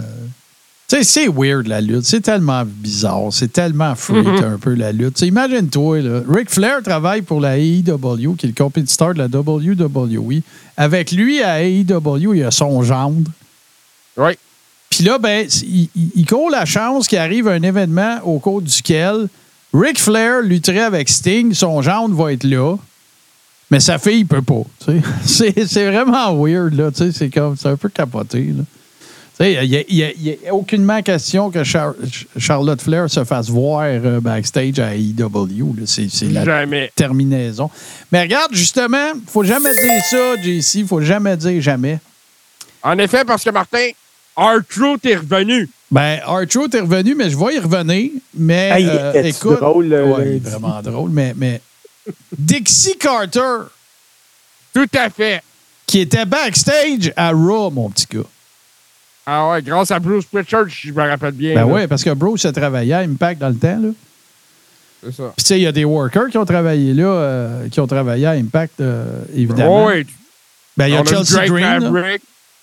c'est 0.88 1.28
weird 1.28 1.68
la 1.68 1.80
lutte. 1.80 2.05
C'est 2.05 2.20
tellement 2.22 2.64
bizarre. 2.66 3.28
C'est 3.30 3.53
tellement 3.53 3.94
freak 3.94 4.26
un 4.42 4.59
peu 4.59 4.74
la 4.74 4.90
lutte. 4.90 5.20
Imagine-toi, 5.20 6.01
là, 6.01 6.22
Ric 6.28 6.51
Flair 6.51 6.82
travaille 6.82 7.22
pour 7.22 7.40
la 7.40 7.57
AEW, 7.59 8.34
qui 8.36 8.46
est 8.46 8.48
le 8.48 8.55
compétiteur 8.57 9.14
de 9.14 9.18
la 9.18 9.26
WWE. 9.28 10.42
Avec 10.76 11.12
lui, 11.12 11.42
à 11.42 11.62
AEW, 11.62 12.34
il 12.34 12.40
y 12.40 12.42
a 12.42 12.51
son 12.51 12.82
gendre. 12.82 13.30
Oui. 14.16 14.32
Puis 14.88 15.05
là, 15.05 15.18
ben, 15.18 15.46
il, 15.62 15.88
il- 15.94 16.11
il 16.16 16.26
court 16.26 16.51
la 16.51 16.64
chance 16.64 17.07
qu'il 17.07 17.18
arrive 17.18 17.46
un 17.46 17.62
événement 17.62 18.16
au 18.24 18.40
cours 18.40 18.61
duquel 18.61 19.28
Ric 19.72 20.00
Flair 20.00 20.42
lutterait 20.42 20.80
avec 20.80 21.08
Sting, 21.08 21.54
son 21.54 21.80
gendre 21.82 22.14
va 22.14 22.32
être 22.32 22.44
là, 22.44 22.76
mais 23.70 23.78
sa 23.78 23.98
fille, 23.98 24.20
il 24.20 24.26
peut 24.26 24.42
pas. 24.42 24.62
C'est, 25.24 25.90
vraiment 25.90 26.34
weird, 26.34 26.74
là. 26.74 26.90
C'est, 26.92 27.30
comme, 27.30 27.56
c'est 27.56 27.68
un 27.68 27.76
peu 27.76 27.88
capoté. 27.88 28.52
Il 29.42 29.84
n'y 29.88 30.48
a, 30.48 30.54
aucunement 30.54 31.00
question 31.02 31.50
que 31.50 31.64
Char- 31.64 31.94
Charlotte 32.36 32.82
Flair 32.82 33.08
se 33.08 33.24
fasse 33.24 33.48
voir 33.48 33.84
euh, 33.84 34.20
backstage 34.20 34.78
à 34.80 34.94
AEW. 34.94 35.76
là. 35.78 35.82
C'est, 35.86 36.10
c'est 36.10 36.26
la 36.26 36.44
Jamais. 36.44 36.92
terminaison. 36.94 37.70
Mais 38.12 38.22
regarde, 38.22 38.52
justement, 38.52 39.12
faut 39.26 39.44
jamais 39.44 39.72
dire 39.72 40.02
ça, 40.10 40.34
JC. 40.42 40.86
faut 40.86 41.00
jamais 41.00 41.36
dire 41.36 41.62
jamais. 41.62 42.00
En 42.82 42.98
effet, 42.98 43.24
parce 43.24 43.44
que 43.44 43.50
Martin, 43.50 43.88
R-Truth 44.36 45.06
est 45.06 45.16
revenu. 45.16 45.68
Ben, 45.91 46.20
Archo 46.24 46.68
est 46.68 46.80
revenu, 46.80 47.14
mais 47.16 47.30
je 47.30 47.36
vais 47.36 47.57
y 47.57 47.59
revenir. 47.59 48.11
Mais 48.34 48.82
il 48.82 48.88
euh, 48.88 49.22
écoute, 49.24 49.59
drôle, 49.61 49.86
le 49.88 50.05
ouais, 50.05 50.12
il 50.20 50.26
est 50.28 50.32
lundi? 50.34 50.51
vraiment 50.51 50.82
drôle. 50.82 51.11
Mais, 51.11 51.34
mais 51.36 51.61
Dixie 52.36 52.97
Carter, 52.97 53.64
Tout 54.72 54.86
à 54.95 55.11
fait. 55.11 55.43
qui 55.86 56.01
était 56.01 56.24
backstage 56.24 57.12
à 57.16 57.30
Raw, 57.32 57.70
mon 57.70 57.91
petit 57.91 58.07
gars. 58.11 58.22
Ah 59.26 59.51
ouais, 59.51 59.62
grâce 59.62 59.91
à 59.91 59.99
Bruce 59.99 60.24
Pritchard, 60.26 60.66
si 60.70 60.88
je 60.88 60.93
me 60.93 61.03
rappelle 61.03 61.32
bien. 61.32 61.55
Ben 61.55 61.61
là. 61.61 61.66
ouais, 61.66 61.86
parce 61.88 62.03
que 62.05 62.11
Bruce 62.14 62.45
a 62.47 62.53
travaillé 62.53 62.93
à 62.95 62.99
Impact 63.01 63.41
dans 63.41 63.49
le 63.49 63.57
temps. 63.57 63.78
Là. 63.80 63.88
C'est 65.03 65.14
ça. 65.14 65.32
Puis 65.36 65.45
tu 65.45 65.49
sais, 65.49 65.59
il 65.59 65.62
y 65.62 65.66
a 65.66 65.72
des 65.72 65.84
workers 65.84 66.28
qui 66.30 66.38
ont 66.38 66.45
travaillé 66.45 66.95
là, 66.95 67.05
euh, 67.05 67.68
qui 67.68 67.80
ont 67.80 67.86
travaillé 67.86 68.26
à 68.26 68.32
Impact, 68.32 68.80
euh, 68.80 69.22
évidemment. 69.34 69.86
Ouais, 69.86 70.07
Ben, 70.76 70.86
il 70.88 70.95
y 70.95 70.97
a 70.97 71.01
a 71.01 71.05
Chelsea 71.05 71.47
Drake 71.47 71.51
Green. 71.51 72.18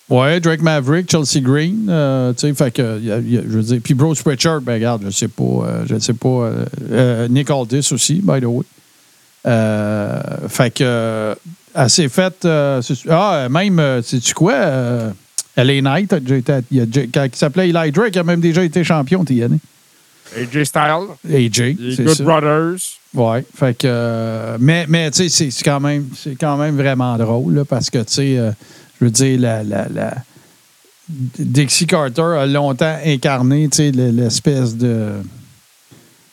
Ouais, 0.09 0.39
Drake 0.39 0.61
Maverick, 0.61 1.11
Chelsea 1.11 1.41
Green, 1.41 1.87
euh, 1.89 2.31
tu 2.33 2.47
sais, 2.47 2.53
fait 2.53 2.71
que, 2.71 2.97
il 2.99 3.05
y 3.05 3.11
a- 3.11 3.17
il 3.17 3.29
y 3.33 3.37
a- 3.37 3.41
je 3.41 3.47
veux 3.57 3.61
dire, 3.63 3.79
puis 3.83 3.93
Bruce 3.93 4.21
Pritchard, 4.21 4.61
ben 4.61 4.75
regarde, 4.75 5.03
je 5.05 5.09
sais 5.09 5.27
pas, 5.27 5.43
euh, 5.43 5.83
je 5.85 5.99
sais 5.99 6.13
pas, 6.13 6.27
euh, 6.29 6.65
euh, 6.91 7.27
Nick 7.27 7.49
Aldis 7.51 7.89
aussi, 7.91 8.21
by 8.23 8.39
the 8.39 8.45
way. 8.45 8.63
Euh, 9.45 10.21
fait 10.47 10.71
que, 10.73 11.35
elle 11.75 11.89
s'est 11.89 12.09
faite, 12.09 12.45
ah, 12.45 13.47
même, 13.49 14.01
sais-tu 14.03 14.33
quoi, 14.33 14.55
LA 15.57 15.81
Knight, 15.81 16.13
a 16.13 16.19
déjà 16.19 16.35
été- 16.37 16.65
il 16.71 16.81
a 16.81 16.85
déjà- 16.85 17.07
quand 17.13 17.25
il 17.25 17.35
s'appelait 17.35 17.69
Eli 17.69 17.91
Drake, 17.91 18.15
il 18.15 18.19
a 18.19 18.23
même 18.23 18.39
déjà 18.41 18.63
été 18.63 18.83
champion, 18.83 19.23
TNA. 19.25 19.57
AJ 20.37 20.65
Styles. 20.65 21.07
AJ, 21.33 21.77
c'est 21.95 22.03
Good 22.03 22.15
ça. 22.15 22.23
Brothers. 22.23 22.77
Ouais, 23.13 23.45
fait 23.55 23.77
que. 23.77 24.57
mais, 24.59 24.85
mais 24.89 25.09
tu 25.11 25.29
sais, 25.29 25.49
c'est- 25.51 25.63
quand, 25.63 25.79
même- 25.79 26.07
c'est 26.15 26.35
quand 26.35 26.57
même 26.57 26.75
vraiment 26.75 27.17
drôle, 27.17 27.55
là, 27.55 27.65
parce 27.65 27.89
que, 27.89 27.99
tu 27.99 28.13
sais, 28.13 28.37
je 28.99 29.05
veux 29.05 29.11
dire, 29.11 29.39
la, 29.39 29.63
la, 29.63 29.87
la- 29.89 30.17
Dixie 31.09 31.87
Carter 31.87 32.35
a 32.37 32.45
longtemps 32.45 32.97
incarné, 33.05 33.69
l'espèce 33.77 34.75
de. 34.75 35.13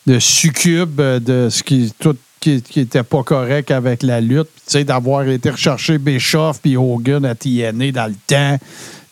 de 0.06 0.18
succube 0.18 1.00
de 1.00 1.48
ce 1.50 1.62
qui. 1.62 1.92
tout 1.98 2.16
qui, 2.40 2.60
qui 2.60 2.84
pas 2.84 3.22
correct 3.22 3.70
avec 3.70 4.02
la 4.02 4.20
lutte, 4.20 4.48
d'avoir 4.84 5.26
été 5.26 5.48
rechercher 5.48 5.96
Bischoff 5.96 6.60
puis 6.60 6.76
Hogan 6.76 7.24
à 7.24 7.34
TNA 7.34 7.90
dans 7.92 8.06
le 8.06 8.16
temps, 8.26 8.58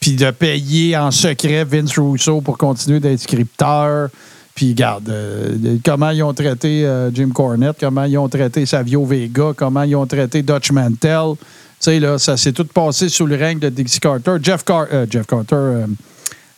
puis 0.00 0.16
de 0.16 0.30
payer 0.30 0.98
en 0.98 1.10
secret 1.10 1.64
Vince 1.64 1.98
Russo 1.98 2.42
pour 2.42 2.58
continuer 2.58 3.00
d'être 3.00 3.20
scripteur. 3.20 4.10
Puis, 4.54 4.68
regarde, 4.72 5.08
euh, 5.08 5.78
comment 5.82 6.10
ils 6.10 6.22
ont 6.22 6.34
traité 6.34 6.84
euh, 6.84 7.10
Jim 7.10 7.30
Cornette, 7.32 7.76
comment 7.80 8.04
ils 8.04 8.18
ont 8.18 8.28
traité 8.28 8.66
Savio 8.66 9.06
Vega, 9.06 9.52
comment 9.56 9.82
ils 9.84 9.96
ont 9.96 10.06
traité 10.06 10.42
Dutch 10.42 10.70
Mantel. 10.72 11.36
Tu 11.82 11.90
sais, 11.90 11.98
là, 12.00 12.16
ça 12.18 12.36
s'est 12.36 12.52
tout 12.52 12.64
passé 12.64 13.08
sous 13.08 13.26
le 13.26 13.34
règne 13.34 13.58
de 13.58 13.68
Dixie 13.68 13.98
Carter. 13.98 14.36
Jeff, 14.40 14.64
Car 14.64 14.86
euh, 14.92 15.04
Jeff 15.10 15.26
Carter, 15.26 15.54
euh, 15.56 15.86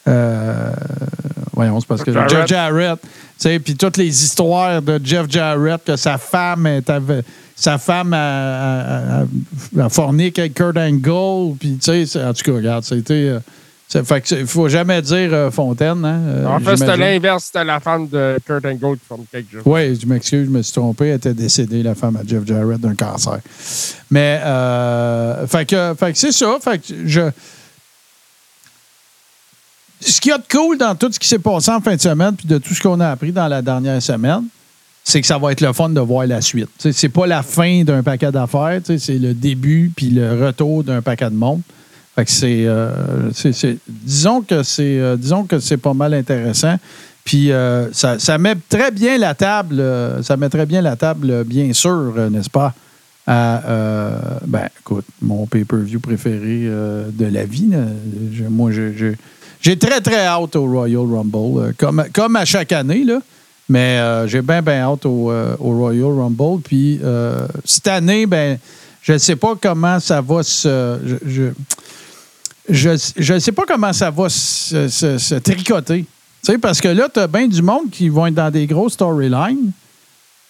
euh, 0.07 0.70
voyons, 1.55 1.81
c'est 1.81 1.87
parce 1.89 2.03
que 2.05 2.12
Jarrett. 2.12 2.31
Jeff 2.31 2.47
Jarrett, 2.47 3.01
tu 3.03 3.09
sais, 3.39 3.59
puis 3.59 3.75
toutes 3.75 3.97
les 3.97 4.09
histoires 4.25 4.83
de 4.83 5.01
Jeff 5.03 5.27
Jarrett, 5.31 5.83
que 5.85 5.97
sa 5.97 6.18
femme 6.18 6.66
est 6.66 6.91
sa 7.57 7.79
femme 7.79 8.12
a, 8.12 8.18
a, 8.18 9.20
a- 9.22 9.85
a 9.85 9.89
forniqué 9.89 10.43
avec 10.43 10.55
Kurt 10.55 10.77
Angle, 10.77 11.57
puis 11.59 11.79
tu 11.81 12.07
sais, 12.07 12.22
en 12.25 12.35
tout 12.35 12.43
cas, 12.43 12.53
regarde, 12.57 12.85
c'était... 12.85 13.33
ça 13.95 14.03
fait 14.03 14.20
que 14.22 14.45
faut 14.45 14.68
jamais 14.68 15.01
dire 15.03 15.32
euh, 15.32 15.53
Fontaine, 15.53 16.05
hein, 16.05 16.20
euh, 16.26 16.47
En 16.47 16.59
fait, 16.59 16.76
c'était 16.76 16.97
l'inverse. 16.97 17.45
C'était 17.45 17.62
la 17.62 17.78
femme 17.78 18.09
de 18.09 18.40
Kurt 18.45 18.64
Angle 18.64 18.99
qui 18.99 19.07
forme 19.07 19.24
quelque 19.30 19.53
chose. 19.53 19.62
Oui, 19.64 19.97
je 20.01 20.05
m'excuse, 20.05 20.47
je 20.47 20.51
me 20.51 20.62
suis 20.62 20.72
trompé. 20.72 21.07
Elle 21.07 21.16
était 21.16 21.32
décédée, 21.32 21.80
la 21.80 21.95
femme 21.95 22.16
à 22.16 22.26
Jeff 22.26 22.45
Jarrett, 22.45 22.80
d'un 22.80 22.97
cancer. 22.97 23.38
Mais, 24.11 24.40
euh, 24.45 25.47
fait 25.47 25.64
que, 25.64 25.95
fait 25.97 26.12
que 26.12 26.18
c'est 26.18 26.32
ça. 26.32 26.57
Fait 26.61 26.78
que 26.78 27.07
je. 27.07 27.30
Ce 30.01 30.20
qu'il 30.20 30.32
y 30.32 30.34
a 30.34 30.38
de 30.38 30.45
cool 30.51 30.76
dans 30.76 30.97
tout 30.97 31.12
ce 31.12 31.20
qui 31.20 31.28
s'est 31.28 31.38
passé 31.38 31.70
en 31.70 31.80
fin 31.80 31.95
de 31.95 32.01
semaine, 32.01 32.34
puis 32.34 32.49
de 32.49 32.59
tout 32.59 32.74
ce 32.74 32.82
qu'on 32.82 32.99
a 32.99 33.11
appris 33.11 33.30
dans 33.30 33.47
la 33.47 33.62
dernière 33.62 34.03
semaine, 34.03 34.42
c'est 35.05 35.20
que 35.20 35.26
ça 35.28 35.38
va 35.38 35.53
être 35.53 35.61
le 35.61 35.72
fun 35.72 35.90
de 35.90 36.01
voir 36.01 36.26
la 36.26 36.40
suite. 36.40 36.88
C'est 36.90 37.09
pas 37.11 37.28
la 37.28 37.45
fin 37.45 37.84
d'un 37.84 38.03
paquet 38.03 38.32
d'affaires, 38.32 38.80
c'est 38.84 39.18
le 39.18 39.34
début 39.34 39.92
puis 39.95 40.11
le 40.11 40.47
retour 40.47 40.82
d'un 40.82 41.01
paquet 41.01 41.30
de 41.30 41.36
monde. 41.36 41.61
Fait 42.15 42.25
que 42.25 42.31
c'est, 42.31 42.65
euh, 42.67 42.91
c'est- 43.33 43.53
c'est- 43.53 43.79
disons 43.89 44.41
que 44.43 44.62
c'est, 44.62 45.01
euh, 45.01 45.17
disons 45.17 45.45
que 45.45 45.59
c'est 45.59 45.77
pas 45.79 45.95
mal 45.95 46.15
intéressant. 46.15 46.77
Puis 47.25 47.51
euh, 47.51 47.91
ça, 47.93 48.19
ça 48.19 48.39
met 48.39 48.55
très 48.69 48.91
bien 48.91 49.19
la 49.19 49.35
table, 49.35 49.83
ça 50.23 50.37
met 50.37 50.49
très 50.49 50.67
bien 50.67 50.81
la 50.83 50.95
table, 50.95 51.43
bien 51.45 51.73
sûr, 51.73 52.12
n'est-ce 52.31 52.51
pas, 52.51 52.73
à, 53.27 53.62
ben, 54.47 54.69
écoute, 54.81 55.07
mon 55.23 55.47
pay-per-view 55.47 55.99
préféré 55.99 56.69
de 57.11 57.27
la 57.27 57.45
vie. 57.47 57.71
moi, 58.51 58.71
je- 58.71 59.15
j'ai 59.62 59.79
très, 59.79 60.01
très 60.03 60.27
hâte 60.27 60.55
au 60.57 60.67
Royal 60.67 61.07
Rumble, 61.11 61.75
comme, 61.79 62.05
comme 62.12 62.37
à 62.37 62.45
chaque 62.45 62.73
année, 62.73 63.03
là. 63.05 63.19
Mais 63.71 63.99
j'ai 64.29 64.43
bien, 64.43 64.61
bien 64.61 64.83
hâte 64.83 65.07
au, 65.07 65.33
au 65.33 65.79
Royal 65.79 66.05
Rumble. 66.12 66.61
Puis 66.62 67.01
cette 67.65 67.89
année, 67.89 68.27
ben, 68.27 68.59
je 69.03 69.15
ne 69.15 69.19
sais 69.19 69.37
pas 69.37 69.55
comment 69.59 69.99
ça 70.01 70.21
va 70.21 70.43
se. 70.43 70.99
Ne 72.69 73.39
sais 73.39 73.53
pas 73.53 73.65
comment 73.67 73.93
ça 73.93 74.11
va 74.11 74.29
se, 74.29 74.89
se- 74.89 75.19
se 75.19 75.35
tricoter. 75.37 76.05
Parce 76.61 76.81
que 76.81 76.89
là, 76.89 77.09
tu 77.12 77.21
as 77.21 77.27
bien 77.27 77.47
du 77.47 77.62
monde 77.62 77.91
qui 77.91 78.09
vont 78.09 78.27
être 78.27 78.35
dans 78.35 78.51
des 78.51 78.67
grosses 78.67 78.95
storylines 78.95 79.71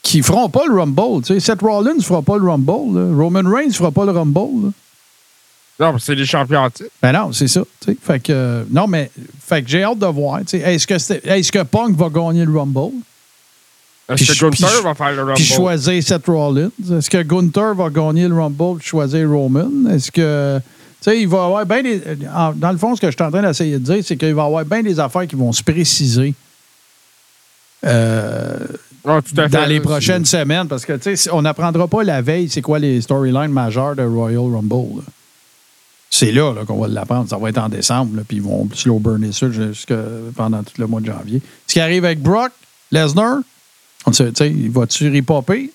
qui 0.03 0.23
feront 0.23 0.49
pas 0.49 0.67
le 0.67 0.75
Rumble. 0.75 1.25
Seth 1.41 1.62
Rollins 1.62 1.95
ne 1.97 2.03
fera 2.03 2.21
pas 2.23 2.37
le 2.37 2.45
Rumble. 2.49 2.99
là. 2.99 3.17
Roman 3.17 3.43
Reigns 3.51 3.69
ne 3.69 3.73
fera 3.73 3.91
pas 3.91 4.05
le 4.05 4.11
Rumble. 4.12 4.67
là. 4.67 4.73
Non, 5.93 5.99
c'est 5.99 6.15
les 6.15 6.27
champions 6.27 6.69
titre. 6.71 6.91
Ben 7.03 7.12
non, 7.12 7.33
c'est 7.33 7.49
ça. 7.49 7.62
Fait 8.03 8.21
que, 8.21 8.33
euh, 8.33 8.65
non, 8.71 8.87
mais 8.87 9.11
fait 9.45 9.62
que 9.62 9.69
j'ai 9.69 9.83
hâte 9.83 9.99
de 9.99 10.07
voir. 10.07 10.41
Est-ce 10.53 10.87
que, 10.87 10.99
c'est- 10.99 11.25
est-ce 11.27 11.51
que 11.51 11.62
Punk 11.65 11.97
va 11.97 12.09
gagner 12.09 12.45
le 12.45 12.57
Rumble? 12.57 12.93
Est-ce 14.09 14.25
que 14.27 14.35
je- 14.35 14.45
Gunther 14.47 14.83
va 14.83 14.95
faire 14.95 15.12
le 15.12 15.23
Rumble? 15.23 15.35
Puis 15.35 15.45
choisir 15.45 16.03
Seth 16.03 16.27
Rollins? 16.27 16.71
Est-ce 16.93 17.09
que 17.11 17.23
Gunther 17.23 17.75
va 17.75 17.89
gagner 17.89 18.29
le 18.29 18.35
Rumble 18.35 18.79
puis 18.79 18.87
choisir 18.87 19.29
Roman? 19.29 19.71
Est-ce 19.91 20.11
que. 20.12 20.61
Tu 21.05 21.11
sais, 21.11 21.20
il 21.20 21.28
va 21.28 21.36
y 21.36 21.40
avoir 21.40 21.66
bien 21.66 21.82
des. 21.82 22.00
en- 22.34 22.52
Dans 22.55 22.72
le 22.72 22.78
fond, 22.78 22.96
ce 22.96 23.00
que 23.02 23.09
je 23.09 23.12
suis 23.14 23.22
en 23.22 23.30
train 23.30 23.42
d'essayer 23.42 23.74
de 23.78 23.84
dire, 23.84 24.02
c'est 24.02 24.16
qu'il 24.16 24.32
va 24.34 24.42
y 24.42 24.46
avoir 24.46 24.64
bien 24.64 24.82
des 24.82 24.98
affaires 24.98 25.26
qui 25.26 25.36
vont 25.36 25.52
se 25.52 25.62
préciser. 25.62 26.32
euh, 27.84 28.57
Ah, 29.07 29.20
tout 29.20 29.38
à 29.38 29.42
fait. 29.42 29.48
dans 29.50 29.66
les 29.66 29.80
prochaines 29.80 30.24
semaines, 30.24 30.66
parce 30.66 30.86
que 30.86 30.94
tu 30.94 31.14
sais, 31.14 31.30
on 31.30 31.42
n'apprendra 31.42 31.86
pas 31.88 32.02
la 32.05 32.22
veille 32.22 32.48
c'est 32.48 32.62
quoi 32.62 32.78
les 32.78 33.02
storylines 33.02 33.52
majeures 33.52 33.94
de 33.94 34.02
Royal 34.02 34.38
Rumble. 34.55 34.96
là. 35.00 35.02
C'est 36.09 36.32
là, 36.32 36.55
là, 36.55 36.64
qu'on 36.64 36.80
va 36.80 36.88
l'apprendre. 36.88 37.28
Ça 37.28 37.36
va 37.36 37.50
être 37.50 37.59
en 37.59 37.68
décembre, 37.68 38.22
puis 38.26 38.38
ils 38.38 38.42
vont 38.42 38.66
slow 38.72 38.98
burner 38.98 39.32
ça 39.32 39.50
jusque 39.50 39.92
pendant 40.36 40.62
tout 40.62 40.72
le 40.78 40.86
mois 40.86 41.02
de 41.02 41.07
janvier. 41.07 41.42
Ce 41.66 41.74
qui 41.74 41.80
arrive 41.80 42.07
avec 42.07 42.20
Brock 42.22 42.52
Lesnar, 42.92 43.40
on 44.07 44.12
sait, 44.12 44.28
tu 44.32 44.36
sais, 44.36 44.48
il 44.50 44.70
va-tu 44.70 45.14
repopper? 45.14 45.70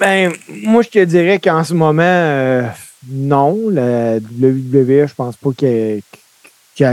Ben, 0.00 0.32
moi, 0.48 0.82
je 0.82 0.88
te 0.88 1.04
dirais 1.04 1.38
qu'en 1.38 1.64
ce 1.64 1.74
moment, 1.74 2.02
euh, 2.02 2.66
non. 3.08 3.68
La 3.70 4.16
WWE, 4.18 5.06
je 5.08 5.14
pense 5.14 5.36
pas 5.36 5.50
qu'elle 5.52 6.02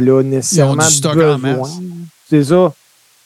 a 0.10 0.24
nécessairement 0.24 0.88
du 0.88 0.94
stock 0.94 1.14
en 1.18 1.38
besoin. 1.38 1.58
masse. 1.58 1.78
C'est 2.30 2.44
ça. 2.46 2.74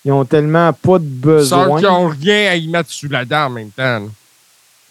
Ils 0.06 0.12
ont 0.12 0.26
tellement 0.26 0.74
pas 0.74 1.00
de 1.00 1.44
Sans 1.44 1.64
besoin. 1.64 1.80
qu'ils 1.80 1.88
n'ont 1.90 2.08
rien 2.10 2.52
à 2.52 2.56
y 2.56 2.68
mettre 2.68 2.92
sous 2.92 3.08
la 3.08 3.24
dent 3.26 3.46
en 3.46 3.50
même 3.52 3.72
temps. 3.72 4.00
là. 4.00 4.06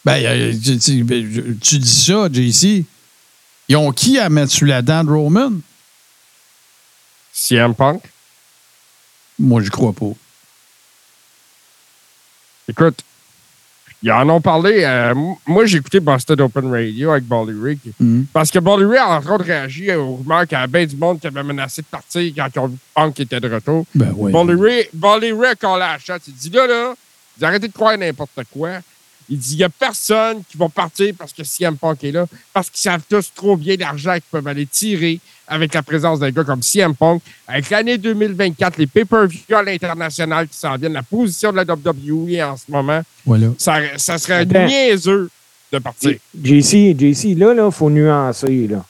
Ben, 0.05 0.59
tu, 0.61 0.79
tu- 0.79 1.05
ben, 1.05 1.59
tu 1.61 1.79
dis 1.79 2.05
ça, 2.05 2.29
JC. 2.33 2.85
Ils 3.69 3.77
ont 3.77 3.93
qui 3.93 4.19
à 4.19 4.29
mettre 4.29 4.53
sous 4.53 4.65
la 4.65 4.83
dent 4.83 5.05
de 5.05 5.11
Roman? 5.11 5.53
CM 7.33 7.75
Punk. 7.75 8.03
Moi, 9.39 9.63
je 9.63 9.71
crois 9.71 9.93
pas. 9.93 10.13
Écoute, 12.69 13.03
ils 14.03 14.11
en 14.11 14.29
ont 14.29 14.41
parlé. 14.41 14.83
euh, 14.85 15.15
moi, 15.47 15.65
j'ai 15.67 15.79
écouté 15.79 16.01
Boston 16.01 16.41
Open 16.41 16.71
Radio 16.71 17.13
avec 17.13 17.25
Bolly 17.25 17.53
Rig. 17.63 17.79
Mhm. 18.01 18.27
Parce 18.33 18.51
que 18.51 18.59
Bolly 18.59 18.85
Rig 18.85 18.99
a 18.99 19.17
entre 19.17 19.33
autres 19.33 19.45
réagi 19.45 19.93
aux 19.93 20.17
rumeurs 20.17 20.47
qu'il 20.47 20.59
y 20.59 20.61
avait 20.61 20.67
bien 20.67 20.87
du 20.87 20.97
monde 20.97 21.21
qui 21.21 21.27
avait 21.27 21.43
menacé 21.43 21.83
de 21.83 21.87
partir 21.87 22.33
quand 22.37 22.71
Punk 22.95 23.21
était 23.21 23.41
de 23.41 23.53
retour. 23.53 23.87
Ben, 23.95 24.13
oui. 24.17 24.33
Bolly 24.33 24.55
Rig, 24.61 24.89
Bolly 24.93 25.33
Rig 25.33 25.57
a 25.63 25.79
la 25.79 25.99
chatte. 25.99 26.23
Il 26.27 26.35
dit 26.35 26.51
là, 26.51 26.67
là, 26.67 26.95
vous 27.39 27.45
arrêtez 27.45 27.69
de 27.69 27.73
croire 27.73 27.97
n'importe 27.97 28.41
quoi. 28.53 28.71
Il 29.29 29.39
dit 29.39 29.55
il 29.55 29.59
n'y 29.59 29.65
a 29.65 29.69
personne 29.69 30.43
qui 30.51 30.59
va 30.59 30.69
partir 30.69 31.15
parce 31.17 31.33
que 31.33 31.45
CM 31.45 31.77
Punk 31.77 32.03
est 32.03 32.11
là. 32.13 32.27
Parce 32.53 32.69
qu'ils 32.69 32.81
savent 32.81 33.03
tous 33.09 33.33
trop 33.35 33.57
bien 33.57 33.77
l'argent 33.79 34.15
qu'ils 34.15 34.23
peuvent 34.31 34.47
aller 34.49 34.67
tirer 34.67 35.21
avec 35.53 35.75
la 35.75 35.83
présence 35.83 36.19
d'un 36.19 36.31
gars 36.31 36.45
comme 36.45 36.63
CM 36.63 36.95
Punk. 36.95 37.23
Avec 37.47 37.69
l'année 37.71 37.99
2024, 37.99 38.79
les 38.79 38.87
pay-per-view 38.87 39.55
à 39.55 39.63
l'international 39.63 40.49
qui 40.49 40.57
s'en 40.57 40.77
viennent, 40.77 40.93
la 40.95 41.03
position 41.03 41.53
de 41.53 41.57
la 41.57 41.65
WWE 41.65 42.41
en 42.43 42.57
ce 42.57 42.71
moment, 42.71 43.03
Voilà. 43.27 43.49
ça, 43.59 43.77
ça 43.97 44.19
serait 44.19 44.35
Attends. 44.41 44.67
niaiseux 44.67 45.29
de 45.73 45.79
partir. 45.79 46.17
JC, 46.43 46.95
JC, 46.99 47.35
là, 47.37 47.55
il 47.55 47.73
faut 47.73 47.91
nuancer. 47.91 48.67
Là. 48.69 48.85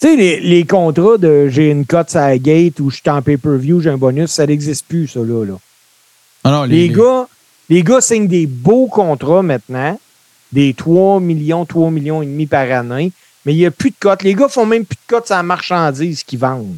Tu 0.00 0.08
sais, 0.08 0.16
les, 0.16 0.40
les 0.40 0.64
contrats 0.64 1.18
de 1.18 1.48
j'ai 1.48 1.70
une 1.70 1.84
cote 1.84 2.14
à 2.16 2.30
la 2.30 2.38
gate 2.38 2.80
ou 2.80 2.90
je 2.90 2.96
suis 2.96 3.10
en 3.10 3.20
pay-per-view, 3.20 3.80
j'ai 3.82 3.90
un 3.90 3.98
bonus, 3.98 4.30
ça 4.30 4.46
n'existe 4.46 4.86
plus, 4.86 5.08
ça, 5.08 5.20
là. 5.20 5.44
là. 5.44 5.54
Ah 6.44 6.50
non, 6.52 6.62
Les, 6.64 6.88
gars, 6.88 7.26
les 7.68 7.82
gars 7.82 8.00
signent 8.00 8.26
des 8.28 8.46
beaux 8.46 8.86
contrats 8.86 9.42
maintenant, 9.42 9.98
des 10.52 10.72
3 10.74 11.20
millions, 11.20 11.66
3 11.66 11.90
millions 11.90 12.22
et 12.22 12.26
demi 12.26 12.46
par 12.46 12.70
année, 12.72 13.12
mais 13.44 13.54
il 13.54 13.58
n'y 13.58 13.66
a 13.66 13.70
plus 13.70 13.90
de 13.90 13.96
cotes. 13.98 14.22
Les 14.22 14.34
gars 14.34 14.48
font 14.48 14.66
même 14.66 14.84
plus 14.84 14.96
de 14.96 15.06
cotes 15.06 15.26
sur 15.26 15.36
la 15.36 15.42
marchandise 15.42 16.22
qu'ils 16.22 16.38
vendent. 16.38 16.76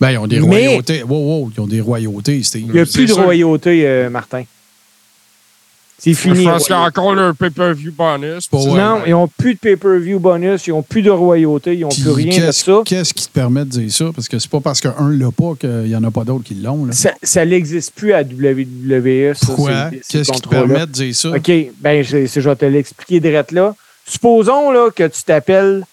Ben, 0.00 0.12
ils 0.12 0.18
ont 0.18 0.26
des 0.26 0.40
Mais- 0.40 0.66
royautés. 0.68 1.02
Wow, 1.02 1.16
wow, 1.18 1.52
ils 1.54 1.60
ont 1.60 1.66
des 1.66 1.80
royautés, 1.80 2.42
Steve. 2.42 2.62
Il 2.68 2.72
n'y 2.72 2.80
a 2.80 2.86
plus 2.86 3.02
de 3.06 3.12
sûr. 3.12 3.22
royauté, 3.22 3.82
euh, 3.86 4.08
Martin. 4.08 4.44
C'est 6.02 6.14
fini. 6.14 6.44
Je 6.44 6.48
pense 6.48 6.64
qu'il 6.64 6.72
y 6.74 6.78
a 6.78 6.80
encore 6.80 7.14
leur 7.14 7.34
pay-per-view 7.36 7.92
bonus. 7.92 8.48
Ouais. 8.50 8.64
Non, 8.72 9.02
ils 9.04 9.10
n'ont 9.10 9.28
plus 9.28 9.52
de 9.52 9.58
pay-per-view 9.58 10.18
bonus, 10.18 10.66
ils 10.66 10.70
n'ont 10.70 10.82
plus 10.82 11.02
de 11.02 11.10
royauté, 11.10 11.74
ils 11.74 11.80
n'ont 11.80 11.90
plus 11.90 12.08
rien 12.08 12.34
de 12.38 12.46
qu'est-ce- 12.46 12.64
ça. 12.64 12.80
Qu'est-ce 12.86 13.12
qui 13.12 13.26
te 13.26 13.32
permet 13.32 13.66
de 13.66 13.70
dire 13.70 13.92
ça? 13.92 14.06
Parce 14.14 14.26
que 14.26 14.38
c'est 14.38 14.50
pas 14.50 14.60
parce 14.60 14.80
qu'un 14.80 14.94
l'a 15.10 15.30
pas 15.30 15.52
qu'il 15.60 15.68
n'y 15.82 15.94
en 15.94 16.02
a 16.02 16.10
pas 16.10 16.24
d'autres 16.24 16.44
qui 16.44 16.54
l'ont. 16.54 16.86
là. 16.86 16.92
Ça, 17.22 17.44
n'existe 17.44 17.92
plus 17.94 18.14
à 18.14 18.22
WWE. 18.24 19.34
Pourquoi? 19.44 19.90
Qu'est-ce 20.08 20.32
qui 20.32 20.40
te 20.40 20.48
permet 20.48 20.80
de 20.86 20.92
dire 20.92 21.14
ça? 21.14 21.32
OK, 21.32 21.50
ben, 21.80 22.02
je, 22.02 22.24
je 22.24 22.40
vais 22.40 22.56
te 22.56 22.64
l'expliquer 22.64 23.20
direct 23.20 23.52
là. 23.52 23.74
Supposons 24.10 24.72
là, 24.72 24.90
que 24.90 25.06
tu 25.06 25.22
t'appelles 25.22 25.84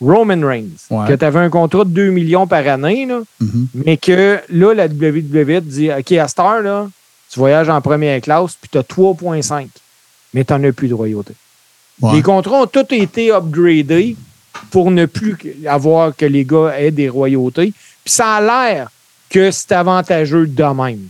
Roman 0.00 0.46
Reigns, 0.46 0.76
Ouais. 0.90 1.08
que 1.08 1.14
tu 1.14 1.24
avais 1.24 1.38
un 1.38 1.48
contrat 1.48 1.84
de 1.84 1.90
2 1.90 2.10
millions 2.10 2.46
par 2.46 2.66
année, 2.68 3.06
là, 3.06 3.20
Mhm. 3.40 3.68
mais 3.74 3.96
que 3.96 4.40
là, 4.50 4.74
la 4.74 4.88
WWE 4.88 5.60
te 5.60 5.64
dit 5.66 5.90
OK, 5.90 6.12
à 6.12 6.28
cette 6.28 6.38
heure, 6.38 6.60
là, 6.60 6.88
tu 7.30 7.38
voyages 7.38 7.70
en 7.70 7.80
première 7.80 8.20
classe, 8.20 8.56
puis 8.60 8.68
tu 8.70 8.76
as 8.78 8.82
3,5, 8.82 9.70
mais 10.34 10.44
tu 10.44 10.52
n'en 10.52 10.62
as 10.64 10.72
plus 10.72 10.88
de 10.88 10.94
royauté. 10.94 11.32
Ouais. 12.02 12.12
Les 12.16 12.22
contrats 12.22 12.62
ont 12.62 12.66
tous 12.66 12.86
été 12.94 13.30
upgradés 13.32 14.16
pour 14.70 14.90
ne 14.90 15.06
plus 15.06 15.36
avoir 15.66 16.14
que 16.14 16.26
les 16.26 16.44
gars 16.44 16.74
aient 16.78 16.90
des 16.90 17.08
royautés. 17.08 17.72
Puis 18.04 18.12
ça 18.12 18.34
a 18.34 18.40
l'air 18.40 18.90
que 19.30 19.50
c'est 19.50 19.72
avantageux 19.72 20.46
de 20.46 20.62
même. 20.64 21.06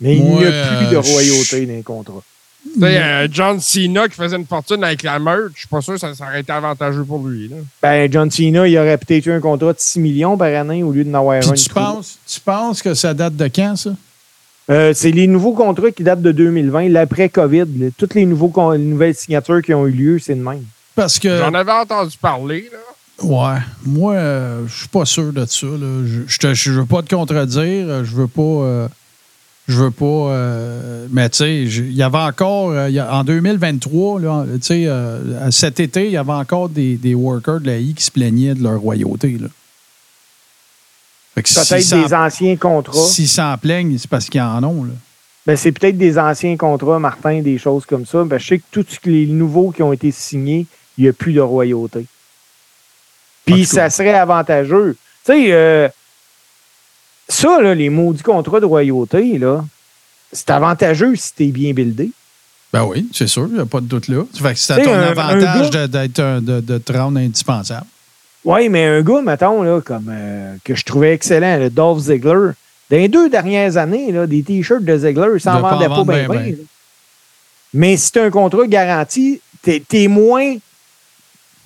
Mais 0.00 0.16
il 0.16 0.24
n'y 0.24 0.44
a 0.44 0.50
plus 0.76 0.86
de 0.90 0.96
royauté 0.96 1.66
dans 1.66 1.72
les 1.72 1.82
contrats. 1.82 2.22
Tu 2.74 2.80
sais, 2.80 2.98
euh, 3.00 3.28
John 3.30 3.60
Cena 3.60 4.08
qui 4.08 4.14
faisait 4.16 4.36
une 4.36 4.46
fortune 4.46 4.82
avec 4.82 5.02
la 5.04 5.18
merch, 5.18 5.52
je 5.54 5.60
suis 5.60 5.68
pas 5.68 5.80
sûr 5.80 5.94
que 5.94 6.00
ça, 6.00 6.12
ça 6.14 6.24
aurait 6.24 6.40
été 6.40 6.52
avantageux 6.52 7.04
pour 7.04 7.26
lui. 7.26 7.48
Là. 7.48 7.56
Ben, 7.80 8.10
John 8.12 8.30
Cena, 8.30 8.66
il 8.66 8.76
aurait 8.76 8.98
peut-être 8.98 9.26
eu 9.26 9.32
un 9.32 9.40
contrat 9.40 9.72
de 9.72 9.78
6 9.78 10.00
millions 10.00 10.36
par 10.36 10.48
année 10.52 10.82
au 10.82 10.90
lieu 10.92 11.04
de 11.04 11.08
n'avoir 11.10 11.40
Puis 11.40 11.50
un. 11.50 11.54
tu 11.54 11.68
penses, 11.70 12.18
tu 12.26 12.40
penses 12.40 12.82
que 12.82 12.94
ça 12.94 13.14
date 13.14 13.36
de 13.36 13.46
quand, 13.48 13.76
ça? 13.76 13.90
Euh, 14.70 14.92
c'est 14.94 15.10
les 15.10 15.26
nouveaux 15.26 15.52
contrats 15.52 15.90
qui 15.90 16.02
datent 16.02 16.22
de 16.22 16.32
2020, 16.32 16.88
l'après-COVID. 16.88 17.92
Toutes 17.98 18.14
les, 18.14 18.24
nouveaux, 18.26 18.52
les 18.72 18.78
nouvelles 18.78 19.14
signatures 19.14 19.60
qui 19.62 19.74
ont 19.74 19.86
eu 19.86 19.90
lieu, 19.92 20.18
c'est 20.18 20.34
de 20.34 20.42
même. 20.42 20.64
Parce 20.94 21.18
que. 21.18 21.38
J'en 21.38 21.52
avais 21.54 21.72
entendu 21.72 22.16
parler. 22.16 22.70
Là. 22.72 22.78
Ouais. 23.22 23.60
Moi, 23.84 24.14
euh, 24.14 24.62
je 24.66 24.74
suis 24.80 24.88
pas 24.88 25.04
sûr 25.04 25.32
de 25.32 25.44
ça. 25.46 25.66
Là. 25.66 26.02
Je, 26.26 26.54
je 26.54 26.72
veux 26.72 26.86
pas 26.86 27.02
te 27.02 27.14
contredire. 27.14 27.86
euh, 27.88 28.04
Je 28.04 28.14
veux 28.14 28.26
pas. 28.26 28.88
Je 29.66 29.82
veux 29.84 29.90
pas. 29.90 30.04
euh, 30.04 31.06
mais 31.10 31.28
tu 31.30 31.38
sais, 31.38 31.62
il 31.62 31.92
y 31.94 32.02
avait 32.02 32.18
encore. 32.18 32.70
euh, 32.70 32.88
il 32.88 32.94
y 32.94 32.98
a- 32.98 33.14
en 33.14 33.24
2023, 33.24 34.20
là, 34.20 34.44
tu 34.54 34.58
sais, 34.62 34.86
euh, 34.86 35.50
cet 35.50 35.80
été, 35.80 36.06
il 36.06 36.12
y 36.12 36.16
avait 36.16 36.32
encore 36.32 36.68
des, 36.68 36.96
des 36.96 37.14
workers 37.14 37.60
de 37.60 37.66
la 37.66 37.78
I 37.78 37.94
qui 37.94 38.04
se 38.04 38.10
plaignaient 38.10 38.54
de 38.54 38.62
leur 38.62 38.78
royauté. 38.80 39.38
Peut-être 41.34 42.04
des 42.06 42.14
anciens 42.14 42.56
contrats. 42.56 43.06
S'ils 43.08 43.28
s'en 43.28 43.56
plaignent, 43.58 43.96
c'est 43.98 44.08
parce 44.10 44.26
qu'ils 44.28 44.40
en 44.40 44.62
ont. 44.62 44.84
Là. 44.84 44.92
Ben, 45.46 45.56
c'est 45.56 45.72
peut-être 45.72 45.98
des 45.98 46.16
anciens 46.18 46.56
contrats, 46.56 46.98
Martin, 46.98 47.40
des 47.42 47.58
choses 47.58 47.84
comme 47.86 48.06
ça. 48.06 48.22
Ben, 48.24 48.38
je 48.38 48.46
sais 48.46 48.58
que 48.58 48.64
tous 48.70 48.86
les 49.04 49.26
nouveaux 49.26 49.70
qui 49.72 49.82
ont 49.82 49.92
été 49.92 50.10
signés, 50.10 50.66
il 50.96 51.04
n'y 51.04 51.10
a 51.10 51.12
plus 51.12 51.32
de 51.32 51.40
royauté. 51.40 52.06
Puis 53.44 53.66
ça 53.66 53.90
serait 53.90 54.14
avantageux. 54.14 54.96
Tu 55.26 55.32
sais, 55.32 55.48
euh, 55.52 55.88
ça, 57.28 57.60
là, 57.60 57.74
les 57.74 57.88
maudits 57.90 58.22
contrats 58.22 58.60
de 58.60 58.66
royauté, 58.66 59.38
là, 59.38 59.64
c'est 60.32 60.50
avantageux 60.50 61.14
si 61.16 61.32
t'es 61.34 61.46
bien 61.46 61.72
buildé. 61.72 62.10
Ben 62.72 62.84
oui, 62.84 63.06
c'est 63.12 63.28
sûr, 63.28 63.46
il 63.48 63.54
n'y 63.54 63.60
a 63.60 63.66
pas 63.66 63.80
de 63.80 63.86
doute 63.86 64.08
là. 64.08 64.24
Fait 64.34 64.52
que 64.52 64.58
c'est 64.58 64.72
à 64.72 64.78
ton 64.80 64.92
un- 64.92 64.98
un 64.98 65.02
avantage 65.10 65.70
gars- 65.70 65.86
de, 65.86 65.92
d'être 65.92 66.18
un- 66.20 66.40
de, 66.40 66.60
de 66.60 66.78
te 66.78 66.92
rendre 66.92 67.18
indispensable. 67.18 67.86
Oui, 68.44 68.68
mais 68.68 68.84
un 68.86 69.00
gars, 69.02 69.22
mettons, 69.22 69.62
là, 69.62 69.80
comme, 69.80 70.08
euh, 70.10 70.56
que 70.64 70.74
je 70.74 70.84
trouvais 70.84 71.14
excellent, 71.14 71.56
le 71.58 71.70
Dolph 71.70 72.00
Ziggler, 72.00 72.50
dans 72.90 72.96
les 72.96 73.08
deux 73.08 73.30
dernières 73.30 73.76
années, 73.76 74.10
là, 74.12 74.26
des 74.26 74.42
T-shirts 74.42 74.84
de 74.84 74.98
Ziggler, 74.98 75.38
ça 75.38 75.52
De 75.52 75.58
en 75.58 75.62
pas 75.62 75.78
bien. 76.04 76.28
bien. 76.28 76.54
Mais 77.72 77.96
si 77.96 78.10
tu 78.12 78.18
un 78.18 78.30
contrat 78.30 78.66
garanti, 78.66 79.40
t'es 79.62 79.82
es 79.92 80.08
moins, 80.08 80.56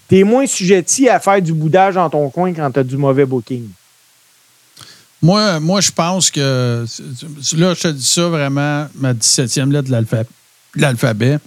t'es 0.09 0.23
moins 0.23 0.47
sujetti 0.47 1.09
à 1.09 1.19
faire 1.21 1.41
du 1.43 1.53
boudage 1.53 1.95
dans 1.95 2.09
ton 2.11 2.29
coin 2.31 2.53
quand 2.53 2.71
tu 2.71 2.79
as 2.81 2.85
du 2.85 2.97
mauvais 2.97 3.25
booking. 3.27 3.69
Moi, 5.23 5.59
moi 5.61 5.81
je 5.81 5.91
pense 5.91 6.31
que. 6.31 6.85
Là, 7.57 7.75
je 7.75 7.81
te 7.81 7.89
dis 7.89 8.05
ça 8.05 8.29
vraiment, 8.29 8.87
ma 8.95 9.14
17e 9.14 9.71
lettre 9.73 9.89
de 9.89 9.93
l'alpha- 9.93 10.25
de 10.77 10.81
l'alphabet. 10.81 11.39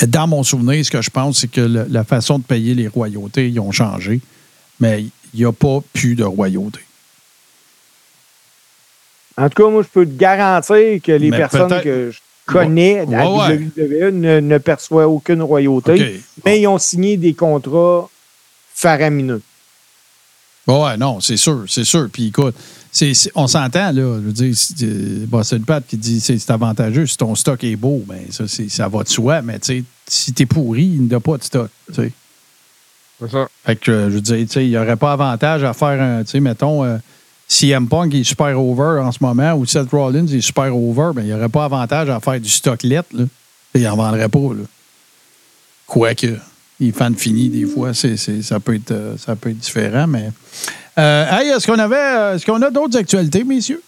Mais 0.00 0.06
dans 0.06 0.26
mon 0.26 0.42
souvenir, 0.42 0.84
ce 0.84 0.90
que 0.90 1.00
je 1.00 1.10
pense, 1.10 1.38
c'est 1.38 1.48
que 1.48 1.60
le- 1.60 1.86
la 1.88 2.04
façon 2.04 2.38
de 2.38 2.44
payer 2.44 2.74
les 2.74 2.88
royautés, 2.88 3.48
ils 3.48 3.58
ont 3.60 3.72
changé. 3.72 4.20
Mais 4.80 5.02
il 5.32 5.40
n'y 5.40 5.44
a 5.46 5.52
pas 5.52 5.78
plus 5.92 6.14
de 6.14 6.24
royauté. 6.24 6.80
En 9.36 9.48
tout 9.48 9.62
cas, 9.62 9.70
moi, 9.70 9.82
je 9.82 9.88
peux 9.88 10.04
te 10.04 10.18
garantir 10.18 11.00
que 11.02 11.12
les 11.12 11.30
Mais 11.30 11.36
personnes 11.36 11.80
que 11.82 12.10
je 12.10 12.18
connais 12.44 13.02
Ouais, 13.02 13.14
à 13.14 13.30
ouais. 13.30 13.54
WWE 13.76 14.10
ne, 14.10 14.40
ne 14.40 14.58
perçoivent 14.58 15.08
aucune 15.10 15.42
royauté, 15.42 16.20
mais 16.44 16.60
ils 16.60 16.66
ont 16.66 16.78
signé 16.78 17.16
des 17.16 17.34
contrats 17.34 18.10
faramineux. 18.74 19.42
Ouais, 20.68 20.96
non, 20.98 21.20
c'est 21.20 21.36
sûr, 21.38 21.64
c'est 21.66 21.84
sûr. 21.84 22.08
Puis 22.12 22.26
écoute, 22.26 22.54
c'est, 22.92 23.14
c'est- 23.14 23.32
on 23.34 23.46
s'entend, 23.46 23.90
là. 23.90 23.92
Je 23.92 24.02
veux 24.26 24.32
dire, 24.32 24.54
c'est, 24.54 24.74
euh, 24.82 25.24
Boston 25.26 25.64
Pat 25.64 25.82
qui 25.86 25.96
dit 25.96 26.20
c'est, 26.20 26.38
c'est 26.38 26.50
avantageux. 26.52 27.06
Si 27.06 27.16
ton 27.16 27.34
stock 27.34 27.64
est 27.64 27.76
beau, 27.76 28.04
ben 28.06 28.20
ça, 28.30 28.46
c'est, 28.46 28.68
ça 28.68 28.86
va 28.88 29.02
de 29.02 29.08
soi. 29.08 29.40
Mais 29.42 29.58
tu 29.58 29.66
sais, 29.78 29.84
si 30.06 30.32
t'es 30.34 30.44
pourri, 30.46 30.84
il 30.84 31.02
n'y 31.02 31.14
a 31.14 31.20
pas 31.20 31.38
de 31.38 31.42
stock. 31.42 31.70
C'est 31.94 32.12
ça. 33.30 33.48
Fait 33.64 33.76
que, 33.76 33.90
euh, 33.90 34.10
je 34.10 34.14
veux 34.16 34.20
dire, 34.20 34.36
il 34.56 34.68
n'y 34.68 34.76
aurait 34.78 34.96
pas 34.96 35.12
avantage 35.12 35.64
à 35.64 35.72
faire 35.72 36.00
un, 36.00 36.22
tu 36.22 36.32
sais, 36.32 36.40
mettons, 36.40 36.84
euh, 36.84 36.98
CM 37.48 37.88
Punk 37.88 38.14
est 38.14 38.24
super 38.24 38.60
over 38.60 39.00
en 39.00 39.10
ce 39.10 39.18
moment 39.22 39.54
ou 39.54 39.64
Seth 39.64 39.90
Rollins 39.90 40.26
est 40.26 40.40
super 40.42 40.76
over, 40.76 41.12
ben, 41.14 41.22
il 41.22 41.28
n'y 41.28 41.32
aurait 41.32 41.48
pas 41.48 41.64
avantage 41.64 42.10
à 42.10 42.20
faire 42.20 42.38
du 42.38 42.48
stock 42.50 42.82
let, 42.82 43.02
là. 43.14 43.24
Il 43.74 43.82
n'en 43.82 43.96
vendrait 43.96 44.28
pas, 44.28 44.38
là. 44.38 44.64
Quoique, 45.86 46.36
les 46.80 46.92
fans 46.92 47.12
finis, 47.16 47.48
des 47.48 47.64
fois, 47.66 47.92
c'est, 47.94 48.16
c'est- 48.16 48.42
ça, 48.42 48.60
peut 48.60 48.74
être, 48.74 48.90
euh, 48.92 49.16
ça 49.18 49.34
peut 49.36 49.50
être 49.50 49.58
différent, 49.58 50.06
mais. 50.06 50.30
Euh, 50.98 51.26
hey, 51.30 51.48
est-ce 51.50 51.66
qu'on 51.66 51.78
avait. 51.78 51.96
euh, 51.96 52.34
Est-ce 52.36 52.44
qu'on 52.46 52.60
a 52.62 52.70
d'autres 52.70 52.98
actualités, 52.98 53.44
messieurs? 53.44 53.82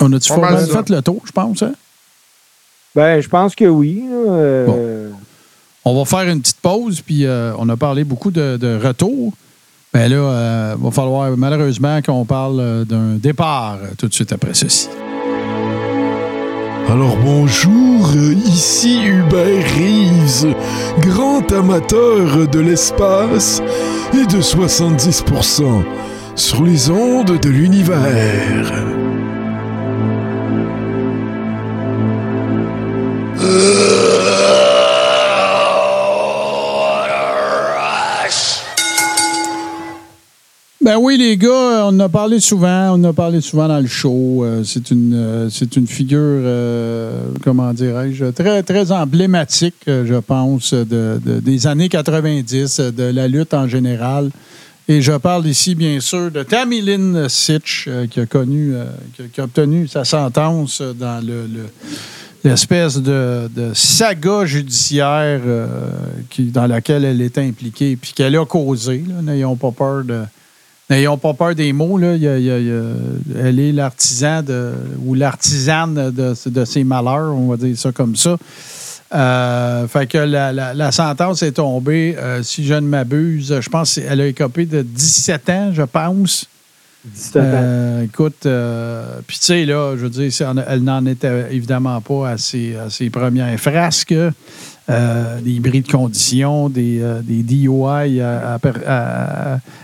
On 0.00 0.12
a-tu 0.12 0.28
formellement 0.28 0.66
fait 0.66 0.88
le 0.90 1.00
tour, 1.02 1.22
je 1.24 1.32
pense, 1.32 1.62
hein? 1.62 1.74
Ben, 2.94 3.20
je 3.20 3.28
pense 3.28 3.54
que 3.54 3.64
oui. 3.64 4.02
là, 4.10 4.32
euh, 4.32 5.10
On 5.84 5.96
va 5.98 6.04
faire 6.04 6.30
une 6.32 6.40
petite 6.40 6.60
pause, 6.60 7.00
puis 7.00 7.24
euh, 7.24 7.52
on 7.58 7.68
a 7.68 7.76
parlé 7.76 8.04
beaucoup 8.04 8.30
de, 8.30 8.56
de 8.56 8.78
retour. 8.82 9.32
Mais 9.94 10.08
là, 10.08 10.16
euh, 10.16 10.74
il 10.78 10.84
va 10.84 10.90
falloir 10.90 11.36
malheureusement 11.36 12.00
qu'on 12.02 12.24
parle 12.24 12.84
d'un 12.86 13.14
départ 13.16 13.78
tout 13.98 14.08
de 14.08 14.14
suite 14.14 14.32
après 14.32 14.54
ceci. 14.54 14.88
Alors 16.88 17.16
bonjour, 17.16 18.10
ici 18.44 19.02
Hubert 19.04 19.64
Reeves, 19.76 20.54
grand 21.00 21.50
amateur 21.52 22.46
de 22.48 22.60
l'espace 22.60 23.62
et 24.12 24.26
de 24.26 24.40
70% 24.40 25.84
sur 26.34 26.64
les 26.64 26.90
ondes 26.90 27.38
de 27.40 27.48
l'univers. 27.48 29.01
Ben 40.84 40.96
oui, 40.98 41.16
les 41.16 41.36
gars, 41.36 41.84
on 41.86 41.88
en 41.90 42.00
a 42.00 42.08
parlé 42.08 42.40
souvent, 42.40 42.90
on 42.90 42.94
en 42.94 43.04
a 43.04 43.12
parlé 43.12 43.40
souvent 43.40 43.68
dans 43.68 43.78
le 43.78 43.86
show. 43.86 44.42
Euh, 44.44 44.64
c'est 44.64 44.90
une, 44.90 45.14
euh, 45.14 45.48
c'est 45.48 45.76
une 45.76 45.86
figure, 45.86 46.18
euh, 46.20 47.20
comment 47.44 47.72
dirais-je, 47.72 48.24
très, 48.26 48.90
emblématique, 48.90 49.76
je 49.86 50.18
pense, 50.18 50.74
de, 50.74 51.20
de- 51.24 51.38
des 51.38 51.68
années 51.68 51.88
90, 51.88 52.80
euh, 52.80 52.90
de 52.90 53.04
la 53.04 53.28
lutte 53.28 53.54
en 53.54 53.68
général. 53.68 54.30
Et 54.88 55.00
je 55.00 55.12
parle 55.12 55.46
ici, 55.46 55.76
bien 55.76 56.00
sûr, 56.00 56.32
de 56.32 56.42
Tammy 56.42 56.80
Lynn 56.80 57.28
Sitch, 57.28 57.88
qui 58.10 58.18
a 58.18 58.26
connu, 58.26 58.74
qui, 59.32 59.40
obtenu 59.40 59.86
sa 59.86 60.04
sentence 60.04 60.82
dans 60.82 61.24
le- 61.24 61.46
le, 61.46 61.66
l'espèce 62.42 62.96
de, 63.00 63.48
de 63.54 63.70
saga 63.72 64.44
judiciaire 64.46 65.40
dans 66.38 66.66
laquelle 66.66 67.04
elle 67.04 67.20
était 67.22 67.40
impliquée, 67.46 67.94
puis 67.94 68.12
qu'elle 68.12 68.34
a 68.36 68.44
causé. 68.44 69.04
N'ayons 69.22 69.54
pas 69.54 69.70
peur 69.70 70.02
de. 70.02 70.22
N'ayons 70.90 71.16
pas 71.16 71.32
peur 71.34 71.54
des 71.54 71.72
mots. 71.72 71.96
Là. 71.96 72.16
Il 72.16 72.22
y 72.22 72.28
a- 72.28 72.38
il 72.38 72.44
y 72.44 72.50
a- 72.50 72.58
il 72.58 72.66
y 72.66 72.70
a- 72.70 73.40
elle 73.46 73.58
est 73.60 73.72
l'artisan 73.72 74.42
de, 74.42 74.72
ou 75.04 75.14
l'artisane 75.14 76.10
de, 76.10 76.34
de 76.50 76.64
ses 76.64 76.84
malheurs, 76.84 77.34
on 77.34 77.48
va 77.48 77.56
dire 77.56 77.76
ça 77.78 77.92
comme 77.92 78.14
ça. 78.16 78.36
Euh, 79.14 79.86
fait 79.88 80.06
que 80.06 80.18
la, 80.18 80.52
la- 80.52 80.72
la 80.74 80.90
sentence 80.92 81.42
est 81.42 81.52
tombée, 81.52 82.16
euh, 82.18 82.42
si 82.42 82.64
je 82.64 82.74
ne 82.74 82.80
m'abuse, 82.80 83.60
je 83.60 83.68
pense 83.68 83.94
qu'elle 83.94 84.20
a 84.20 84.26
écopé 84.26 84.64
de 84.66 84.82
17 84.82 85.48
ans, 85.50 85.70
je 85.74 85.82
pense. 85.82 86.46
17 87.04 87.36
ans. 87.36 87.40
Euh, 87.44 88.02
écoute, 88.04 88.46
euh, 88.46 89.04
puis 89.26 89.38
tu 89.38 89.44
sais, 89.46 89.64
là, 89.66 89.96
je 89.96 90.02
veux 90.06 90.08
dire, 90.10 90.30
elle 90.68 90.82
n'en 90.84 91.04
était 91.04 91.46
évidemment 91.50 92.00
pas 92.00 92.30
à 92.30 92.38
ses, 92.38 92.76
à 92.76 92.88
ses 92.90 93.10
premières 93.10 93.58
frasques. 93.58 94.14
Euh, 94.90 95.40
des 95.40 95.60
bris 95.60 95.80
de 95.80 95.88
conditions, 95.88 96.68
des, 96.68 96.98
euh, 97.02 97.20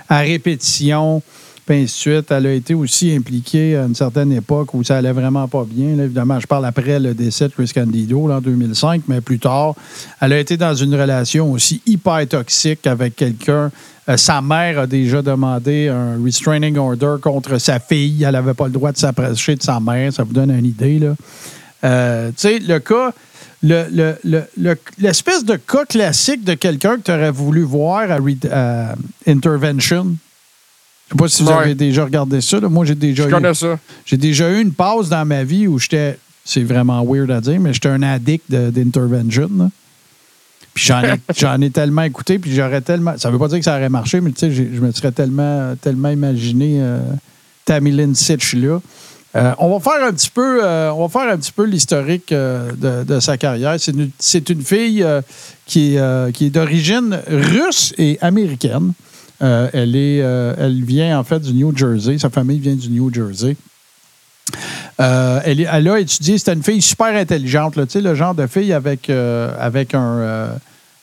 à, 0.09 0.19
répétition, 0.19 1.23
puis 1.65 1.77
ainsi 1.77 1.85
de 1.85 1.89
suite. 2.17 2.31
Elle 2.33 2.47
a 2.47 2.53
été 2.53 2.75
aussi 2.75 3.15
impliquée 3.15 3.77
à 3.77 3.85
une 3.85 3.95
certaine 3.95 4.33
époque 4.33 4.75
où 4.75 4.83
ça 4.83 4.97
allait 4.97 5.13
vraiment 5.13 5.47
pas 5.47 5.65
bien. 5.65 5.97
Évidemment, 6.03 6.41
je 6.41 6.49
parle 6.49 6.67
après 6.67 6.99
le 6.99 7.15
décès 7.15 7.47
de 7.47 7.53
Chris 7.53 7.71
Candido 7.73 8.29
en 8.29 8.41
2005, 8.41 9.03
mais 9.07 9.21
plus 9.21 9.39
tard, 9.39 9.77
elle 10.21 10.33
a 10.33 10.41
été 10.41 10.57
dans 10.57 10.75
une 10.75 10.95
relation 10.97 11.53
aussi 11.53 11.81
hyper 11.87 12.27
toxique 12.27 12.85
avec 12.89 13.15
quelqu'un. 13.15 13.71
Euh, 14.09 14.17
sa 14.17 14.43
mère 14.43 14.81
a 14.81 14.87
déjà 14.89 15.23
demandé 15.23 15.89
un 15.89 16.21
restraining 16.23 16.77
order 16.77 17.17
contre 17.23 17.59
sa 17.59 17.79
fille. 17.79 18.25
Elle 18.25 18.33
n'avait 18.33 18.55
pas 18.55 18.67
le 18.67 18.73
droit 18.73 18.91
de 18.91 18.99
s'approcher 18.99 19.55
de 19.55 19.63
sa 19.63 19.79
mère. 19.79 20.13
Ça 20.13 20.25
vous 20.25 20.33
donne 20.33 20.51
une 20.51 20.67
idée, 20.67 20.99
là. 20.99 21.15
Euh, 21.85 22.29
tu 22.31 22.35
sais, 22.39 22.59
le 22.59 22.79
cas, 22.81 23.13
le- 23.63 23.87
le- 23.93 24.17
le- 24.25 24.45
le- 24.57 24.77
l'espèce 24.99 25.45
de 25.45 25.57
cas 25.57 25.85
classique 25.85 26.45
de 26.45 26.55
quelqu'un 26.55 26.97
que 26.97 27.03
tu 27.03 27.11
aurais 27.13 27.31
voulu 27.31 27.63
voir 27.63 28.09
à, 28.11 28.95
Intervention. 29.27 30.17
Je 31.09 31.13
sais 31.15 31.19
pas 31.19 31.29
si 31.29 31.43
vous 31.43 31.49
Ouais. 31.51 31.55
avez 31.65 31.75
déjà 31.75 32.05
regardé 32.05 32.41
ça. 32.41 32.61
là. 32.61 32.69
Moi, 32.69 32.85
j'ai 32.85 32.95
déjà, 32.95 33.23
Je 33.25 33.29
eu, 33.29 33.33
connais 33.33 33.55
ça. 33.55 33.79
j'ai 34.05 34.17
déjà 34.17 34.51
eu 34.51 34.61
une 34.61 34.73
pause 34.73 35.09
dans 35.09 35.25
ma 35.25 35.43
vie 35.45 35.67
où 35.67 35.79
j'étais, 35.79 36.19
c'est 36.45 36.63
vraiment 36.63 37.03
weird 37.05 37.31
à 37.31 37.41
dire, 37.41 37.59
mais 37.61 37.73
j'étais 37.73 37.89
un 37.89 38.03
addict 38.03 38.45
d'Intervention. 38.51 39.71
Puis 40.75 40.85
j'en 40.87 41.03
ai, 41.03 41.15
j'en 41.37 41.61
ai 41.61 41.71
tellement 41.71 42.03
écouté, 42.03 42.39
puis 42.39 42.55
j'aurais 42.55 42.81
tellement. 42.83 43.17
Ça 43.17 43.31
veut 43.31 43.39
pas 43.39 43.49
dire 43.49 43.59
que 43.59 43.65
ça 43.65 43.77
aurait 43.77 43.89
marché, 43.89 44.21
mais 44.21 44.33
tu 44.33 44.41
sais, 44.41 44.51
je 44.53 44.81
me 44.81 44.91
serais 44.93 45.13
tellement, 45.13 45.75
tellement 45.81 46.11
imaginé 46.11 46.79
euh, 46.81 47.01
Tammy 47.65 47.91
Lynn 47.91 48.15
Sitch 48.15 48.55
là. 48.55 48.81
Euh, 49.37 49.55
on 49.59 49.79
va 49.79 49.81
faire 49.81 50.07
un 50.07 50.13
petit 50.13 50.31
peu, 50.31 50.65
euh, 50.65 50.91
on 50.93 51.07
va 51.07 51.21
faire 51.21 51.31
un 51.31 51.37
petit 51.37 51.53
peu 51.53 51.65
l'historique 51.65 52.33
euh, 52.33 53.05
de, 53.05 53.21
sa 53.21 53.37
carrière. 53.37 53.77
C'est 53.79 54.49
une, 54.49 54.63
fille 54.63 55.07
qui 55.67 55.97
est, 55.97 56.51
d'origine 56.51 57.21
russe 57.29 57.93
et 57.99 58.19
américaine. 58.21 58.93
Elle 59.41 59.95
est, 59.97 60.17
elle 60.17 60.83
vient 60.83 61.19
en 61.19 61.25
fait 61.25 61.41
du 61.41 61.53
New 61.53 61.77
Jersey. 61.77 62.19
Sa 62.19 62.31
famille 62.31 62.59
vient 62.59 62.75
du 62.75 62.89
New 62.89 63.13
Jersey. 63.13 63.57
Elle, 64.99 65.69
elle 65.71 65.89
a 65.89 66.01
étudié, 66.01 66.39
c'était 66.39 66.55
une 66.55 66.63
fille 66.63 66.83
super 66.83 67.15
intelligente, 67.15 67.77
le 67.77 68.15
genre 68.15 68.35
de 68.35 68.47
fille 68.47 68.73
avec, 68.73 69.11
un, 69.11 70.51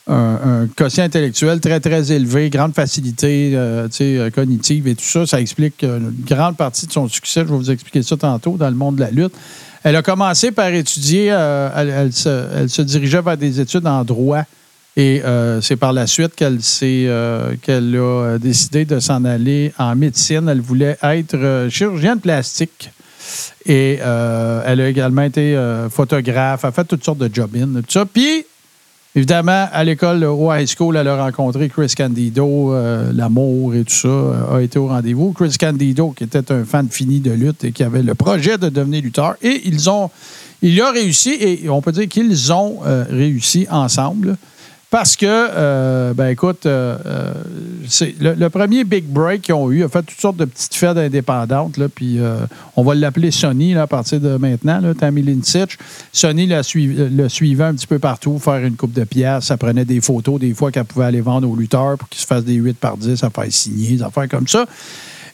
un, 0.07 0.40
un 0.64 0.68
quotient 0.68 1.03
intellectuel 1.03 1.60
très, 1.60 1.80
très 1.80 2.11
élevé, 2.11 2.49
grande 2.49 2.76
facilité 2.76 3.52
euh, 3.56 3.88
euh, 4.02 4.30
cognitive 4.30 4.88
et 4.88 4.95
tout 4.95 5.06
ça. 5.06 5.26
Ça 5.26 5.41
explique 5.41 5.84
euh, 5.84 5.98
une 5.98 6.14
grande 6.26 6.57
partie 6.57 6.86
de 6.86 6.91
son 6.91 7.07
succès. 7.07 7.41
Je 7.41 7.45
vais 7.45 7.57
vous 7.57 7.72
expliquer 7.72 8.03
ça 8.03 8.15
tantôt 8.15 8.57
dans 8.57 8.69
le 8.69 8.76
monde 8.76 8.98
de 8.98 9.02
la 9.02 9.11
lutte. 9.11 9.34
Elle 9.84 9.95
a 9.95 10.02
commencé 10.02 10.52
par 10.52 10.68
étudier, 10.69 11.26
elle, 11.26 12.11
se, 12.11 12.82
dirigeait 12.82 13.22
vers 13.22 13.38
des 13.38 13.60
études 13.60 13.86
en 13.86 14.03
droit. 14.03 14.41
Et 14.98 15.22
c'est 15.61 15.76
par 15.76 15.94
la 15.94 16.07
suite 16.07 16.34
qu'elle 16.34 16.57
qu'elle 17.61 17.95
a 17.95 18.38
décidé 18.40 18.86
de 18.86 18.99
s'en 18.99 19.23
aller 19.26 19.73
en 19.77 19.95
médecine. 19.95 20.49
Elle 20.49 20.61
voulait 20.61 20.98
être 21.03 21.68
chirurgienne 21.69 22.19
plastique. 22.19 22.90
Et 23.68 23.99
elle 23.99 24.82
a 24.82 24.90
également 24.90 25.22
été 25.22 25.56
photographe. 25.91 26.61
Elle 26.64 26.69
a 26.69 26.72
fait 26.72 26.86
toutes 26.86 27.06
sortes 27.06 27.19
de 27.19 27.30
job 27.32 27.52
in, 27.56 27.82
tout 27.82 27.86
ça. 27.88 28.07
Puis, 28.07 28.44
évidemment, 29.16 29.68
à 29.72 29.84
l'école, 29.84 30.24
au 30.26 30.54
high 30.54 30.68
school, 30.68 30.98
elle 30.98 31.08
a 31.08 31.24
rencontré 31.24 31.70
Chris 31.70 31.94
Candido. 31.96 32.74
euh, 32.74 33.12
L'amour 33.14 33.74
et 33.74 33.84
tout 33.84 33.94
ça 33.94 34.08
euh, 34.08 34.58
a 34.58 34.62
été 34.62 34.78
au 34.78 34.88
rendez-vous. 34.88 35.32
Chris 35.32 35.56
Candido, 35.60 36.12
qui 36.12 36.24
était 36.26 36.52
un 36.52 36.66
fan 36.66 36.88
fini 36.90 37.20
de 37.20 37.32
lutte 37.32 37.64
et 37.64 37.72
qui 37.72 37.84
avait 37.84 38.04
le 38.04 38.16
projet 38.16 38.58
de 38.58 38.70
devenir 38.70 39.02
lutteur. 39.02 39.36
Et 39.42 39.62
ils 39.66 39.90
ont, 39.90 40.10
il 40.62 40.80
a 40.82 40.92
réussi, 40.92 41.32
et 41.40 41.70
on 41.70 41.82
peut 41.82 41.92
dire 41.92 42.08
qu'ils 42.08 42.52
ont 42.52 42.80
euh, 42.86 43.06
réussi 43.10 43.66
ensemble. 43.70 44.38
Parce 44.91 45.16
que, 45.16 45.26
euh, 45.28 46.14
ben 46.14 46.28
écoute, 46.28 46.66
euh, 46.66 46.98
euh, 47.06 47.34
le, 48.20 48.48
premier 48.49 48.84
big 48.84 49.06
break 49.06 49.41
qu'ils 49.41 49.56
ont 49.56 49.72
eu 49.72 49.84
a 49.84 49.90
fait 49.90 50.03
toutes 50.03 50.20
sortes 50.20 50.38
de 50.38 50.45
petites 50.45 50.76
fêtes 50.76 50.98
indépendantes. 50.98 51.78
Là, 51.78 51.90
puis 51.90 52.20
on 52.76 52.84
va 52.84 52.95
l'appeler 52.95 53.32
Sony 53.32 53.74
là, 53.74 53.84
à 53.84 53.88
partir 53.88 54.20
de 54.20 54.38
maintenant, 54.38 54.80
là, 54.80 54.94
Tammy 54.94 55.22
Lynn 55.22 55.44
Sitch. 55.44 55.78
Sony 56.14 56.48
la 56.48 56.62
suiv- 56.62 57.10
le 57.10 57.30
suivait 57.30 57.66
un 57.66 57.74
petit 57.74 57.88
peu 57.88 57.99
partout, 57.99 58.38
faire 58.40 58.64
une 58.64 58.76
coupe 58.76 58.94
de 58.94 59.03
pièces. 59.03 59.45
Ça 59.45 59.57
prenait 59.57 59.86
des 59.86 60.02
photos 60.02 60.40
des 60.40 60.53
fois 60.53 60.72
qu'elle 60.72 60.86
pouvait 60.86 61.06
aller 61.06 61.22
vendre 61.22 61.49
aux 61.49 61.56
lutteurs 61.56 61.98
pour 61.98 62.07
qu'ils 62.07 62.22
se 62.22 62.28
fassent 62.28 62.45
des 62.45 62.53
8 62.53 62.78
par 62.78 62.98
10 62.98 63.24
à 63.24 63.30
faire 63.30 63.45
signer, 63.49 63.98
des 63.98 64.03
affaires 64.03 64.30
comme 64.30 64.48
ça. 64.48 64.66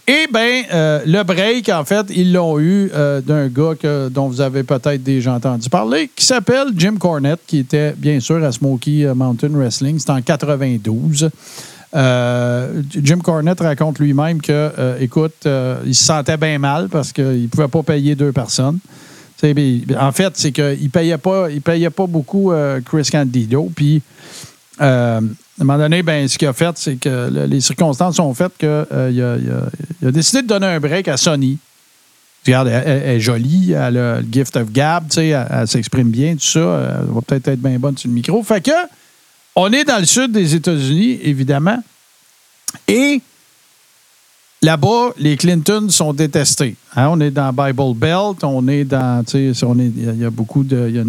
Et 0.07 0.28
bien, 0.34 0.64
le 1.06 1.23
break, 1.23 1.69
en 1.69 1.86
fait, 1.86 2.07
ils 2.10 2.34
l'ont 2.34 2.60
eu 2.60 2.90
euh, 2.94 3.22
d'un 3.22 3.48
gars 3.48 3.76
que- 3.80 4.10
dont 4.10 4.28
vous 4.28 4.41
avez 4.41 4.64
peut-être 4.64 5.03
déjà 5.03 5.34
entendu 5.34 5.69
parler, 5.69 6.10
qui 6.15 6.26
s'appelle 6.26 6.68
Jim 6.76 6.95
Cornette, 6.99 7.40
qui 7.48 7.60
était 7.60 7.94
bien 7.95 8.19
sûr 8.19 8.44
à 8.44 8.52
Smoky 8.52 9.06
euh, 9.06 9.14
Mountain 9.15 9.49
Wrestling. 9.52 9.99
C'était 9.99 10.11
en 10.11 10.22
92. 10.22 11.30
Euh, 11.94 12.82
Jim 13.02 13.19
Cornette 13.19 13.60
raconte 13.60 13.99
lui-même 13.99 14.41
que, 14.41 14.52
euh, 14.52 14.98
écoute, 14.99 15.34
euh, 15.45 15.78
il 15.86 15.94
se 15.95 16.03
sentait 16.06 16.38
bien 16.38 16.57
mal 16.57 16.88
parce 16.90 17.11
qu'il 17.11 17.44
ne 17.44 17.48
pouvait 17.48 17.68
pas 17.68 17.84
payer 17.84 18.15
deux 18.15 18.32
personnes. 18.32 18.80
En 19.99 20.11
fait, 20.11 20.34
c'est 20.36 20.52
qu'il 20.52 20.64
ne 20.84 20.88
payait, 20.90 21.18
pas- 21.18 21.49
il 21.49 21.61
payait 21.61 21.90
pas 21.90 22.06
beaucoup 22.06 22.52
euh, 22.52 22.80
Chris 22.86 23.07
Candido. 23.11 23.72
Puis, 23.76 24.02
euh, 24.82 25.19
à 25.62 25.64
un 25.64 25.68
moment 25.68 25.78
donné, 25.78 26.02
ben, 26.02 26.28
ce 26.28 26.38
qu'il 26.40 26.48
a 26.48 26.54
fait, 26.54 26.76
c'est 26.76 26.96
que 26.96 27.30
le- 27.32 27.46
les 27.46 27.62
circonstances 27.62 28.18
ont 28.20 28.34
fait 28.34 28.52
qu'il 28.58 28.68
a, 28.68 29.10
il 29.10 29.22
a- 29.22 30.12
décidé 30.12 30.42
de 30.42 30.48
donner 30.48 30.66
un 30.66 30.80
break 30.80 31.08
à 31.08 31.18
Sony. 31.18 31.58
Regarde, 32.46 32.68
elle, 32.70 33.04
est 33.18 33.20
jolie, 33.20 33.72
elle 33.74 33.98
a 33.98 34.20
le 34.22 34.26
gift 34.32 34.56
of 34.58 34.72
gab, 34.72 35.04
elle, 35.16 35.68
s'exprime 35.68 36.10
bien, 36.10 36.34
tout 36.34 36.42
ça. 36.42 37.00
Elle 37.02 37.14
va 37.14 37.22
peut-être 37.22 37.48
être 37.50 37.62
bien 37.62 37.78
bonne 37.78 37.96
sur 37.96 38.08
le 38.10 38.16
micro. 38.16 38.42
Fait 38.42 38.62
que, 38.62 38.72
on 39.56 39.72
est 39.72 39.84
dans 39.84 40.00
le 40.00 40.06
sud 40.06 40.32
des 40.32 40.56
États-Unis, 40.56 41.20
évidemment. 41.22 41.78
Et 42.88 43.22
là-bas, 44.64 45.10
les 45.20 45.38
Clinton 45.38 45.88
sont 45.90 46.14
détestés. 46.14 46.76
Hein, 46.96 47.10
on 47.12 47.20
est 47.20 47.32
dans 47.32 47.52
Bible 47.54 47.94
Belt, 47.96 48.44
on 48.44 48.68
est 48.68 48.86
dans, 48.86 49.24
il 49.34 50.20
y 50.20 50.26
a- 50.26 50.30
beaucoup 50.32 50.64
de, 50.64 50.88
il 50.90 50.96
y 50.96 51.00
a 51.00 51.04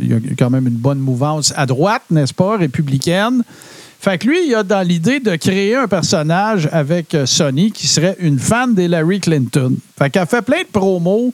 il 0.00 0.10
y 0.10 0.14
a 0.14 0.34
quand 0.36 0.50
même 0.50 0.66
une 0.66 0.74
bonne 0.74 0.98
mouvance 0.98 1.52
à 1.56 1.66
droite, 1.66 2.02
n'est-ce 2.10 2.34
pas, 2.34 2.56
républicaine? 2.56 3.44
Fait 4.04 4.18
que 4.18 4.26
lui, 4.26 4.48
il 4.48 4.54
a 4.54 4.62
dans 4.62 4.86
l'idée 4.86 5.18
de 5.18 5.34
créer 5.36 5.76
un 5.76 5.88
personnage 5.88 6.68
avec 6.72 7.14
euh, 7.14 7.24
Sonny 7.24 7.72
qui 7.72 7.86
serait 7.86 8.16
une 8.18 8.38
fan 8.38 8.74
d'Hillary 8.74 9.18
Clinton. 9.18 9.74
Fait 9.98 10.10
qu'elle 10.10 10.26
fait 10.26 10.42
plein 10.42 10.60
de 10.60 10.68
promos 10.70 11.32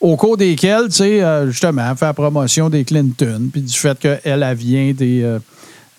au 0.00 0.16
cours 0.16 0.36
desquels, 0.36 0.86
tu 0.86 0.96
sais, 0.96 1.22
euh, 1.22 1.48
justement, 1.52 1.88
elle 1.88 1.96
fait 1.96 2.06
la 2.06 2.12
promotion 2.12 2.68
des 2.68 2.84
Clinton, 2.84 3.48
puis 3.52 3.62
du 3.62 3.72
fait 3.72 3.96
qu'elle, 3.96 4.20
elle 4.24 4.54
vient 4.56 4.92
des, 4.92 5.22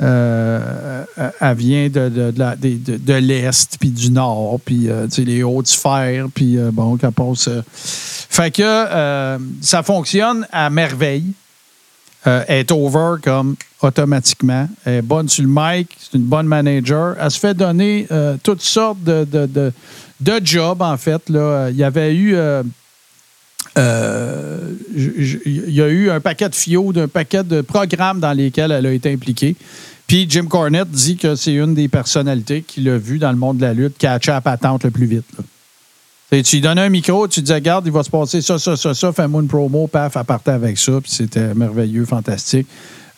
euh, 0.02 1.04
elle 1.40 1.56
vient 1.56 1.88
de, 1.88 2.10
de, 2.10 2.98
des- 2.98 3.22
l'Est, 3.22 3.78
puis 3.80 3.90
du 3.90 4.12
Nord, 4.12 4.60
puis 4.66 4.90
les 5.20 5.44
hautes 5.44 5.68
sphères, 5.68 6.26
puis 6.36 6.58
bon, 6.74 6.98
qu'elle 6.98 7.12
passe. 7.14 7.50
Fait 7.74 8.52
que 8.52 9.38
ça 9.62 9.82
fonctionne 9.82 10.46
à 10.52 10.70
merveille. 10.70 11.32
Euh, 12.28 12.44
est 12.48 12.72
over 12.72 13.18
comme 13.22 13.56
automatiquement. 13.82 14.68
Elle 14.84 14.96
est 14.96 15.02
bonne 15.04 15.30
sur 15.30 15.44
le 15.44 15.50
mic, 15.52 15.96
c'est 16.00 16.18
une 16.18 16.24
bonne 16.24 16.48
manager. 16.48 17.16
Elle 17.20 17.30
se 17.30 17.38
fait 17.38 17.54
donner 17.54 18.08
euh, 18.12 18.36
toutes 18.42 18.64
sortes 18.64 19.04
de, 19.04 19.28
de, 19.32 19.46
de, 19.46 19.72
de 20.22 20.42
jobs, 20.44 20.82
en 20.82 20.98
fait. 20.98 21.30
Là. 21.30 21.70
Il 21.70 21.76
y 21.78 21.84
avait 21.84 22.16
eu. 22.16 22.36
euh, 22.36 22.64
il 24.96 25.72
y 25.72 25.82
a 25.82 25.88
eu 25.88 26.10
un 26.10 26.20
paquet 26.20 26.50
de 26.50 26.56
FIO, 26.56 26.94
d'un 26.94 27.08
paquet 27.08 27.44
de 27.44 27.62
programmes 27.62 28.20
dans 28.20 28.34
lesquels 28.34 28.72
elle 28.72 28.88
a 28.88 28.92
été 28.92 29.14
impliquée. 29.14 29.56
Puis 30.08 30.26
Jim 30.28 30.46
Cornette 30.48 30.90
dit 30.90 31.18
que 31.18 31.36
c'est 31.36 31.54
une 31.54 31.76
des 31.76 31.88
personnalités 31.90 32.64
qu'il 32.64 32.90
a 32.90 32.98
vu 32.98 33.20
dans 33.20 33.32
le 33.32 33.38
monde 33.38 33.58
de 33.58 33.64
la 33.64 33.74
lutte 33.74 33.98
catcher 33.98 34.32
à 34.32 34.42
patente 34.42 34.84
le 34.84 34.92
plus 34.92 35.06
vite. 35.06 35.26
Tu 36.32 36.56
lui 36.56 36.62
donnes 36.62 36.80
un 36.80 36.90
micro, 36.90 37.28
tu 37.28 37.42
dis, 37.42 37.54
regarde, 37.54 37.86
il 37.86 37.92
va 37.92 38.04
se 38.04 38.10
passer 38.10 38.42
ça, 38.42 38.58
ça, 38.58 38.76
ça, 38.76 38.94
ça, 38.94 39.14
fais-moi 39.14 39.42
une 39.42 39.48
promo, 39.48 39.88
paf, 39.88 40.18
elle 40.18 40.24
partait 40.24 40.52
avec 40.52 40.78
ça, 40.78 40.94
puis 41.02 41.12
c'était 41.12 41.54
merveilleux, 41.54 42.06
fantastique. 42.06 42.68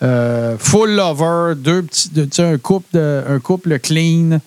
Euh, 0.04 0.56
full 0.60 0.92
lover, 0.92 1.56
deux 1.56 1.84
petits, 1.84 2.42
un 2.42 2.58
couple, 2.58 2.98
un 2.98 3.40
couple 3.40 3.80
clean. 3.80 4.40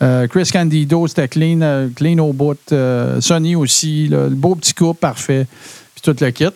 Euh, 0.00 0.26
Chris 0.28 0.48
Candido, 0.52 1.06
c'était 1.08 1.28
clean, 1.28 1.60
euh, 1.62 1.88
clean 1.94 2.18
au 2.18 2.32
bout. 2.32 2.58
Euh, 2.72 3.20
Sonny 3.20 3.56
aussi, 3.56 4.08
le 4.08 4.28
beau 4.28 4.54
petit 4.54 4.74
couple, 4.74 5.00
parfait. 5.00 5.46
Puis 5.94 6.02
tout 6.02 6.16
le 6.24 6.30
kit. 6.30 6.46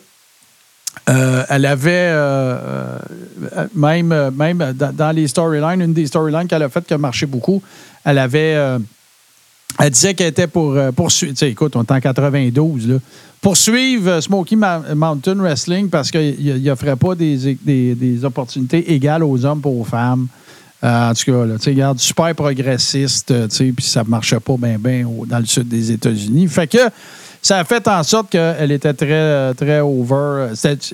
Elle 1.05 1.65
avait 1.65 2.13
même, 3.75 4.29
même 4.29 4.73
dans, 4.73 4.95
dans 4.95 5.11
les 5.11 5.27
storylines, 5.27 5.81
une 5.81 5.93
des 5.93 6.07
storylines 6.07 6.47
qu'elle 6.47 6.63
a 6.63 6.69
faites 6.69 6.85
qui 6.85 6.93
a 6.93 6.97
marché 6.97 7.25
beaucoup, 7.25 7.61
elle 8.05 8.19
avait. 8.19 8.77
Euh, 9.79 9.83
elle 9.85 9.89
disait 9.91 10.13
qu'elle 10.13 10.27
était 10.27 10.47
pour 10.47 10.71
euh, 10.73 10.91
poursuivre. 10.91 11.41
Écoute, 11.43 11.75
on 11.75 11.83
est 11.83 11.91
en 11.91 11.99
92, 11.99 12.87
là. 12.87 12.95
Poursuivre 13.41 14.09
euh, 14.09 14.21
Smoky 14.21 14.55
Ma- 14.55 14.95
Mountain 14.95 15.35
Wrestling 15.35 15.89
parce 15.89 16.09
qu'il 16.11 16.61
n'offrait 16.63 16.95
pas 16.95 17.13
des, 17.15 17.57
opportunités 18.23 18.93
égales 18.93 19.23
aux 19.23 19.43
hommes 19.45 19.61
pour 19.61 19.79
aux 19.79 19.83
femmes. 19.83 20.27
Euh, 20.83 21.09
en 21.09 21.13
tout 21.13 21.25
cas, 21.31 21.45
là, 21.45 21.55
regarde, 21.65 21.99
super 21.99 22.33
progressiste, 22.35 23.31
euh, 23.31 23.47
puis 23.49 23.73
ça 23.79 24.03
ne 24.03 24.09
marchait 24.09 24.39
pas 24.39 24.55
bien, 24.57 24.77
bien 24.77 25.05
dans 25.27 25.39
le 25.39 25.45
sud 25.45 25.67
des 25.67 25.91
États-Unis. 25.91 26.47
Fait 26.47 26.67
que 26.67 26.77
ça 27.41 27.59
a 27.59 27.63
fait 27.63 27.87
en 27.87 28.03
sorte 28.03 28.29
qu'elle 28.29 28.71
était 28.71 28.93
très, 28.93 29.07
euh, 29.11 29.53
très 29.53 29.79
over. 29.81 30.47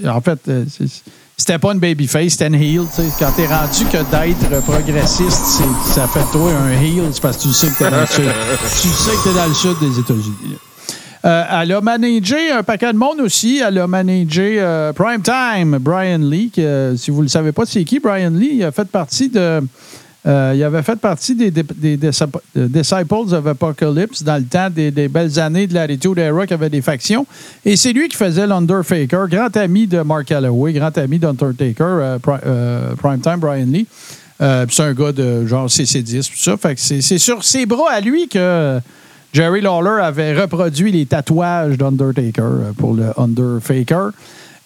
En 0.07 0.21
fait, 0.21 0.39
euh, 0.47 0.65
c'est- 0.69 1.03
c'était 1.39 1.57
pas 1.57 1.71
une 1.71 1.79
babyface, 1.79 2.33
c'était 2.33 2.47
une 2.47 2.55
heel. 2.55 2.81
tu 2.93 3.01
sais. 3.01 3.07
Quand 3.17 3.31
t'es 3.31 3.47
rendu 3.47 3.85
que 3.85 3.97
d'être 4.11 4.61
progressiste, 4.65 5.63
ça 5.85 6.05
fait 6.05 6.19
de 6.19 6.31
toi 6.33 6.51
un 6.51 6.71
heel, 6.71 7.09
c'est 7.13 7.21
parce 7.21 7.37
que 7.37 7.43
tu 7.43 7.53
sais 7.53 7.67
que 7.67 7.77
t'es 7.77 7.89
dans 7.89 8.01
le 8.01 8.05
sud. 8.05 8.25
tu 8.81 8.87
sais 8.89 9.11
que 9.11 9.23
t'es 9.23 9.33
dans 9.33 9.47
le 9.47 9.53
sud 9.53 9.79
des 9.79 9.99
États-Unis. 9.99 10.57
Euh, 11.25 11.43
elle 11.61 11.71
a 11.71 11.81
managé 11.81 12.51
un 12.51 12.61
paquet 12.63 12.91
de 12.91 12.97
monde 12.97 13.21
aussi. 13.21 13.61
Elle 13.65 13.77
a 13.77 13.87
managé 13.87 14.57
euh, 14.59 14.91
Primetime, 14.91 15.77
Brian 15.79 16.19
Lee. 16.19 16.51
euh, 16.57 16.95
si 16.97 17.09
vous 17.09 17.19
ne 17.19 17.23
le 17.23 17.29
savez 17.29 17.53
pas, 17.53 17.65
c'est 17.65 17.85
qui 17.85 17.99
Brian 17.99 18.31
Lee? 18.31 18.51
Il 18.55 18.63
a 18.63 18.71
fait 18.71 18.87
partie 18.87 19.29
de. 19.29 19.61
Euh, 20.27 20.53
il 20.55 20.61
avait 20.63 20.83
fait 20.83 20.97
partie 20.97 21.33
des, 21.33 21.49
des- 21.49 21.63
des- 21.63 21.95
des 21.97 22.11
Disciples 22.55 23.33
of 23.33 23.47
Apocalypse 23.47 24.21
dans 24.23 24.35
le 24.37 24.43
temps 24.43 24.69
des, 24.69 24.91
belles 25.07 25.39
années 25.39 25.65
de 25.65 25.73
l'Attitude 25.73 26.17
Era 26.17 26.45
qui 26.45 26.53
avait 26.53 26.69
des 26.69 26.81
factions. 26.81 27.25
Et 27.63 27.75
c'est 27.77 27.93
lui 27.93 28.09
qui 28.09 28.17
faisait 28.17 28.45
l'Undertaker, 28.45 29.25
grand 29.29 29.55
ami 29.55 29.87
de 29.87 30.01
Mark 30.01 30.25
Calloway, 30.25 30.73
grand 30.73 30.97
ami 30.97 31.19
d'Undertaker, 31.19 31.75
euh, 31.83 32.17
Pri- 32.19 32.39
euh, 32.45 32.95
Primetime 32.95 33.37
Brian 33.39 33.65
Lee. 33.67 33.87
Euh, 34.41 34.65
c'est 34.69 34.83
un 34.83 34.93
gars 34.93 35.11
de 35.13 35.45
genre 35.45 35.67
CC10, 35.67 36.29
tout 36.29 36.37
ça. 36.37 36.57
Fait 36.57 36.77
c'est 36.77 37.17
sur 37.17 37.43
ses 37.43 37.65
bras 37.65 37.91
à 37.91 37.99
lui 38.01 38.27
que 38.27 38.79
Jerry 39.31 39.61
Lawler 39.61 40.01
avait 40.01 40.33
reproduit 40.39 40.91
les 40.91 41.05
tatouages 41.05 41.77
d'Undertaker 41.77 42.41
euh, 42.41 42.71
pour 42.77 42.93
le 42.93 43.05
Underfaker. 43.17 44.09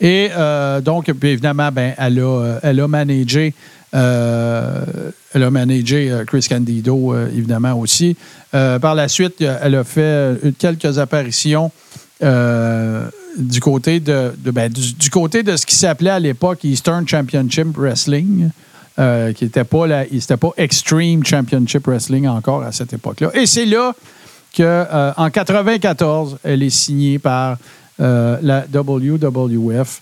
Et 0.02 0.30
euh, 0.36 0.82
donc, 0.82 1.10
évidemment, 1.10 1.70
ben, 1.72 1.94
elle, 1.98 2.20
a, 2.20 2.24
euh, 2.24 2.60
elle 2.64 2.80
a 2.82 2.88
managé, 2.88 3.54
euh, 3.54 3.54
elle 3.94 5.44
a 5.44 5.52
managé 5.52 6.12
euh, 6.12 6.26
Chris 6.26 6.46
Candido, 6.50 7.14
euh, 7.14 7.28
évidemment, 7.30 7.74
aussi. 7.74 8.16
Euh, 8.54 8.80
par 8.80 8.96
la 8.96 9.08
suite, 9.08 9.42
elle 9.42 9.76
a 9.76 9.84
fait 9.84 10.02
euh, 10.02 10.52
quelques 10.58 10.98
apparitions 10.98 11.72
euh, 12.24 13.08
du 13.38 13.60
côté 13.60 14.00
de, 14.00 14.34
ben, 14.38 14.72
du, 14.72 15.10
côté 15.10 15.44
de 15.44 15.56
ce 15.56 15.66
qui 15.66 15.76
s'appelait 15.76 16.12
à 16.12 16.20
l'époque 16.20 16.64
Eastern 16.64 17.08
Championship 17.08 17.76
Wrestling. 17.78 18.50
euh, 19.00 19.34
qui 19.34 19.46
n'était 19.46 19.64
pas, 19.64 19.88
pas 19.88 20.50
Extreme 20.58 21.26
Championship 21.26 21.88
Wrestling 21.88 22.28
encore 22.28 22.62
à 22.62 22.72
cette 22.72 22.94
époque-là. 22.94 23.32
Et 23.34 23.48
c'est 23.48 23.66
là 23.66 23.94
qu'en 24.56 25.30
94, 25.32 26.38
elle 26.44 26.62
est 26.62 26.70
signée 26.70 27.18
par 27.18 27.58
euh, 28.00 28.38
la 28.42 28.66
WWF. 28.72 30.02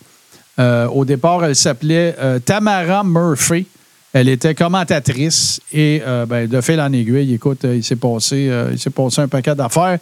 Euh, 0.60 0.88
au 0.88 1.06
départ, 1.06 1.46
elle 1.46 1.56
s'appelait 1.56 2.16
euh, 2.20 2.40
Tamara 2.40 3.04
Murphy. 3.04 3.66
Elle 4.14 4.28
était 4.28 4.54
commentatrice 4.56 5.62
et 5.72 6.02
euh, 6.06 6.26
ben, 6.26 6.46
de 6.46 6.60
fil 6.60 6.82
en 6.82 6.92
aiguille, 6.92 7.34
écoute, 7.34 7.64
euh, 7.64 7.78
il 7.78 7.84
s'est 7.84 7.96
passé, 7.96 8.50
euh, 8.50 8.72
il 8.74 8.80
s'est 8.80 8.90
passé 8.90 9.22
un 9.22 9.30
paquet 9.30 9.56
d'affaires. 9.56 10.00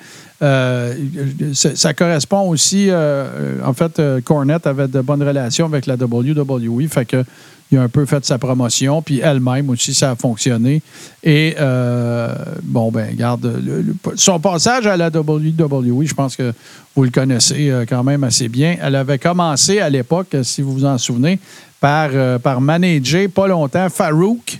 Ça, 1.53 1.93
correspond 1.93 2.49
aussi, 2.49 2.89
en 2.91 3.73
fait, 3.73 4.01
Cornette 4.23 4.65
avait 4.65 4.87
de 4.87 5.01
bonnes 5.01 5.21
relations 5.21 5.65
avec 5.65 5.85
la 5.85 5.95
WWE, 5.95 6.87
fait 6.87 7.05
que 7.05 7.23
il 7.71 7.77
a 7.77 7.83
un 7.83 7.87
peu 7.89 8.05
fait 8.05 8.25
sa 8.25 8.37
promotion, 8.39 9.01
puis 9.01 9.19
elle-même 9.19 9.69
aussi, 9.69 9.93
ça 9.93 10.11
a 10.11 10.15
fonctionné. 10.15 10.81
Et 11.23 11.55
euh, 11.59 12.33
bon, 12.63 12.91
ben, 12.91 13.15
garde, 13.15 13.45
le- 13.63 13.81
le- 13.83 13.95
son 14.15 14.39
passage 14.39 14.87
à 14.87 14.97
la 14.97 15.09
WWE, 15.09 16.05
je 16.05 16.13
pense 16.15 16.35
que 16.35 16.51
vous 16.95 17.03
le 17.03 17.11
connaissez 17.11 17.69
euh, 17.69 17.85
quand 17.87 18.03
même 18.03 18.23
assez 18.23 18.49
bien. 18.49 18.75
Elle 18.81 18.95
avait 18.95 19.19
commencé 19.19 19.79
à 19.79 19.89
l'époque, 19.89 20.35
si 20.43 20.61
vous 20.63 20.73
vous 20.73 20.85
en 20.85 20.97
souvenez, 20.97 21.37
par, 21.79 22.09
euh, 22.13 22.39
par 22.39 22.59
manager 22.59 23.29
pas 23.29 23.47
longtemps 23.47 23.87
Farouk. 23.89 24.57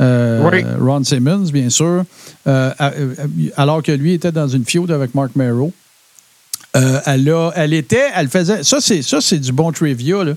euh, 0.00 0.48
Oui. 0.50 0.64
Ron 0.80 1.04
Simmons, 1.04 1.50
bien 1.52 1.68
sûr, 1.68 2.04
alors 3.56 3.82
que 3.82 3.92
lui 3.92 4.14
était 4.14 4.32
dans 4.32 4.48
une 4.48 4.64
feud 4.64 4.90
avec 4.90 5.14
Mark 5.14 5.32
Merrow. 5.36 5.72
Elle, 6.72 7.28
a- 7.30 7.52
elle 7.54 7.72
était, 7.74 8.08
elle 8.16 8.28
faisait, 8.28 8.62
ça 8.64 8.78
c'est, 8.80 9.02
ça 9.02 9.20
c'est 9.20 9.38
du 9.38 9.52
bon 9.52 9.70
trivia, 9.70 10.24
là. 10.24 10.32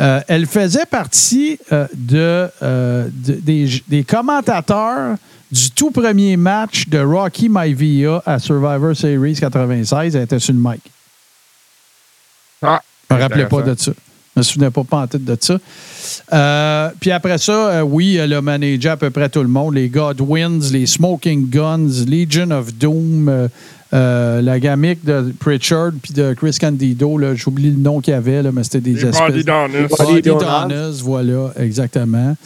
Euh, 0.00 0.20
elle 0.28 0.46
faisait 0.46 0.86
partie 0.86 1.58
euh, 1.72 1.86
de, 1.94 2.48
euh, 2.62 3.08
de- 3.12 3.34
des, 3.34 3.82
des 3.86 4.02
commentateurs 4.04 5.16
du 5.52 5.70
tout 5.72 5.90
premier 5.90 6.36
match 6.36 6.88
de 6.88 6.98
Rocky 7.00 7.48
Maivia 7.48 8.22
à 8.24 8.38
Survivor 8.38 8.96
Series 8.96 9.34
96. 9.34 10.16
Elle 10.16 10.22
était 10.22 10.38
sur 10.38 10.54
le 10.54 10.60
mic. 10.60 10.80
Ah, 12.62 12.80
Je 13.10 13.14
me 13.16 13.20
rappelais 13.20 13.46
pas 13.46 13.62
de 13.62 13.74
ça. 13.78 13.92
Je 14.36 14.40
me 14.40 14.42
souvenais 14.44 14.70
pas, 14.70 14.84
pas 14.84 14.98
en 14.98 15.06
tête 15.08 15.24
de 15.24 15.36
ça. 15.40 16.92
Puis 17.00 17.10
après 17.10 17.36
ça, 17.38 17.84
oui, 17.84 18.16
elle 18.16 18.32
a 18.32 18.40
managé 18.40 18.88
à 18.88 18.96
peu 18.96 19.10
près 19.10 19.28
tout 19.28 19.42
le 19.42 19.48
monde. 19.48 19.74
Les 19.74 19.88
Godwins, 19.88 20.60
les 20.72 20.86
Smoking 20.86 21.50
Guns, 21.50 22.04
Legion 22.06 22.50
of 22.52 22.72
Doom, 22.74 23.48
euh, 23.92 24.40
la 24.42 24.60
gamique 24.60 25.04
de 25.04 25.32
Pritchard 25.38 25.90
puis 26.02 26.12
de 26.12 26.32
Chris 26.34 26.56
Candido. 26.60 27.18
là, 27.18 27.34
J'oublie 27.34 27.70
le 27.70 27.76
nom 27.76 28.00
qu'il 28.00 28.12
y 28.12 28.16
avait, 28.16 28.42
là, 28.42 28.50
mais 28.52 28.62
c'était 28.64 28.80
des 28.80 28.94
Les 28.94 29.06
espèces... 29.06 29.20
Body 29.20 29.44
Donners. 29.44 29.86
Body 29.88 30.22
Donners. 30.22 31.02
Voilà, 31.02 31.52
exactement. 31.58 32.36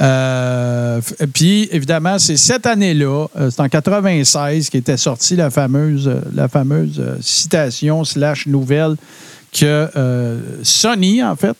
Euh, 0.00 1.00
puis, 1.32 1.68
évidemment, 1.70 2.18
c'est 2.18 2.36
cette 2.36 2.66
année-là, 2.66 3.26
euh, 3.38 3.50
c'est 3.50 3.60
en 3.60 3.68
96 3.68 4.70
qu'était 4.70 4.96
sortie 4.96 5.36
la 5.36 5.50
fameuse, 5.50 6.10
la 6.34 6.48
fameuse 6.48 7.02
citation 7.20 8.04
slash 8.04 8.46
nouvelle 8.46 8.96
que 9.52 9.88
euh, 9.96 10.40
Sony, 10.62 11.22
en 11.22 11.36
fait, 11.36 11.56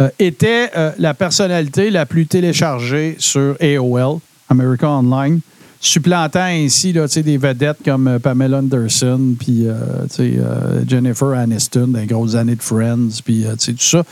euh, 0.00 0.08
était 0.18 0.70
euh, 0.76 0.92
la 0.98 1.14
personnalité 1.14 1.90
la 1.90 2.06
plus 2.06 2.26
téléchargée 2.26 3.16
sur 3.18 3.56
AOL, 3.60 4.18
America 4.48 4.88
Online, 4.88 5.40
supplantant 5.80 6.44
ainsi 6.44 6.92
là, 6.92 7.06
des 7.06 7.38
vedettes 7.38 7.78
comme 7.84 8.08
euh, 8.08 8.18
Pamela 8.18 8.58
Anderson, 8.58 9.34
puis 9.38 9.66
euh, 9.66 9.74
euh, 10.20 10.82
Jennifer 10.86 11.28
Aniston, 11.28 11.88
des 11.88 12.06
grosses 12.06 12.34
années 12.34 12.56
de 12.56 12.62
Friends, 12.62 13.20
puis 13.24 13.44
euh, 13.44 13.54
tout 13.56 13.74
ça. 13.78 14.02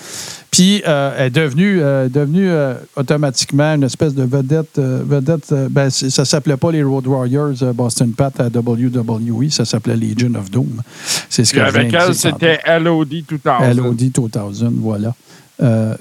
Puis 0.50 0.82
elle 0.84 1.26
est 1.26 1.30
devenue, 1.30 1.80
devenue 2.10 2.48
automatiquement 2.94 3.74
une 3.74 3.82
espèce 3.82 4.14
de 4.14 4.22
vedette. 4.22 4.78
vedette 4.78 5.52
ben, 5.68 5.90
ça 5.90 6.24
s'appelait 6.24 6.56
pas 6.56 6.70
les 6.70 6.84
Road 6.84 7.08
Warriors 7.08 7.74
Boston 7.74 8.12
Pat 8.12 8.38
à 8.38 8.46
WWE, 8.46 9.50
ça 9.50 9.64
s'appelait 9.64 9.96
Legion 9.96 10.32
of 10.36 10.52
Doom. 10.52 10.80
C'est 11.28 11.44
ce 11.44 11.54
que 11.54 11.58
avec 11.58 11.92
elle, 11.92 12.14
c'était 12.14 12.60
LOD 12.78 13.08
2000. 13.08 13.76
LOD 13.76 13.96
2000, 13.96 14.52
voilà. 14.76 15.12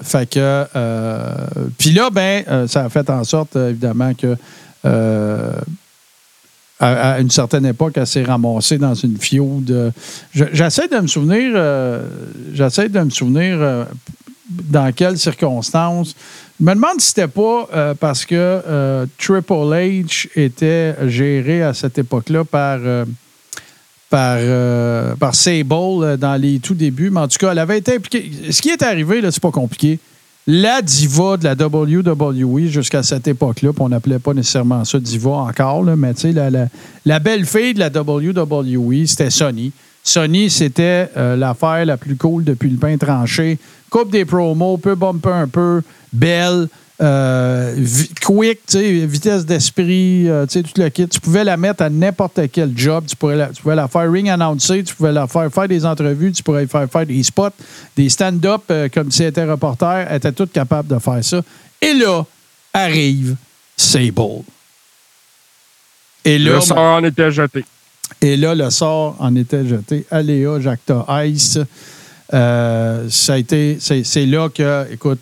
Fait 0.02 0.30
que. 0.30 0.64
Puis 1.76 1.90
là, 1.90 2.10
ben, 2.10 2.68
ça 2.68 2.84
a 2.84 2.88
fait 2.88 3.10
en 3.10 3.24
sorte, 3.24 3.56
évidemment, 3.56 4.14
que. 4.14 4.36
Euh, 4.84 5.52
à, 6.80 7.20
une 7.20 7.30
certaine 7.30 7.64
époque, 7.66 7.94
elle 7.96 8.06
s'est 8.06 8.24
ramassée 8.24 8.78
dans 8.78 8.94
une 8.94 9.16
fiode. 9.18 9.70
euh, 9.70 9.90
je- 10.34 10.44
J'essaie 10.52 10.88
de 10.88 10.96
me 10.98 11.06
souvenir. 11.06 11.52
euh, 11.54 12.06
J'essaie 12.52 12.88
de 12.88 13.00
me 13.00 13.10
souvenir 13.10 13.86
dans 14.50 14.92
quelles 14.92 15.18
circonstances. 15.18 16.14
Je 16.60 16.64
me 16.64 16.74
demande 16.74 17.00
si 17.00 17.08
c'était 17.08 17.28
pas 17.28 17.68
parce 17.98 18.24
que 18.26 19.06
Triple 19.18 19.52
H 19.72 20.28
était 20.36 20.94
géré 21.08 21.62
à 21.62 21.72
cette 21.74 21.98
époque-là 21.98 22.44
par, 22.44 22.78
par, 24.10 24.38
par 25.18 25.34
Sable 25.34 26.16
dans 26.18 26.40
les 26.40 26.58
tout 26.60 26.74
débuts. 26.74 27.10
Mais 27.10 27.20
en 27.20 27.28
tout 27.28 27.38
cas, 27.38 27.52
elle 27.52 27.58
avait 27.58 27.78
été 27.78 27.96
impliquée. 27.96 28.30
Ce 28.50 28.60
qui 28.62 28.68
est 28.70 28.82
arrivé, 28.82 29.20
là, 29.20 29.30
c'est 29.32 29.42
pas 29.42 29.50
compliqué. 29.50 29.98
La 30.46 30.82
diva 30.82 31.38
de 31.38 31.44
la 31.44 31.54
WWE 31.54 32.66
jusqu'à 32.66 33.02
cette 33.02 33.26
époque-là, 33.26 33.70
on 33.78 33.88
n'appelait 33.88 34.18
pas 34.18 34.34
nécessairement 34.34 34.84
ça 34.84 35.00
diva 35.00 35.30
encore, 35.30 35.82
là, 35.84 35.96
mais 35.96 36.12
tu 36.12 36.20
sais, 36.20 36.32
la, 36.32 36.50
la, 36.50 36.66
la 37.06 37.18
belle 37.18 37.46
fille 37.46 37.72
de 37.72 37.78
la 37.78 37.88
WWE, 37.88 39.06
c'était 39.06 39.30
Sony. 39.30 39.72
Sony, 40.02 40.50
c'était 40.50 41.08
euh, 41.16 41.34
l'affaire 41.34 41.86
la 41.86 41.96
plus 41.96 42.16
cool 42.16 42.44
depuis 42.44 42.68
le 42.68 42.76
pain 42.76 42.98
tranché. 42.98 43.58
Coupe 43.88 44.10
des 44.10 44.26
promos, 44.26 44.76
peut 44.76 44.94
bumper 44.94 45.32
un 45.32 45.48
peu, 45.48 45.80
belle, 46.12 46.68
euh, 47.02 47.74
quick, 48.24 48.60
vitesse 48.72 49.44
d'esprit, 49.44 50.28
euh, 50.28 50.46
sais, 50.48 50.62
tout 50.62 50.80
le 50.80 50.88
kit. 50.90 51.08
Tu 51.08 51.20
pouvais 51.20 51.42
la 51.42 51.56
mettre 51.56 51.82
à 51.82 51.90
n'importe 51.90 52.40
quel 52.52 52.76
job. 52.76 53.04
Tu, 53.06 53.16
pourrais 53.16 53.36
la, 53.36 53.48
tu 53.48 53.62
pouvais 53.62 53.74
la 53.74 53.88
faire 53.88 54.10
ring 54.10 54.28
announcer, 54.28 54.84
tu 54.84 54.94
pouvais 54.94 55.12
la 55.12 55.26
faire 55.26 55.52
faire 55.52 55.66
des 55.66 55.84
entrevues, 55.84 56.32
tu 56.32 56.42
pourrais 56.42 56.66
faire 56.66 56.88
faire 56.88 57.06
des 57.06 57.22
spots, 57.22 57.50
des 57.96 58.08
stand-up 58.08 58.62
euh, 58.70 58.88
comme 58.92 59.10
si 59.10 59.22
elle 59.22 59.30
était 59.30 59.44
reporter. 59.44 60.06
Elle 60.08 60.16
était 60.16 60.32
toute 60.32 60.52
capable 60.52 60.88
de 60.88 60.98
faire 60.98 61.24
ça. 61.24 61.42
Et 61.80 61.94
là, 61.94 62.24
arrive 62.72 63.36
Sable. 63.76 64.42
Et 66.24 66.38
là, 66.38 66.54
Le 66.54 66.60
sort 66.60 66.78
en 66.78 67.04
était 67.04 67.32
jeté. 67.32 67.64
et 68.22 68.36
là, 68.36 68.54
le 68.54 68.70
sort 68.70 69.16
en 69.18 69.34
était 69.34 69.66
jeté. 69.66 70.06
Aléa, 70.10 70.60
Jacta 70.60 71.04
Ice. 71.26 71.58
Euh, 72.32 73.06
ça 73.10 73.34
a 73.34 73.38
été. 73.38 73.78
C'est 73.80 74.26
là 74.26 74.48
que, 74.48 74.86
écoute, 74.92 75.20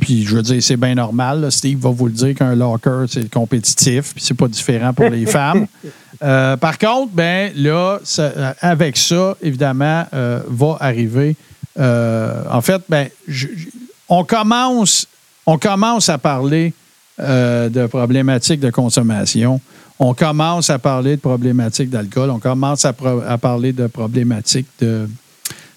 puis 0.00 0.24
je 0.24 0.34
veux 0.36 0.42
dire, 0.42 0.62
c'est 0.62 0.76
bien 0.76 0.94
normal. 0.94 1.40
là. 1.42 1.50
Steve 1.50 1.78
va 1.78 1.90
vous 1.90 2.06
le 2.06 2.12
dire 2.12 2.34
qu'un 2.34 2.54
locker, 2.54 3.04
c'est 3.08 3.30
compétitif, 3.30 4.14
puis 4.14 4.24
c'est 4.24 4.34
pas 4.34 4.48
différent 4.48 4.92
pour 4.92 5.08
les 5.08 5.26
femmes. 5.26 5.66
Euh, 6.20 6.56
par 6.56 6.78
contre, 6.78 7.12
ben 7.12 7.52
là, 7.54 8.00
ça- 8.02 8.32
euh, 8.36 8.52
avec 8.60 8.96
ça, 8.96 9.36
évidemment, 9.40 10.04
euh, 10.12 10.40
va 10.48 10.76
arriver. 10.80 11.36
euh, 11.78 12.42
en 12.50 12.60
fait, 12.60 12.82
ben, 12.88 13.06
je- 13.28 13.46
je- 13.56 13.68
on 14.08 14.24
commence, 14.24 15.06
on 15.46 15.58
commence 15.58 16.08
à 16.08 16.18
parler 16.18 16.72
de 17.20 17.86
problématiques 17.86 18.58
de 18.58 18.70
consommation. 18.70 19.60
On 20.00 20.12
commence 20.12 20.70
à 20.70 20.80
parler 20.80 21.14
de 21.16 21.20
problématiques 21.20 21.90
d'alcool. 21.90 22.30
On 22.30 22.40
commence 22.40 22.84
à, 22.84 22.92
pro- 22.92 23.22
à 23.24 23.38
parler 23.38 23.72
de 23.72 23.86
problématiques 23.86 24.66
de, 24.80 25.08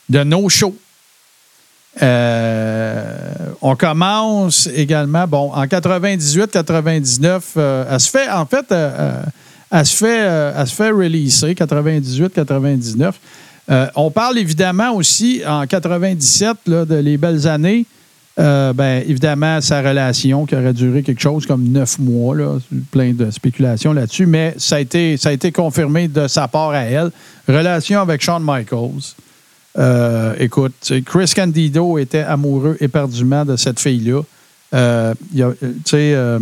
de 0.09 0.23
no-show. 0.23 0.75
Euh, 2.01 3.31
on 3.61 3.75
commence 3.75 4.67
également, 4.73 5.27
bon, 5.27 5.51
en 5.53 5.65
98-99, 5.65 7.41
euh, 7.57 7.85
elle 7.89 7.99
se 7.99 8.09
fait, 8.09 8.29
en 8.29 8.45
fait, 8.45 8.71
euh, 8.71 8.91
euh, 8.97 9.21
elle 9.71 9.85
se 9.85 9.97
fait, 9.97 10.19
elle 10.19 10.67
se 10.67 10.73
fait 10.73 10.89
releaser, 10.89 11.53
98-99. 11.53 13.13
Euh, 13.69 13.87
on 13.95 14.09
parle 14.09 14.37
évidemment 14.37 14.93
aussi 14.93 15.41
en 15.45 15.65
97, 15.67 16.57
là, 16.67 16.85
de 16.85 16.95
les 16.95 17.17
belles 17.17 17.47
années. 17.47 17.85
Ben, 18.37 19.03
évidemment, 19.07 19.61
sa 19.61 19.81
relation 19.83 20.47
qui 20.47 20.55
aurait 20.55 20.73
duré 20.73 21.03
quelque 21.03 21.21
chose 21.21 21.45
comme 21.45 21.67
neuf 21.67 21.99
mois, 21.99 22.35
là, 22.35 22.57
plein 22.89 23.13
de 23.13 23.29
spéculations 23.29 23.93
là-dessus, 23.93 24.25
mais 24.25 24.55
ça 24.57 24.77
a, 24.77 24.79
été, 24.79 25.15
ça 25.17 25.29
a 25.29 25.31
été 25.31 25.51
confirmé 25.51 26.07
de 26.07 26.27
sa 26.27 26.47
part 26.47 26.71
à 26.71 26.79
elle. 26.85 27.11
Relation 27.47 28.01
avec 28.01 28.19
Shawn 28.21 28.41
Michaels. 28.43 29.13
Euh, 29.77 30.35
écoute, 30.39 30.73
Chris 31.05 31.31
Candido 31.35 31.97
était 31.97 32.19
amoureux 32.19 32.77
éperdument 32.81 33.45
de 33.45 33.55
cette 33.55 33.79
fille-là. 33.79 34.21
Euh, 34.73 35.13
il 35.31 35.39
y 35.39 35.43
a, 35.43 35.47
euh, 35.47 35.53
tu 35.61 35.69
sais, 35.85 36.13
euh, 36.13 36.39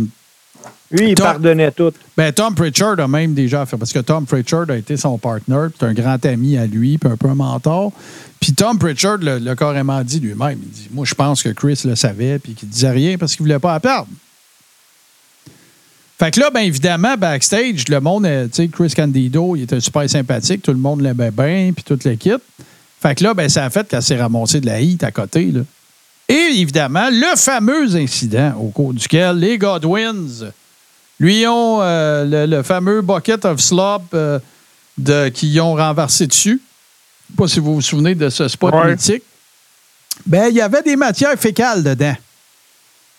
Lui, 0.90 1.10
il 1.10 1.14
Tom- 1.14 1.26
pardonnait 1.26 1.70
tout. 1.70 1.92
ben, 2.16 2.32
Tom 2.32 2.54
Pritchard 2.54 2.98
a 2.98 3.06
même 3.06 3.32
déjà 3.34 3.64
fait, 3.66 3.76
parce 3.76 3.92
que 3.92 4.00
Tom 4.00 4.26
Pritchard 4.26 4.66
a 4.70 4.76
été 4.76 4.96
son 4.96 5.16
partner, 5.18 5.66
puis 5.68 5.76
c'est 5.78 5.86
un 5.86 5.94
grand 5.94 6.24
ami 6.26 6.56
à 6.56 6.66
lui, 6.66 6.98
puis 6.98 7.08
un 7.10 7.16
peu 7.16 7.28
un 7.28 7.34
mentor. 7.36 7.92
Puis 8.40 8.52
Tom 8.52 8.78
Pritchard 8.78 9.18
l'a 9.18 9.54
carrément 9.54 10.02
dit 10.02 10.18
lui-même. 10.18 10.58
Il 10.62 10.68
dit 10.70 10.88
Moi, 10.92 11.04
je 11.04 11.14
pense 11.14 11.42
que 11.42 11.50
Chris 11.50 11.80
le 11.84 11.94
savait, 11.94 12.38
puis 12.40 12.54
qu'il 12.54 12.68
disait 12.68 12.90
rien 12.90 13.16
parce 13.18 13.36
qu'il 13.36 13.42
voulait 13.44 13.58
pas 13.60 13.74
la 13.74 13.80
perdre. 13.80 14.08
Fait 16.18 16.30
que 16.30 16.40
là, 16.40 16.50
bien 16.50 16.62
évidemment, 16.62 17.16
backstage, 17.16 17.88
le 17.88 17.98
monde, 18.00 18.24
tu 18.24 18.48
sais, 18.52 18.68
Chris 18.68 18.92
Candido, 18.94 19.56
il 19.56 19.62
était 19.62 19.80
super 19.80 20.08
sympathique, 20.10 20.62
tout 20.62 20.72
le 20.72 20.78
monde 20.78 21.00
l'aimait 21.00 21.30
bien, 21.30 21.72
puis 21.74 21.82
toute 21.82 22.04
l'équipe. 22.04 22.42
Fait 23.00 23.14
que 23.14 23.24
là, 23.24 23.34
ben, 23.34 23.48
ça 23.48 23.64
a 23.64 23.70
fait 23.70 23.86
qu'elle 23.88 24.02
s'est 24.02 24.20
ramassée 24.20 24.60
de 24.60 24.66
la 24.66 24.80
hit 24.80 25.02
à 25.04 25.10
côté. 25.10 25.46
Là. 25.46 25.60
Et 26.28 26.60
évidemment, 26.60 27.08
le 27.10 27.36
fameux 27.36 27.94
incident 27.96 28.54
au 28.60 28.68
cours 28.68 28.92
duquel 28.94 29.36
les 29.38 29.58
Godwins 29.58 30.50
lui 31.18 31.46
ont 31.46 31.80
euh, 31.82 32.24
le, 32.46 32.56
le 32.56 32.62
fameux 32.62 33.00
bucket 33.02 33.44
of 33.44 33.58
slop 33.60 34.02
euh, 34.14 34.38
de, 34.98 35.28
qui 35.28 35.58
ont 35.60 35.74
renversé 35.74 36.26
dessus. 36.26 36.60
Je 37.30 37.32
sais 37.32 37.36
pas 37.36 37.48
si 37.48 37.60
vous 37.60 37.74
vous 37.74 37.80
souvenez 37.82 38.14
de 38.14 38.28
ce 38.28 38.48
spot 38.48 38.74
Ouais. 38.74 38.90
mythique. 38.92 39.22
Ben, 40.26 40.48
il 40.50 40.56
y 40.56 40.60
avait 40.60 40.82
des 40.82 40.96
matières 40.96 41.38
fécales 41.38 41.82
dedans. 41.82 42.14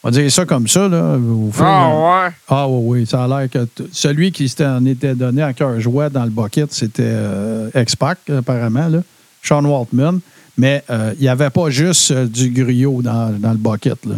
On 0.03 0.10
dire 0.10 0.32
ça 0.32 0.45
comme 0.45 0.68
ça, 0.68 0.88
là. 0.88 1.18
Ah 1.60 1.90
ouais. 1.90 2.34
ah 2.48 2.68
oui, 2.68 3.02
oui, 3.02 3.06
ça 3.08 3.24
a 3.24 3.28
l'air 3.28 3.49
que 3.49 3.66
t- 3.66 3.84
celui 3.91 4.32
qui 4.32 4.52
en 4.62 4.84
était 4.86 5.14
donné 5.14 5.44
à 5.44 5.53
cœur 5.53 5.80
joie 5.80 6.10
dans 6.10 6.24
le 6.24 6.32
bucket, 6.32 6.72
c'était 6.74 7.03
euh, 7.06 7.70
X-Pac, 7.76 8.18
apparemment, 8.36 8.88
là, 8.88 8.99
Sean 9.42 9.64
Waltman. 9.66 10.20
Mais 10.58 10.84
euh, 10.90 11.14
il 11.18 11.22
n'y 11.22 11.28
avait 11.30 11.50
pas 11.50 11.70
juste 11.70 12.12
euh, 12.12 12.26
du 12.28 12.50
griot 12.50 13.02
dans, 13.02 13.32
dans 13.40 13.52
le 13.52 13.58
bucket. 13.58 14.06
là. 14.06 14.16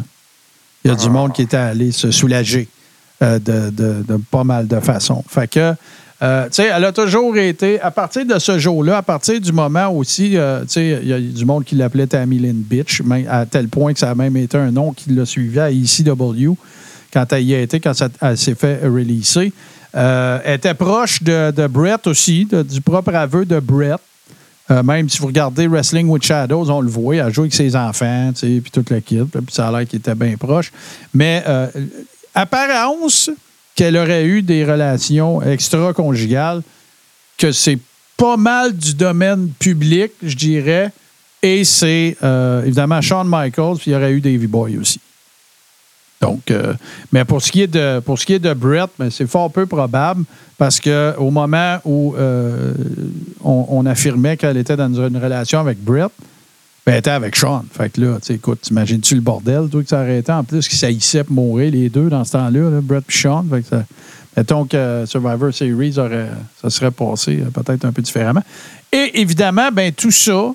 Il 0.84 0.90
y 0.90 0.92
a 0.92 0.96
du 0.96 1.10
monde 1.10 1.32
qui 1.34 1.44
était 1.44 1.56
allé 1.58 1.92
se 1.92 2.12
soulager 2.12 2.68
euh, 3.22 3.40
de, 3.40 3.70
de- 3.70 4.04
de 4.08 4.18
pas 4.30 4.44
mal 4.44 4.68
de 4.68 4.80
façons. 4.80 5.24
Fait 5.28 5.48
que, 5.50 5.72
tu 5.72 6.28
sais, 6.52 6.70
elle 6.76 6.84
a 6.86 6.92
toujours 6.92 7.38
été, 7.38 7.80
à 7.80 7.92
partir 7.92 8.26
de 8.26 8.38
ce 8.40 8.58
jour-là, 8.60 8.98
à 8.98 9.02
partir 9.02 9.40
du 9.40 9.52
moment 9.54 9.90
aussi, 9.90 10.32
tu 10.32 10.38
sais, 10.68 11.00
il 11.02 11.08
y 11.08 11.14
a 11.14 11.20
du 11.20 11.46
monde 11.46 11.64
qui 11.64 11.76
l'appelait 11.76 12.08
Tammy 12.08 12.40
Lynn 12.40 12.62
Bitch, 12.62 13.02
mais 13.06 13.26
à 13.28 13.46
tel 13.46 13.68
point 13.70 13.94
que 13.94 14.00
ça 14.00 14.10
a 14.12 14.16
même 14.16 14.36
été 14.38 14.58
un 14.58 14.72
nom 14.72 14.92
qui 14.92 15.12
l'a 15.12 15.26
suivi 15.26 15.60
à 15.60 15.70
ECW 15.72 16.54
quand 17.14 17.32
elle 17.32 17.44
y 17.44 17.54
a 17.56 17.62
été, 17.62 17.80
quand 17.80 17.94
ça- 17.94 18.10
elle 18.22 18.38
s'est 18.38 18.56
fait 18.56 18.80
releaser. 18.84 19.54
Euh, 19.96 20.40
elle 20.44 20.56
était 20.56 20.74
proche 20.74 21.22
de, 21.24 21.52
de 21.52 21.68
Brett 21.68 22.08
aussi, 22.08 22.46
de- 22.46 22.64
du 22.64 22.82
propre 22.82 23.14
aveu 23.16 23.46
de 23.46 23.60
Brett. 23.60 24.00
Euh, 24.72 24.82
même 24.82 25.10
si 25.10 25.20
vous 25.20 25.28
regardez 25.28 25.68
Wrestling 25.68 26.08
with 26.08 26.24
Shadows, 26.24 26.70
on 26.70 26.80
le 26.80 26.90
voit, 26.90 27.18
elle 27.18 27.34
joue 27.34 27.42
avec 27.42 27.54
ses 27.54 27.76
enfants, 27.76 28.32
puis 28.34 28.64
toute 28.72 28.90
l'équipe, 28.90 29.30
puis 29.30 29.54
ça 29.54 29.68
a 29.68 29.72
l'air 29.72 29.88
qu'il 29.88 30.00
était 30.00 30.16
bien 30.16 30.38
proche. 30.38 30.72
Mais 31.14 31.44
euh, 31.48 31.68
apparence 32.34 33.30
qu'elle 33.76 33.98
aurait 33.98 34.26
eu 34.26 34.42
des 34.42 34.64
relations 34.64 35.42
extra-conjugales, 35.42 36.62
que 37.38 37.52
c'est 37.52 37.80
pas 38.16 38.38
mal 38.38 38.76
du 38.76 38.94
domaine 38.94 39.50
public, 39.60 40.14
je 40.22 40.36
dirais, 40.36 40.92
et 41.42 41.66
c'est 41.66 42.16
euh, 42.24 42.64
évidemment 42.64 43.02
Shawn 43.02 43.28
Michaels, 43.28 43.78
puis 43.80 43.92
il 43.92 43.94
y 43.94 43.96
aurait 43.98 44.14
eu 44.14 44.22
Davey 44.22 44.48
Boy 44.48 44.78
aussi. 44.78 45.02
Donc, 46.24 46.52
euh, 46.52 46.74
mais 47.12 47.26
pour 47.26 47.42
ce 47.42 47.52
qui 47.52 47.64
est 47.64 47.68
de, 47.68 48.00
pour 48.00 48.18
ce 48.18 48.26
qui 48.26 48.34
est 48.34 48.40
de 48.40 48.54
Brett, 48.54 48.90
ben, 48.98 49.12
c'est 49.12 49.28
fort 49.28 49.52
peu 49.52 49.66
probable 49.66 50.24
parce 50.58 50.80
que 50.80 51.14
au 51.18 51.32
moment 51.32 51.80
où 51.84 52.16
euh, 52.16 52.74
on, 53.44 53.86
affirmait 53.86 54.38
qu'elle 54.38 54.56
était 54.56 54.78
dans 54.78 54.94
une 54.94 55.18
relation 55.18 55.60
avec 55.60 55.84
Brett, 55.84 56.12
ben, 56.86 56.94
elle 56.94 57.00
était 57.00 57.10
avec 57.10 57.36
Sean. 57.36 57.66
Fait 57.74 57.90
que 57.90 58.00
là, 58.00 58.20
écoute, 58.30 58.62
t'imagines-tu 58.62 59.16
le 59.16 59.22
bordel, 59.22 59.68
que 59.70 59.84
ça 59.86 60.02
aurait 60.02 60.20
été? 60.20 60.32
En 60.32 60.46
plus 60.46 60.66
qu'ils 60.70 60.78
saillissaient 60.78 61.26
pour 61.26 61.36
mourir 61.36 61.74
les 61.74 61.90
deux 61.90 62.08
dans 62.08 62.24
ce 62.24 62.32
temps-là, 62.32 62.70
là, 62.70 62.80
Brett 62.82 63.04
et 63.10 63.12
Sean. 63.12 63.44
Fait 63.50 63.76
mettons 64.38 64.64
que 64.64 65.04
Survivor 65.06 65.54
Series 65.54 65.96
aurait, 65.98 66.30
ça 66.62 66.70
serait 66.70 66.92
passé 66.92 67.42
euh, 67.42 67.50
peut-être 67.50 67.84
un 67.84 67.92
peu 67.92 68.02
différemment. 68.02 68.44
Et 68.94 69.20
évidemment, 69.20 69.72
ben 69.74 69.92
tout 69.92 70.12
ça, 70.12 70.54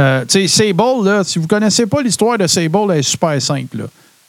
euh, 0.00 0.24
tu 0.24 0.48
sais, 0.48 0.72
Sable, 0.72 1.24
si 1.24 1.38
vous 1.38 1.44
ne 1.44 1.48
connaissez 1.48 1.86
pas 1.86 2.02
l'histoire 2.02 2.36
de 2.36 2.48
Sable, 2.48 2.90
elle 2.90 2.98
est 2.98 3.02
super 3.02 3.40
simple. 3.40 3.78
là. 3.78 3.84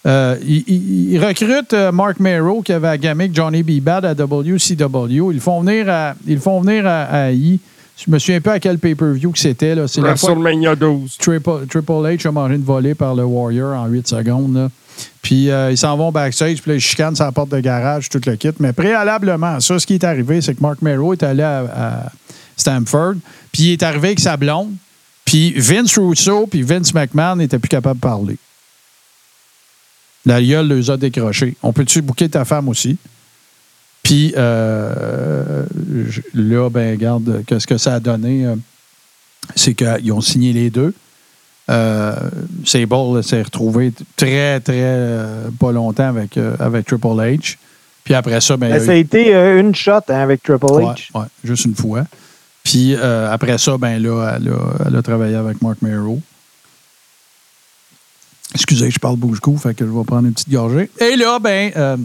Euh, 0.05 0.35
il, 0.45 0.63
il- 0.67 1.11
il 1.13 1.25
recrute 1.25 1.71
euh, 1.73 1.91
Mark 1.91 2.19
Merrow 2.19 2.61
qui 2.61 2.73
avait 2.73 2.89
à 2.89 2.97
gamique 2.97 3.33
Johnny 3.33 3.63
B. 3.63 3.79
Bad 3.81 4.03
à 4.05 4.13
WCW. 4.13 5.31
Ils 5.31 5.35
le 5.35 5.39
font 5.39 5.61
venir 5.61 5.89
à, 5.89 6.13
ils 6.27 6.39
font 6.39 6.59
venir 6.61 6.85
à, 6.85 7.03
à 7.03 7.31
I. 7.31 7.59
Je 7.95 8.11
me 8.11 8.17
souviens 8.19 8.41
pas 8.41 8.53
à 8.53 8.59
quel 8.59 8.79
pay-per-view 8.79 9.31
que 9.31 9.37
c'était. 9.39 9.75
là. 9.75 9.87
C'est 9.87 10.01
la 10.01 10.15
fois 10.15 10.33
que 10.33 10.39
WrestleMania 10.39 10.75
12. 10.75 11.17
Triple, 11.19 11.67
Triple 11.69 11.91
H 11.91 12.27
a 12.27 12.31
mangé 12.31 12.55
une 12.55 12.63
volée 12.63 12.95
par 12.95 13.15
le 13.15 13.23
Warrior 13.23 13.77
en 13.79 13.85
8 13.87 14.07
secondes. 14.07 14.55
là. 14.55 14.69
Puis 15.21 15.49
euh, 15.49 15.71
ils 15.71 15.77
s'en 15.77 15.95
vont 15.95 16.11
backstage, 16.11 16.61
puis 16.61 16.71
là, 16.71 16.75
ils 16.75 16.81
chicanent 16.81 17.15
sur 17.15 17.25
la 17.25 17.31
porte 17.31 17.49
de 17.49 17.59
garage, 17.59 18.09
tout 18.09 18.19
le 18.25 18.35
kit. 18.35 18.49
Mais 18.59 18.73
préalablement 18.73 19.55
à 19.55 19.59
ça, 19.61 19.79
ce 19.79 19.87
qui 19.87 19.93
est 19.95 20.03
arrivé, 20.03 20.41
c'est 20.41 20.53
que 20.55 20.61
Mark 20.61 20.81
Merrow 20.81 21.13
est 21.13 21.23
allé 21.23 21.43
à, 21.43 21.59
à 21.75 22.11
Stamford, 22.57 23.13
puis 23.51 23.63
il 23.63 23.71
est 23.73 23.83
arrivé 23.83 24.07
avec 24.09 24.19
sa 24.19 24.37
blonde, 24.37 24.71
puis 25.25 25.53
Vince 25.57 25.97
Russo 25.97 26.45
puis 26.47 26.61
Vince 26.61 26.93
McMahon 26.93 27.37
n'étaient 27.37 27.57
plus 27.59 27.69
capables 27.69 27.99
de 27.99 28.01
parler. 28.01 28.37
La 30.25 30.41
gueule 30.41 30.67
les 30.69 30.89
a 30.89 30.97
décrochés. 30.97 31.55
On 31.63 31.73
peut-tu 31.73 32.01
bouquer 32.01 32.29
ta 32.29 32.45
femme 32.45 32.69
aussi? 32.69 32.97
Puis 34.03 34.33
euh, 34.37 35.63
là, 36.33 36.69
ben, 36.69 36.91
regarde, 36.91 37.43
qu'est-ce 37.47 37.67
que 37.67 37.77
ça 37.77 37.95
a 37.95 37.99
donné? 37.99 38.45
euh, 38.45 38.55
c'est 39.55 39.73
qu'ils 39.73 40.11
ont 40.11 40.21
signé 40.21 40.53
les 40.53 40.69
deux. 40.69 40.93
euh, 41.69 42.15
Sable 42.65 43.23
s'est 43.23 43.41
retrouvé 43.41 43.91
très, 44.15 44.59
très 44.59 44.73
euh, 44.81 45.49
pas 45.59 45.71
longtemps 45.71 46.07
avec, 46.09 46.37
avec 46.59 46.85
Triple 46.85 47.07
H. 47.07 47.57
Puis 48.03 48.13
après 48.13 48.41
ça, 48.41 48.57
ben, 48.57 48.71
Ben, 48.71 48.85
ça 48.85 48.91
a 48.91 48.95
eu- 48.95 48.99
été 48.99 49.33
une 49.59 49.73
shot 49.75 49.91
hein, 50.09 50.19
avec 50.19 50.43
Triple 50.43 50.65
H. 50.65 50.83
Ouais, 51.13 51.21
ouais, 51.21 51.25
juste 51.43 51.65
une 51.65 51.75
fois. 51.75 52.03
Puis 52.63 52.95
après 52.95 53.57
ça, 53.57 53.77
ben 53.77 54.01
là, 54.01 54.35
elle 54.37 54.49
a, 54.49 54.87
elle 54.87 54.95
a 54.95 55.01
travaillé 55.01 55.35
avec 55.35 55.61
Mark 55.61 55.81
Mero. 55.81 56.21
Excusez, 58.53 58.91
je 58.91 58.99
parle 58.99 59.15
bouge-cou, 59.15 59.57
fait 59.57 59.73
que 59.73 59.85
je 59.85 59.91
vais 59.91 60.03
prendre 60.03 60.27
une 60.27 60.33
petite 60.33 60.51
gorgée. 60.51 60.89
Et 60.99 61.15
là, 61.15 61.39
ben, 61.39 61.71
euh, 61.75 61.97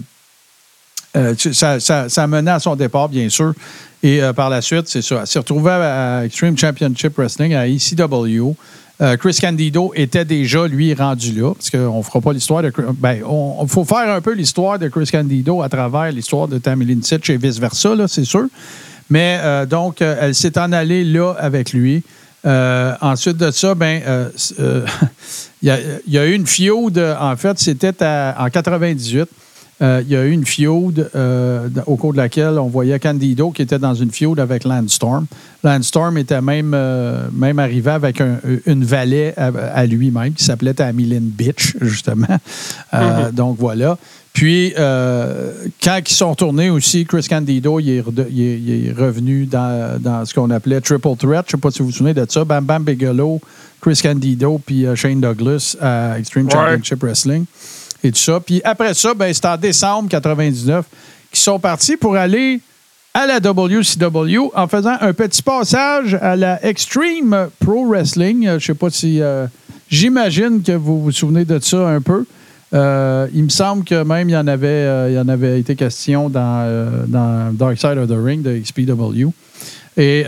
euh, 1.17 1.35
ça, 1.53 1.79
ça, 1.79 2.07
à 2.07 2.59
son 2.59 2.77
départ, 2.77 3.09
bien 3.09 3.29
sûr. 3.29 3.53
Et 4.03 4.23
euh, 4.23 4.33
par 4.33 4.49
la 4.49 4.63
suite, 4.63 4.89
c'est 4.89 5.03
ça. 5.03 5.19
Elle 5.21 5.27
s'est 5.27 5.39
retrouvée 5.39 5.73
à, 5.73 6.25
Extreme 6.25 6.57
Championship 6.57 7.17
Wrestling, 7.17 7.55
à 7.55 7.69
ECW. 7.69 8.55
Chris 9.21 9.39
Candido 9.41 9.93
était 9.95 10.25
déjà, 10.25 10.67
lui, 10.67 10.93
rendu 10.93 11.33
là, 11.33 11.55
parce 11.55 11.71
qu'on 11.71 11.99
ne 11.99 12.03
fera 12.03 12.21
pas 12.21 12.33
l'histoire 12.33 12.63
de... 12.65 12.73
Ben, 12.95 13.23
on 13.25 13.65
faut 13.69 13.85
faire 13.85 14.13
un 14.13 14.21
peu 14.21 14.33
l'histoire 14.33 14.77
de 14.77 14.89
Chris 14.89 15.09
Candido 15.13 15.63
à 15.63 15.69
travers 15.69 16.11
l'histoire 16.11 16.49
de 16.49 16.59
Tammy 16.59 16.99
Sitch 17.05 17.31
et 17.31 17.37
vice-versa, 17.37 17.95
là, 17.95 18.09
c'est 18.09 18.25
sûr. 18.25 18.47
Mais 19.09 19.41
donc, 19.71 20.01
elle 20.01 20.35
s'est 20.35 20.59
en 20.59 20.73
allée 20.73 21.05
là 21.05 21.37
avec 21.39 21.73
lui. 21.73 22.03
Euh, 22.47 22.95
ensuite 23.01 23.37
de 23.37 23.51
ça, 23.51 23.75
ben, 23.75 24.01
euh, 24.07 24.29
euh, 24.61 24.87
il 25.63 25.69
y, 25.69 25.71
a- 25.71 25.79
il 26.07 26.13
y 26.13 26.19
a 26.19 26.27
eu 26.27 26.33
une 26.35 26.47
feud, 26.47 26.99
en 27.21 27.37
fait, 27.37 27.59
c'était 27.59 27.93
en 28.39 28.49
98. 28.49 29.29
Euh, 29.81 30.03
il 30.05 30.13
y 30.13 30.17
a 30.17 30.25
eu 30.25 30.33
une 30.33 30.45
euh, 31.15 31.69
au 31.87 31.95
cours 31.97 32.11
de 32.13 32.17
laquelle 32.17 32.59
on 32.59 32.67
voyait 32.67 32.99
Candido 32.99 33.53
qui 33.53 33.63
était 33.63 33.79
dans 33.79 33.95
une 33.95 34.11
feud 34.11 34.41
avec 34.41 34.65
Landstorm. 34.65 35.27
Landstorm 35.63 36.19
était 36.19 36.41
même, 36.41 36.75
même 37.33 37.59
arrivé 37.61 37.91
avec 37.93 38.21
un- 38.21 38.39
une 38.67 38.85
valet 38.85 39.35
à, 39.37 39.53
à 39.75 39.87
lui-même 39.87 40.33
qui 40.33 40.43
s'appelait 40.43 40.75
Tamilyn 40.75 41.21
Bitch, 41.23 41.77
justement. 41.81 42.27
Euh, 42.95 43.31
Donc 43.31 43.57
voilà. 43.61 43.97
Puis, 44.39 44.73
euh, 44.79 45.53
quand 45.83 45.99
ils 46.09 46.15
sont 46.15 46.31
retournés 46.31 46.71
aussi, 46.71 47.05
Chris 47.05 47.27
Candido, 47.29 47.81
il 47.81 47.91
est, 47.91 48.01
rede- 48.01 48.29
il 48.31 48.41
est- 48.41 48.59
il 48.61 48.87
est 48.89 48.93
revenu 48.93 49.47
dans, 49.47 50.01
dans 50.01 50.25
ce 50.25 50.33
qu'on 50.33 50.49
appelait 50.51 50.81
Triple 50.81 51.17
Threat. 51.19 51.45
Je 51.49 51.57
ne 51.57 51.59
sais 51.59 51.61
pas 51.61 51.71
si 51.73 51.81
vous 51.81 51.87
vous 51.87 51.91
souvenez 51.93 52.15
de 52.15 52.25
ça. 52.29 52.45
Bam 52.45 52.65
Bam 52.65 52.85
Bigelow, 52.85 53.41
Chris 53.81 53.99
Candido, 54.01 54.61
puis 54.65 54.87
euh, 54.87 54.95
Shane 54.95 55.21
Douglas 55.21 55.77
à 55.81 56.21
Extreme 56.21 56.47
Ouais. 56.47 56.53
Championship 56.53 57.03
Wrestling 57.03 57.47
et 58.05 58.13
tout 58.13 58.19
ça. 58.19 58.39
Puis 58.39 58.61
après 58.63 58.95
ça, 58.95 59.13
ben, 59.13 59.35
c'était 59.35 59.49
en 59.49 59.57
décembre 59.57 60.09
99 60.09 60.85
qu'ils 61.33 61.41
sont 61.41 61.59
partis 61.59 61.97
pour 61.97 62.15
aller 62.15 62.61
à 63.15 63.27
la 63.27 63.41
WCW 63.41 64.51
en 64.55 64.69
faisant 64.69 64.95
un 65.01 65.13
petit 65.15 65.43
passage 65.43 66.15
à 66.15 66.37
la 66.37 66.65
Extreme 66.65 67.49
Pro 67.59 67.89
Wrestling. 67.89 68.47
Euh, 68.47 68.51
Je 68.51 68.55
ne 68.55 68.61
sais 68.61 68.75
pas 68.75 68.91
si... 68.91 69.21
euh, 69.21 69.47
J'imagine 69.91 70.63
que 70.63 70.73
vous 70.73 71.03
vous 71.03 71.11
souvenez 71.13 71.45
de 71.45 71.59
ça 71.59 71.89
un 71.89 72.01
peu. 72.01 72.25
Euh, 72.75 73.27
il 73.35 73.45
me 73.45 73.49
semble 73.49 73.85
que 73.85 74.03
même 74.05 74.29
il 74.29 74.33
y 74.33 74.37
en 74.37 74.47
avait, 74.47 74.67
euh, 74.69 75.09
il 75.11 75.15
y 75.15 75.19
en 75.19 75.29
avait 75.29 75.59
été 75.59 75.75
question 75.75 76.29
dans, 76.29 76.61
euh, 76.67 77.05
dans 77.07 77.53
Dark 77.55 77.79
Side 77.79 77.97
of 77.99 78.09
the 78.09 78.17
Ring 78.23 78.43
de 78.43 78.57
XPW. 78.59 79.29
Et 79.97 80.21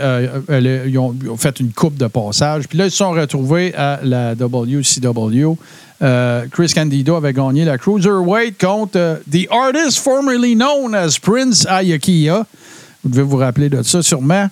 elle 0.49 0.81
ils, 0.87 0.97
ont, 0.97 1.15
ils 1.23 1.29
ont 1.29 1.37
fait 1.37 1.57
une 1.61 1.71
coupe 1.71 1.95
de 1.95 2.07
passage. 2.07 2.67
Puis 2.67 2.77
là, 2.77 2.87
ils 2.87 2.91
se 2.91 2.97
sont 2.97 3.11
retrouvés 3.11 3.73
à 3.73 4.01
la 4.03 4.35
WCW. 4.35 5.55
Chris 6.51 6.71
Candido 6.75 7.15
avait 7.15 7.31
gagné 7.31 7.63
la 7.63 7.77
Cruiserweight 7.77 8.59
contre 8.59 9.21
The 9.31 9.47
Artist 9.49 9.99
formerly 9.99 10.55
known 10.55 10.93
as 10.93 11.17
Prince 11.21 11.65
Ayakia. 11.69 12.45
Vous 13.03 13.09
devez 13.11 13.21
vous 13.23 13.37
rappeler 13.37 13.69
de 13.69 13.81
ça 13.81 14.01
sûrement. 14.01 14.49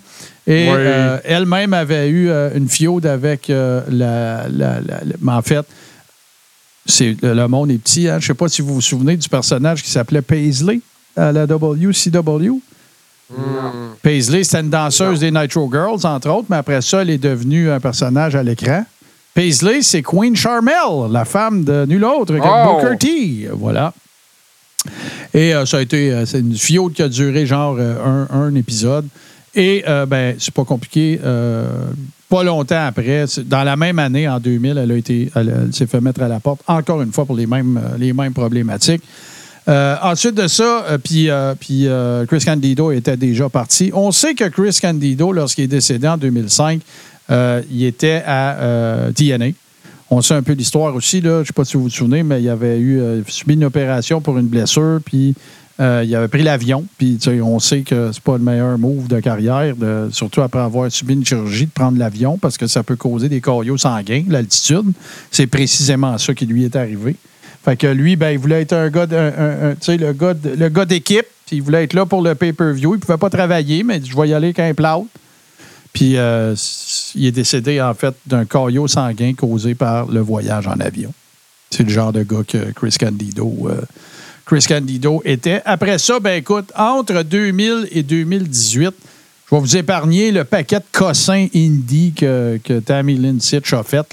Et 0.48 0.70
Oui. 0.72 1.20
elle-même 1.26 1.74
avait 1.74 2.08
eu 2.10 2.30
une 2.56 2.70
feud 2.70 3.06
avec 3.06 3.50
la, 3.50 3.84
la- 3.90 4.48
la- 4.50 4.80
la- 4.80 5.02
mais 5.22 5.34
En 5.34 5.42
fait, 5.42 5.66
c'est, 6.90 7.16
le, 7.22 7.48
monde 7.48 7.72
est 7.72 7.78
petit. 7.78 8.08
hein. 8.08 8.20
Je 8.20 8.26
ne 8.26 8.28
sais 8.28 8.34
pas 8.34 8.50
si 8.50 8.62
vous 8.62 8.76
vous 8.76 8.82
souvenez 8.82 9.16
du 9.18 9.30
personnage 9.30 9.82
qui 9.84 9.90
s'appelait 9.90 10.22
Paisley 10.22 10.82
à 11.16 11.32
la 11.32 11.46
WCW. 11.46 12.60
Paisley, 14.02 14.44
c'était 14.44 14.62
une 14.62 14.70
danseuse 14.70 15.20
des 15.20 15.32
Nitro 15.32 15.70
Girls, 15.72 16.00
entre 16.06 16.30
autres, 16.30 16.48
mais 16.50 16.58
après 16.58 16.82
ça, 16.82 17.02
elle 17.02 17.10
est 17.12 17.18
devenue 17.20 17.70
un 17.70 17.80
personnage 17.80 18.36
à 18.36 18.42
l'écran. 18.44 18.84
Paisley, 19.36 19.82
c'est 19.84 20.02
Queen 20.02 20.36
Charmel, 20.36 21.12
la 21.12 21.26
femme 21.26 21.64
de 21.64 21.86
nul 21.86 22.04
autre 22.04 22.34
que 22.36 22.42
Oh! 22.44 22.82
Booker 22.82 22.98
T. 22.98 23.48
Voilà. 23.54 23.94
Et 25.34 25.54
euh, 25.54 25.66
ça 25.66 25.78
a 25.78 25.82
été 25.82 26.12
euh, 26.12 26.26
c'est 26.26 26.40
une 26.40 26.56
fiode 26.58 26.94
qui 26.94 27.04
a 27.04 27.10
duré 27.10 27.46
genre 27.46 27.76
euh, 27.78 28.26
un, 28.32 28.36
un 28.36 28.56
épisode. 28.56 29.08
Et 29.56 29.84
euh, 29.88 30.06
ben, 30.06 30.36
c'est 30.38 30.54
pas 30.54 30.66
compliqué. 30.66 31.20
euh, 31.24 31.66
pas 32.30 32.44
longtemps 32.44 32.86
après, 32.86 33.26
dans 33.46 33.64
la 33.64 33.76
même 33.76 33.98
année, 33.98 34.30
en 34.30 34.40
2000, 34.40 34.78
elle 34.78 34.92
a 34.92 34.96
été, 34.96 35.32
elle, 35.36 35.70
s'est 35.74 35.88
fait 35.88 36.00
mettre 36.00 36.22
à 36.22 36.28
la 36.28 36.40
porte 36.40 36.62
encore 36.68 37.02
une 37.02 37.12
fois 37.12 37.26
pour 37.26 37.36
les 37.36 37.48
mêmes, 37.48 37.78
euh, 37.78 37.98
les 37.98 38.14
mêmes 38.14 38.34
problématiques. 38.34 39.02
Euh, 39.68 39.96
ensuite 40.02 40.36
de 40.36 40.48
ça, 40.48 40.86
puis 41.04 41.30
Chris 42.28 42.44
Candido 42.46 42.92
était 42.92 43.18
déjà 43.18 43.50
parti. 43.50 43.92
On 43.94 44.12
sait 44.12 44.34
que 44.34 44.46
Chris 44.46 44.78
Candido, 44.82 45.32
lorsqu'il 45.32 45.66
est 45.66 45.68
décédé 45.68 46.08
en 46.08 46.18
2005, 46.18 46.82
euh, 47.30 47.62
il 47.70 47.84
était 47.84 48.24
à 48.26 49.10
TNA. 49.16 49.50
On 50.10 50.22
sait 50.22 50.34
un 50.34 50.42
peu 50.42 50.54
l'histoire 50.54 50.96
aussi. 50.96 51.22
Là. 51.22 51.36
Je 51.36 51.40
ne 51.40 51.46
sais 51.46 51.54
pas 51.54 51.66
si 51.66 51.78
vous 51.78 51.84
vous 51.84 51.90
souvenez, 51.90 52.24
mais 52.24 52.42
il 52.42 52.50
avait 52.50 52.80
eu 52.80 53.24
subi 53.28 53.54
une 53.54 53.66
opération 53.66 54.22
pour 54.22 54.40
une 54.40 54.48
blessure, 54.48 55.00
puis 55.06 55.36
euh, 55.80 56.04
il 56.06 56.14
avait 56.16 56.28
pris 56.28 56.44
l'avion. 56.44 56.86
Puis 56.98 57.20
on 57.42 57.60
sait 57.60 57.82
que 57.82 58.12
c'est 58.12 58.24
pas 58.24 58.38
le 58.38 58.44
meilleur 58.44 58.78
move 58.78 59.08
de 59.08 59.20
carrière, 59.20 59.76
surtout 60.12 60.42
après 60.42 60.60
avoir 60.60 60.92
subi 60.92 61.14
une 61.14 61.26
chirurgie, 61.26 61.66
de 61.66 61.72
prendre 61.72 61.98
l'avion, 61.98 62.38
parce 62.38 62.58
que 62.58 62.68
ça 62.68 62.84
peut 62.84 62.96
causer 62.96 63.30
des 63.30 63.42
caillots 63.42 63.78
sanguins, 63.78 64.24
l'altitude. 64.28 64.92
C'est 65.32 65.48
précisément 65.48 66.18
ça 66.18 66.34
qui 66.34 66.46
lui 66.46 66.66
est 66.66 66.76
arrivé. 66.76 67.16
Fait 67.64 67.76
que 67.76 67.88
lui, 67.88 68.16
ben, 68.16 68.32
il 68.32 68.40
voulait 68.40 68.62
être 68.62 68.74
un 68.74 68.90
gars, 68.90 69.06
le 69.10 70.70
gars, 70.70 70.86
d'équipe. 70.86 71.26
Il 71.52 71.64
voulait 71.64 71.84
être 71.84 71.94
là 71.94 72.06
pour 72.06 72.22
le 72.22 72.36
pay-per-view. 72.36 72.96
Il 72.96 73.00
pouvait 73.00 73.18
pas 73.18 73.30
travailler, 73.30 73.84
mais 73.84 74.02
je 74.04 74.16
vais 74.16 74.30
y 74.30 74.34
aller 74.34 74.54
qu'un 74.54 74.74
plat. 74.74 75.00
Puis 75.94 76.18
euh, 76.18 76.56
il 77.16 77.26
est 77.26 77.32
décédé, 77.32 77.82
en 77.82 77.94
fait, 77.94 78.16
d'un 78.26 78.46
caillot 78.46 78.88
sanguin 78.88 79.34
causé 79.34 79.76
par 79.76 80.08
le 80.08 80.20
voyage 80.20 80.68
en 80.68 80.80
avion. 80.80 81.12
C'est 81.72 81.84
le 81.84 81.90
genre 81.90 82.14
de 82.14 82.24
gars 82.24 82.44
que 82.48 82.72
Chris 82.72 82.96
Candido, 83.00 83.68
euh, 83.70 83.82
Chris 84.50 84.66
Candido 84.68 85.22
était. 85.26 85.62
Après 85.64 86.00
ça, 86.00 86.20
ben 86.20 86.40
écoute, 86.40 86.72
entre 86.76 87.22
2000 87.22 87.88
et 87.92 88.02
2018, 88.02 88.96
je 89.46 89.56
vais 89.56 89.62
vous 89.62 89.78
épargner 89.78 90.32
le 90.32 90.44
paquet 90.44 90.80
de 90.80 90.86
cossins 90.92 91.46
indie 91.54 92.14
que, 92.14 92.60
que 92.64 92.80
Tammy 92.80 93.14
Lynn 93.14 93.40
Sitch 93.40 93.72
a 93.74 93.84
fait. 93.84 94.08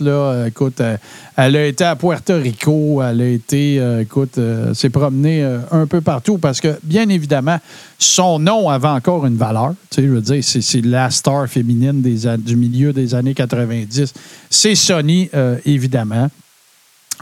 Écoute, 0.46 0.82
euh, 0.82 0.98
elle 1.38 1.56
a 1.56 1.64
été 1.64 1.84
à 1.84 1.96
Puerto 1.96 2.34
Rico, 2.34 3.02
elle 3.02 3.22
a 3.22 3.28
été, 3.28 3.80
euh, 3.80 4.02
écoute, 4.02 4.36
euh, 4.36 4.74
s'est 4.74 4.90
promenée 4.90 5.42
un 5.70 5.86
peu 5.86 6.02
partout 6.02 6.36
parce 6.36 6.60
que, 6.60 6.78
bien 6.82 7.08
évidemment, 7.08 7.58
son 7.98 8.38
nom 8.38 8.68
avait 8.68 8.88
encore 8.88 9.24
une 9.24 9.38
valeur. 9.38 9.72
Tu 9.88 10.02
sais, 10.02 10.02
je 10.02 10.12
veux 10.12 10.20
dire, 10.20 10.44
c'est, 10.44 10.84
la 10.84 11.10
star 11.10 11.48
féminine 11.48 12.02
du 12.02 12.56
milieu 12.56 12.92
des 12.92 13.14
années 13.14 13.32
90. 13.32 14.12
C'est 14.50 14.74
Sony, 14.74 15.30
évidemment. 15.64 16.28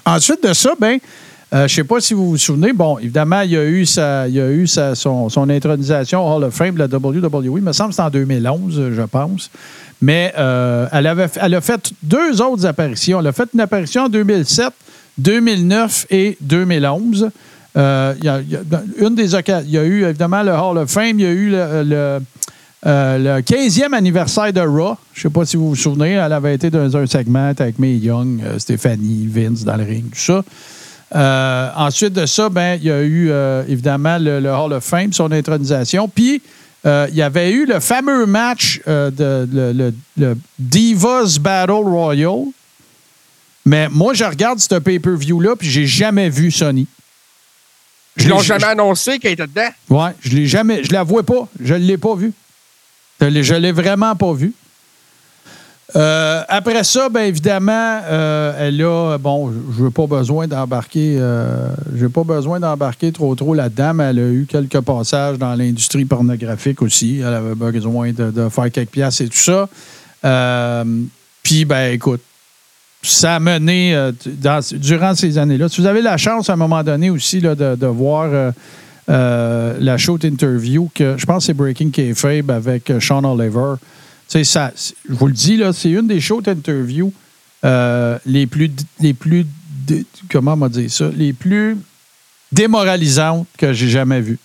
Ensuite 0.04 0.42
de 0.42 0.52
ça, 0.52 0.72
ben, 0.80 0.98
euh, 1.55 1.59
je 1.59 1.62
ne 1.62 1.68
sais 1.68 1.85
pas 1.85 2.01
si 2.01 2.14
vous 2.14 2.31
vous 2.31 2.36
souvenez, 2.36 2.72
bon, 2.72 2.98
évidemment, 2.98 3.40
il 3.43 3.52
y 3.52 3.56
a 3.56 3.64
eu, 3.64 3.86
sa, 3.86 4.26
il 4.28 4.35
y 4.35 4.40
a 4.40 4.51
eu 4.51 4.66
sa- 4.66 4.94
son, 4.94 5.28
son 5.28 5.48
intronisation 5.48 6.26
Hall 6.26 6.43
of 6.44 6.55
Fame 6.55 6.74
de 6.74 6.81
la 6.81 6.86
WWE. 6.86 7.59
Il 7.59 7.62
me 7.62 7.72
semble 7.72 7.90
que 7.90 7.94
c'était 7.97 8.06
en 8.06 8.10
2011, 8.10 8.90
je 8.93 9.02
pense. 9.02 9.51
Mais 10.02 10.32
euh, 10.36 10.86
elle, 10.93 11.06
avait, 11.06 11.28
elle 11.40 11.55
a 11.55 11.60
fait 11.60 11.93
deux 12.02 12.43
autres 12.43 12.66
apparitions. 12.66 13.20
Elle 13.20 13.28
a 13.28 13.32
fait 13.32 13.48
une 13.55 13.60
apparition 13.60 14.02
en 14.02 14.09
2007, 14.09 14.66
2009 15.18 16.06
et 16.10 16.36
2011. 16.40 17.31
Euh, 17.76 18.14
il 18.18 18.24
y 18.24 18.28
a- 18.28 18.40
une 18.98 19.14
des 19.14 19.35
occa- 19.35 19.62
il 19.64 19.70
y 19.70 19.78
a 19.78 19.85
eu 19.85 20.05
évidemment 20.05 20.43
le 20.43 20.52
Hall 20.52 20.78
of 20.78 20.90
Fame, 20.90 21.18
il 21.18 21.22
y 21.22 21.26
a 21.26 21.31
eu 21.31 21.51
le, 21.51 21.82
le, 21.85 22.18
euh, 22.86 23.18
le 23.36 23.43
15e 23.43 23.94
anniversaire 23.94 24.52
de 24.52 24.60
Raw. 24.60 24.97
Je 25.12 25.20
ne 25.20 25.22
sais 25.22 25.31
pas 25.32 25.44
si 25.44 25.56
vous 25.56 25.70
vous 25.70 25.76
souvenez, 25.76 26.12
elle 26.12 26.32
avait 26.32 26.55
été 26.55 26.70
dans 26.70 26.97
un 26.97 27.06
segment 27.06 27.52
avec 27.59 27.78
Mae 27.78 27.97
Young, 27.97 28.40
euh, 28.44 28.59
Stéphanie, 28.59 29.26
Vince 29.28 29.64
dans 29.64 29.76
le 29.76 29.85
ring, 29.85 30.05
tout 30.10 30.18
ça. 30.20 30.43
Euh, 31.14 31.70
ensuite 31.76 32.12
de 32.12 32.26
ça, 32.26 32.48
ben, 32.48 32.74
il 32.80 32.84
y 32.86 32.90
a 32.90 33.00
eu 33.02 33.30
euh, 33.30 33.62
évidemment 33.68 34.18
le, 34.18 34.40
le 34.40 34.50
Hall 34.50 34.72
of 34.72 34.84
Fame, 34.84 35.12
son 35.12 35.30
intronisation. 35.30 36.08
Puis, 36.08 36.42
euh, 36.86 37.06
il 37.10 37.14
y 37.16 37.22
avait 37.22 37.52
eu 37.52 37.66
le 37.66 37.78
fameux 37.80 38.26
match 38.26 38.80
de 38.86 39.48
le, 39.52 39.72
le- 39.72 39.94
le 40.18 40.36
Divas 40.58 41.38
Battle 41.40 41.70
Royal. 41.72 42.46
Mais 43.64 43.88
moi, 43.88 44.12
je 44.12 44.24
regarde 44.24 44.58
ce 44.58 44.74
pay-per-view-là, 44.74 45.56
puis 45.56 45.70
j'ai 45.70 45.86
jamais 45.86 46.28
vu 46.28 46.50
Sony. 46.50 46.86
Ils 48.18 48.24
l'ai- 48.24 48.28
l'ont 48.30 48.40
jamais 48.40 48.64
annoncé 48.64 49.18
qu'elle 49.18 49.32
était 49.32 49.46
dedans? 49.46 49.70
Ouais, 49.88 50.10
je 50.20 50.30
l'ai 50.36 50.46
jamais, 50.46 50.84
je 50.84 50.92
la 50.92 51.02
vois 51.02 51.22
pas, 51.22 51.48
je 51.62 51.74
l'ai 51.74 51.96
pas 51.96 52.14
vue. 52.14 52.32
Je 53.20 53.26
l'ai, 53.26 53.42
je 53.42 53.54
l'ai 53.54 53.72
vraiment 53.72 54.14
pas 54.16 54.32
vue. 54.34 54.52
Euh, 55.97 56.43
après 56.48 56.82
ça, 56.82 57.09
bien 57.09 57.24
évidemment, 57.24 58.01
euh, 58.05 58.55
elle 58.59 58.82
a, 58.82 59.19
bon, 59.19 59.52
je 59.77 59.85
n'ai 59.85 59.90
pas 59.90 60.06
besoin 60.06 60.48
d'embarquer, 60.48 61.16
euh, 61.19 61.69
pas 62.12 62.24
besoin 62.24 62.59
d'embarquer 62.59 63.12
trop 63.12 63.35
trop 63.35 63.55
là-dedans, 63.55 63.98
elle 64.01 64.19
a 64.19 64.28
eu 64.28 64.47
quelques 64.48 64.81
passages 64.81 65.39
dans 65.39 65.55
l'industrie 65.55 66.05
pornographique 66.05 66.81
aussi. 66.81 67.19
Elle 67.20 67.35
avait 67.35 67.55
besoin 67.55 68.12
de, 68.12 68.31
de 68.31 68.48
faire 68.48 68.70
quelques 68.73 68.90
pièces 68.90 69.20
et 69.20 69.28
tout 69.28 69.36
ça. 69.36 69.69
Euh, 70.24 70.85
Puis, 71.43 71.65
ben 71.66 71.93
écoute, 71.93 72.23
ça 73.02 73.35
a 73.35 73.40
mené 73.40 74.11
durant 74.73 75.15
ces 75.15 75.36
années-là. 75.36 75.69
Si 75.69 75.82
vous 75.82 75.86
avez 75.86 76.01
la 76.01 76.16
chance 76.16 76.48
à 76.48 76.55
un 76.55 76.56
moment 76.56 76.82
donné 76.82 77.11
aussi 77.11 77.40
de, 77.40 77.86
voir 77.86 78.52
la 79.06 79.98
show 79.98 80.19
interview 80.24 80.90
que 80.94 81.16
je 81.19 81.27
pense 81.27 81.43
que 81.43 81.47
c'est 81.48 81.55
Breaking 81.55 81.90
Kayfabe 81.90 82.51
avec 82.51 82.90
Sean 83.01 83.23
Oliver. 83.24 83.74
Ça, 84.28 84.72
je 85.09 85.14
vous 85.14 85.26
le 85.26 85.32
dis, 85.32 85.56
là, 85.56 85.72
c'est 85.72 85.90
une 85.90 86.06
des 86.09 86.20
shows 86.20 86.42
interview 86.46 87.12
euh, 87.64 88.18
les 88.26 88.46
plus, 88.46 88.70
les 89.01 89.14
plus, 89.14 89.46
dé- 89.86 90.05
comment 90.30 90.55
on 90.55 90.56
va 90.56 90.68
dire 90.68 90.90
ça, 90.90 91.09
les 91.14 91.32
plus 91.32 91.76
démoralisantes 92.52 93.46
que 93.59 93.72
j'ai 93.72 93.88
jamais 93.88 94.20
vues. 94.20 94.38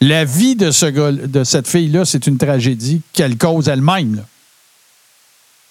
La 0.00 0.24
vie 0.24 0.54
de, 0.56 0.70
ce 0.70 0.86
gars, 0.86 1.12
de 1.12 1.44
cette 1.44 1.68
fille-là, 1.68 2.04
c'est 2.04 2.26
une 2.26 2.36
tragédie 2.38 3.00
qu'elle 3.12 3.38
cause 3.38 3.68
elle-même. 3.68 4.16
là. 4.16 4.22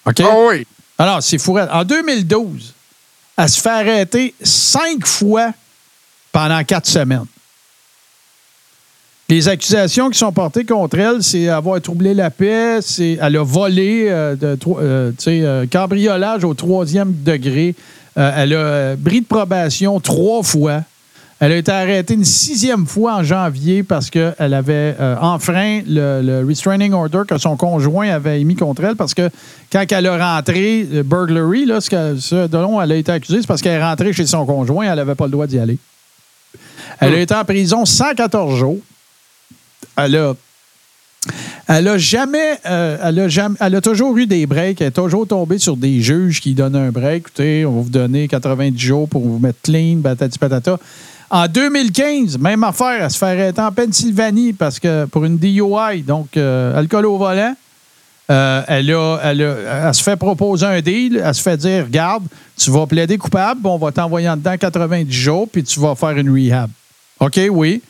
OK? 0.06 0.20
Ah 0.20 0.34
oui. 0.48 0.66
Alors, 0.98 1.22
c'est 1.22 1.38
fou. 1.38 1.58
En 1.58 1.84
2012, 1.84 2.74
elle 3.36 3.48
se 3.48 3.60
fait 3.60 3.68
arrêter 3.70 4.34
cinq 4.42 5.06
fois 5.06 5.52
pendant 6.32 6.62
quatre 6.64 6.86
semaines. 6.88 7.26
Les 9.34 9.48
accusations 9.48 10.10
qui 10.10 10.18
sont 10.20 10.30
portées 10.30 10.64
contre 10.64 10.96
elle, 10.96 11.20
c'est 11.20 11.48
avoir 11.48 11.80
troublé 11.80 12.14
la 12.14 12.30
paix, 12.30 12.78
c'est 12.80 13.18
elle 13.20 13.36
a 13.36 13.42
volé, 13.42 14.06
euh, 14.08 14.36
de, 14.36 14.56
euh, 14.78 15.10
euh, 15.26 15.66
cambriolage 15.66 16.44
au 16.44 16.54
troisième 16.54 17.12
degré. 17.12 17.74
Euh, 18.16 18.30
elle 18.36 18.54
a 18.54 18.94
bris 18.94 19.22
de 19.22 19.26
probation 19.26 19.98
trois 19.98 20.44
fois. 20.44 20.82
Elle 21.40 21.50
a 21.50 21.56
été 21.56 21.72
arrêtée 21.72 22.14
une 22.14 22.24
sixième 22.24 22.86
fois 22.86 23.16
en 23.16 23.22
janvier 23.24 23.82
parce 23.82 24.08
qu'elle 24.08 24.54
avait 24.54 24.94
euh, 25.00 25.16
enfreint 25.20 25.80
le, 25.84 26.22
le 26.22 26.46
restraining 26.46 26.92
order 26.92 27.22
que 27.26 27.36
son 27.36 27.56
conjoint 27.56 28.10
avait 28.10 28.40
émis 28.40 28.54
contre 28.54 28.84
elle 28.84 28.94
parce 28.94 29.14
que 29.14 29.30
quand 29.72 29.84
elle 29.90 30.06
a 30.06 30.36
rentré, 30.36 30.84
le 30.84 31.02
burglary, 31.02 31.66
là, 31.66 31.80
ce, 31.80 31.90
que, 31.90 32.20
ce 32.20 32.46
dont 32.46 32.80
elle 32.80 32.92
a 32.92 32.94
été 32.94 33.10
accusée, 33.10 33.40
c'est 33.40 33.48
parce 33.48 33.62
qu'elle 33.62 33.80
est 33.80 33.84
rentrée 33.84 34.12
chez 34.12 34.26
son 34.26 34.46
conjoint, 34.46 34.84
elle 34.84 34.94
n'avait 34.94 35.16
pas 35.16 35.24
le 35.24 35.32
droit 35.32 35.48
d'y 35.48 35.58
aller. 35.58 35.78
Elle 37.00 37.14
a 37.14 37.18
été 37.18 37.34
en 37.34 37.44
prison 37.44 37.84
114 37.84 38.56
jours. 38.56 38.78
Elle 39.96 40.16
a 40.16 40.34
elle 41.66 41.88
a 41.88 41.96
jamais, 41.96 42.58
euh, 42.66 42.98
elle 43.02 43.18
a 43.20 43.28
jamais, 43.28 43.56
elle 43.58 43.74
a 43.76 43.80
toujours 43.80 44.14
eu 44.18 44.26
des 44.26 44.44
breaks. 44.46 44.82
Elle 44.82 44.88
est 44.88 44.90
toujours 44.90 45.26
tombée 45.26 45.56
sur 45.58 45.76
des 45.76 46.02
juges 46.02 46.40
qui 46.42 46.52
donnent 46.52 46.76
un 46.76 46.90
break. 46.90 47.20
Écoutez, 47.22 47.64
on 47.64 47.76
va 47.76 47.80
vous 47.82 47.88
donner 47.88 48.28
90 48.28 48.78
jours 48.78 49.08
pour 49.08 49.22
vous 49.22 49.38
mettre 49.38 49.60
clean, 49.62 50.00
patati 50.02 50.38
patata. 50.38 50.78
En 51.30 51.48
2015, 51.48 52.38
même 52.38 52.62
affaire, 52.64 53.04
elle 53.04 53.10
se 53.10 53.16
fait 53.16 53.24
arrêter 53.26 53.60
en 53.62 53.72
Pennsylvanie 53.72 54.52
parce 54.52 54.78
que 54.78 55.06
pour 55.06 55.24
une 55.24 55.38
DUI, 55.38 56.02
donc 56.06 56.36
euh, 56.36 56.78
alcool 56.78 57.06
au 57.06 57.16
volant. 57.16 57.54
Euh, 58.30 58.62
elle, 58.68 58.90
a, 58.92 59.18
elle, 59.22 59.42
a- 59.42 59.88
elle 59.88 59.94
se 59.94 60.02
fait 60.02 60.16
proposer 60.16 60.66
un 60.66 60.80
deal. 60.82 61.22
Elle 61.24 61.34
se 61.34 61.42
fait 61.42 61.56
dire 61.56 61.84
Regarde, 61.84 62.24
tu 62.58 62.70
vas 62.70 62.86
plaider 62.86 63.16
coupable, 63.16 63.60
on 63.66 63.78
va 63.78 63.90
t'envoyer 63.92 64.28
en 64.28 64.36
dedans 64.36 64.56
90 64.58 65.10
jours, 65.10 65.48
puis 65.50 65.64
tu 65.64 65.80
vas 65.80 65.94
faire 65.94 66.10
une 66.18 66.30
rehab. 66.30 66.68
OK, 67.20 67.40
oui. 67.50 67.80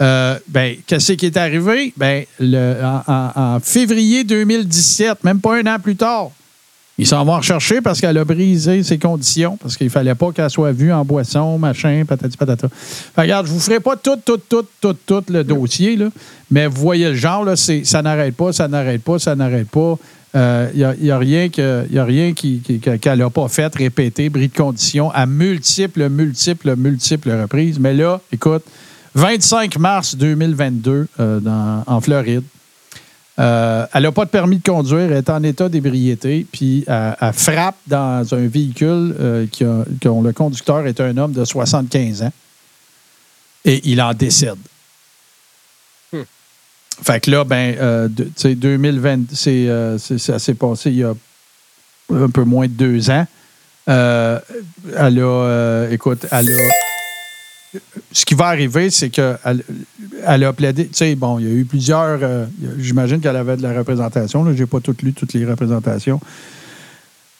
Euh, 0.00 0.38
ben, 0.48 0.76
qu'est-ce 0.86 1.12
qui 1.12 1.26
est 1.26 1.36
arrivé? 1.36 1.92
Ben, 1.96 2.24
le- 2.38 2.76
en, 3.06 3.58
février 3.62 4.24
2017, 4.24 5.24
même 5.24 5.40
pas 5.40 5.56
un 5.56 5.66
an 5.66 5.78
plus 5.82 5.96
tard, 5.96 6.30
ils 6.98 7.06
s'en 7.06 7.24
vont 7.24 7.36
rechercher 7.36 7.80
parce 7.80 8.00
qu'elle 8.00 8.16
a 8.18 8.24
brisé 8.24 8.82
ses 8.82 8.98
conditions, 8.98 9.56
parce 9.60 9.76
qu'il 9.76 9.90
fallait 9.90 10.14
pas 10.14 10.32
qu'elle 10.32 10.50
soit 10.50 10.72
vue 10.72 10.92
en 10.92 11.04
boisson, 11.04 11.58
machin, 11.58 12.04
patati 12.06 12.36
patata. 12.36 12.68
Fait 12.70 13.22
regarde, 13.22 13.46
je 13.46 13.52
vous 13.52 13.60
ferai 13.60 13.80
pas 13.80 13.96
tout, 13.96 14.16
tout, 14.24 14.38
tout, 14.48 14.64
tout, 14.80 14.96
tout 15.06 15.22
le 15.30 15.44
dossier, 15.44 15.96
là, 15.96 16.08
mais 16.50 16.66
vous 16.66 16.80
voyez 16.80 17.08
le 17.08 17.14
genre, 17.14 17.44
là, 17.44 17.54
ça 17.56 18.02
n'arrête 18.02 18.34
pas, 18.34 18.52
ça 18.52 18.68
n'arrête 18.68 19.02
pas, 19.02 19.18
ça 19.18 19.34
n'arrête 19.34 19.68
pas. 19.68 19.96
Il 20.34 20.76
n'y 20.76 20.84
a, 20.84 20.94
y 21.00 21.10
a 21.10 21.18
rien 21.18 21.48
qui- 21.48 22.60
qui- 22.64 22.80
qu'elle 22.80 23.18
n'a 23.18 23.30
pas 23.30 23.48
fait, 23.48 23.74
répété, 23.74 24.28
bris 24.28 24.48
de 24.48 24.54
conditions 24.56 25.10
à 25.12 25.24
multiples, 25.24 26.08
multiples, 26.10 26.76
multiples 26.76 27.30
reprises. 27.30 27.78
Mais 27.78 27.94
là, 27.94 28.20
écoute, 28.30 28.62
25 29.16 29.78
mars 29.78 30.14
2022 30.14 31.08
euh, 31.18 31.40
dans- 31.40 31.82
en 31.86 32.00
Floride, 32.00 32.44
euh, 33.38 33.86
elle 33.92 34.02
n'a 34.02 34.12
pas 34.12 34.24
de 34.26 34.30
permis 34.30 34.58
de 34.58 34.62
conduire, 34.62 35.10
elle 35.10 35.12
est 35.16 35.30
en 35.30 35.42
état 35.42 35.68
d'ébriété, 35.68 36.46
puis 36.52 36.84
elle, 36.86 37.16
elle 37.20 37.32
frappe 37.32 37.76
dans 37.86 38.26
un 38.34 38.46
véhicule 38.46 39.14
euh, 39.18 39.46
qui 39.50 39.64
a- 39.64 39.84
dont 40.02 40.20
le 40.22 40.32
conducteur 40.32 40.86
est 40.86 41.00
un 41.00 41.16
homme 41.16 41.32
de 41.32 41.44
75 41.44 42.22
ans 42.22 42.32
et 43.64 43.80
il 43.90 44.00
en 44.02 44.12
décède. 44.14 44.58
Fait 47.02 47.20
que 47.20 47.30
là, 47.30 47.44
ben, 47.44 47.74
euh, 47.78 48.08
de- 48.08 48.24
tu 48.24 48.32
sais, 48.36 48.54
2020, 48.54 49.34
c'est, 49.34 49.68
c'est- 49.98 50.18
ça 50.18 50.38
s'est 50.38 50.54
passé 50.54 50.90
il 50.90 50.96
y 50.98 51.04
a 51.04 51.14
un 52.12 52.28
peu 52.30 52.44
moins 52.44 52.66
de 52.66 52.72
deux 52.72 53.10
ans. 53.10 53.26
Elle 53.86 55.20
a, 55.22 55.86
écoute, 55.90 56.26
elle 56.30 56.48
a. 56.50 56.85
Ce 58.12 58.24
qui 58.24 58.34
va 58.34 58.46
arriver, 58.46 58.90
c'est 58.90 59.10
qu'elle 59.10 59.38
elle 60.26 60.44
a 60.44 60.52
plaidé. 60.52 60.86
Tu 60.88 60.94
sais, 60.94 61.14
bon, 61.14 61.38
il 61.38 61.46
y 61.46 61.50
a 61.50 61.54
eu 61.54 61.64
plusieurs. 61.64 62.18
euh, 62.22 62.46
J'imagine 62.78 63.20
qu'elle 63.20 63.36
avait 63.36 63.56
de 63.56 63.62
la 63.62 63.76
représentation. 63.76 64.44
Je 64.46 64.58
n'ai 64.58 64.66
pas 64.66 64.80
toutes 64.80 65.02
lu 65.02 65.12
toutes 65.12 65.32
les 65.34 65.44
représentations. 65.44 66.20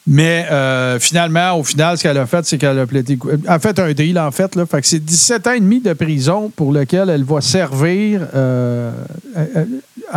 Mais 0.09 0.47
euh, 0.53 1.01
finalement, 1.01 1.59
au 1.59 1.65
final, 1.65 1.99
ce 1.99 2.03
qu'elle 2.05 2.19
a 2.19 2.27
fait, 2.27 2.45
c'est 2.47 2.59
qu'elle 2.59 2.79
a 2.79 2.87
plaidé. 2.87 3.19
a 3.49 3.59
fait 3.59 3.77
un 3.79 3.93
deal, 3.93 4.19
en 4.21 4.31
fait. 4.31 4.55
Là, 4.55 4.65
fait 4.67 4.85
c'est 4.85 5.05
17 5.05 5.47
ans 5.49 5.53
et 5.53 5.61
demi 5.61 5.81
de 5.81 5.93
prison 5.95 6.51
pour 6.55 6.73
lequel 6.73 7.09
elle 7.11 7.25
va 7.25 7.41
servir. 7.41 8.21
euh, 8.35 8.93
elle 9.35 9.67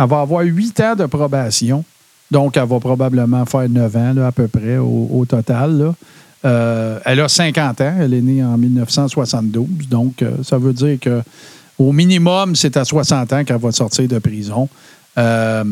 va 0.06 0.20
avoir 0.20 0.42
8 0.44 0.80
ans 0.80 0.94
de 0.94 1.06
probation. 1.06 1.84
Donc, 2.30 2.56
elle 2.56 2.68
va 2.68 2.78
probablement 2.78 3.44
faire 3.46 3.68
9 3.68 3.96
ans, 3.96 4.12
là, 4.14 4.26
à 4.28 4.32
peu 4.32 4.46
près, 4.46 4.76
au, 4.76 5.08
au 5.12 5.24
total. 5.24 5.76
là. 5.78 5.94
Euh, 6.44 6.98
elle 7.04 7.20
a 7.20 7.28
50 7.28 7.80
ans. 7.80 7.94
Elle 8.00 8.14
est 8.14 8.20
née 8.22 8.42
en 8.42 8.56
1972. 8.56 9.66
Donc, 9.88 10.22
euh, 10.22 10.30
ça 10.42 10.58
veut 10.58 10.72
dire 10.72 10.98
que 11.00 11.22
au 11.78 11.92
minimum, 11.92 12.56
c'est 12.56 12.76
à 12.76 12.84
60 12.84 13.32
ans 13.32 13.44
qu'elle 13.44 13.58
va 13.58 13.72
sortir 13.72 14.06
de 14.08 14.18
prison. 14.18 14.68
Euh, 15.18 15.64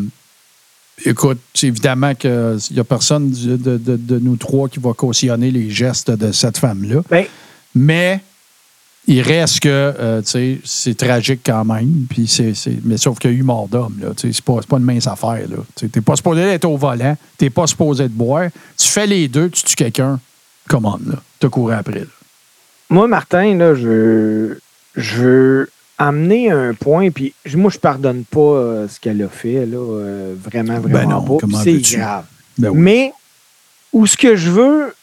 écoute, 1.05 1.39
évidemment 1.63 2.15
qu'il 2.15 2.59
n'y 2.73 2.79
a 2.81 2.85
personne 2.85 3.31
de, 3.31 3.57
de- 3.57 3.77
de- 3.77 3.97
de 3.97 4.19
nous 4.19 4.37
trois 4.37 4.69
qui 4.69 4.79
va 4.81 4.93
cautionner 4.95 5.51
les 5.51 5.71
gestes 5.71 6.11
de 6.11 6.33
cette 6.33 6.59
femme-là. 6.59 7.03
Ben, 7.11 7.25
Mais 7.75 8.21
il 9.07 9.21
reste 9.23 9.61
que, 9.61 10.21
tu 10.27 10.61
c'est 10.65 10.97
tragique 10.97 11.41
quand 11.45 11.65
même. 11.65 12.07
Puis 12.11 12.27
c'est, 12.27 12.53
mais 12.85 12.97
sauf 12.99 13.19
qu'il 13.19 13.31
y 13.31 13.35
a 13.35 13.37
eu 13.37 13.43
mort 13.43 13.69
d'homme, 13.69 13.99
là. 14.03 14.09
Tu 14.17 14.29
sais, 14.29 14.33
c'est 14.35 14.45
pas, 14.45 14.57
c'est 14.61 14.69
pas 14.69 14.79
une 14.79 14.85
mince 14.85 15.07
affaire, 15.07 15.47
là. 15.49 15.57
Tu 15.77 15.89
t'es 15.89 16.01
pas 16.01 16.17
supposé 16.17 16.41
être 16.43 16.65
au 16.67 16.77
volant, 16.77 17.17
t'es 17.39 17.51
pas 17.51 17.67
supposé 17.67 18.05
de 18.05 18.13
boire. 18.15 18.51
Tu 18.77 18.87
fais 18.89 19.07
les 19.07 19.29
deux, 19.29 19.49
tu 19.51 19.63
tues 19.63 19.77
quelqu'un, 19.77 20.19
commande, 20.69 21.03
là. 21.07 21.17
T'as 21.41 21.49
couru 21.49 21.73
après, 21.75 22.01
là. 22.01 22.07
moi, 22.91 23.09
Martin, 23.09 23.57
là, 23.57 23.75
je, 23.75 24.57
je 24.97 25.17
veux 25.17 25.71
amener 25.99 26.51
un 26.51 26.75
point, 26.75 27.11
puis 27.11 27.35
je- 27.45 27.57
moi, 27.57 27.71
je 27.71 27.79
pardonne 27.79 28.25
pas 28.25 28.41
euh, 28.41 28.89
ce 28.89 29.01
qu'elle 29.01 29.21
a 29.23 29.29
fait, 29.29 29.67
là, 29.67 29.77
euh, 29.79 30.35
vraiment, 30.41 30.79
vraiment 30.81 30.99
Ben 30.99 31.09
non, 31.09 31.39
pas. 31.39 31.63
C'est 31.65 31.79
grave. 31.97 32.25
Ben 32.57 32.71
oui. 32.71 32.79
Mais 32.79 33.13
où 33.93 34.07
ce 34.07 34.17
que 34.17 34.37
je 34.37 34.51
veux 34.51 34.95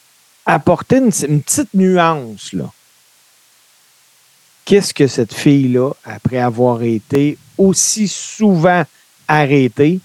apporter 0.45 0.97
une, 0.97 1.11
une 1.27 1.41
petite 1.41 1.73
nuance, 1.73 2.53
là. 2.53 2.71
Qu'est-ce 4.65 4.93
que 4.93 5.05
cette 5.07 5.33
fille-là, 5.33 5.91
après 6.05 6.39
avoir 6.39 6.81
été 6.81 7.37
aussi 7.57 8.07
souvent 8.07 8.83
arrêtée, 9.27 9.99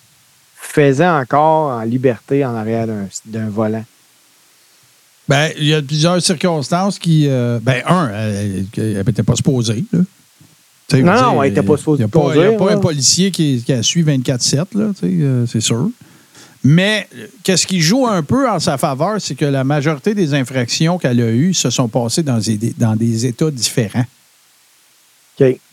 faisait 0.56 1.08
encore 1.08 1.70
en 1.70 1.82
liberté 1.82 2.44
en 2.44 2.54
arrière 2.54 2.86
d'un 3.24 3.48
volant? 3.48 3.84
Ben, 5.30 5.52
il 5.56 5.66
y 5.66 5.74
a 5.74 5.80
plusieurs 5.80 6.20
circonstances 6.20 6.98
qui. 6.98 7.26
euh, 7.28 7.60
ben, 7.62 7.82
un, 7.86 8.08
elle 8.08 8.66
n'était 9.06 9.22
pas 9.22 9.36
supposée, 9.36 9.84
là. 9.92 10.00
Non, 10.92 11.40
elle 11.40 11.52
était 11.52 11.62
pas 11.62 11.76
supposée 11.76 12.02
Il 12.02 12.06
n'y 12.06 12.06
a 12.06 12.08
pas, 12.08 12.34
il 12.34 12.40
y 12.40 12.42
a 12.42 12.46
conduire, 12.48 12.56
pas 12.56 12.72
un 12.72 12.80
policier 12.80 13.30
qui, 13.30 13.62
qui 13.64 13.72
a 13.72 13.80
suivi 13.80 14.18
24-7, 14.18 14.56
là, 14.56 14.64
tu 14.66 14.74
sais, 14.74 14.92
euh, 15.04 15.46
c'est 15.46 15.60
sûr. 15.60 15.88
Mais 16.64 17.08
qu'est-ce 17.44 17.64
qui 17.64 17.80
joue 17.80 18.08
un 18.08 18.24
peu 18.24 18.50
en 18.50 18.58
sa 18.58 18.76
faveur, 18.76 19.20
c'est 19.20 19.36
que 19.36 19.44
la 19.44 19.62
majorité 19.62 20.16
des 20.16 20.34
infractions 20.34 20.98
qu'elle 20.98 21.20
a 21.20 21.30
eues 21.30 21.54
se 21.54 21.70
sont 21.70 21.86
passées 21.86 22.24
dans 22.24 22.38
des, 22.38 22.74
dans 22.76 22.96
des 22.96 23.24
États 23.24 23.52
différents. 23.52 24.06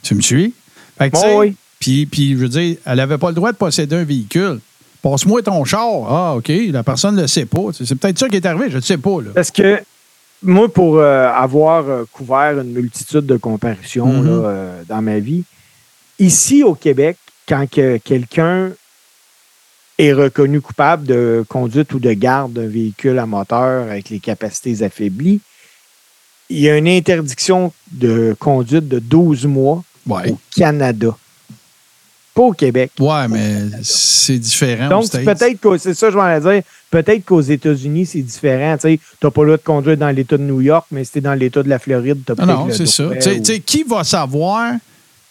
Tu 0.04 0.14
me 0.14 0.22
suis? 0.22 0.54
Fait 1.00 1.10
que, 1.10 1.16
Bon, 1.16 1.40
oui. 1.40 1.56
Puis, 1.80 2.32
je 2.32 2.36
veux 2.36 2.50
dire, 2.50 2.78
elle 2.86 2.98
n'avait 2.98 3.18
pas 3.18 3.30
le 3.30 3.36
droit 3.36 3.52
de 3.52 3.58
posséder 3.58 3.96
un 3.96 4.04
véhicule. 4.04 4.60
Passe-moi 5.02 5.42
ton 5.44 5.64
char. 5.66 6.06
Ah, 6.10 6.36
OK, 6.38 6.52
la 6.72 6.84
personne 6.84 7.16
ne 7.16 7.22
le 7.22 7.28
sait 7.28 7.46
pas. 7.46 7.62
C'est 7.74 7.96
peut-être 7.96 8.18
ça 8.20 8.30
qui 8.30 8.36
est 8.38 8.46
arrivé, 8.46 8.70
je 8.70 8.78
ne 8.78 8.82
sais 8.82 8.98
pas. 8.98 9.22
Là. 9.22 9.30
Parce 9.36 9.52
que 9.52 9.82
moi, 10.44 10.72
pour 10.72 10.98
euh, 10.98 11.30
avoir 11.32 11.88
euh, 11.88 12.04
couvert 12.12 12.60
une 12.60 12.72
multitude 12.74 13.26
de 13.26 13.38
comparutions 13.38 14.08
Mhm. 14.08 14.26
là, 14.26 14.32
euh, 14.50 14.82
dans 14.88 15.02
ma 15.02 15.20
vie, 15.20 15.44
ici 16.20 16.64
au 16.64 16.74
Québec, 16.76 17.18
quand 17.48 17.70
que 17.70 17.98
quelqu'un 17.98 18.72
est 20.00 20.14
reconnu 20.14 20.62
coupable 20.62 21.06
de 21.08 21.44
conduite 21.50 21.94
ou 21.94 22.00
de 22.00 22.14
garde 22.14 22.54
d'un 22.54 22.68
véhicule 22.68 23.18
à 23.20 23.26
moteur 23.26 23.84
avec 23.90 24.10
les 24.10 24.20
capacités 24.20 24.84
affaiblies, 24.84 25.40
il 26.50 26.60
y 26.60 26.70
a 26.70 26.78
une 26.78 26.88
interdiction 26.88 27.74
de 27.92 28.36
conduite 28.40 28.88
de 28.88 29.00
12 29.00 29.46
mois 29.48 29.84
Ouais. 30.06 30.32
au 30.32 30.38
Canada. 30.56 31.18
Pas 32.38 32.44
au 32.44 32.54
Québec. 32.54 32.92
Ouais, 33.00 33.28
mais 33.28 33.62
c'est 33.82 34.38
différent. 34.38 34.90
Donc, 34.90 35.10
peut-être 35.10 35.60
que 35.60 35.76
c'est 35.80 35.96
ça, 35.96 36.12
je 36.12 36.18
vais 36.18 36.40
dire. 36.54 36.62
Peut-être 36.92 37.26
qu'aux 37.26 37.42
États-Unis, 37.42 38.06
c'est 38.06 38.22
différent. 38.22 38.78
Tu 38.80 39.00
n'as 39.24 39.32
pas 39.32 39.42
le 39.42 39.48
droit 39.48 39.58
de 39.58 39.64
conduire 39.64 39.98
dans 39.98 40.10
l'État 40.12 40.38
de 40.38 40.44
New 40.44 40.62
York, 40.62 40.86
mais 40.92 41.04
si 41.04 41.14
tu 41.14 41.22
dans 41.22 41.34
l'État 41.34 41.64
de 41.64 41.68
la 41.70 41.80
Floride, 41.80 42.20
tu 42.24 42.32
as 42.32 42.36
Ah 42.38 42.46
peut-être 42.46 42.58
non, 42.60 42.68
le 42.68 42.74
c'est 42.74 42.86
ça. 42.86 43.08
ou- 43.08 43.60
qui 43.66 43.82
va 43.84 44.04
savoir 44.04 44.74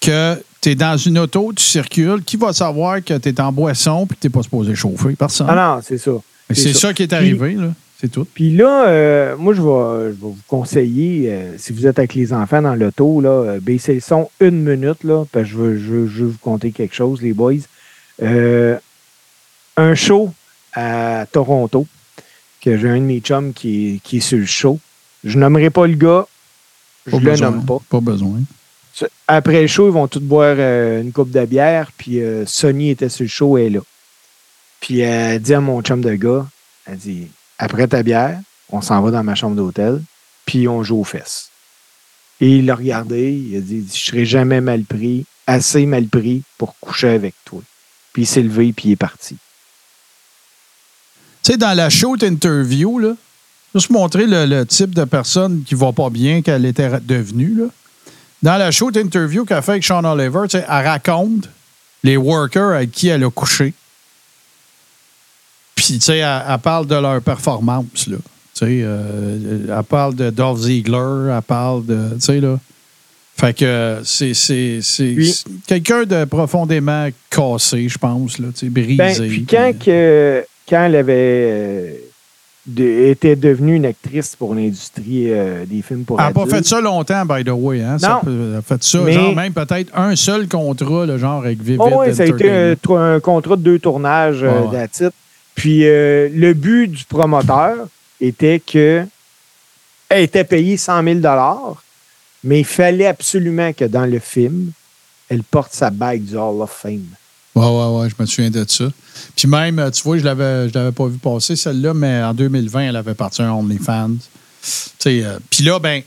que 0.01 0.35
tu 0.61 0.71
es 0.71 0.75
dans 0.75 0.97
une 0.97 1.19
auto, 1.21 1.53
tu 1.55 1.63
circules? 1.63 2.23
Qui 2.27 2.37
va 2.37 2.53
savoir 2.53 3.03
que 3.05 3.17
tu 3.17 3.29
es 3.29 3.41
en 3.41 3.53
boisson 3.53 4.05
et 4.05 4.15
que 4.15 4.21
tu 4.21 4.27
n'es 4.27 4.31
pas 4.31 4.43
supposé 4.43 4.75
chauffer? 4.75 5.15
Personne. 5.17 5.47
Ah 5.49 5.55
non, 5.77 5.83
c'est 5.87 5.99
ça. 5.99 6.11
c'est 6.53 6.73
ça. 6.75 6.93
qui 6.93 7.05
est 7.05 7.07
Puis- 7.07 7.17
arrivé, 7.17 7.55
là. 7.55 7.69
C'est 7.99 8.11
tout. 8.11 8.27
Puis 8.27 8.51
là, 8.55 8.89
euh, 8.89 9.37
moi, 9.39 9.55
je 9.55 9.63
vais, 9.63 10.09
je 10.11 10.11
vais 10.11 10.17
vous 10.21 10.37
conseiller, 10.49 11.33
euh, 11.33 11.55
si 11.57 11.73
vous 11.73 11.87
êtes 11.87 11.99
avec 11.99 12.15
les 12.15 12.33
enfants 12.35 12.61
dans 12.61 12.75
l'auto, 12.75 13.23
là, 13.23 13.31
euh, 13.31 13.61
baissez 13.61 13.95
le 13.95 14.01
son 14.01 14.29
une 14.41 14.63
minute, 14.63 15.03
là, 15.03 15.25
parce 15.33 15.45
que 15.47 15.51
je 15.51 15.57
veux, 15.57 15.79
je, 15.79 15.85
veux- 15.93 16.07
je 16.07 16.25
veux 16.25 16.31
vous 16.31 16.39
conter 16.39 16.73
quelque 16.73 16.95
chose, 16.95 17.23
les 17.23 17.33
boys. 17.33 17.55
Un 19.79 19.95
show 19.95 20.33
à 20.73 21.27
Toronto, 21.31 21.87
que 22.61 22.77
j'ai 22.79 22.89
un 22.89 22.97
de 22.99 23.03
mes 23.05 23.21
chums 23.21 23.53
qui 23.53 23.95
est, 23.97 23.99
qui 24.03 24.19
est 24.19 24.21
sur 24.21 24.39
le 24.39 24.47
show. 24.47 24.79
Je 25.25 25.39
nommerai 25.39 25.71
pas 25.71 25.87
le 25.87 25.95
gars, 25.97 26.27
je 27.07 27.13
Pas 27.13 27.19
le 27.19 27.25
besoin. 27.31 27.51
nomme 27.51 27.65
pas. 27.67 27.79
Pas 27.89 28.01
besoin. 28.01 28.41
Après 29.29 29.61
le 29.63 29.67
show, 29.67 29.87
ils 29.89 29.93
vont 29.93 30.09
tous 30.09 30.21
boire 30.21 30.57
une 30.59 31.13
coupe 31.13 31.31
de 31.31 31.45
bière, 31.45 31.91
puis 31.97 32.21
Sonny 32.47 32.91
était 32.91 33.09
sur 33.11 33.25
le 33.25 33.29
show, 33.29 33.59
elle 33.59 33.65
est 33.67 33.71
là. 33.71 33.81
Puis 34.81 35.01
elle 35.01 35.41
dit 35.41 35.53
à 35.55 35.61
mon 35.61 35.83
chum 35.83 36.01
de 36.01 36.15
gars, 36.15 36.47
elle 36.87 36.97
dit, 36.97 37.29
après 37.59 37.89
ta 37.89 38.03
bière, 38.03 38.41
on 38.71 38.81
s'en 38.81 39.01
va 39.03 39.11
dans 39.11 39.25
ma 39.25 39.35
chambre 39.35 39.57
d'hôtel, 39.57 40.03
puis 40.45 40.69
on 40.69 40.83
joue 40.83 41.01
aux 41.01 41.05
fesses. 41.05 41.51
Et 42.41 42.59
il 42.59 42.67
l'a 42.67 42.75
regardé, 42.75 43.33
il 43.33 43.57
a 43.57 43.61
dit, 43.61 43.87
je 43.93 43.99
serai 43.99 44.27
jamais 44.27 44.61
mal 44.61 44.85
pris, 44.85 45.25
assez 45.47 45.87
mal 45.87 46.07
pris 46.07 46.43
pour 46.59 46.79
coucher 46.79 47.09
avec 47.09 47.35
toi. 47.45 47.63
Puis 48.13 48.23
il 48.23 48.27
s'est 48.27 48.43
levé, 48.43 48.73
puis 48.73 48.91
il 48.91 48.93
est 48.93 48.97
parti. 48.97 49.37
Tu 51.43 51.53
sais, 51.53 51.59
dans 51.59 51.75
la 51.75 51.89
shoot 51.89 52.23
interview, 52.23 52.99
là, 52.99 53.15
juste 53.75 53.91
montrer 53.91 54.27
le, 54.27 54.65
type 54.65 54.95
de 54.95 55.05
personne 55.05 55.63
qui 55.65 55.75
va 55.75 55.93
pas 55.93 56.11
bien 56.11 56.43
qu'elle 56.43 56.65
était 56.65 56.91
devenue. 57.01 57.63
Dans 58.43 58.57
la 58.57 58.71
shoot 58.71 58.97
interview 58.97 59.45
qu'elle 59.45 59.63
fait 59.63 59.73
avec 59.73 59.85
Sean 59.85 60.05
Oliver, 60.05 60.47
elle 60.53 60.65
raconte 60.69 61.49
les 62.03 62.17
workers 62.17 62.75
avec 62.75 62.91
qui 62.91 63.09
elle 63.09 63.25
a 63.25 63.31
couché. 63.31 63.75
Puis, 65.77 65.95
tu 65.95 66.01
sais, 66.01 66.19
elle, 66.19 66.43
elle 66.51 66.59
parle 66.59 66.87
de 66.87 66.97
leur 66.97 67.21
performance, 67.23 68.09
là. 68.09 68.17
Tu 68.17 68.65
sais, 68.65 68.81
euh, 68.83 69.67
elle 69.79 69.85
parle 69.85 70.15
de 70.17 70.31
Dolph 70.31 70.59
Ziegler, 70.61 71.31
elle 71.37 71.43
parle 71.43 71.85
de. 71.87 72.15
Tu 72.15 72.21
sais, 72.21 72.41
là. 72.41 72.59
Fait 73.39 73.55
que 73.55 73.99
c'est 74.03 74.33
c'est- 74.33 74.81
c'est- 74.81 75.13
Puis- 75.15 75.33
c'est 75.45 75.51
quelqu'un 75.67 76.05
de 76.05 76.25
profondément 76.25 77.09
cassé, 77.29 77.87
je 77.87 77.99
pense, 77.99 78.39
là, 78.39 78.49
tu 78.55 78.61
sais, 78.61 78.69
brisé. 78.71 78.97
Ben, 78.97 79.29
puis 79.29 79.45
quand, 79.45 79.73
que, 79.79 80.43
quand 80.67 80.85
elle 80.87 80.97
avait 80.97 81.13
euh, 81.15 81.91
de- 82.67 83.11
était 83.11 83.37
devenue 83.37 83.75
une 83.75 83.85
actrice 83.85 84.35
pour 84.37 84.55
l'industrie 84.55 85.31
euh, 85.31 85.67
des 85.67 85.83
films 85.83 86.05
pour 86.05 86.19
Elle 86.19 86.29
n'a 86.29 86.33
pas 86.33 86.47
fait 86.47 86.65
ça 86.65 86.81
longtemps, 86.81 87.27
by 87.27 87.45
the 87.45 87.51
way. 87.51 87.83
Hein? 87.83 87.99
Non. 88.03 88.21
elle 88.27 88.57
a 88.59 88.63
fait 88.63 88.83
ça, 88.83 89.01
Mais- 89.05 89.13
genre 89.13 89.35
même 89.35 89.53
peut-être 89.53 89.93
un 89.95 90.17
seul 90.17 90.49
contrat, 90.49 91.05
le 91.05 91.19
genre 91.19 91.45
avec 91.45 91.61
Vivid. 91.61 91.81
Oh, 91.83 91.91
oui, 92.07 92.15
ça 92.15 92.23
a 92.23 92.27
été 92.27 92.51
un, 92.89 93.21
contrat 93.21 93.57
de 93.57 93.63
deux 93.63 93.79
tournages 93.79 94.43
euh, 94.43 94.63
Ouais, 94.63 94.73
that's 94.79 95.01
it. 95.01 95.13
Puis 95.57 95.85
euh, 95.87 96.29
le 96.33 96.55
but 96.55 96.87
du 96.87 97.05
promoteur 97.05 97.89
était 98.21 98.61
que 98.61 99.05
elle 100.09 100.23
était 100.23 100.45
payée 100.45 100.77
100 100.77 101.03
000 101.03 101.21
mais 102.45 102.61
il 102.61 102.65
fallait 102.65 103.07
absolument 103.07 103.73
que 103.73 103.85
dans 103.85 104.07
le 104.07 104.21
film, 104.21 104.71
elle 105.29 105.43
porte 105.43 105.73
sa 105.73 105.91
bague 105.91 106.23
du 106.23 106.37
Hall 106.37 106.63
of 106.63 106.71
Fame. 106.71 107.07
Ouais, 107.57 107.67
ouais, 107.67 107.99
ouais, 107.99 108.09
je 108.09 108.15
me 108.23 108.27
souviens 108.27 108.51
de 108.51 108.65
ça. 108.69 108.85
Puis 109.35 109.49
même, 109.49 109.79
euh, 109.79 109.91
tu 109.91 110.03
vois, 110.03 110.19
je 110.19 110.25
l'avais, 110.25 110.69
l'avais 110.69 110.93
pas 110.93 111.07
vu 111.07 111.19
passer, 111.19 111.57
celle-là, 111.57 111.95
mais 111.95 112.23
en 112.23 112.35
2020, 112.35 112.83
elle 112.83 112.97
avait 112.97 113.15
parti 113.15 113.43
un 113.43 113.51
OnlyFans. 113.51 114.19
Euh, 115.07 115.39
Puis 115.51 115.65
là, 115.65 115.79
ben, 115.79 116.03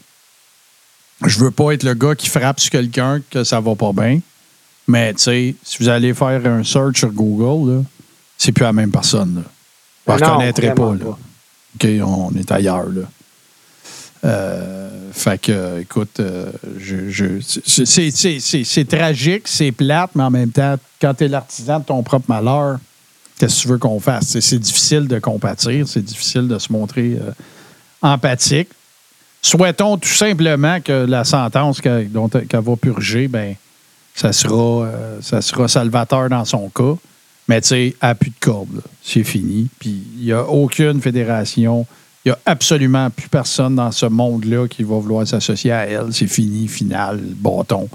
je 1.26 1.40
veux 1.40 1.52
pas 1.52 1.72
être 1.72 1.84
le 1.84 1.96
gars 1.96 2.16
qui 2.16 2.30
frappe 2.30 2.60
sur 2.60 2.70
quelqu'un 2.70 3.22
que 3.30 3.44
ça 3.44 3.60
va 3.60 3.76
pas 3.76 3.92
bien. 3.92 4.22
Mais, 4.88 5.14
tu 5.14 5.24
sais, 5.24 5.56
si 5.64 5.80
vous 5.80 5.90
allez 5.90 6.14
faire 6.14 6.46
un 6.46 6.64
search 6.64 7.00
sur 7.00 7.12
Google, 7.12 7.72
là, 7.72 7.84
c'est 8.40 8.52
plus 8.52 8.64
la 8.64 8.74
même 8.74 8.90
personne. 8.90 9.36
Là. 9.36 9.42
Vous 10.08 10.14
ne 10.14 10.20
Non, 10.26 10.34
reconnaîtrez 10.34 10.74
pas, 10.74 10.96
là. 10.96 11.06
OK, 11.76 11.88
on 12.04 12.32
est 12.40 12.52
ailleurs, 12.52 12.88
là. 12.90 13.02
Euh, 14.26 14.90
fait 15.14 15.40
que, 15.40 15.80
écoute, 15.80 16.20
euh, 16.20 16.52
je, 16.78 17.10
je- 17.10 17.40
c'est- 18.66 18.90
tragique, 18.90 19.48
c'est 19.48 19.72
plate, 19.72 20.12
mais 20.16 20.24
en 20.24 20.30
même 20.32 20.50
temps, 20.52 20.76
quand 21.00 21.14
tu 21.14 21.26
es 21.26 21.28
l'artisan 21.28 21.80
de 21.80 21.86
ton 21.86 22.04
propre 22.04 22.26
malheur, 22.28 22.80
qu'est-ce 23.38 23.58
que 23.58 23.62
tu 23.62 23.68
veux 23.70 23.78
qu'on 23.78 24.00
fasse? 24.00 24.38
C'est- 24.40 24.60
difficile 24.60 25.08
de 25.08 25.20
compatir, 25.20 25.88
c'est 25.88 26.02
difficile 26.04 26.48
de 26.48 26.60
se 26.60 26.72
montrer 26.72 27.18
euh, 27.22 27.32
empathique. 28.02 28.70
Souhaitons 29.42 29.98
tout 29.98 30.10
simplement 30.10 30.82
que 30.82 31.06
la 31.06 31.24
sentence 31.24 31.80
qu'elle 31.80 32.10
va 32.12 32.76
purger, 32.76 33.30
ben, 33.30 33.56
ça 34.14 34.34
sera, 34.34 34.86
ça 35.22 35.42
sera 35.42 35.70
salvateur 35.70 36.28
dans 36.30 36.44
son 36.44 36.68
cas. 36.70 36.96
Mais 37.50 37.62
tu 37.62 37.70
sais, 37.70 37.96
à 38.00 38.14
plus 38.14 38.30
de 38.30 38.36
corde, 38.40 38.84
c'est 39.02 39.24
fini. 39.24 39.70
Puis 39.80 40.04
il 40.20 40.26
n'y 40.26 40.32
a 40.32 40.44
aucune 40.48 41.02
fédération, 41.02 41.88
il 42.24 42.30
n'y 42.30 42.32
a 42.34 42.38
absolument 42.46 43.10
plus 43.10 43.28
personne 43.28 43.76
dans 43.76 43.92
ce 43.92 44.06
monde-là 44.06 44.68
qui 44.68 44.84
va 44.84 44.98
vouloir 45.00 45.26
s'associer 45.28 45.72
à 45.72 45.88
elle. 45.88 46.14
C'est 46.14 46.28
fini, 46.28 46.68
final, 46.68 47.20
bâton. 47.20 47.90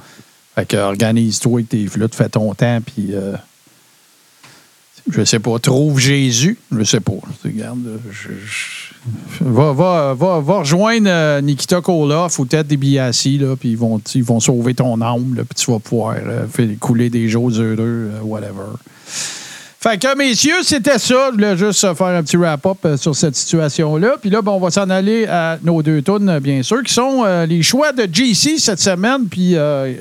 Fait 0.56 0.66
que 0.66 0.76
organise-toi 0.76 1.52
avec 1.60 1.68
tes 1.68 1.86
flûtes, 1.86 2.16
fais 2.16 2.28
ton 2.28 2.52
temps, 2.52 2.80
puis 2.84 3.10
euh, 3.12 3.36
je 5.08 5.22
sais 5.24 5.38
pas, 5.38 5.56
trouve 5.60 6.00
Jésus, 6.00 6.58
je 6.76 6.82
sais 6.82 7.00
pas. 7.00 7.12
Regarde, 7.44 8.00
je- 8.10 9.44
va, 9.44 9.72
va, 9.72 10.14
va, 10.14 10.40
va 10.40 10.58
rejoindre 10.60 11.06
euh, 11.08 11.40
Nikita 11.40 11.80
Koloff 11.80 12.40
ou 12.40 12.44
Ted 12.46 12.64
DiBiase, 12.68 13.26
là, 13.38 13.54
puis 13.54 13.70
ils 13.70 13.76
vont, 13.78 14.00
ils 14.16 14.24
vont 14.24 14.40
sauver 14.40 14.74
ton 14.74 15.00
âme, 15.00 15.34
puis 15.48 15.64
tu 15.64 15.70
vas 15.70 15.78
pouvoir 15.78 16.16
euh, 16.26 16.46
couler 16.80 17.08
des 17.08 17.28
jours 17.28 17.50
heureux, 17.50 18.10
euh, 18.14 18.20
whatever. 18.22 18.72
Fait 19.84 19.98
que, 19.98 20.16
messieurs, 20.16 20.62
c'était 20.62 20.98
ça. 20.98 21.28
Je 21.28 21.32
voulais 21.34 21.58
juste 21.58 21.84
euh, 21.84 21.94
faire 21.94 22.06
un 22.06 22.22
petit 22.22 22.38
wrap-up 22.38 22.78
euh, 22.86 22.96
sur 22.96 23.14
cette 23.14 23.36
situation-là. 23.36 24.16
Puis 24.18 24.30
là, 24.30 24.40
on 24.46 24.58
va 24.58 24.70
s'en 24.70 24.88
aller 24.88 25.26
à 25.26 25.58
nos 25.62 25.82
deux 25.82 26.00
tunes, 26.00 26.26
euh, 26.26 26.40
bien 26.40 26.62
sûr, 26.62 26.82
qui 26.82 26.94
sont 26.94 27.22
les 27.46 27.62
choix 27.62 27.92
de 27.92 28.08
JC 28.10 28.58
cette 28.58 28.80
semaine. 28.80 29.28
Puis, 29.28 29.54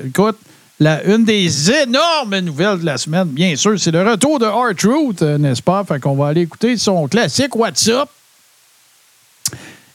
écoute, 0.06 0.38
la, 0.80 1.04
une 1.04 1.24
des 1.24 1.70
énormes 1.70 2.38
nouvelles 2.38 2.80
de 2.80 2.86
la 2.86 2.96
semaine, 2.96 3.28
bien 3.28 3.54
sûr, 3.56 3.78
c'est 3.78 3.90
le 3.90 4.02
retour 4.02 4.38
de 4.38 4.46
R-Truth, 4.46 5.20
euh, 5.20 5.36
n'est-ce 5.36 5.62
pas? 5.62 5.84
Fait 5.84 6.00
qu'on 6.00 6.14
va 6.14 6.28
aller 6.28 6.40
écouter 6.40 6.76
son 6.78 7.06
classique 7.06 7.54
WhatsApp. 7.54 8.08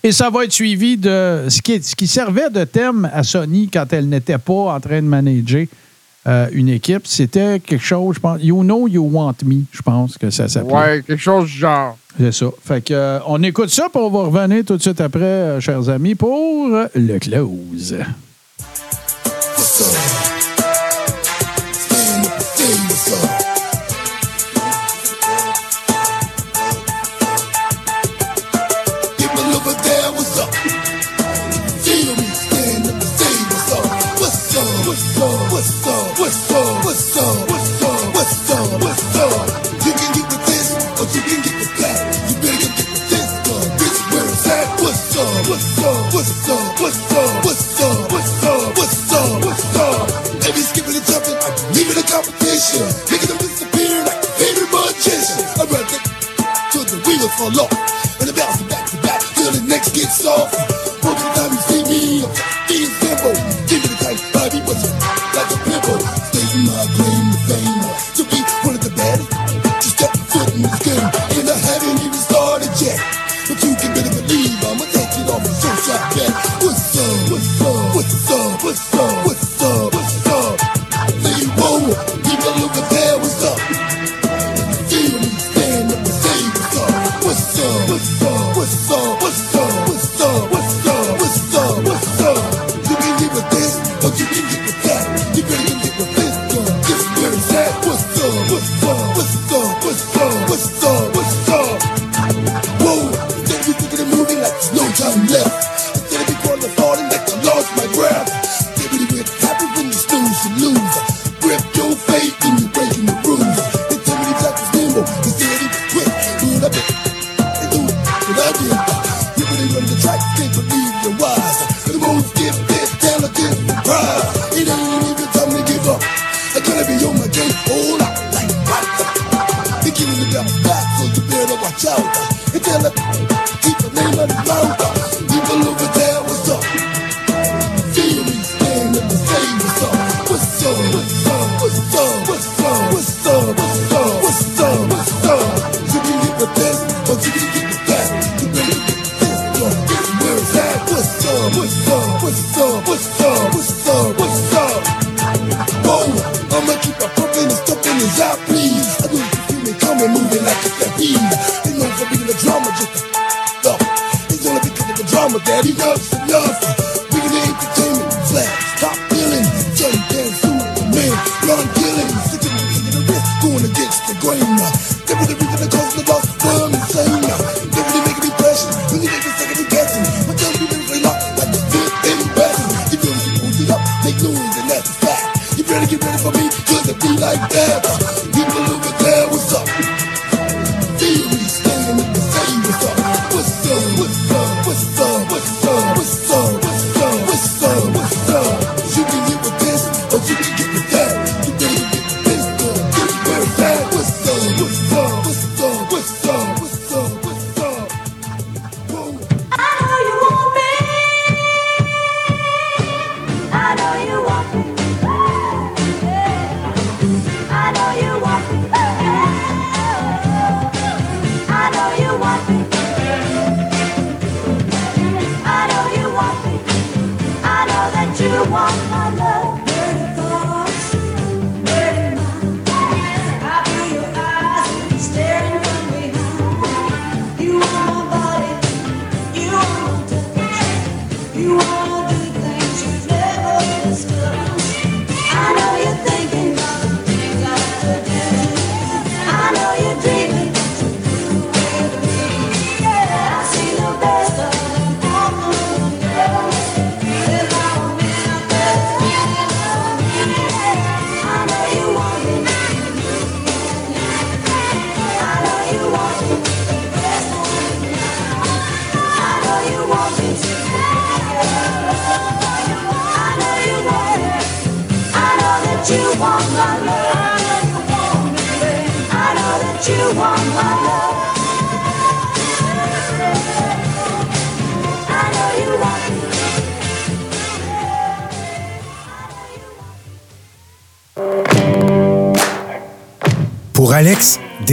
Et 0.04 0.12
ça 0.12 0.30
va 0.30 0.46
être 0.46 0.54
suivi 0.54 0.98
de 0.98 1.48
ce 1.50 1.62
qui, 1.62 1.82
ce 1.84 1.96
qui 1.96 2.06
servait 2.06 2.50
de 2.50 2.64
thème 2.64 3.10
à 3.12 3.24
Sony 3.24 3.70
quand 3.74 3.92
elle 3.92 4.08
n'était 4.08 4.38
pas 4.38 4.54
en 4.54 4.80
train 4.80 5.02
de 5.02 5.08
manager 5.08 5.66
euh, 6.28 6.48
une 6.52 6.70
équipe. 6.70 7.08
C'était 7.08 7.60
quelque 7.60 7.84
chose, 7.84 8.16
je 8.16 8.20
pense. 8.20 8.42
You 8.44 8.62
know 8.64 8.88
you 8.88 9.04
want 9.04 9.36
me, 9.46 9.64
je 9.72 9.82
pense 9.82 10.18
que 10.18 10.30
ça 10.30 10.48
s'appelait. 10.48 10.74
Ouais, 10.74 11.04
quelque 11.06 11.22
chose 11.22 11.46
du 11.46 11.58
genre. 11.58 11.98
C'est 12.18 12.34
ça. 12.34 12.48
Fait 12.64 12.84
que, 12.84 12.94
euh, 12.94 13.20
on 13.28 13.42
écoute 13.44 13.70
ça, 13.70 13.88
puis 13.92 14.02
on 14.02 14.10
va 14.10 14.24
revenir 14.24 14.66
tout 14.66 14.76
de 14.76 14.82
suite 14.82 15.00
après, 15.00 15.22
euh, 15.22 15.60
chers 15.62 15.88
amis, 15.90 16.16
pour 16.16 16.68
le 16.94 17.20
close. 17.20 17.96
Competition. 52.70 53.12
Making 53.12 53.30
them 53.30 53.38
disappear 53.38 54.04
like 54.06 54.24
a 54.24 54.32
favorite 54.38 54.72
magician. 54.72 55.46
I'd 55.58 55.72
rather 55.72 56.00
till 56.72 56.86
the 56.86 57.02
wheels 57.08 57.34
fall 57.36 57.60
off 57.62 58.20
and 58.20 58.30
the 58.30 58.34
bounce 58.34 58.62
back 58.64 58.90
to 58.90 58.98
back 59.02 59.22
till 59.36 59.52
the 59.52 59.62
next 59.68 59.96
gets 59.96 60.22
soft. 60.22 60.69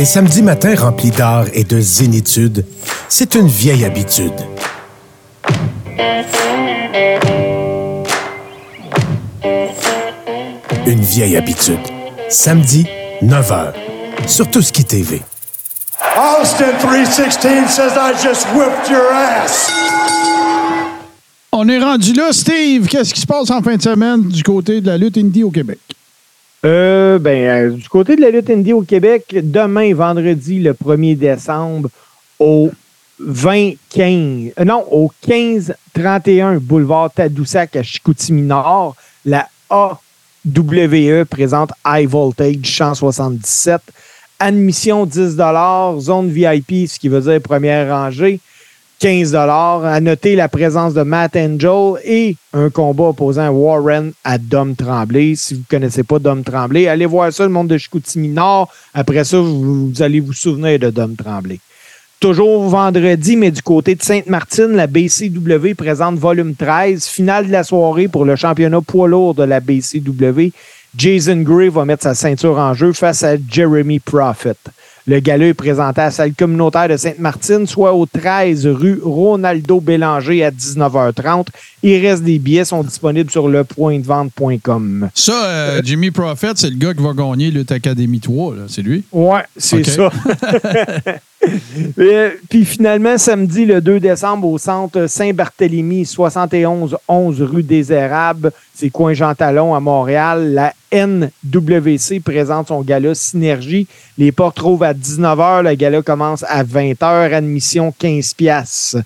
Samedis 0.07 0.43
matins 0.43 0.77
remplis 0.77 1.11
d'art 1.11 1.47
et 1.53 1.65
de 1.65 1.81
zénitude, 1.81 2.65
c'est 3.09 3.35
une 3.35 3.49
vieille 3.49 3.85
habitude. 3.85 4.33
Une 10.87 11.01
vieille 11.01 11.37
habitude. 11.37 11.81
Samedi, 12.28 12.87
9h. 13.20 13.73
Sur 14.28 14.49
Tout 14.49 14.62
ce 14.62 14.73
qui 14.73 14.85
TV. 14.85 15.23
Austin 16.16 16.73
316 16.78 17.69
says 17.69 17.93
I 17.97 18.12
just 18.23 18.47
whipped 18.55 18.89
your 18.89 19.12
ass. 19.12 19.70
On 21.53 21.69
est 21.69 21.78
rendu 21.78 22.12
là, 22.12 22.33
Steve. 22.33 22.87
Qu'est-ce 22.87 23.12
qui 23.12 23.20
se 23.20 23.27
passe 23.27 23.51
en 23.51 23.61
fin 23.61 23.77
de 23.77 23.83
semaine 23.83 24.23
du 24.23 24.43
côté 24.43 24.81
de 24.81 24.87
la 24.87 24.99
lutte 24.99 25.19
indie 25.19 25.43
au 25.43 25.51
Québec? 25.51 25.78
Euh, 26.66 27.20
ben, 27.20 27.44
euh, 27.44 27.70
du 27.70 27.88
côté 27.88 28.16
de 28.16 28.20
la 28.20 28.30
lutte 28.30 28.51
indie 28.51 28.72
au 28.72 28.82
Québec, 28.82 29.36
demain, 29.40 29.94
vendredi, 29.94 30.59
le 30.59 30.72
1er 30.72 31.16
décembre, 31.16 31.88
au 32.40 32.72
20-15, 33.22 34.52
euh, 34.59 34.64
non, 34.64 34.84
au 34.90 35.12
15-31 35.24 36.59
boulevard 36.59 37.12
Tadoussac 37.12 37.76
à 37.76 37.84
Chicoutimi-Nord, 37.84 38.97
la 39.24 39.48
AWE 39.70 41.24
présente 41.30 41.70
High 41.86 42.09
Voltage 42.09 42.64
177. 42.64 43.80
Admission 44.40 45.06
10 45.06 45.36
zone 46.01 46.30
VIP, 46.30 46.88
ce 46.88 46.98
qui 46.98 47.09
veut 47.09 47.20
dire 47.20 47.40
première 47.40 47.88
rangée, 47.88 48.40
15 48.98 49.35
À 49.35 50.01
noter 50.01 50.36
la 50.36 50.48
présence 50.48 50.94
de 50.94 51.02
Matt 51.02 51.36
Angel 51.36 52.01
et 52.05 52.36
un 52.55 52.70
combat 52.70 53.09
opposant 53.09 53.51
Warren 53.51 54.12
à 54.24 54.39
Dom 54.39 54.74
Tremblay. 54.74 55.35
Si 55.36 55.52
vous 55.52 55.60
ne 55.60 55.66
connaissez 55.68 56.02
pas 56.02 56.18
Dom 56.18 56.43
Tremblay, 56.43 56.89
allez 56.89 57.05
voir 57.05 57.31
ça, 57.31 57.44
le 57.44 57.51
monde 57.51 57.68
de 57.68 57.77
Chicoutimi 57.77 58.28
Nord. 58.28 58.73
Après 58.94 59.24
ça, 59.24 59.39
vous, 59.39 59.93
allez 60.01 60.20
vous 60.20 60.32
souvenir 60.32 60.78
de 60.78 60.89
Dom 60.89 61.14
Tremblay. 61.14 61.60
Toujours 62.20 62.62
vendredi, 62.70 63.36
mais 63.36 63.51
du 63.51 63.60
côté 63.60 63.94
de 63.94 64.02
Sainte-Martine, 64.02 64.73
la 64.73 64.86
BCW 64.86 65.74
présente 65.77 66.18
volume 66.18 66.55
13, 66.55 67.05
finale 67.06 67.48
de 67.48 67.52
la 67.52 67.64
soirée 67.64 68.09
pour 68.09 68.24
le 68.24 68.35
championnat 68.35 68.81
poids 68.81 69.09
lourd 69.09 69.35
de 69.35 69.43
la 69.43 69.60
BCW. 69.60 70.52
Jason 70.97 71.43
Gray 71.43 71.68
va 71.68 71.85
mettre 71.85 72.05
sa 72.05 72.14
ceinture 72.14 72.59
en 72.59 72.73
jeu 72.73 72.94
face 72.94 73.23
à 73.23 73.36
Jeremy 73.36 73.98
Prophet. 73.98 74.56
Le 75.09 75.20
gala 75.20 75.47
est 75.47 75.55
présenté 75.55 76.01
à 76.01 76.07
la 76.07 76.11
salle 76.11 76.33
communautaire 76.35 76.89
de 76.89 76.97
Sainte-Martine, 76.97 77.65
soit 77.69 77.95
au 77.95 78.07
13 78.07 78.66
rue 78.66 79.01
Ronaldo 79.05 79.81
Bélanger 79.81 80.43
à 80.43 80.51
19h30. 80.51 81.47
Il 81.85 82.05
reste 82.05 82.24
des 82.24 82.41
billets, 82.41 82.65
sont 82.65 82.83
disponibles 82.83 83.31
sur 83.31 83.47
lepointdevente.com. 83.47 85.11
Ça, 85.15 85.45
euh, 85.45 85.81
Jimmy 85.85 86.11
Prophet, 86.11 86.53
c'est 86.57 86.70
le 86.70 86.77
gars 86.77 86.93
qui 86.93 87.05
va 87.05 87.12
gagner 87.12 87.53
Lutte 87.53 87.70
Academy 87.70 88.19
3, 88.19 88.55
là. 88.57 88.62
c'est 88.66 88.83
lui? 88.83 89.05
Ouais, 89.12 89.45
c'est 89.57 89.87
ça. 89.87 90.11
Euh, 91.98 92.30
Puis 92.48 92.64
finalement, 92.64 93.18
samedi, 93.18 93.64
le 93.66 93.80
2 93.80 94.00
décembre, 94.00 94.48
au 94.48 94.58
centre 94.58 95.06
Saint-Barthélemy, 95.06 96.04
71 96.04 96.96
11 97.08 97.42
rue 97.42 97.62
des 97.62 97.92
Érables, 97.92 98.52
c'est 98.74 98.90
coin 98.90 99.12
Jean 99.12 99.34
Talon 99.34 99.74
à 99.74 99.80
Montréal, 99.80 100.52
la 100.52 100.72
NWC 100.92 102.20
présente 102.24 102.68
son 102.68 102.82
gala 102.82 103.14
Synergie. 103.14 103.86
Les 104.18 104.32
portes 104.32 104.56
trouvent 104.56 104.82
à 104.82 104.94
19h. 104.94 105.62
Le 105.62 105.74
gala 105.74 106.02
commence 106.02 106.44
à 106.48 106.64
20h. 106.64 107.32
Admission 107.32 107.92
15 107.98 108.34
piastres. 108.34 108.98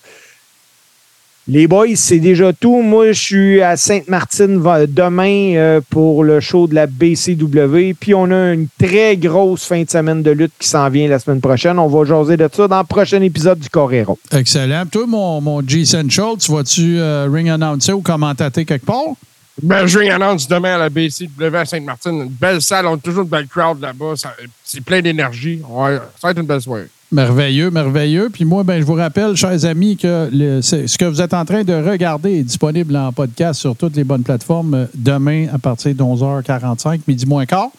Les 1.48 1.66
boys, 1.66 1.86
c'est 1.96 2.20
déjà 2.20 2.52
tout. 2.52 2.80
Moi, 2.82 3.12
je 3.12 3.20
suis 3.20 3.62
à 3.62 3.76
Sainte-Martine 3.76 4.60
va- 4.60 4.86
demain 4.86 5.54
euh, 5.56 5.80
pour 5.90 6.22
le 6.22 6.38
show 6.38 6.68
de 6.68 6.74
la 6.76 6.86
BCW. 6.86 7.94
Puis 7.98 8.14
on 8.14 8.30
a 8.30 8.52
une 8.52 8.68
très 8.78 9.16
grosse 9.16 9.64
fin 9.64 9.82
de 9.82 9.90
semaine 9.90 10.22
de 10.22 10.30
lutte 10.30 10.52
qui 10.58 10.68
s'en 10.68 10.88
vient 10.90 11.08
la 11.08 11.18
semaine 11.18 11.40
prochaine. 11.40 11.78
On 11.78 11.88
va 11.88 12.04
jaser 12.04 12.36
de 12.36 12.48
ça 12.52 12.68
dans 12.68 12.78
le 12.78 12.84
prochain 12.84 13.20
épisode 13.22 13.58
du 13.58 13.68
Correro. 13.68 14.18
Excellent. 14.30 14.84
Toi, 14.86 15.06
mon, 15.08 15.40
mon 15.40 15.66
G 15.66 15.84
Central, 15.84 16.34
tu 16.38 16.52
vas-tu 16.52 16.98
euh, 17.00 17.26
ring 17.32 17.48
announcer 17.48 17.92
ou 17.92 18.00
commentater 18.00 18.64
quelque 18.64 18.86
part? 18.86 19.14
Ben, 19.62 19.86
je 19.86 19.98
ring 19.98 20.10
annonce 20.10 20.46
demain 20.46 20.76
à 20.76 20.78
la 20.78 20.88
BCW 20.88 21.54
à 21.54 21.64
Sainte-Martine. 21.64 22.12
Une 22.22 22.28
belle 22.28 22.62
salle. 22.62 22.86
On 22.86 22.94
a 22.94 22.98
toujours 22.98 23.24
une 23.24 23.28
belle 23.28 23.48
crowd 23.48 23.80
là-bas. 23.80 24.14
C'est 24.62 24.82
plein 24.84 25.00
d'énergie. 25.02 25.60
Ouais, 25.68 25.96
ça 25.96 26.28
va 26.28 26.30
être 26.30 26.38
une 26.40 26.46
belle 26.46 26.60
soirée. 26.60 26.86
Merveilleux, 27.12 27.72
merveilleux. 27.72 28.30
Puis 28.32 28.44
moi, 28.44 28.62
ben, 28.62 28.80
je 28.80 28.86
vous 28.86 28.94
rappelle, 28.94 29.34
chers 29.34 29.64
amis, 29.64 29.96
que 29.96 30.60
ce 30.62 30.96
que 30.96 31.04
vous 31.06 31.20
êtes 31.20 31.34
en 31.34 31.44
train 31.44 31.64
de 31.64 31.72
regarder 31.72 32.38
est 32.38 32.42
disponible 32.44 32.94
en 32.94 33.12
podcast 33.12 33.58
sur 33.58 33.74
toutes 33.74 33.96
les 33.96 34.04
bonnes 34.04 34.22
plateformes 34.22 34.74
euh, 34.74 34.86
demain 34.94 35.48
à 35.52 35.58
partir 35.58 35.92
de 35.92 36.00
11h45, 36.00 37.00
midi 37.08 37.26
moins 37.26 37.46
quart. 37.46 37.70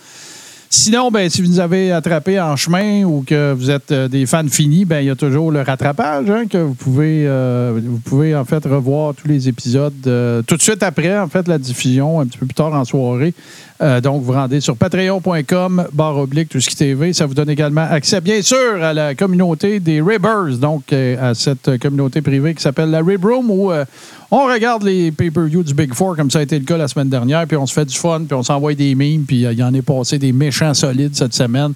Sinon, 0.69 1.11
ben, 1.11 1.29
si 1.29 1.41
vous 1.41 1.47
nous 1.47 1.59
avez 1.61 1.93
attrapé 1.93 2.41
en 2.41 2.57
chemin 2.57 3.05
ou 3.05 3.23
que 3.25 3.53
vous 3.53 3.69
êtes 3.69 3.93
euh, 3.93 4.09
des 4.09 4.25
fans 4.25 4.47
finis, 4.49 4.83
ben, 4.83 4.99
il 4.99 5.05
y 5.05 5.09
a 5.09 5.15
toujours 5.15 5.49
le 5.49 5.61
rattrapage 5.61 6.29
hein, 6.29 6.47
que 6.49 6.57
vous 6.57 6.73
pouvez, 6.73 7.25
euh, 7.25 7.79
vous 7.81 7.99
pouvez 7.99 8.35
en 8.35 8.43
fait 8.43 8.65
revoir 8.65 9.13
tous 9.15 9.29
les 9.29 9.47
épisodes 9.47 9.93
tout 10.01 10.57
de 10.57 10.61
suite 10.61 10.83
après 10.83 11.17
en 11.17 11.29
fait 11.29 11.47
la 11.47 11.57
diffusion, 11.57 12.19
un 12.19 12.25
petit 12.25 12.37
peu 12.37 12.47
plus 12.47 12.55
tard 12.55 12.73
en 12.73 12.83
soirée. 12.83 13.33
Euh, 13.81 13.99
donc, 13.99 14.21
vous 14.21 14.33
rendez 14.33 14.61
sur 14.61 14.77
patreon.com, 14.77 15.87
barre 15.91 16.17
oblique, 16.17 16.49
tout 16.49 16.59
ce 16.59 16.69
qui 16.69 16.75
TV. 16.75 17.13
Ça 17.13 17.25
vous 17.25 17.33
donne 17.33 17.49
également 17.49 17.81
accès, 17.81 18.21
bien 18.21 18.41
sûr, 18.43 18.83
à 18.83 18.93
la 18.93 19.15
communauté 19.15 19.79
des 19.79 20.01
Ribbers, 20.01 20.59
donc 20.59 20.93
euh, 20.93 21.31
à 21.31 21.33
cette 21.33 21.79
communauté 21.79 22.21
privée 22.21 22.53
qui 22.53 22.61
s'appelle 22.61 22.91
la 22.91 23.01
Rib 23.01 23.25
Room, 23.25 23.49
où 23.49 23.71
euh, 23.71 23.83
on 24.29 24.45
regarde 24.45 24.83
les 24.83 25.11
pay-per-view 25.11 25.63
du 25.63 25.73
Big 25.73 25.95
Four, 25.95 26.15
comme 26.15 26.29
ça 26.29 26.39
a 26.39 26.41
été 26.43 26.59
le 26.59 26.65
cas 26.65 26.77
la 26.77 26.87
semaine 26.87 27.09
dernière, 27.09 27.47
puis 27.47 27.57
on 27.57 27.65
se 27.65 27.73
fait 27.73 27.85
du 27.85 27.97
fun, 27.97 28.21
puis 28.27 28.35
on 28.35 28.43
s'envoie 28.43 28.75
des 28.75 28.93
memes, 28.93 29.23
puis 29.23 29.41
il 29.41 29.59
y 29.59 29.63
en 29.63 29.73
est 29.73 29.81
passé 29.81 30.19
des 30.19 30.31
méchants 30.31 30.75
solides 30.75 31.15
cette 31.15 31.33
semaine. 31.33 31.73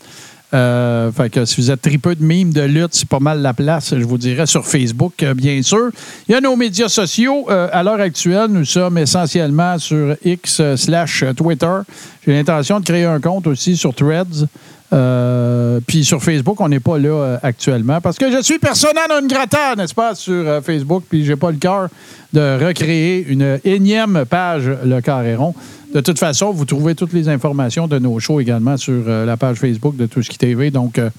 Euh, 0.55 1.11
fait 1.11 1.29
que 1.29 1.43
si 1.43 1.59
vous 1.59 1.69
êtes 1.69 1.81
tripeux 1.81 2.15
de 2.15 2.23
mimes 2.23 2.53
de 2.53 2.61
lutte, 2.61 2.93
c'est 2.93 3.09
pas 3.09 3.19
mal 3.19 3.41
la 3.41 3.53
place, 3.53 3.93
je 3.97 4.05
vous 4.05 4.17
dirais, 4.17 4.45
sur 4.45 4.65
Facebook, 4.65 5.21
euh, 5.21 5.33
bien 5.33 5.61
sûr. 5.61 5.89
Il 6.29 6.31
y 6.31 6.35
a 6.35 6.39
nos 6.39 6.55
médias 6.55 6.87
sociaux. 6.87 7.47
Euh, 7.49 7.67
à 7.73 7.83
l'heure 7.83 7.99
actuelle, 7.99 8.47
nous 8.49 8.63
sommes 8.63 8.97
essentiellement 8.97 9.77
sur 9.77 10.15
X 10.23 10.61
slash 10.77 11.25
Twitter. 11.35 11.79
J'ai 12.25 12.33
l'intention 12.33 12.79
de 12.79 12.85
créer 12.85 13.03
un 13.03 13.19
compte 13.19 13.47
aussi 13.47 13.75
sur 13.75 13.93
Threads. 13.93 14.47
Euh, 14.93 15.79
puis 15.85 16.05
sur 16.05 16.23
Facebook, 16.23 16.61
on 16.61 16.69
n'est 16.69 16.79
pas 16.79 16.97
là 16.99 17.37
actuellement 17.41 17.99
parce 17.99 18.17
que 18.17 18.31
je 18.31 18.41
suis 18.41 18.59
persona 18.59 19.01
non 19.09 19.27
grata, 19.27 19.75
n'est-ce 19.75 19.95
pas, 19.95 20.13
sur 20.15 20.61
Facebook, 20.63 21.03
puis 21.09 21.25
j'ai 21.25 21.35
pas 21.35 21.51
le 21.51 21.57
cœur 21.57 21.89
de 22.31 22.65
recréer 22.65 23.25
une 23.27 23.59
énième 23.65 24.25
page 24.29 24.69
Le 24.85 25.01
Carréron. 25.01 25.53
De 25.95 26.01
toute 26.01 26.19
façon, 26.19 26.51
vous 26.51 26.65
trouvez 26.65 26.93
toutes 26.93 27.13
les 27.13 27.29
informations 27.29 27.87
de 27.87 27.97
nos 27.99 28.19
shows 28.19 28.41
également 28.41 28.75
sur 28.75 29.01
euh, 29.07 29.25
la 29.25 29.37
page 29.37 29.59
Facebook 29.59 29.95
de 29.95 30.07
qui 30.07 30.37
TV. 30.37 30.69
Donc, 30.69 30.99
euh, 30.99 31.09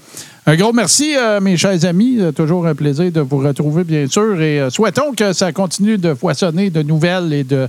un 0.45 0.55
gros 0.55 0.71
merci, 0.71 1.15
euh, 1.17 1.41
mes 1.41 1.57
chers 1.57 1.83
amis. 1.83 2.19
Toujours 2.35 2.67
un 2.67 2.75
plaisir 2.75 3.11
de 3.11 3.21
vous 3.21 3.39
retrouver, 3.39 3.83
bien 3.83 4.05
sûr. 4.05 4.39
Et 4.39 4.69
souhaitons 4.69 5.13
que 5.17 5.33
ça 5.33 5.51
continue 5.51 5.97
de 5.97 6.13
foisonner 6.13 6.69
de 6.69 6.83
nouvelles 6.83 7.33
et 7.33 7.43
de, 7.43 7.67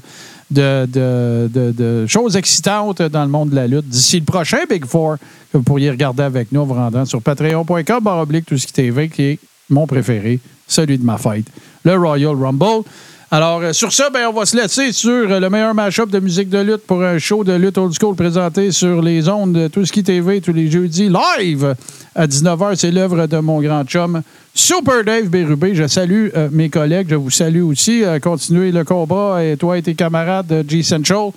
choses 2.07 2.37
excitantes 2.37 3.01
dans 3.01 3.25
le 3.25 3.31
monde 3.31 3.49
de 3.49 3.57
la 3.57 3.67
lutte. 3.67 3.89
D'ici 3.89 4.19
le 4.19 4.27
prochain 4.27 4.59
Big 4.69 4.85
Four, 4.85 5.17
que 5.51 5.57
vous 5.57 5.65
pourriez 5.65 5.91
regarder 5.91 6.25
avec 6.25 6.53
nous 6.53 6.61
en 6.61 6.67
vous 6.67 6.75
rendant 6.75 7.07
sur 7.07 7.23
patreon.com, 7.23 8.03
barre 8.03 8.19
oblique, 8.19 8.45
tout 8.45 8.59
ce 8.59 8.67
qui 8.67 8.73
TV, 8.75 9.09
qui 9.09 9.23
est 9.23 9.39
mon 9.71 9.87
préféré, 9.87 10.41
celui 10.67 10.99
de 10.99 11.05
ma 11.05 11.17
fête, 11.17 11.47
le 11.85 11.97
Royal 11.97 12.35
Rumble. 12.37 12.85
Alors, 13.31 13.61
euh, 13.61 13.75
sur 13.75 13.93
ça, 13.93 14.09
ben, 14.09 14.27
on 14.27 14.33
va 14.33 14.47
se 14.47 14.57
laisser 14.57 14.91
sur 14.91 15.11
euh, 15.11 15.39
le 15.39 15.51
meilleur 15.51 15.75
match-up 15.75 16.09
de 16.09 16.19
musique 16.19 16.49
de 16.49 16.61
lutte 16.61 16.87
pour 16.87 17.03
un 17.03 17.19
show 17.19 17.45
de 17.45 17.53
lutte 17.53 17.77
old 17.77 17.93
school 17.93 18.17
présenté 18.17 18.73
sur 18.73 19.03
les 19.03 19.29
ondes 19.29 19.53
de 19.53 19.85
qui 19.85 20.03
TV 20.03 20.41
tous 20.41 20.55
les 20.55 20.71
jeudis 20.71 21.11
live 21.11 21.75
à 22.15 22.27
19h. 22.27 22.77
C'est 22.77 22.91
l'œuvre 22.91 23.27
de 23.27 23.37
mon 23.37 23.61
grand 23.61 23.85
chum 23.85 24.23
Super 24.55 25.05
Dave 25.05 25.27
Bérubé. 25.27 25.75
Je 25.75 25.87
salue 25.87 26.29
euh, 26.35 26.49
mes 26.51 26.71
collègues. 26.71 27.09
Je 27.11 27.17
vous 27.17 27.29
salue 27.29 27.61
aussi. 27.61 28.03
Continuez 28.23 28.73
le 28.73 28.85
combat 28.85 29.45
et 29.45 29.59
toi 29.59 29.77
et 29.77 29.83
tes 29.83 29.95
camarades 29.95 30.47
de 30.47 30.65
G 30.67 30.83
Central. 30.83 31.33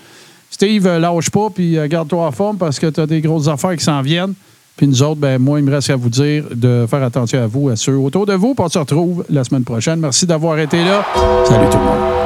Steve, 0.49 0.87
lâche 0.87 1.29
pas 1.29 1.49
puis 1.53 1.77
garde-toi 1.89 2.25
en 2.25 2.31
forme 2.31 2.57
parce 2.57 2.79
que 2.79 2.87
tu 2.87 3.01
as 3.01 3.05
des 3.05 3.19
grosses 3.19 3.49
affaires 3.49 3.75
qui 3.75 3.83
s'en 3.83 4.01
viennent. 4.01 4.33
Puis 4.77 4.87
nous 4.87 5.03
autres, 5.03 5.19
ben, 5.19 5.37
moi, 5.37 5.59
il 5.59 5.65
me 5.65 5.71
reste 5.71 5.89
à 5.89 5.95
vous 5.95 6.09
dire 6.09 6.45
de 6.53 6.85
faire 6.89 7.03
attention 7.03 7.41
à 7.41 7.47
vous, 7.47 7.69
à 7.69 7.75
ceux 7.75 7.95
autour 7.95 8.25
de 8.25 8.33
vous. 8.33 8.55
Puis 8.55 8.65
on 8.65 8.69
se 8.69 8.79
retrouve 8.79 9.25
la 9.29 9.43
semaine 9.43 9.63
prochaine. 9.63 9.99
Merci 9.99 10.25
d'avoir 10.25 10.57
été 10.59 10.83
là. 10.83 11.05
Salut 11.45 11.69
tout 11.69 11.77
le 11.77 11.83
monde. 11.83 12.20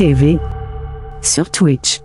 TV 0.00 0.38
sur 1.20 1.50
Twitch. 1.50 2.00